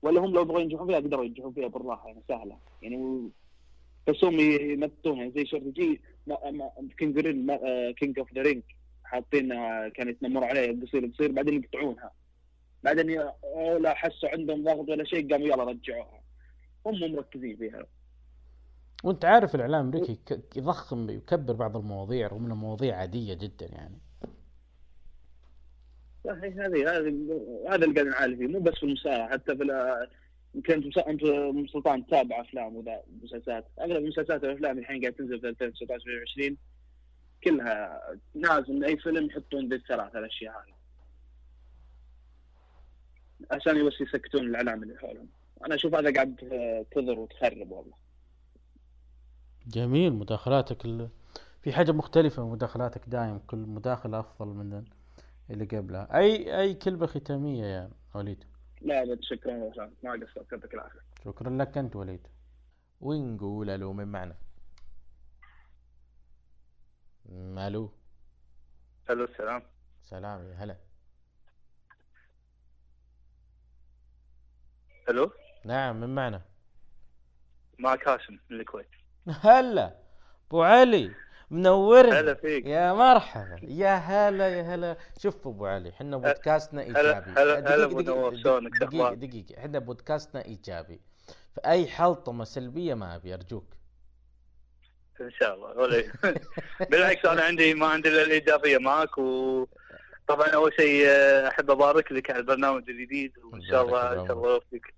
ولا 0.01 0.21
هم 0.21 0.33
لو 0.33 0.41
يبغوا 0.41 0.61
ينجحون 0.61 0.87
فيها 0.87 0.97
قدروا 0.97 1.25
ينجحون 1.25 1.53
فيها 1.53 1.67
بالراحة 1.67 2.07
يعني 2.07 2.23
سهلة. 2.27 2.57
يعني 2.81 3.29
بس 4.07 4.23
هم 4.23 4.39
يمثلونها 4.39 5.23
يعني 5.23 5.31
زي 5.35 5.45
شورتي 5.45 5.63
جي 6.27 6.95
كينج 6.97 7.19
King 7.97 8.19
of 8.19 8.33
the 8.33 8.41
Ring 8.41 8.63
حاطين 9.03 9.49
كانوا 9.89 10.11
يتنمروا 10.11 10.47
عليه 10.47 10.71
بيصير 10.71 11.05
بيصير 11.05 11.31
بعدين 11.31 11.63
يقطعونها. 11.63 12.11
بعدين 12.83 13.21
لا 13.79 13.93
حسوا 13.93 14.29
عندهم 14.29 14.63
ضغط 14.63 14.89
ولا 14.89 15.03
شيء 15.03 15.31
قاموا 15.31 15.47
يلا 15.47 15.63
رجعوها. 15.63 16.21
هم 16.85 17.11
مركزين 17.11 17.57
فيها. 17.57 17.85
وانت 19.03 19.25
عارف 19.25 19.55
الإعلام 19.55 19.89
الامريكي 19.89 20.39
يضخم 20.55 21.09
يكبر 21.09 21.53
بعض 21.53 21.77
المواضيع 21.77 22.27
رغم 22.27 22.45
إنها 22.45 22.55
مواضيع 22.55 22.95
عادية 22.95 23.33
جدا 23.33 23.65
يعني. 23.65 23.97
صحيح 26.25 26.53
هذه 26.57 26.81
هذا 26.81 27.09
هذا 27.69 27.85
اللي 27.85 27.95
قاعد 27.95 28.07
نعالج 28.07 28.37
فيه 28.37 28.47
مو 28.47 28.59
بس 28.59 28.73
في 28.73 28.83
المساء 28.83 29.29
حتى 29.29 29.57
في 29.57 29.63
يمكن 30.55 30.91
أنت 31.07 31.21
سلطان 31.69 32.05
تتابع 32.05 32.41
أفلام 32.41 32.75
وذا 32.75 33.03
مسلسلات. 33.23 33.65
أغلب 33.79 33.97
المسلسلات 33.97 34.43
والأفلام 34.43 34.79
الحين 34.79 35.01
قاعد 35.01 35.13
تنزل 35.13 35.41
في 35.41 35.47
2019 35.49 35.93
2020 35.95 36.57
كلها 37.43 38.01
لازم 38.35 38.83
أي 38.83 38.97
فيلم 38.97 39.25
يحطون 39.25 39.69
ذي 39.69 39.75
الثلاث 39.75 40.15
الأشياء 40.15 40.53
هذه. 40.53 40.73
عشان 43.51 43.87
بس 43.87 44.01
يسكتون 44.01 44.41
الإعلام 44.41 44.83
اللي 44.83 44.97
حولهم. 44.97 45.27
أنا 45.65 45.75
أشوف 45.75 45.95
هذا 45.95 46.13
قاعد 46.13 46.35
تضر 46.91 47.19
وتخرب 47.19 47.71
والله. 47.71 47.93
جميل 49.67 50.13
مداخلاتك 50.13 50.85
ال... 50.85 51.09
في 51.61 51.73
حاجة 51.73 51.91
مختلفة 51.91 52.49
مداخلاتك 52.49 53.09
دايم 53.09 53.37
كل 53.37 53.57
مداخلة 53.57 54.19
أفضل 54.19 54.47
من 54.47 54.83
اللي 55.49 55.65
قبلها. 55.65 56.17
أي 56.17 56.59
أي 56.59 56.73
كلمة 56.73 57.05
ختامية 57.05 57.65
يا 57.65 57.89
وليد؟ 58.15 58.43
لا 58.83 59.03
بد 59.03 59.21
شكرا 59.21 59.53
ما 60.03 60.11
قصرت 60.11 60.51
يعطيك 60.51 60.73
العافية. 60.73 60.99
شكرا 61.25 61.49
لك 61.49 61.77
أنت 61.77 61.95
وليد. 61.95 62.27
ونقول 63.01 63.69
ألو 63.69 63.93
من 63.93 64.07
معنا؟ 64.07 64.35
ألو. 67.67 67.91
ألو 69.09 69.23
السلام. 69.23 69.63
سلام 70.03 70.49
يا 70.49 70.55
هلا. 70.55 70.77
ألو؟ 75.09 75.31
نعم 75.65 75.99
من 76.01 76.15
معنا؟ 76.15 76.41
معك 77.79 78.07
هاشم 78.07 78.39
من 78.49 78.59
الكويت. 78.59 78.89
هلا. 79.27 79.99
أبو 80.47 80.63
علي. 80.63 81.15
منورنا. 81.53 82.19
هلا 82.19 82.33
فيك. 82.33 82.65
يا 82.65 82.93
مرحبا. 82.93 83.59
يا 83.63 83.95
هلا 83.95 84.49
يا 84.49 84.61
هلا. 84.75 84.97
شوف 85.19 85.47
أبو 85.47 85.65
علي 85.65 85.89
إحنا 85.89 86.17
بودكاستنا 86.17 86.81
إيجابي. 86.81 87.31
هلا- 87.31 87.59
هلا 87.75 87.87
دقيقة- 87.89 88.05
نواف، 88.07 88.33
شلونك؟ 88.35 88.71
دقيقة 88.77 89.57
إحنا 89.57 89.79
بودكاستنا 89.79 90.45
إيجابي. 90.45 91.01
فأي 91.55 91.87
حلطمة 91.87 92.43
سلبية 92.43 92.93
ما 92.93 93.15
أبي 93.15 93.33
أرجوك. 93.33 93.65
إن 95.21 95.31
شاء 95.31 95.53
الله. 95.55 95.77
ولا 95.77 96.03
بالعكس 96.91 97.25
أنا 97.25 97.41
عندي 97.41 97.73
ما 97.73 97.87
عندي 97.87 98.09
إلا 98.09 98.21
الإيجابية 98.23 98.77
معك 98.77 99.17
وطبعا 99.17 100.47
أول 100.53 100.73
شيء 100.73 101.07
أحب 101.47 101.71
أبارك 101.71 102.11
لك 102.11 102.29
على 102.31 102.39
البرنامج 102.39 102.89
الجديد 102.89 103.33
وإن 103.37 103.61
شاء 103.61 103.81
الله 103.85 104.21
إن 104.21 104.27
شاء 104.27 104.37
الله 104.37 104.53
يوفقك. 104.53 104.93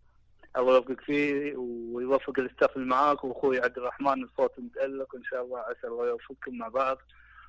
الله 0.57 0.76
يوفقك 0.76 1.02
فيه 1.02 1.56
ويوفق 1.57 2.40
الاستاف 2.40 2.76
اللي 2.76 2.88
معاك 2.88 3.23
وأخوي 3.23 3.60
عبد 3.60 3.77
الرحمن 3.77 4.23
الصوت 4.23 4.60
متألق. 4.60 5.15
وان 5.15 5.23
شاء 5.23 5.44
الله 5.44 5.60
عسى 5.60 5.88
الله 5.88 6.07
يوفقكم 6.07 6.57
مع 6.57 6.68
بعض. 6.68 6.98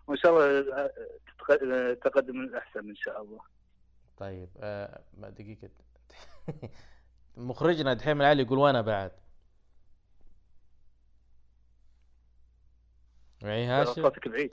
وإن 0.06 0.16
شاء 0.18 0.32
الله 0.32 0.74
آه، 0.74 0.92
آه، 1.50 1.94
تقدم 1.94 2.40
الأحسن 2.40 2.88
إن 2.88 2.96
شاء 2.96 3.22
الله. 3.22 3.40
طيب 4.18 4.48
آه 4.60 5.00
ما 5.18 5.30
دقيقة. 5.30 5.68
مخرجنا 7.36 7.94
دحيم 7.94 8.20
العلي 8.20 8.42
يقول 8.42 8.58
وأنا 8.58 8.80
بعد. 8.80 9.12
معي 13.42 13.64
هاشم؟ 13.64 13.92
صوتك 13.92 14.28
بعيد. 14.28 14.52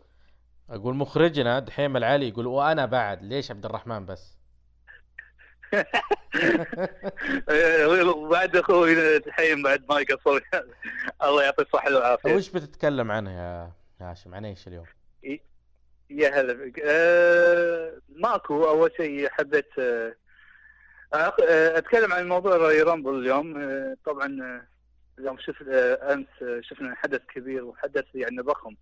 أقول 0.70 0.96
مخرجنا 0.96 1.60
دحيم 1.60 1.98
العلي 1.98 2.28
يقول 2.28 2.48
وأنا 2.48 2.86
بعد. 2.86 3.24
ليش 3.24 3.52
عبد 3.52 3.66
الرحمن 3.66 4.06
بس؟ 4.06 4.38
وبعد 8.16 8.56
أخوي 8.56 9.20
تحيم 9.20 9.64
بعد 9.64 9.84
ما 9.90 10.00
يقصر 10.00 10.40
الله 11.24 11.44
يعطيه 11.44 11.64
الصحة 11.64 11.96
والعافية. 11.96 12.36
وش 12.36 12.50
بتتكلم 12.50 13.12
عنه 13.12 13.32
يا 13.32 13.72
هاشم؟ 14.02 14.36
عن 14.36 14.46
إيش 14.46 14.68
اليوم؟ 14.68 14.86
يا 16.10 16.42
هلا 16.42 16.54
بك 16.54 16.80
أه 16.86 17.94
ماكو 18.16 18.64
أول 18.70 18.92
شيء 18.98 19.30
حبيت 19.30 19.80
أه 19.80 20.16
أخ- 21.16 21.44
آه، 21.50 21.78
أتكلم 21.78 22.14
عن 22.14 22.28
موضوع 22.28 22.56
رأي 22.58 22.82
رامبل 22.82 23.20
اليوم. 23.20 23.58
أه 23.62 23.98
طبعا 24.06 24.38
آه، 24.42 24.68
اليوم 25.20 25.38
شفت 25.40 25.68
أمس 25.68 26.28
آه، 26.42 26.62
شفنا 26.62 26.96
حدث 26.96 27.22
كبير 27.36 27.64
وحدث 27.66 28.06
يعني 28.16 28.38
ضخم. 28.42 28.76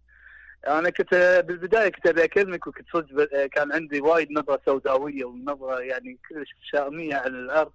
أنا 0.68 0.90
كنت 0.90 1.14
آه، 1.14 1.42
بالبداية 1.42 1.90
كنت 1.90 2.08
أبي 2.08 2.24
أكلمك 2.24 2.68
وكنت 2.68 2.88
صدق 2.94 3.36
آه، 3.36 3.46
كان 3.46 3.72
عندي 3.72 4.02
وايد 4.02 4.32
نظرة 4.32 4.62
سوداوية 4.66 5.26
ونظرة 5.26 5.80
يعني 5.80 6.18
كلش 6.30 6.50
سامية 6.72 7.16
على 7.16 7.28
الأرض. 7.40 7.72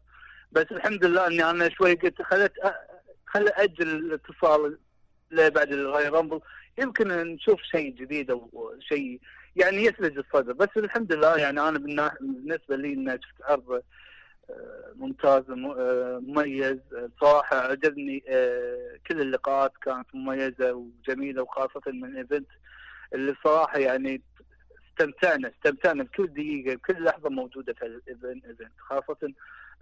بس 0.52 0.66
الحمد 0.70 1.04
لله 1.04 1.26
إني 1.26 1.50
أنا 1.50 1.68
شوي 1.68 1.94
قلت 1.94 2.22
خلت 2.22 2.52
أ- 2.64 2.68
خل 3.26 3.48
أجل 3.48 3.88
الاتصال 3.88 4.78
لبعد 5.30 5.72
الرويال 5.72 6.08
رامبل 6.08 6.40
يمكن 6.78 7.08
نشوف 7.08 7.60
شيء 7.62 7.90
جديد 7.94 8.30
أو 8.30 8.74
شيء 8.80 9.20
يعني 9.56 9.84
يثلج 9.84 10.18
الصدر. 10.18 10.52
بس 10.52 10.68
الحمد 10.76 11.12
لله 11.12 11.36
يعني 11.36 11.60
أنا 11.60 11.78
بالنسبة 12.20 12.76
لي 12.76 12.92
ان 12.92 13.18
شفت 13.22 13.42
عرض 13.44 13.82
آه، 14.50 14.92
ممتاز 14.96 15.42
آه، 15.50 16.20
مميز 16.26 16.78
آه، 16.96 17.10
صراحة 17.20 17.56
عجبني 17.56 18.24
آه، 18.28 18.98
كل 19.06 19.20
اللقاءات 19.20 19.72
كانت 19.82 20.06
مميزة 20.14 20.72
وجميلة 20.72 21.42
وخاصة 21.42 21.80
Main 21.86 22.04
Event 22.04 22.46
اللي 23.14 23.34
صراحة 23.44 23.78
يعني 23.78 24.22
استمتعنا 24.90 25.48
استمتعنا 25.56 26.02
بكل 26.02 26.26
دقيقة 26.26 26.74
بكل 26.74 27.04
لحظة 27.04 27.28
موجودة 27.30 27.72
في 27.72 27.86
ال 27.86 27.96
event 27.96 28.44
خاصة 28.78 29.32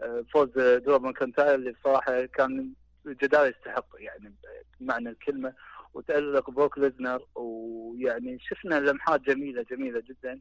آه، 0.02 0.24
فوز 0.32 0.48
درو 0.59 0.98
ماكنتاير 0.98 1.55
اللي 1.55 1.74
صراحة 1.84 2.24
كان 2.24 2.72
جدار 3.06 3.46
يستحق 3.46 3.86
يعني 3.98 4.34
بمعنى 4.80 5.09
الكلمة 5.09 5.52
وتألق 5.94 6.51
بروك 6.51 6.78
ليزنر 6.78 7.26
ويعني 7.34 8.38
شفنا 8.40 8.74
لمحات 8.80 9.20
جميله 9.20 9.62
جميلة 9.70 10.02
جدا. 10.09 10.40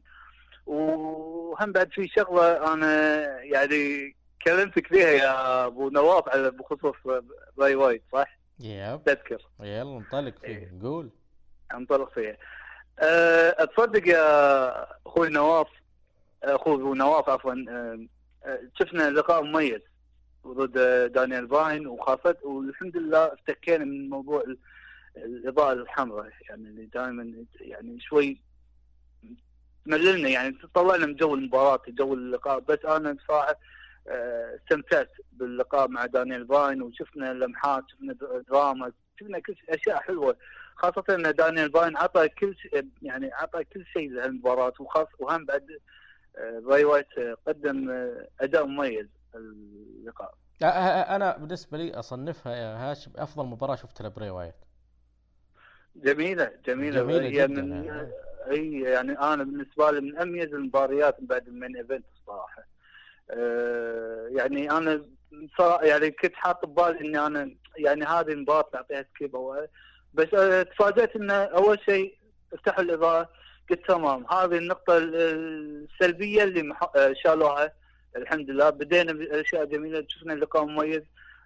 وهم 0.66 1.72
بعد 1.72 1.92
في 1.92 2.08
شغلة 2.08 2.72
أنا 2.74 3.24
يعني 3.42 4.16
كلمتك 4.46 4.86
فيها 4.86 5.08
يا 5.08 5.66
أبو 5.66 5.88
نواف 5.90 6.28
على 6.28 6.50
بخصوص 6.50 6.94
بري 7.58 7.74
وايت 7.74 8.02
صح؟ 8.12 8.38
Yep. 8.60 9.00
تذكر. 9.06 9.42
يلا 9.60 9.84
ننطلق 9.98 10.38
فيه 10.38 10.72
قول. 10.82 11.10
انطلق 11.74 12.14
فيها. 12.14 12.36
اتصدق 12.98 14.08
يا 14.08 14.96
أخوي 15.06 15.28
نواف 15.28 15.68
أخوي 16.42 16.74
أبو 16.74 16.94
نواف 16.94 17.28
عفوا 17.28 17.64
أه، 17.68 18.06
شفنا 18.80 19.10
لقاء 19.10 19.42
مميز 19.42 19.80
ضد 20.46 20.78
دانيال 21.12 21.46
باين 21.46 21.86
وخاصة 21.86 22.36
والحمد 22.42 22.96
لله 22.96 23.24
افتكينا 23.32 23.84
من 23.84 24.08
موضوع 24.08 24.40
ال- 24.40 24.58
الإضاءة 25.16 25.72
الحمراء 25.72 26.30
يعني 26.48 26.68
اللي 26.68 26.84
دائما 26.86 27.44
يعني 27.60 28.00
شوي 28.00 28.40
مللنا 29.86 30.28
يعني 30.28 30.58
طلعنا 30.74 31.06
من 31.06 31.14
جو 31.16 31.34
المباراة 31.34 31.82
جو 31.88 32.14
اللقاء 32.14 32.58
بس 32.60 32.78
أنا 32.84 33.12
بصراحة 33.12 33.56
أه، 34.08 34.56
استمتعت 34.56 35.10
باللقاء 35.32 35.88
مع 35.88 36.06
دانيال 36.06 36.44
باين 36.44 36.82
وشفنا 36.82 37.32
لمحات 37.32 37.84
شفنا 37.88 38.16
دراما 38.48 38.92
شفنا 39.20 39.38
كل 39.38 39.54
أشياء 39.68 40.00
حلوة 40.00 40.36
خاصة 40.76 41.04
إن 41.10 41.22
دانيال 41.22 41.68
براين 41.68 41.96
عطى 41.96 42.28
كل 42.28 42.56
شيء 42.56 42.88
يعني 43.02 43.32
عطى 43.32 43.64
كل 43.64 43.86
شيء 43.86 44.10
لهالمباراة 44.10 44.72
وخاص 44.80 45.08
وهم 45.18 45.44
بعد 45.44 45.66
آه، 46.38 46.62
بري 46.66 46.84
وايت 46.84 47.18
آه، 47.18 47.36
قدم 47.46 47.90
آه، 47.90 48.28
أداء 48.40 48.66
مميز 48.66 49.06
اللقاء. 49.34 50.34
أنا 50.62 51.36
بالنسبة 51.36 51.78
لي 51.78 51.94
أصنفها 51.94 52.56
يا 52.56 52.90
هاشم 52.90 53.10
أفضل 53.16 53.46
مباراة 53.46 53.74
شفتها 53.74 54.08
لبري 54.08 54.30
وايت. 54.30 54.54
جميلة 55.96 56.52
جميلة, 56.66 57.02
جميلة 57.02 57.24
هي 57.24 57.30
جداً 57.30 57.62
من 57.62 57.84
يعني. 57.84 58.12
اي 58.50 58.80
يعني 58.80 59.12
أنا 59.12 59.44
بالنسبة 59.44 59.90
لي 59.90 60.00
من 60.00 60.18
أميز 60.18 60.54
المباريات 60.54 61.16
بعد 61.20 61.48
ال 61.48 61.54
main 61.54 61.76
event 61.76 62.04
الصراحة. 62.16 62.66
آه، 63.30 64.28
يعني 64.30 64.70
أنا 64.70 65.04
يعني 65.82 66.10
كنت 66.10 66.34
حاط 66.34 66.66
ببالي 66.66 67.00
إني 67.00 67.26
أنا 67.26 67.54
يعني 67.76 68.04
هذه 68.04 68.32
المباراة 68.32 68.70
بعطيها 68.72 69.02
سكيب 69.14 69.36
أو 69.36 69.66
بس 70.14 70.34
آه، 70.34 70.62
تفاجأت 70.62 71.16
انه 71.16 71.34
أول 71.34 71.78
شيء 71.86 72.14
افتحوا 72.52 72.82
الإضاءة 72.84 73.28
قلت 73.70 73.86
تمام 73.88 74.26
هذه 74.32 74.56
النقطة 74.58 74.96
ال- 74.98 75.86
السلبية 75.92 76.42
اللي 76.44 76.74
آه، 76.96 77.12
شالوها 77.24 77.72
الحمد 78.16 78.50
لله. 78.50 78.70
بدينا 78.70 79.12
بأشياء 79.12 79.64
جميلة 79.64 80.04
شفنا 80.08 80.32
لقاء 80.32 80.64
مميز. 80.64 81.02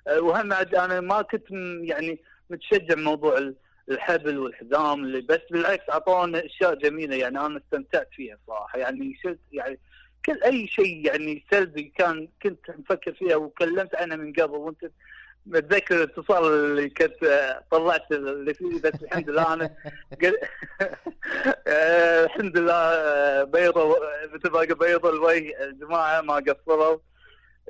آه، 0.09 0.21
وهم 0.21 0.49
بعد 0.49 0.75
أنا 0.75 1.01
ما 1.01 1.23
كنت 1.23 1.51
يعني 1.83 2.21
متشجع 2.51 2.95
موضوع 2.95 3.39
ال- 3.39 3.55
الحبل 3.91 4.39
والحزام 4.39 5.05
اللي 5.05 5.21
بس 5.21 5.41
بالعكس 5.51 5.91
أعطونا 5.91 6.47
أشياء 6.47 6.75
جميلة 6.75 7.17
يعني 7.17 7.41
أنا 7.41 7.59
استمتعت 7.59 8.09
فيها 8.13 8.39
صراحة. 8.47 8.79
يعني 8.79 9.19
شلت 9.23 9.39
يعني 9.53 9.79
كل 10.27 10.43
أي 10.43 10.67
شيء 10.67 11.07
يعني 11.07 11.45
سلبي 11.51 11.93
كان 11.99 12.29
كنت 12.43 12.71
مفكر 12.79 13.13
فيها 13.13 13.37
وكلمت 13.37 13.95
عنها 13.95 14.17
من 14.17 14.33
قبل 14.33 14.55
وأنت 14.57 14.91
متذكر 15.49 15.95
الاتصال 15.95 16.45
اللي 16.45 16.89
كنت 16.89 17.57
طلعت 17.71 18.13
اللي 18.13 18.55
فيه 18.55 18.81
بس 18.81 19.03
الحمد 19.03 19.31
لله 19.31 19.55
أنا 19.55 19.71
الحمد 22.25 22.59
لله 22.59 23.45
بيضوا 23.45 23.97
مثل 24.35 24.51
ما 24.51 24.75
بيضوا 24.75 25.11
الوجه 25.11 25.65
الجماعة 25.65 26.21
ما 26.21 26.35
قصروا. 26.35 26.99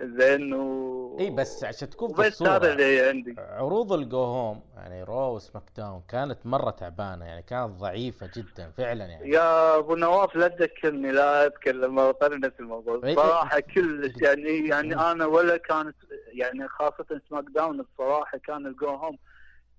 زين 0.03 0.55
و 0.55 1.17
إي 1.21 1.31
بس 1.31 1.65
عشان 1.65 1.91
تكون 1.91 2.09
في 2.15 2.21
وبس 2.21 2.43
هذا 2.43 2.73
اللي 2.73 3.01
عندي. 3.09 3.35
عروض 3.39 3.93
ال 3.93 4.01
go 4.01 4.19
home 4.25 4.61
يعني 4.77 5.03
رو 5.03 5.35
وسماك 5.35 5.63
داون 5.77 6.03
كانت 6.09 6.47
مرة 6.47 6.71
تعبانة 6.71 7.25
يعني 7.25 7.43
كانت 7.43 7.71
ضعيفة 7.71 8.31
جدا 8.37 8.71
فعلا 8.71 9.05
يعني. 9.05 9.31
يا 9.31 9.79
أبو 9.79 9.95
نواف 9.95 10.37
لا 10.37 10.49
تذكرني 10.49 11.13
لا 11.13 11.47
أتكلم 11.47 11.95
مره 11.95 12.13
ثانية 12.21 12.37
نفس 12.37 12.61
الموضوع 12.61 13.15
صراحة 13.15 13.61
كلش 13.61 14.15
يعني 14.27 14.69
يعني. 14.69 14.95
أنا 14.95 15.27
ولا 15.27 15.57
كانت 15.57 15.97
يعني 16.33 16.69
خاصة 16.69 17.21
سماك 17.29 17.45
داون 17.55 17.81
الصراحة 17.81 18.39
كان 18.39 18.67
ال 18.67 18.74
go 18.74 18.89
home 18.89 19.19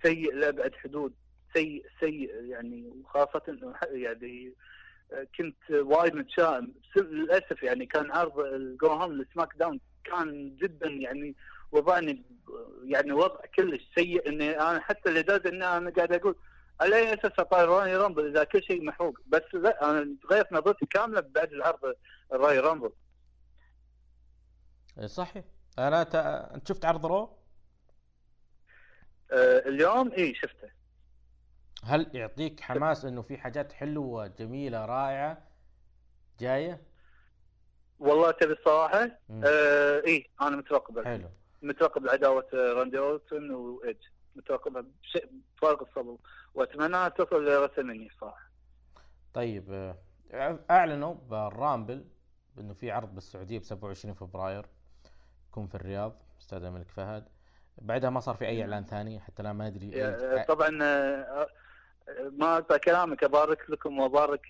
سيء 0.04 0.34
لأبعد 0.34 0.76
حدود. 0.76 1.14
سيء 1.54 1.86
سيء 2.00 2.30
يعني 2.44 2.90
وخاصة 3.04 3.41
يعني 3.91 4.54
كنت 5.38 5.72
وايد 5.72 6.16
متشائم. 6.16 6.74
للأسف 6.96 7.64
يعني 7.64 7.86
كان 7.86 8.12
عرض 8.12 8.40
ال 8.40 8.56
go 8.56 8.88
home 8.88 9.14
لسماك 9.14 9.50
داون 9.60 9.80
كان 10.04 10.56
جدا 10.56 10.88
يعني 10.88 11.36
وضعني 11.72 12.24
يعني 12.84 13.12
وضع 13.12 13.40
كلش 13.56 13.90
سيء 13.96 14.30
إني 14.30 14.60
أنا 14.62 14.80
حتى 14.80 15.10
لدرجة 15.10 15.50
إني 15.50 15.66
أنا 15.66 15.90
قاعد 15.90 16.14
أقول 16.14 16.36
على 16.82 16.96
اي 16.96 17.14
أساس 17.14 17.32
اطالع 17.40 17.64
رويال 17.80 17.95
رامبل 17.98 18.28
إذا 18.28 18.44
كل 18.44 18.64
شيء 18.64 18.84
محروق 18.84 19.20
بس 19.28 19.42
لا 19.54 19.90
أنا 19.90 20.16
تغيرت 20.24 20.52
نظرتي 20.52 20.86
كاملة 20.86 21.22
بعد 21.22 21.54
العرض 21.54 21.96
الرويال 22.34 22.60
رامبل 22.60 22.92
صحيح 25.06 25.46
أنا 25.80 26.04
ت... 26.04 26.16
أنت 26.56 26.68
شفت 26.68 26.86
عرض 26.86 27.06
رو؟ 27.06 27.38
آه 29.32 29.60
اليوم 29.70 30.12
إي 30.12 30.36
شفته 30.36 30.70
هل 31.84 32.12
يعطيك 32.14 32.60
حماس 32.60 33.06
إنه 33.06 33.22
في 33.22 33.38
حاجات 33.38 33.72
حلوة 33.74 34.28
جميله 34.28 34.86
رائعة 34.86 35.48
جاية؟ 36.40 36.89
والله 38.00 38.32
تبي 38.32 38.54
الصراحة. 38.54 39.12
آه 39.46 40.04
اي 40.08 40.30
أنا 40.42 40.56
مترقب 40.56 41.06
حلو. 41.06 41.30
مترقب 41.62 42.10
عداوة 42.10 42.48
راندي 42.54 42.98
أورتون 42.98 43.52
وإيدج. 43.52 44.04
مترقبها 44.36 44.84
بشيء 45.04 45.30
فارغ 45.62 45.82
الصبر. 45.82 46.18
وأتمنى 46.56 47.10
تصل 47.10 47.46
لرسلمانيا 47.46 48.10
صراحة 48.22 48.50
طيب 49.34 49.72
آه، 50.34 50.60
أعلنوا 50.72 51.14
بالرامبل 51.30 52.06
انه 52.60 52.74
في 52.74 52.92
عرض 52.92 53.16
بالسعودية 53.16 53.60
ب 53.60 53.64
27 53.64 54.14
فبراير. 54.14 54.66
يكون 55.50 55.68
في 55.68 55.76
الرياض 55.76 56.22
استاد 56.42 56.64
الملك 56.64 56.90
فهد. 56.92 57.26
بعدها 57.78 58.10
ما 58.10 58.20
صار 58.20 58.36
في 58.36 58.48
أي 58.48 58.62
إعلان 58.62 58.84
ثاني؟ 58.86 59.20
حتى 59.20 59.42
الآن 59.42 59.56
ما 59.56 59.68
أدري 59.68 59.92
طبعا 60.48 60.80
آه، 60.84 60.86
آه، 60.86 61.48
ما 62.38 62.54
أقطع 62.58 62.78
كلامك 62.78 63.24
أبارك 63.24 63.70
لكم 63.70 64.00
وأبارك 64.00 64.48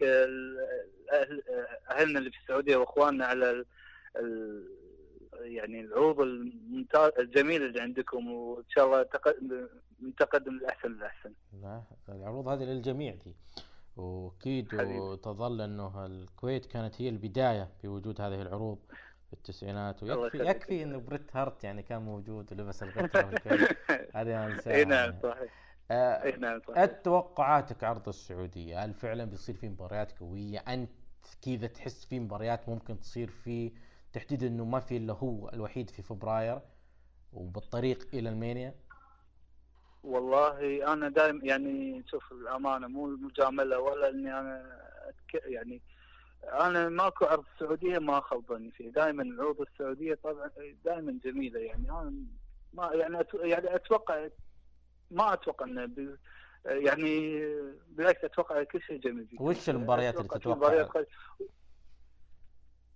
أهلنا 1.91 2.19
اللي 2.19 2.31
في 2.31 2.37
السعودية 2.37 2.77
وأخواننا 2.77 3.25
على 3.25 3.49
ال 3.51 3.65
ال 4.15 4.79
يعني 5.41 5.81
العروض 5.81 6.21
الممتاز 6.21 7.11
الجميلة 7.19 7.65
اللي 7.65 7.81
عندكم 7.81 8.31
وإن 8.31 8.63
شاء 8.69 8.85
الله 8.85 9.05
من 9.99 10.15
تقدم 10.15 10.57
الأحسن 10.57 10.91
للأحسن. 10.91 11.33
لا 11.61 11.83
العروض 12.09 12.47
هذه 12.47 12.63
للجميع 12.63 13.15
دي. 13.15 13.35
وأكيد. 13.97 14.73
وتظل 14.73 15.61
إنه 15.61 16.05
الكويت 16.05 16.65
كانت 16.65 17.01
هي 17.01 17.09
البداية 17.09 17.69
بوجود 17.83 18.21
هذه 18.21 18.41
العروض 18.41 18.77
في 19.27 19.33
التسعينات. 19.33 20.03
ويكفي. 20.03 20.37
يكفي 20.37 20.83
إنه 20.83 20.97
بريت 20.97 21.35
هارت 21.35 21.63
يعني 21.63 21.83
كان 21.83 22.01
موجود 22.01 22.53
ولبس 22.53 22.83
الغتره 22.83 23.31
هذه 24.15 24.29
ما 24.29 24.47
أنساها. 24.47 24.75
إي 24.75 24.85
نعم. 24.85 25.13
صحيح. 25.23 25.69
آه، 25.91 26.23
إي 26.23 26.31
نعم 26.31 26.61
صحيح. 26.67 26.77
التوقعاتك 26.77 27.83
عرض 27.83 28.07
السعودية 28.07 28.85
هل 28.85 28.93
فعلا 28.93 29.25
بيصير 29.25 29.55
في 29.55 29.69
مباريات 29.69 30.19
قوية؟ 30.19 30.59
أنت 30.59 30.89
كذا 31.35 31.67
تحس 31.67 32.05
في 32.05 32.19
مباريات 32.19 32.69
ممكن 32.69 32.99
تصير 32.99 33.29
فيه 33.29 33.71
تحديدا 34.13 34.47
أنه 34.47 34.65
ما 34.65 34.79
في 34.79 34.97
إلا 34.97 35.13
هو 35.13 35.49
الوحيد 35.49 35.89
في 35.89 36.01
فبراير 36.01 36.61
وبالطريق 37.33 38.07
إلى 38.13 38.29
ألمانيا 38.29 38.75
والله 40.03 40.93
أنا 40.93 41.09
دائما 41.09 41.45
يعني 41.45 42.03
شوف 42.11 42.31
الأمانة 42.31 42.87
مو 42.87 43.07
المجامله 43.07 43.79
ولا 43.79 44.09
إني 44.09 44.39
أنا 44.39 44.79
أتك... 45.07 45.43
يعني 45.45 45.81
أنا 46.43 46.89
ماكو 46.89 47.25
عرض 47.25 47.45
السعوديه 47.53 47.99
ما 47.99 48.19
خاب 48.19 48.43
ظني 48.49 48.71
فيه 48.71 48.89
دائما 48.89 49.23
العروض 49.23 49.61
السعودية 49.61 50.19
طبعا 50.23 50.51
دائما 50.85 51.19
جميلة 51.25 51.59
يعني 51.59 51.91
أنا 51.91 52.13
ما 52.73 52.91
يعني 52.93 53.19
أت... 53.19 53.33
يعني 53.33 53.75
أتوقع 53.75 54.27
ما 55.11 55.33
أتوقع 55.33 55.65
إنه. 55.65 56.17
يعني 56.65 57.43
بالعكس 57.87 58.23
أتوقع 58.23 58.63
كل 58.63 58.81
شيء 58.81 58.99
جميل 58.99 59.27
فيه. 59.27 59.41
وش 59.41 59.69
المباريات 59.69 60.13
اللي 60.15 60.25
أتوقع 60.25 60.37
في 60.37 60.39
تتوقعها؟ 60.39 60.57
مباريات 60.57 60.89
خل... 60.89 61.05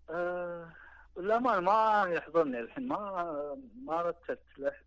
آه... 0.09 0.69
الأمانة 1.17 1.59
ما 1.59 2.05
يحضرني 2.09 2.59
الحين 2.59 2.87
ما 2.87 3.57
ما 3.85 4.01
رتبت 4.01 4.39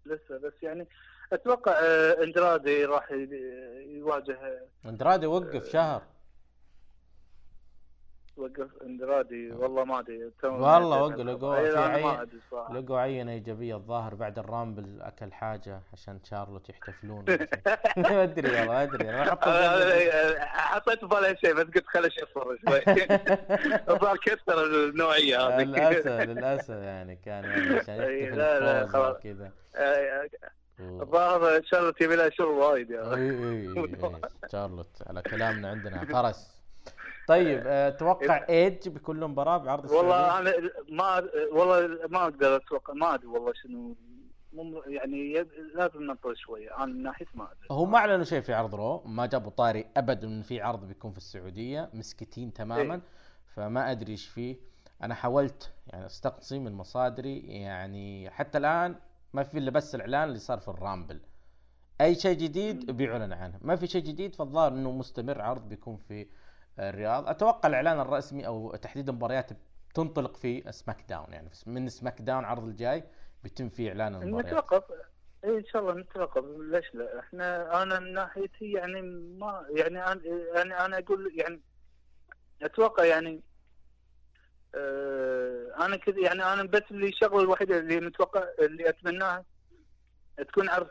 لسه 0.07 0.39
بس 0.39 0.53
يعني 0.63 0.87
أتوقع 1.33 1.73
آه، 1.73 2.23
إندرادي 2.25 2.85
راح 2.85 3.11
يواجه 3.87 4.69
إندرادي 4.87 5.27
وقف 5.27 5.69
شهر 5.69 6.03
وقف 8.37 8.69
اندرادي 8.83 9.51
والله 9.53 9.85
ما 9.85 9.99
أدري. 10.01 10.31
والله 10.43 10.79
وقف 10.99 11.77
أنا 11.77 11.99
ما 11.99 12.11
عين 12.11 12.21
ادري 12.21 12.41
لقوا 12.73 12.99
عينة 12.99 13.33
إيجابية 13.33 13.77
الظاهر 13.77 14.15
بعد 14.15 14.39
الرامبل 14.39 15.01
أكل 15.03 15.33
حاجة 15.33 15.81
عشان 15.93 16.21
شارلوت 16.25 16.69
يحتفلون. 16.69 17.25
ما 17.97 18.23
أدري 18.23 18.59
والله 18.59 18.83
أنا 19.09 19.23
أحط 19.23 19.39
آه، 19.49 20.39
حطيت 20.45 21.01
في 21.01 21.07
بالي 21.07 21.37
شيء 21.37 21.55
بس 21.55 21.65
قلت 21.65 21.87
خليني 21.87 22.09
اشفر 22.09 22.57
شوي. 22.69 22.81
الظاهر 23.95 24.17
كسر 24.17 24.65
النوعية 24.89 25.49
هذه. 25.49 25.65
للأسف 25.65 26.07
للأسف 26.07 26.71
يعني 26.75 27.17
كان 27.17 27.45
يعني 27.45 27.75
عشان 27.79 27.97
لا، 28.35 28.61
لا، 28.61 28.87
خلاص. 28.87 29.17
آه، 29.77 30.29
و- 30.79 31.03
الظاهر 31.03 31.63
شغلت 31.65 32.01
يبي 32.01 32.17
لها 32.17 32.31
شغل 32.31 32.49
وايد 32.49 32.93
اي 32.93 32.97
يا 32.97 33.15
اي 33.15 33.31
اي 33.31 34.21
شارلوت 34.53 35.03
على 35.07 35.23
كلامنا 35.23 35.71
عندنا. 35.71 36.05
فرس. 36.05 36.56
طيب 37.29 37.63
آه، 37.67 37.91
توقع 37.91 38.47
إيدج 38.49 38.89
بكل 38.89 39.17
مباراة 39.27 39.59
بعرض 39.59 39.85
السعودية؟ 39.85 40.09
والله 40.09 40.39
أنا 40.39 40.53
ما 40.89 41.29
والله 41.53 42.09
ما 42.09 42.23
أقدر 42.23 42.57
أتوقع 42.57 42.95
ما 42.95 43.15
أدري 43.15 43.27
والله 43.27 43.53
شنو 43.53 43.97
يعني 44.87 45.47
لازم 45.75 46.03
ننطر 46.03 46.35
شوية 46.35 46.77
أنا 46.77 46.87
من 46.87 47.03
ناحية 47.03 47.27
ما 47.35 47.45
أدري. 47.45 47.67
هو 47.71 47.85
ما 47.85 47.99
أعلنوا 47.99 48.25
شيء 48.25 48.41
في 48.41 48.55
عرض 48.55 48.75
رو 48.75 49.03
ما 49.05 49.27
جابوا 49.27 49.51
طاري 49.51 49.87
ابدا 49.97 50.27
ان 50.29 50.43
في 50.43 50.61
عرض 50.61 50.85
بيكون 50.85 51.11
في 51.11 51.19
السعودية 51.19 51.91
مسكتين 51.95 52.53
تماما 52.53 52.95
إيه. 52.95 53.01
فما 53.55 53.91
أدري 53.91 54.13
إيش 54.13 54.29
فيه. 54.29 54.57
أنا 55.03 55.15
حاولت 55.15 55.73
يعني 55.87 56.07
أستقصي 56.07 56.59
من 56.59 56.73
مصادري 56.73 57.39
يعني 57.39 58.31
حتى 58.31 58.59
الآن 58.59 58.97
ما 59.33 59.43
في 59.43 59.59
إلا 59.59 59.71
بس 59.71 59.95
الإعلان 59.95 60.29
اللي 60.29 60.39
صار 60.39 60.59
في 60.59 60.69
الرامبل. 60.69 61.21
أي 62.01 62.15
شيء 62.15 62.37
جديد 62.39 62.91
بيعلن 62.91 63.33
عنه. 63.33 63.59
ما 63.63 63.77
في 63.77 63.87
شيء 63.87 64.03
جديد 64.03 64.35
فالظاهر 64.35 64.73
إنه 64.73 64.93
مستمر 64.93 65.41
عرض 65.41 65.69
بيكون 65.69 65.97
في 65.97 66.27
الرياض. 66.79 67.29
أتوقع 67.29 67.69
الإعلان 67.69 68.01
الرسمي 68.01 68.47
أو 68.47 68.77
تحديد 68.77 69.11
مباريات 69.11 69.51
تنطلق 69.95 70.37
في 70.37 70.73
سماك 70.73 71.05
داون 71.09 71.33
يعني 71.33 71.51
من 71.67 71.89
سماك 71.89 72.23
داون 72.23 72.45
عرض 72.45 72.65
الجاي 72.65 73.05
بيتم 73.43 73.69
فيه 73.69 73.89
إعلان 73.89 74.15
المباريات. 74.15 74.47
نترقب 74.47 74.83
إي 75.45 75.59
إن 75.59 75.65
شاء 75.65 75.83
الله 75.83 75.95
نترقب 76.01 76.45
ليش 76.61 76.95
لا؟ 76.95 77.21
إحنا 77.21 77.83
أنا 77.83 78.01
من 78.01 78.13
ناحيتي 78.13 78.73
يعني 78.73 79.03
ما 79.39 79.67
يعني 79.71 80.07
أنا 80.07 80.21
يعني 80.55 80.85
أنا 80.85 80.99
أقول 80.99 81.33
يعني 81.39 81.61
أتوقع 82.63 83.05
يعني 83.05 83.43
آه 84.75 85.75
أنا 85.87 85.97
كذا 85.97 86.19
يعني 86.21 86.43
أنا 86.43 86.63
بس 86.63 86.83
اللي 86.91 87.09
الشغلة 87.09 87.41
الوحيدة 87.41 87.79
اللي 87.79 88.01
متوقع 88.01 88.45
اللي 88.59 88.89
أتمناها 88.89 89.45
تكون 90.49 90.69
عرض 90.69 90.89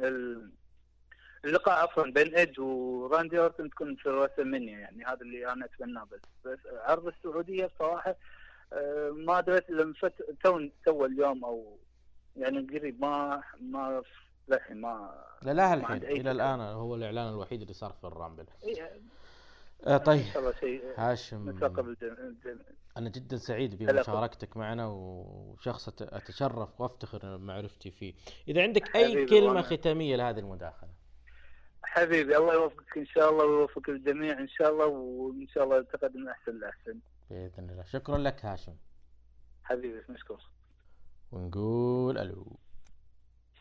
ال- 0.00 0.52
اللقاء 1.44 1.82
عفوا 1.82 2.02
بين 2.02 2.34
إيدج 2.34 2.60
وراندي 2.60 3.38
أورتن 3.38 3.70
تكون 3.70 3.96
في 3.96 4.08
راسلمانيا 4.08 4.78
يعني 4.78 5.04
هذا 5.04 5.20
اللي 5.20 5.52
أنا 5.52 5.64
أتمناه 5.64 6.04
بس 6.04 6.20
بس 6.44 6.58
عرض 6.72 7.06
السعودية 7.06 7.66
بصراحه 7.66 8.16
آه، 8.72 9.10
ما 9.10 9.40
دريت 9.40 9.64
فت... 10.02 10.12
تو 10.42 10.68
تو 10.86 11.04
اليوم 11.06 11.44
أو 11.44 11.78
يعني 12.36 12.58
قريب 12.58 13.00
ما 13.00 13.42
ما 13.60 14.02
للحين 14.48 14.80
ما 14.80 15.24
لا 15.42 15.52
لا 15.52 15.74
الحين 15.74 16.04
إلى. 16.04 16.30
الآن 16.30 16.60
هو 16.60 16.94
الإعلان 16.94 17.28
الوحيد 17.28 17.60
اللي 17.60 17.72
صار 17.72 17.92
في 17.92 18.04
الرامبل. 18.06 18.46
إيه، 18.64 19.00
آه 19.86 19.96
طيب. 19.96 20.22
شيء 20.60 20.82
هاشم. 20.96 21.48
أنا 22.96 23.08
جدا 23.08 23.36
سعيد 23.36 23.78
بمشاركتك 23.78 24.56
معنا 24.56 24.86
وشخص 24.86 25.88
أتشرف 26.02 26.80
وأفتخر 26.80 27.36
بمعرفتي 27.36 27.90
فيه 27.90 28.14
إذا 28.48 28.62
عندك 28.62 28.96
أي 28.96 29.26
كلمة 29.26 29.62
ختامية 29.62 30.16
لهذه 30.16 30.38
المداخلة. 30.38 30.99
حبيبي 31.84 32.36
الله 32.36 32.54
يوفقك 32.54 32.98
إن 32.98 33.06
شاء 33.06 33.30
الله 33.30 33.44
ويوفق 33.44 33.82
الجميع 33.88 34.38
إن 34.38 34.48
شاء 34.48 34.70
الله 34.70 34.86
وإن 34.86 35.48
شاء 35.48 35.64
الله 35.64 35.82
تقدم 35.82 36.28
أحسن 36.28 36.60
لأحسن. 36.60 36.98
بإذن 37.30 37.70
الله. 37.70 37.84
شكرا 37.84 38.18
لك 38.18 38.44
هاشم. 38.44 38.76
حبيبي 39.64 40.04
مشكور. 40.08 40.40
ونقول 41.32 42.18
ألو. 42.18 42.46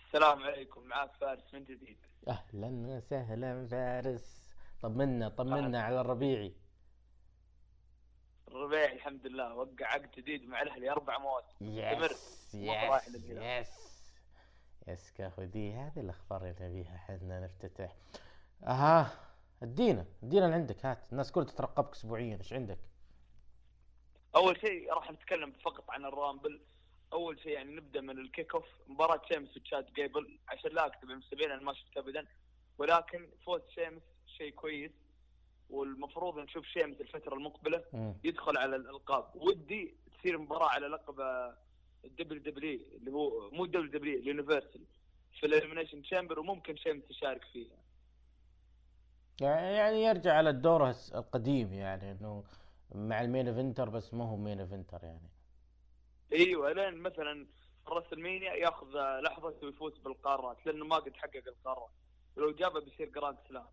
السلام 0.08 0.44
عليكم 0.44 0.84
معاك 0.84 1.12
فارس 1.14 1.54
من 1.54 1.64
جديد. 1.64 1.98
أهلا 2.28 2.68
وسهلا 2.68 3.68
فارس. 3.68 4.40
طمنا 4.82 5.30
طمنا 5.30 5.82
على 5.82 6.02
الربيعي. 6.02 6.54
الربيعي 8.48 8.92
الحمد 8.92 9.28
لله 9.28 9.54
وقع 9.54 9.86
عقد 9.86 10.12
جديد 10.18 10.50
مع 10.50 10.62
الأهلي 10.62 10.92
أربع 10.92 11.18
مواسم. 11.18 11.56
yes 11.62 12.52
yes. 12.54 13.16
yes 13.16 13.89
yes 14.90 15.12
كاخذي 15.12 15.74
هذه 15.74 16.00
الأخبار 16.00 16.42
اللي 16.42 16.56
نبيها 16.70 16.98
حنا 16.98 17.40
نفتتح. 17.40 17.96
أها 18.64 19.12
ادينا 19.64 20.06
ادينا 20.24 20.46
اللي 20.46 20.56
عندك 20.56 20.86
هات. 20.86 21.12
الناس 21.12 21.32
كلها 21.32 21.46
تترقبك 21.46 21.92
اسبوعيا 21.94 22.38
إيش 22.38 22.54
عندك؟ 22.54 22.80
أول 24.36 24.60
شيء 24.62 24.94
راح 24.94 25.12
نتكلم 25.12 25.52
فقط 25.52 25.90
عن 25.90 26.06
الرامبل. 26.06 26.62
أول 27.14 27.40
شيء 27.40 27.52
يعني 27.52 27.76
نبدأ 27.76 28.02
من 28.02 28.20
ال 28.20 28.27
kick 28.27 28.56
off. 28.56 28.66
مباراة 28.88 29.22
شيمس 29.28 29.58
وتشاد 29.58 29.94
جيبل. 29.94 30.40
عشان 30.48 30.72
لا 30.72 30.86
اكذب 30.86 31.12
أنا 31.12 31.62
ما 31.62 31.74
شفت 31.74 31.98
ابدا. 31.98 32.28
ولكن 32.78 33.30
فوز 33.46 33.62
شيمس 33.76 34.02
شيء 34.38 34.52
كويس. 34.52 34.92
والمفروض 35.70 36.40
نشوف 36.40 36.66
شيمس 36.66 37.02
الفترة 37.02 37.34
المقبلة 37.34 37.84
مم. 37.94 38.14
يدخل 38.24 38.58
على 38.58 38.76
الألقاب. 38.76 39.36
ودي 39.36 39.96
تصير 40.20 40.38
مباراة 40.38 40.70
على 40.70 40.88
لقب 40.88 41.20
الدبليو 42.06 42.42
دبليو 42.42 42.80
اللي 42.98 43.12
هو 43.12 43.52
مو 43.52 43.66
الدبليو 43.66 43.92
دبليو 43.92 44.20
اليونيفرسال 44.20 44.82
في 45.40 45.46
ال 45.46 45.51
Elimination 45.51 46.02
Chamber 46.02 46.40
وممكن 46.40 46.76
شيمس 46.76 47.04
يشارك 47.10 47.46
فيها. 47.54 47.78
يعني 49.42 50.04
يرجع 50.04 50.34
على 50.34 50.50
الدور 50.50 50.90
القديم 50.90 51.74
يعني 51.74 52.12
إنه 52.12 52.44
مع 52.96 53.22
ال 53.22 53.27
main 53.27 53.48
eventer 53.48 53.90
بس 53.90 54.14
ما 54.14 54.24
هو 54.24 54.36
main 54.36 54.60
eventer 54.60 55.04
يعني. 55.04 55.30
أيوه 56.34 56.72
لين 56.72 56.98
مثلا 56.98 57.48
راسلمينيا 57.88 58.54
ياخذ 58.54 58.88
لحظة 59.24 59.56
ويفوز 59.64 59.98
بالقارات 59.98 60.66
لأنه 60.66 60.86
ما 60.86 60.96
قد 60.96 61.16
حقق 61.16 61.48
القارات. 61.48 61.92
ولو 62.36 62.52
جابه 62.52 62.80
بيصير 62.80 63.10
Grand 63.10 63.38
Slam. 63.50 63.68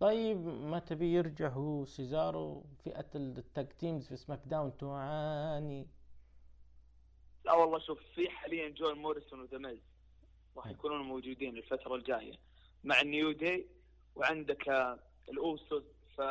طيب 0.00 0.46
ما 0.46 0.78
تبي 0.78 1.14
يرجع 1.14 1.48
هو 1.48 1.84
سيزارو 1.84 2.64
فئة 2.84 3.10
ال 3.14 3.27
tag 3.27 3.68
teams 3.68 4.08
في 4.08 4.16
سماك 4.16 4.40
داون 4.46 4.76
تعاني. 4.76 5.88
لا 7.44 7.52
والله 7.52 7.78
شوف 7.78 7.98
في 8.14 8.30
حاليا 8.30 8.68
جون 8.68 8.98
موريسون 8.98 9.40
وذا 9.40 9.76
راح 10.56 10.66
يكونون 10.66 11.02
موجودين 11.02 11.56
الفترة 11.56 11.94
الجاية 11.94 12.38
مع 12.84 13.00
النيو 13.00 13.32
داي 13.32 13.66
وعندك 14.16 14.68
آه، 14.68 14.98
الأوسوس. 15.28 15.84
ف 16.16 16.22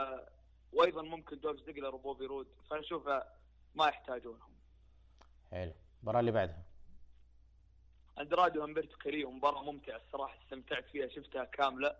وأيضا 0.73 1.01
ممكن 1.01 1.39
دولف 1.39 1.65
زيجلر 1.65 1.95
وبوبي 1.95 2.25
رود. 2.25 2.47
فانا 2.69 2.81
أشوف 2.81 3.07
آه، 3.07 3.27
ما 3.75 3.87
يحتاجونهم. 3.87 4.51
حلو. 5.51 5.71
المباراة 5.97 6.19
اللي 6.19 6.31
بعدها؟ 6.31 6.63
أندرادي 8.19 8.59
وهمبرتو 8.59 8.97
كاريو 8.97 9.31
مباراة 9.31 9.63
ممتعة 9.63 10.01
الصراحة 10.07 10.37
استمتعت 10.43 10.85
فيها 10.85 11.07
شفتها 11.07 11.43
كاملة. 11.43 11.95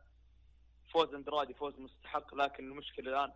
فوز 0.93 1.13
أندرادي 1.13 1.53
فوز 1.53 1.79
مستحق 1.79 2.35
لكن 2.35 2.63
المشكلة 2.71 3.09
الآن 3.11 3.31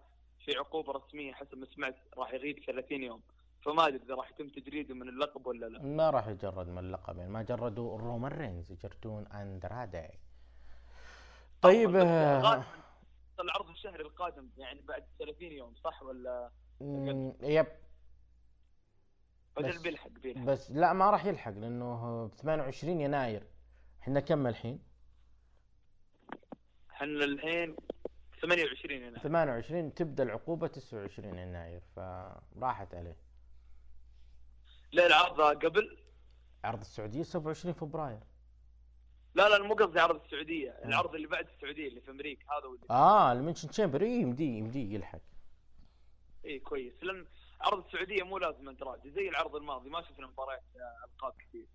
في 0.45 0.57
عقوبة 0.57 0.93
رسمية 0.93 1.33
حسب 1.33 1.57
ما 1.57 1.67
سمعت 1.75 1.95
راح 2.17 2.33
يغيب 2.33 2.59
30 2.65 3.03
يوم. 3.03 3.21
فما 3.65 3.87
أدري 3.87 4.03
إذا 4.05 4.15
راح 4.15 4.29
يتم 4.29 4.49
تجريده 4.49 4.95
من 4.95 5.09
اللقب 5.09 5.47
ولا 5.47 5.65
لا. 5.65 5.81
ما 5.83 6.09
راح 6.09 6.27
يجرد 6.27 6.67
من 6.67 6.77
اللقب 6.77 7.17
يعني 7.17 7.29
ما 7.31 7.41
جردوا 7.43 7.97
رومان 7.97 8.31
رينز 8.31 8.71
يجردون 8.71 9.27
أندرادي. 9.27 10.07
طيب 11.61 11.95
آه، 11.95 12.63
العرض 13.39 13.69
الشهري 13.69 14.03
القادم 14.03 14.49
يعني 14.57 14.81
بعد 14.81 15.03
30 15.19 15.51
يوم 15.51 15.73
صح 15.75 16.03
ولا؟ 16.03 16.49
يب. 17.41 17.67
بس- 19.57 19.81
بيلحق 19.81 20.09
بيلحق. 20.09 20.45
بس 20.45 20.71
لا 20.71 20.93
ما 20.93 21.09
راح 21.11 21.25
يلحق 21.25 21.51
لأنه 21.51 22.25
ب 22.27 22.31
28 22.35 23.01
يناير. 23.01 23.43
إحنا 24.01 24.19
كم 24.19 24.47
الحين؟ 24.47 24.79
إحنا 26.91 27.07
الحين 27.23 27.75
28 28.41 28.97
يناير. 29.01 29.17
28 29.19 29.93
تبدأ 29.93 30.23
العقوبة 30.23 30.67
29 30.67 31.37
يناير 31.39 31.81
فراحت 31.95 32.95
عليه. 32.95 33.24
لا 34.95 35.07
العرض 35.07 35.41
قبل. 35.65 35.97
عرض 36.63 36.79
السعودية 36.79 37.23
27 37.23 37.73
فبراير. 37.73 38.19
لا 39.35 39.49
لا 39.49 39.63
مو 39.63 39.73
قصدي 39.73 39.99
عرض 39.99 40.21
السعودية 40.23 40.69
العرض 40.85 41.15
اللي 41.15 41.27
بعد 41.27 41.47
السعودية 41.55 41.87
اللي 41.87 42.01
في 42.01 42.11
أمريكا 42.11 42.45
هذا 42.53 42.67
واللي 42.67 42.85
آه 42.89 43.31
Elimination 43.31 43.67
Chamber 43.69 44.01
اي 44.01 44.11
يمدي 44.21 44.57
يمدي 44.57 44.93
يلحق. 44.95 45.19
اي 46.45 46.59
كويس. 46.59 46.93
لأن 47.03 47.25
عرض 47.61 47.85
السعودية 47.85 48.23
مو 48.23 48.37
لازم 48.37 48.69
اندرادي 48.69 49.11
زي 49.11 49.29
العرض 49.29 49.55
الماضي 49.55 49.89
ما 49.89 50.01
شفنا 50.01 50.27
مباريات 50.27 50.63
آه، 50.75 51.05
ألقاب 51.05 51.33
كثير. 51.39 51.65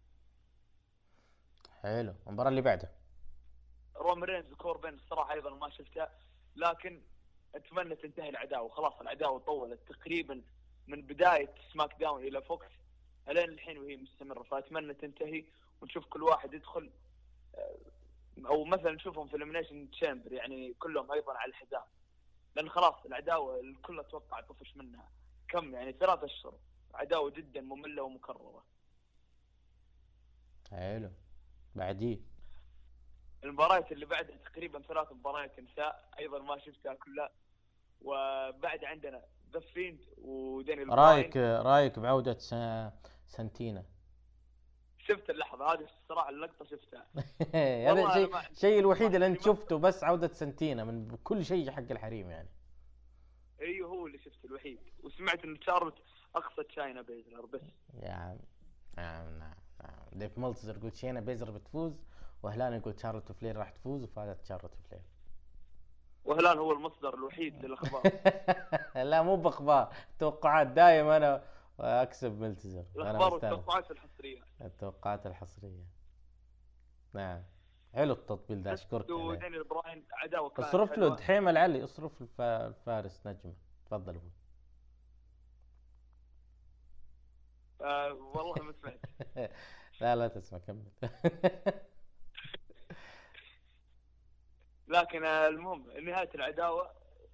حلو. 1.82 2.14
المباراة 2.26 2.48
اللي 2.50 2.60
بعدها. 2.62 2.90
رومان 3.96 4.24
رينز 4.24 4.52
وكوربين 4.52 4.94
الصراحة 4.94 5.32
أيضا 5.32 5.50
ما 5.50 5.70
شفتها 5.70 6.10
لكن 6.56 7.02
أتمنى 7.54 7.96
تنتهي 7.96 8.28
العداوة. 8.28 8.68
خلاص 8.68 8.92
العداوة 9.00 9.38
طولت 9.38 9.80
تقريبا 9.88 10.42
من 10.86 11.02
بداية 11.02 11.54
سماك 11.72 11.94
داون 12.00 12.22
على 12.22 12.42
فوكس. 12.42 12.66
الين 13.28 13.48
الحين 13.50 13.78
وهي 13.78 13.96
مستمرة 13.96 14.42
فأتمنى 14.42 14.94
تنتهي 14.94 15.44
ونشوف 15.80 16.06
كل 16.06 16.22
واحد 16.22 16.54
يدخل 16.54 16.90
آه، 17.54 17.76
أو 18.46 18.64
مثلا 18.64 18.92
نشوفهم 18.92 19.28
في 19.28 19.36
ال 19.36 19.41
Elimination 19.41 19.90
Chamber 19.90 20.32
يعني 20.32 20.74
كلهم 20.78 21.12
أيضا 21.12 21.32
على 21.32 21.50
الحزام. 21.50 21.82
لأن 22.56 22.68
خلاص 22.70 22.94
العداوة 23.06 23.60
الكل 23.60 24.00
أتوقع 24.00 24.40
طفش 24.40 24.76
منها. 24.76 25.08
كم 25.48 25.74
يعني؟ 25.74 25.92
ثلاث 25.92 26.24
أشهر. 26.24 26.54
عداوة 26.94 27.30
جدا 27.30 27.60
مملة 27.60 28.02
ومكررة. 28.02 28.64
حلو. 30.70 31.10
بعديه 31.74 32.18
المباريات 33.44 33.92
اللي 33.92 34.06
بعدها 34.06 34.36
تقريبا 34.36 34.82
ثلاث 34.82 35.12
مباريات 35.12 35.60
نساء 35.60 36.10
أيضا 36.18 36.38
ما 36.38 36.58
شفتها 36.58 36.94
كلها. 36.94 37.30
وبعد 38.02 38.84
عندنا 38.84 39.22
ذا 39.52 39.60
فيند 39.60 39.98
وداني 40.18 40.82
براين 40.82 41.36
رايك 41.36 41.98
بعودة 41.98 42.38
س- 42.38 42.92
سنتينا؟ 43.26 43.84
شفت 44.98 45.30
اللحظة 45.30 45.72
هذه 45.72 45.84
الصراحة 46.02 46.30
اللقطة 46.30 46.64
شفتها. 46.64 47.06
هذا 47.90 48.06
الشيء 48.06 48.36
الشيء 48.50 48.78
الوحيد 48.78 49.14
اللي 49.14 49.26
أنت 49.26 49.42
شفته 49.42 49.78
بس 49.78 50.04
عودة 50.04 50.28
سنتينا 50.28 50.84
من 50.84 51.16
كل 51.24 51.44
شيء 51.44 51.70
حق 51.70 51.90
الحريم 51.90 52.30
يعني. 52.30 52.48
أيوه 53.60 53.88
هو 53.88 54.06
اللي 54.06 54.18
شفته 54.18 54.46
الوحيد. 54.46 54.78
وسمعت 55.02 55.44
إن 55.44 55.60
شارلوت 55.60 55.98
اقصت 56.34 56.70
شاينا 56.70 57.02
بيزلر 57.02 57.46
بس. 57.46 57.60
يا 58.02 58.10
عم 58.12 58.38
نعم 58.96 59.38
نعم 59.38 59.54
نعم. 59.82 59.98
ديف 60.12 60.38
مولتزر 60.38 60.76
يقول 60.76 60.96
شينا 60.96 61.20
بيزر 61.20 61.50
بتفوز 61.50 61.92
وهلان 62.42 62.72
يقول 62.72 63.00
شارلوت 63.00 63.32
فلير 63.32 63.56
راح 63.56 63.70
تفوز 63.70 64.02
وفازت 64.04 64.44
شارلوت 64.44 64.74
فلير. 64.74 65.02
وهلان 66.24 66.58
هو 66.58 66.72
المصدر 66.72 67.14
الوحيد 67.14 67.64
للأخبار. 67.64 68.02
لا 69.10 69.22
مو 69.22 69.36
بأخبار. 69.36 69.94
توقعات 70.18 70.66
دايم 70.66 71.08
أنا 71.08 71.42
أكسب 71.80 72.40
ملتزر 72.40 72.84
أنا 72.96 73.10
الأخبار. 73.10 73.32
والتوقعات 73.32 73.90
الحصرية. 73.90 74.42
التوقعات 74.60 75.26
الحصرية. 75.26 75.84
نعم. 77.12 77.42
حلو 77.94 78.12
التطبيل 78.12 78.62
ده 78.62 78.72
أشكرك 78.72 79.04
عليه. 79.04 79.14
وداني 79.14 79.62
براين 79.62 80.04
عداوه 80.12 80.52
اصرف 80.58 80.98
له. 80.98 81.16
دحيم 81.16 81.48
العلي 81.48 81.84
اصرف 81.84 82.22
الف- 82.22 82.40
الفارس 82.40 83.26
نجمة. 83.26 83.54
تفضل 83.86 84.14
أبوي. 84.16 84.30
آه 87.80 88.12
والله 88.12 88.62
ما 88.62 88.72
سمعت. 88.72 89.00
لا 90.00 90.16
لا 90.16 90.28
تسمع 90.28 90.58
كمل. 90.58 90.84
لكن 94.90 95.24
المهم 95.24 95.90
نهاية 96.04 96.30
العداوة 96.34 96.90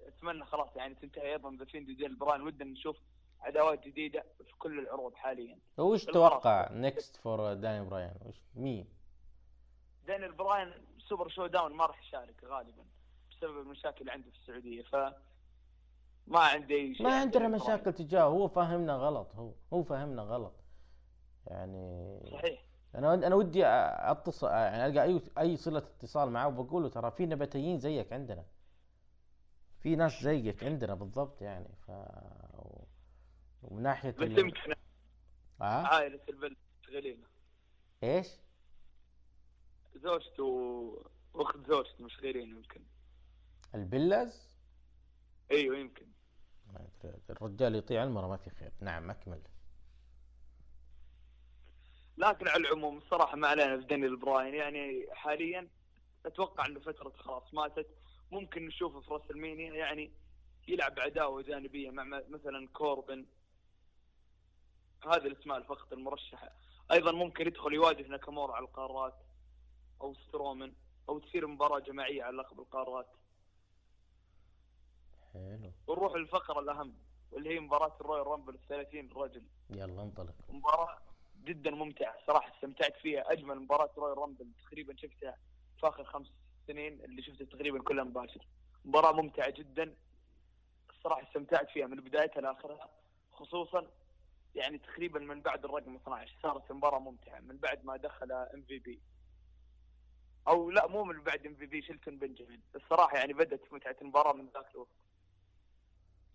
أتمنى 0.07 0.45
خلاص 0.45 0.75
يعني 0.75 0.95
تنتهي 0.95 1.31
أيضا 1.31 1.55
ذا 1.59 1.65
فيند 1.65 1.89
وديل 1.89 2.15
براين. 2.15 2.41
ودنا 2.41 2.71
نشوف 2.71 2.97
عداوات 3.41 3.87
جديدة 3.87 4.23
في 4.37 4.53
كل 4.59 4.79
العروض 4.79 5.15
حاليا. 5.15 5.59
وش 5.77 6.05
بالخلاص. 6.05 6.31
توقع 6.31 6.69
نكست 6.71 7.15
فور 7.15 7.53
داني 7.53 7.85
براين 7.85 8.13
وش 8.25 8.35
مين؟ 8.55 8.87
دانيال 10.07 10.31
براين 10.31 10.73
سوبر 11.09 11.27
شو 11.29 11.47
داون 11.47 11.73
ما 11.73 11.85
راح 11.85 12.01
يشارك 12.03 12.43
غالبا 12.43 12.85
بسبب 13.31 13.59
المشاكل 13.61 14.01
اللي 14.01 14.11
عنده 14.11 14.31
في 14.31 14.37
السعودية 14.37 14.83
ف 14.83 14.95
ما 16.27 16.39
عندي 16.39 16.75
أي 16.75 16.95
شيء 16.95 17.05
ما 17.05 17.13
عن 17.13 17.21
عندنا. 17.21 17.47
مشاكل 17.47 17.93
تجاهه 17.93 18.23
هو 18.23 18.47
فاهمنا 18.47 18.93
غلط 18.93 19.35
هو 19.35 19.51
هو 19.73 19.83
فاهمنا 19.83 20.21
غلط. 20.21 20.53
يعني 21.47 22.19
صحيح. 22.31 22.66
أنا 22.95 23.13
أنا 23.13 23.35
ودي 23.35 23.65
اتصل 23.65 24.47
يعني 24.47 24.85
ألقى 24.85 25.03
أي 25.03 25.21
أي 25.37 25.57
صلة 25.57 25.77
اتصال 25.77 26.29
معاه 26.31 26.47
وبقول 26.47 26.83
له 26.83 26.89
ترى 26.89 27.11
في 27.11 27.25
نباتيين 27.25 27.79
زيك 27.79 28.13
عندنا. 28.13 28.45
في 29.79 29.95
ناس 29.95 30.21
زيك 30.23 30.63
عندنا 30.63 30.93
بالضبط 30.93 31.41
يعني 31.41 31.67
ف 31.87 31.91
ومن 33.63 33.83
ناحية 33.83 34.11
بس 34.11 34.29
يمكن 34.29 34.73
آه؟ 35.61 35.63
عائله 35.63 36.19
البلد 36.29 36.57
شغالين 36.81 37.23
إيش؟ 38.03 38.27
زوجته 39.95 40.43
واخت 41.33 41.57
زوجته 41.67 42.03
مشغولين 42.03 42.49
يمكن. 42.49 42.81
البلز 43.75 44.49
أيوه 45.51 45.77
يمكن. 45.77 46.07
الرجال 47.29 47.75
يطيع 47.75 48.03
المرة 48.03 48.27
ما 48.27 48.37
في 48.37 48.49
خير. 48.49 48.71
نعم 48.81 49.09
أكمل. 49.09 49.41
لكن 52.17 52.47
على 52.47 52.67
العموم 52.67 52.97
الصراحه 52.97 53.35
ما 53.35 53.47
علينا 53.47 53.77
في 53.77 53.83
دانيال 53.83 54.15
براين. 54.15 54.53
يعني 54.53 55.07
حاليا 55.13 55.67
أتوقع 56.25 56.65
إنه 56.65 56.79
فترة 56.79 57.13
خلاص 57.17 57.53
ماتت. 57.53 57.87
ممكن 58.31 58.67
نشوفه 58.67 59.01
في 59.01 59.13
راس 59.13 59.31
المينيا 59.31 59.73
يعني 59.73 60.11
يلعب 60.67 60.99
عداوه 60.99 61.41
جانبية 61.41 61.89
مع 61.89 62.03
مثلا 62.29 62.67
كوربن. 62.67 63.25
هذه 65.05 65.27
الاسماء 65.27 65.61
فقط 65.63 65.93
المرشحه 65.93 66.51
أيضا 66.91 67.11
ممكن 67.11 67.47
يدخل 67.47 67.73
يواجه 67.73 68.07
ناكامورا 68.07 68.55
على 68.55 68.65
القارات 68.65 69.15
أو 70.01 70.13
سترومن 70.13 70.73
أو 71.09 71.19
تصير 71.19 71.47
مباراة 71.47 71.79
جماعية 71.79 72.23
على 72.23 72.37
لقب 72.37 72.59
القارات. 72.59 73.07
حلو. 75.33 75.71
ونروح 75.87 76.15
للفقره 76.15 76.59
الأهم 76.59 76.93
واللي 77.31 77.49
هي 77.49 77.59
مباراة 77.59 77.97
الرويال 78.01 78.27
رامبل 78.27 78.59
30 78.69 79.09
رجل 79.15 79.43
يلا 79.69 80.01
انطلق. 80.03 80.35
مباراة 80.49 80.97
جدا 81.43 81.71
ممتعة 81.71 82.15
صراحة 82.27 82.55
استمتعت 82.55 82.97
فيها. 82.97 83.31
أجمل 83.31 83.59
مباراة 83.59 83.89
رويال 83.97 84.17
رامبل 84.17 84.51
تقريبا 84.65 84.95
شفتها 84.97 85.37
في 85.79 85.87
آخر 85.87 86.03
خمس 86.03 86.27
سنين 86.67 87.01
اللي 87.03 87.21
شفتها 87.21 87.45
تقريبا 87.45 87.83
كلها 87.83 88.03
مباشر 88.03 88.47
مباراة 88.85 89.11
ممتعة 89.11 89.49
جدا. 89.49 89.95
الصراحة 90.89 91.23
استمتعت 91.23 91.69
فيها 91.69 91.87
من 91.87 91.97
بدايتها 91.97 92.41
لآخرها. 92.41 92.89
خصوصا 93.33 93.87
يعني 94.55 94.77
تقريبا 94.77 95.19
من 95.19 95.41
بعد 95.41 95.65
الرقم 95.65 95.95
12 95.95 96.35
صارت 96.43 96.71
المباراه 96.71 96.99
ممتعة 96.99 97.39
من 97.39 97.57
بعد 97.57 97.85
ما 97.85 97.97
دخل 97.97 98.31
ام 98.31 98.61
في 98.61 98.79
بي 98.79 99.01
أو 100.47 100.71
لا 100.71 100.87
مو 100.87 101.03
من 101.03 101.23
بعد 101.23 101.45
ام 101.45 101.55
في 101.55 101.65
بي 101.65 101.81
شيلتون 101.81 102.17
بنجامين. 102.17 102.61
الصراحة 102.75 103.17
يعني 103.17 103.33
بدأت 103.33 103.73
متعة 103.73 103.95
المباراة 104.01 104.33
من 104.33 104.49
ذاك 104.53 104.65
الوقت. 104.75 104.89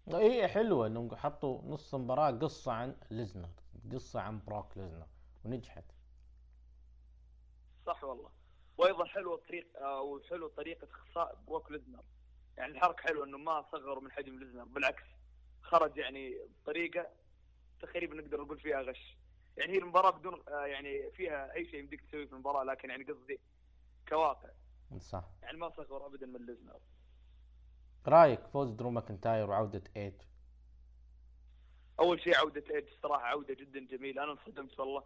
هي 0.08 0.48
حلوة 0.48 0.86
إنهم 0.86 1.16
حطوا 1.16 1.62
نص 1.64 1.94
مباراة 1.94 2.30
قصة 2.30 2.72
عن 2.72 2.96
ليزنر 3.10 3.48
قصة 3.92 4.20
عن 4.20 4.40
بروك 4.46 4.78
ليزنر 4.78 5.06
ونجحت. 5.44 5.84
صح 7.86 8.04
والله. 8.04 8.30
وأيضا 8.78 9.04
حلوة 9.04 9.36
طريق 9.48 9.66
أو 9.76 10.20
حلو 10.30 10.48
طريقة 10.48 10.88
اخفاء 10.90 11.42
بروك 11.46 11.70
ليزنر. 11.72 12.04
يعني 12.56 12.72
الحركة 12.72 13.02
حلوة 13.02 13.24
إنه 13.24 13.38
ما 13.38 13.64
صغروا 13.72 14.02
من 14.02 14.12
حجم 14.12 14.38
ليزنر 14.38 14.64
بالعكس 14.64 15.04
خرج 15.62 15.96
يعني 15.96 16.38
بطريقة 16.62 17.06
تقريبا 17.80 18.14
نقدر 18.14 18.40
نقول 18.40 18.60
فيها 18.60 18.80
غش. 18.82 19.16
يعني 19.56 19.72
هي 19.72 19.78
المباراة 19.78 20.10
بدون 20.10 20.42
آه، 20.48 20.66
يعني 20.66 21.10
فيها 21.10 21.54
أي 21.54 21.64
شيء 21.64 21.80
يمديك 21.80 22.00
تسويه 22.00 22.26
في 22.26 22.32
المباراة 22.32 22.64
لكن 22.64 22.90
يعني 22.90 23.04
قصدي 23.04 23.40
كواقع. 24.08 24.50
صح. 24.98 25.24
يعني 25.42 25.58
ما 25.58 25.70
صغر 25.70 26.06
ابدا 26.06 26.26
من 26.26 26.46
ليزنر. 26.46 26.80
رأيك 28.06 28.46
فوز 28.46 28.70
درو 28.70 28.90
ماكنتاير 28.90 29.50
وعودة 29.50 29.82
إيج؟ 29.96 30.14
أول 32.00 32.20
شيء 32.20 32.36
عودة 32.36 32.64
ايج 32.74 32.84
الصراحه 32.88 33.24
عودة 33.24 33.54
جدا 33.54 33.80
جميلة 33.80 34.24
أنا 34.24 34.32
انصدمت 34.32 34.80
والله. 34.80 35.04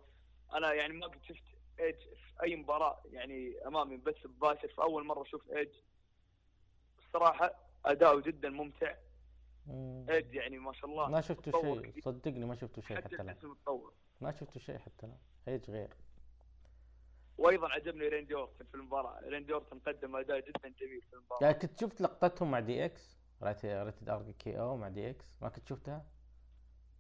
أنا 0.55 0.73
يعني 0.73 0.93
ما 0.93 1.07
قد 1.07 1.23
شفت 1.23 1.45
ايج 1.81 1.97
في 1.97 2.43
أي 2.43 2.57
مباراة 2.57 3.03
يعني 3.13 3.67
أمامي 3.67 3.97
بس 3.97 4.15
مباشر 4.25 4.69
في 4.69 4.83
أول 4.83 5.07
مرة 5.07 5.23
أشوف 5.23 5.51
ايج 5.51 5.69
الصراحه 7.07 7.55
أداؤه 7.85 8.21
جدا 8.21 8.49
ممتع. 8.49 8.95
ايج 10.11 10.35
يعني 10.35 10.59
ما 10.59 10.73
شاء 10.73 10.91
الله 10.91 11.09
ما 11.09 11.21
شفتوا 11.21 11.61
شيء. 11.63 12.01
صدقني 12.01 12.45
ما 12.45 12.55
شفتوا 12.55 12.83
شيء 12.83 12.97
حتى 12.97 13.23
الآن. 13.23 13.37
ما 14.21 14.33
شفتوا 14.33 14.61
شيء 14.61 14.79
حتى 14.79 15.07
الآن. 15.07 15.19
ايج 15.49 15.71
غير. 15.71 15.91
وأيضا 17.39 17.69
عجبني 17.69 18.09
ريندي 18.09 18.35
أورتن 18.35 18.65
في 18.65 18.75
المباراة. 18.75 19.21
ريندي 19.21 19.53
أورتن 19.53 19.79
قدم 19.79 20.17
أداء 20.17 20.41
جدا 20.41 20.69
جميل 20.69 21.01
في 21.01 21.13
المباراة. 21.17 21.43
يعني 21.43 21.55
كنت 21.55 21.81
شفت 21.81 22.01
لقطتهم 22.01 22.51
مع 22.51 22.61
دي 22.61 22.85
إكس 22.85 23.17
Rated 23.43 24.09
RKO 24.09 24.77
مع 24.77 24.89
DX 24.89 25.27
ما 25.43 25.49
كنت 25.49 25.69
شفتها؟ 25.69 26.07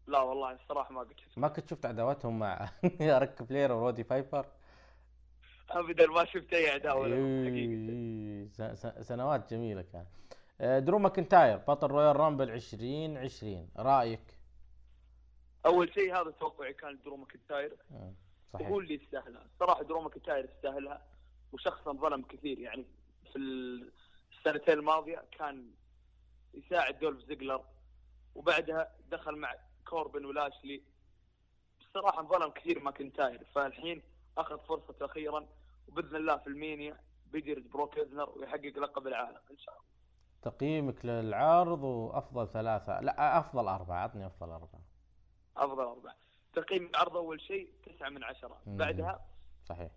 لا 0.06 0.18
والله 0.20 0.52
الصراحة 0.52 0.92
ما 0.94 1.00
قد 1.00 1.20
شفت 1.20 1.38
ما 1.38 1.48
كنت 1.48 1.70
شفت 1.70 1.86
عداواتهم 1.86 2.38
مع 2.38 2.70
ريك 3.00 3.42
فلير 3.42 3.72
ورودي 3.72 4.02
بايبر 4.02 4.46
ابدا 5.70 6.06
ما 6.06 6.24
شفت 6.24 6.52
أي 6.54 6.70
حقيقه 6.70 7.04
إيه، 7.06 8.48
س- 8.74 9.06
سنوات 9.08 9.50
جميلة 9.54 9.82
كان 9.82 10.06
آه، 10.60 10.78
درو 10.78 10.98
ماكنتاير 10.98 11.56
بطل 11.58 11.86
Royal 11.86 12.16
Rumble 12.16 12.50
2020 12.50 13.68
رأيك؟ 13.76 14.20
أول 15.66 15.94
شيء 15.94 16.14
هذا 16.20 16.30
توقعي 16.30 16.72
كان 16.72 16.98
درو 17.04 17.16
ماكنتاير. 17.16 17.76
مم، 17.90 18.14
صحيح. 18.52 18.68
وهو 18.70 18.80
اللي 18.80 18.94
يستاهلها. 18.94 19.46
صراحة 19.60 19.82
درو 19.82 20.00
ماكنتاير 20.00 20.44
يستاهلها 20.56 21.02
وشخصا 21.52 21.92
ظلم 21.92 22.22
كثير. 22.22 22.58
يعني 22.58 22.84
في 23.32 23.38
السنتين 23.38 24.78
الماضية 24.78 25.24
كان 25.38 25.70
يساعد 26.54 26.98
دولف 26.98 27.24
زيجلر 27.28 27.64
وبعدها 28.34 28.92
دخل 29.10 29.36
مع 29.36 29.54
كوربن 29.88 30.24
ولاشلي. 30.24 30.82
بصراحة 31.80 32.20
انظلم 32.20 32.50
كثير 32.50 32.78
ماكنتاير 32.82 33.44
فالحين 33.54 34.02
أخذ 34.38 34.58
فرصته 34.58 35.04
أخيرا 35.04 35.46
وبإذن 35.88 36.16
الله 36.16 36.36
في 36.36 36.46
ال 36.46 36.55
Mania 36.55 36.96
بيجرد 37.26 37.70
بروك 37.70 37.98
ليزنر 37.98 38.30
ويحقق 38.38 38.78
لقب 38.78 39.06
العالم 39.06 39.40
إن 39.50 39.58
شاء 39.58 39.74
الله. 39.74 39.86
تقييمك 40.42 41.04
للعرض 41.04 41.82
وأفضل 41.82 42.48
ثلاثة. 42.48 43.00
لا 43.00 43.38
أفضل 43.38 43.68
أربعة 43.68 43.96
عطني 44.02 44.26
أفضل 44.26 44.50
أربعة. 44.50 44.80
أفضل 45.56 45.82
أربعة. 45.82 46.16
تقييم 46.54 46.86
العرض 46.86 47.16
أول 47.16 47.40
شيء 47.40 47.72
تسعة 47.86 48.08
من 48.08 48.24
عشرة. 48.24 48.60
مم. 48.66 48.76
بعدها 48.76 49.26
صحيح. 49.64 49.90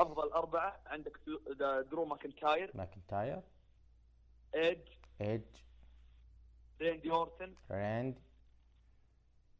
أفضل 0.00 0.32
أربعة 0.32 0.80
عندك 0.86 1.20
درو- 1.90 2.04
ماكنتاير. 2.04 2.70
ماكنتاير. 2.74 3.42
ايج 4.54 4.78
ايج 5.20 5.42
ريندي 6.80 7.10
أورتن. 7.10 7.54
راند 7.70 8.18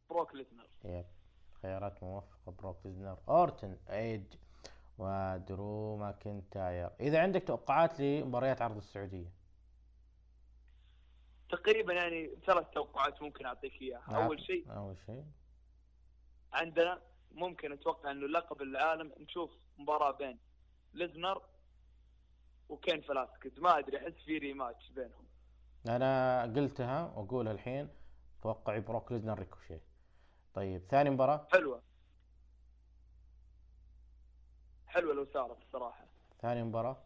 بروك 0.09 0.35
ليزنر. 0.35 0.67
yep 0.83 1.05
خيارات 1.61 2.03
موفقة 2.03 2.51
بروك 2.51 2.77
ليزنر 2.85 3.17
أورتن 3.29 3.77
ايج 3.89 4.23
ودرو 4.97 5.97
ماكنتاير. 5.97 6.89
إذا 6.99 7.21
عندك 7.21 7.43
توقعات 7.43 7.99
لمباريات 7.99 8.61
عرض 8.61 8.77
السعودية؟ 8.77 9.31
تقريبا 11.49 11.93
يعني 11.93 12.29
ثلاث 12.45 12.69
توقعات 12.69 13.21
ممكن 13.21 13.45
أعطيك 13.45 13.81
إياها. 13.81 14.25
أول 14.25 14.41
شيء 14.41 14.71
أول 14.71 14.97
شيء. 15.05 15.25
عندنا 16.53 17.01
ممكن 17.31 17.71
أتوقع 17.71 18.11
إنه 18.11 18.27
لقب 18.27 18.61
العالم 18.61 19.11
نشوف 19.19 19.51
مباراة 19.77 20.11
بين 20.11 20.39
ليزنر 20.93 21.41
وكين 22.69 23.01
فلاسكيز. 23.01 23.59
ما 23.59 23.79
أدري 23.79 23.97
أحس 23.97 24.13
في 24.25 24.37
rematch 24.37 24.89
بينهم. 24.89 25.25
أنا 25.87 26.41
قلتها 26.41 27.03
وأقولها 27.03 27.51
الحين 27.51 27.89
توقعي 28.41 28.79
بروك 28.79 29.11
ليزنر 29.11 29.39
ريكوشي 29.39 29.79
طيب 30.55 30.81
ثاني 30.89 31.09
مباراة. 31.09 31.47
حلوة. 31.51 31.81
حلوة 34.87 35.13
لو 35.13 35.25
صارت 35.33 35.57
الصراحة. 35.61 36.05
ثاني 36.41 36.63
مباراة. 36.63 36.97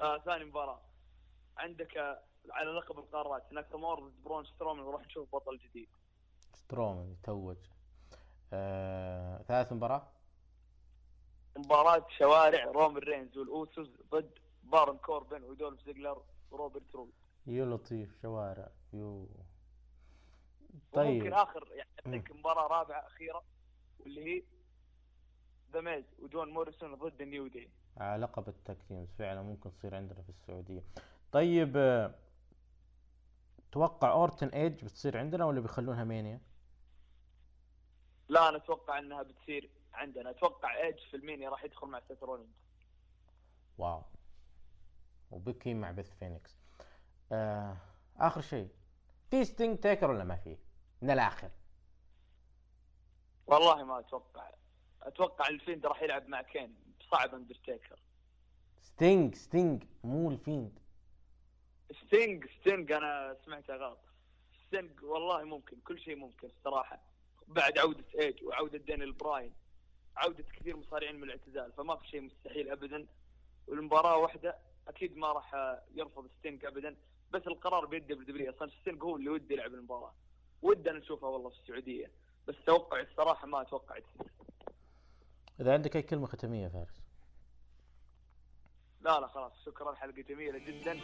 آه 0.00 0.18
ثاني 0.18 0.44
مباراة. 0.44 0.80
عندك 1.56 1.96
آه، 1.96 2.22
على 2.50 2.70
لقب 2.70 2.98
القارات 2.98 3.52
ناكامورا 3.52 4.00
ضد 4.00 4.22
براون 4.24 4.44
سترومان 4.44 4.80
وراح 4.80 5.02
نشوف 5.06 5.34
بطل 5.34 5.58
جديد. 5.58 5.88
سترومان 6.52 7.10
يتوج. 7.12 7.56
آه... 8.52 9.42
ثالث 9.42 9.72
مباراة. 9.72 10.08
مباراة 11.56 12.06
شوارع 12.18 12.64
رومن 12.64 12.98
رينز 12.98 13.38
وال 13.38 13.55
Usos 13.55 13.88
ضد 14.10 14.38
بارن 14.62 14.96
كوربن 14.96 15.42
ودولف 15.42 15.84
زيجلر 15.86 16.22
وروبرت 16.50 16.94
رود. 16.94 17.12
يو 17.46 17.74
لطيف 17.74 18.22
شوارع. 18.22 18.68
يو. 18.92 19.28
طيب. 20.92 21.22
وممكن 21.22 21.32
آخر 21.32 21.68
يعني 21.72 21.90
عندك 22.06 22.32
مباراة 22.32 22.66
رابعة 22.66 23.06
أخيرة 23.06 23.44
واللي 24.00 24.24
هي 24.24 24.42
The 25.72 25.80
Miz 25.80 26.04
وجون 26.18 26.48
موريسون 26.50 26.94
ضد 26.94 27.20
ال 27.20 27.27
New 27.27 27.46
Day 27.46 27.70
على 27.96 28.22
لقب 28.22 28.48
ال 28.48 28.55
tag 28.55 28.75
teams 28.75 29.08
فعلا 29.18 29.42
ممكن 29.42 29.72
تصير 29.72 29.94
عندنا 29.94 30.22
في 30.22 30.28
السعودية. 30.28 30.82
طيب 31.32 31.76
آه، 31.76 32.14
توقع 33.72 34.12
أورتن 34.12 34.48
ايج 34.48 34.84
بتصير 34.84 35.18
عندنا 35.18 35.44
ولا 35.44 35.60
بيخلونها 35.60 36.04
Mania؟ 36.04 36.40
لا 38.28 38.48
أنا 38.48 38.56
أتوقع 38.56 38.98
إنها 38.98 39.22
بتصير 39.22 39.70
عندنا. 39.94 40.30
أتوقع 40.30 40.76
ايج 40.76 40.98
في 41.10 41.16
ال 41.16 41.22
Mania 41.22 41.50
راح 41.50 41.64
يدخل 41.64 41.86
مع 41.86 42.00
سيث 42.08 42.22
رولينز. 42.22 42.56
wow. 43.78 44.02
وبيكي 45.30 45.74
مع 45.74 45.90
بيث 45.90 46.10
فينيكس. 46.18 46.56
آه 47.32 47.76
آخر 48.16 48.40
شيء. 48.40 48.68
في 49.30 49.44
ستينج 49.44 49.78
تيكر 49.78 50.10
ولا 50.10 50.24
ما 50.24 50.36
في؟ 50.36 50.56
من 51.02 51.10
الآخر. 51.10 51.50
والله 53.46 53.84
ما 53.84 53.98
أتوقع. 53.98 54.50
أتوقع 55.02 55.48
ال 55.48 55.54
Fiend 55.54 55.86
راح 55.86 56.02
يلعب 56.02 56.28
مع 56.28 56.42
كين. 56.42 56.74
صعب 57.10 57.34
اندرتيكر 57.34 57.98
ستينج 58.80 59.34
ستينج 59.34 59.84
مو 60.04 60.30
ال 60.30 60.37
Fiend. 60.37 60.78
ستينج 62.06 62.46
ستينج 62.60 62.92
أنا 62.92 63.36
سمعتها 63.44 63.76
غلط 63.76 63.98
ستينج 64.66 65.02
والله 65.02 65.44
ممكن 65.44 65.80
كل 65.80 66.00
شيء 66.00 66.16
ممكن 66.16 66.48
الصراحة. 66.48 67.00
بعد 67.48 67.78
عودة 67.78 68.04
ايج 68.18 68.44
وعودة 68.44 68.78
دانيال 68.78 69.12
براين 69.12 69.54
عودة 70.16 70.42
كثير 70.42 70.76
مصارعين 70.76 71.16
من 71.16 71.22
الاعتزال 71.22 71.72
فما 71.72 71.96
في 71.96 72.08
شيء 72.08 72.20
مستحيل 72.20 72.70
ابدا. 72.70 73.06
والمباراة 73.66 74.16
واحدة 74.16 74.58
أكيد 74.88 75.16
ما 75.16 75.32
راح 75.32 75.78
يرفض 75.94 76.30
ستينج 76.38 76.64
ابدا. 76.64 76.96
بس 77.32 77.42
القرار 77.46 77.86
بيد 77.86 78.06
W 78.06 78.50
أصلا 78.50 78.70
ستينج 78.80 79.02
هو 79.02 79.16
اللي 79.16 79.30
ودي 79.30 79.54
يلعب 79.54 79.74
المباراة. 79.74 80.14
ودنا 80.62 80.98
نشوفها 80.98 81.28
والله 81.28 81.50
في 81.50 81.56
السعودية. 81.56 82.10
بس 82.48 82.54
توقعي 82.66 83.02
الصراحة 83.02 83.46
ما 83.46 83.62
أتوقع 83.62 83.98
تصير 83.98 84.32
إذا 85.60 85.72
عندك 85.72 85.96
أي 85.96 86.02
كلمة 86.02 86.26
ختامية 86.26 86.64
يا 86.64 86.68
فارس؟ 86.68 87.00
لا 89.00 89.20
لا 89.20 89.26
خلاص. 89.26 89.52
شكرا 89.66 89.94
حلقه 89.94 90.22
جميله 90.22 90.58
جدا. 90.58 91.00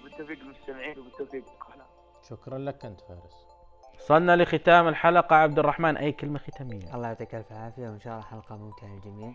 وبالتوفيق 0.00 0.38
للمستمعين 0.38 0.98
وبالتوفيق 0.98 1.44
لكم 1.44 1.82
شكرا 2.28 2.58
لك 2.58 2.84
أنت 2.84 3.00
فارس. 3.00 3.46
وصلنا 3.94 4.36
لختام 4.36 4.88
الحلقة. 4.88 5.36
عبد 5.36 5.58
الرحمن 5.58 5.96
أي 5.96 6.12
كلمة 6.12 6.38
ختامية؟ 6.38 6.94
الله 6.94 7.08
يعطيك 7.08 7.34
ألف 7.34 7.52
عافية 7.52 7.88
وإن 7.88 8.00
شاء 8.00 8.12
الله 8.12 8.24
حلقة 8.24 8.56
ممتعة 8.56 8.94
للجميع. 8.94 9.34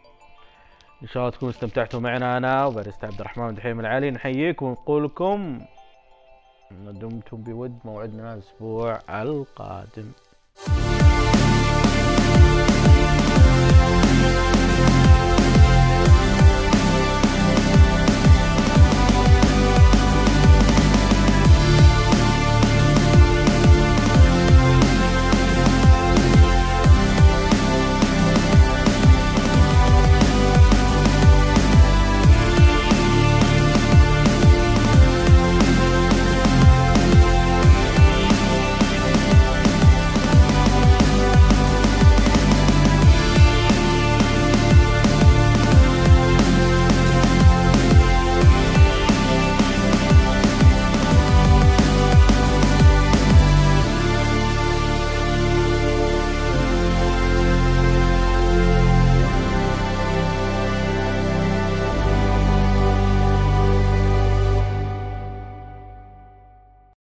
إن 1.01 1.07
شاء 1.07 1.23
الله 1.23 1.35
تكونوا 1.35 1.53
استمتعتوا 1.53 1.99
معنا. 1.99 2.37
أنا 2.37 2.65
وباريستا 2.65 3.05
عبد 3.05 3.19
الرحمن 3.19 3.55
دحيم 3.55 3.79
العلي 3.79 4.11
نحييكم 4.11 4.65
ونقول 4.65 5.05
لكم 5.05 5.65
دمتم 6.71 7.37
بود 7.37 7.81
موعدنا 7.85 8.33
الأسبوع 8.33 8.99
القادم. 9.09 10.13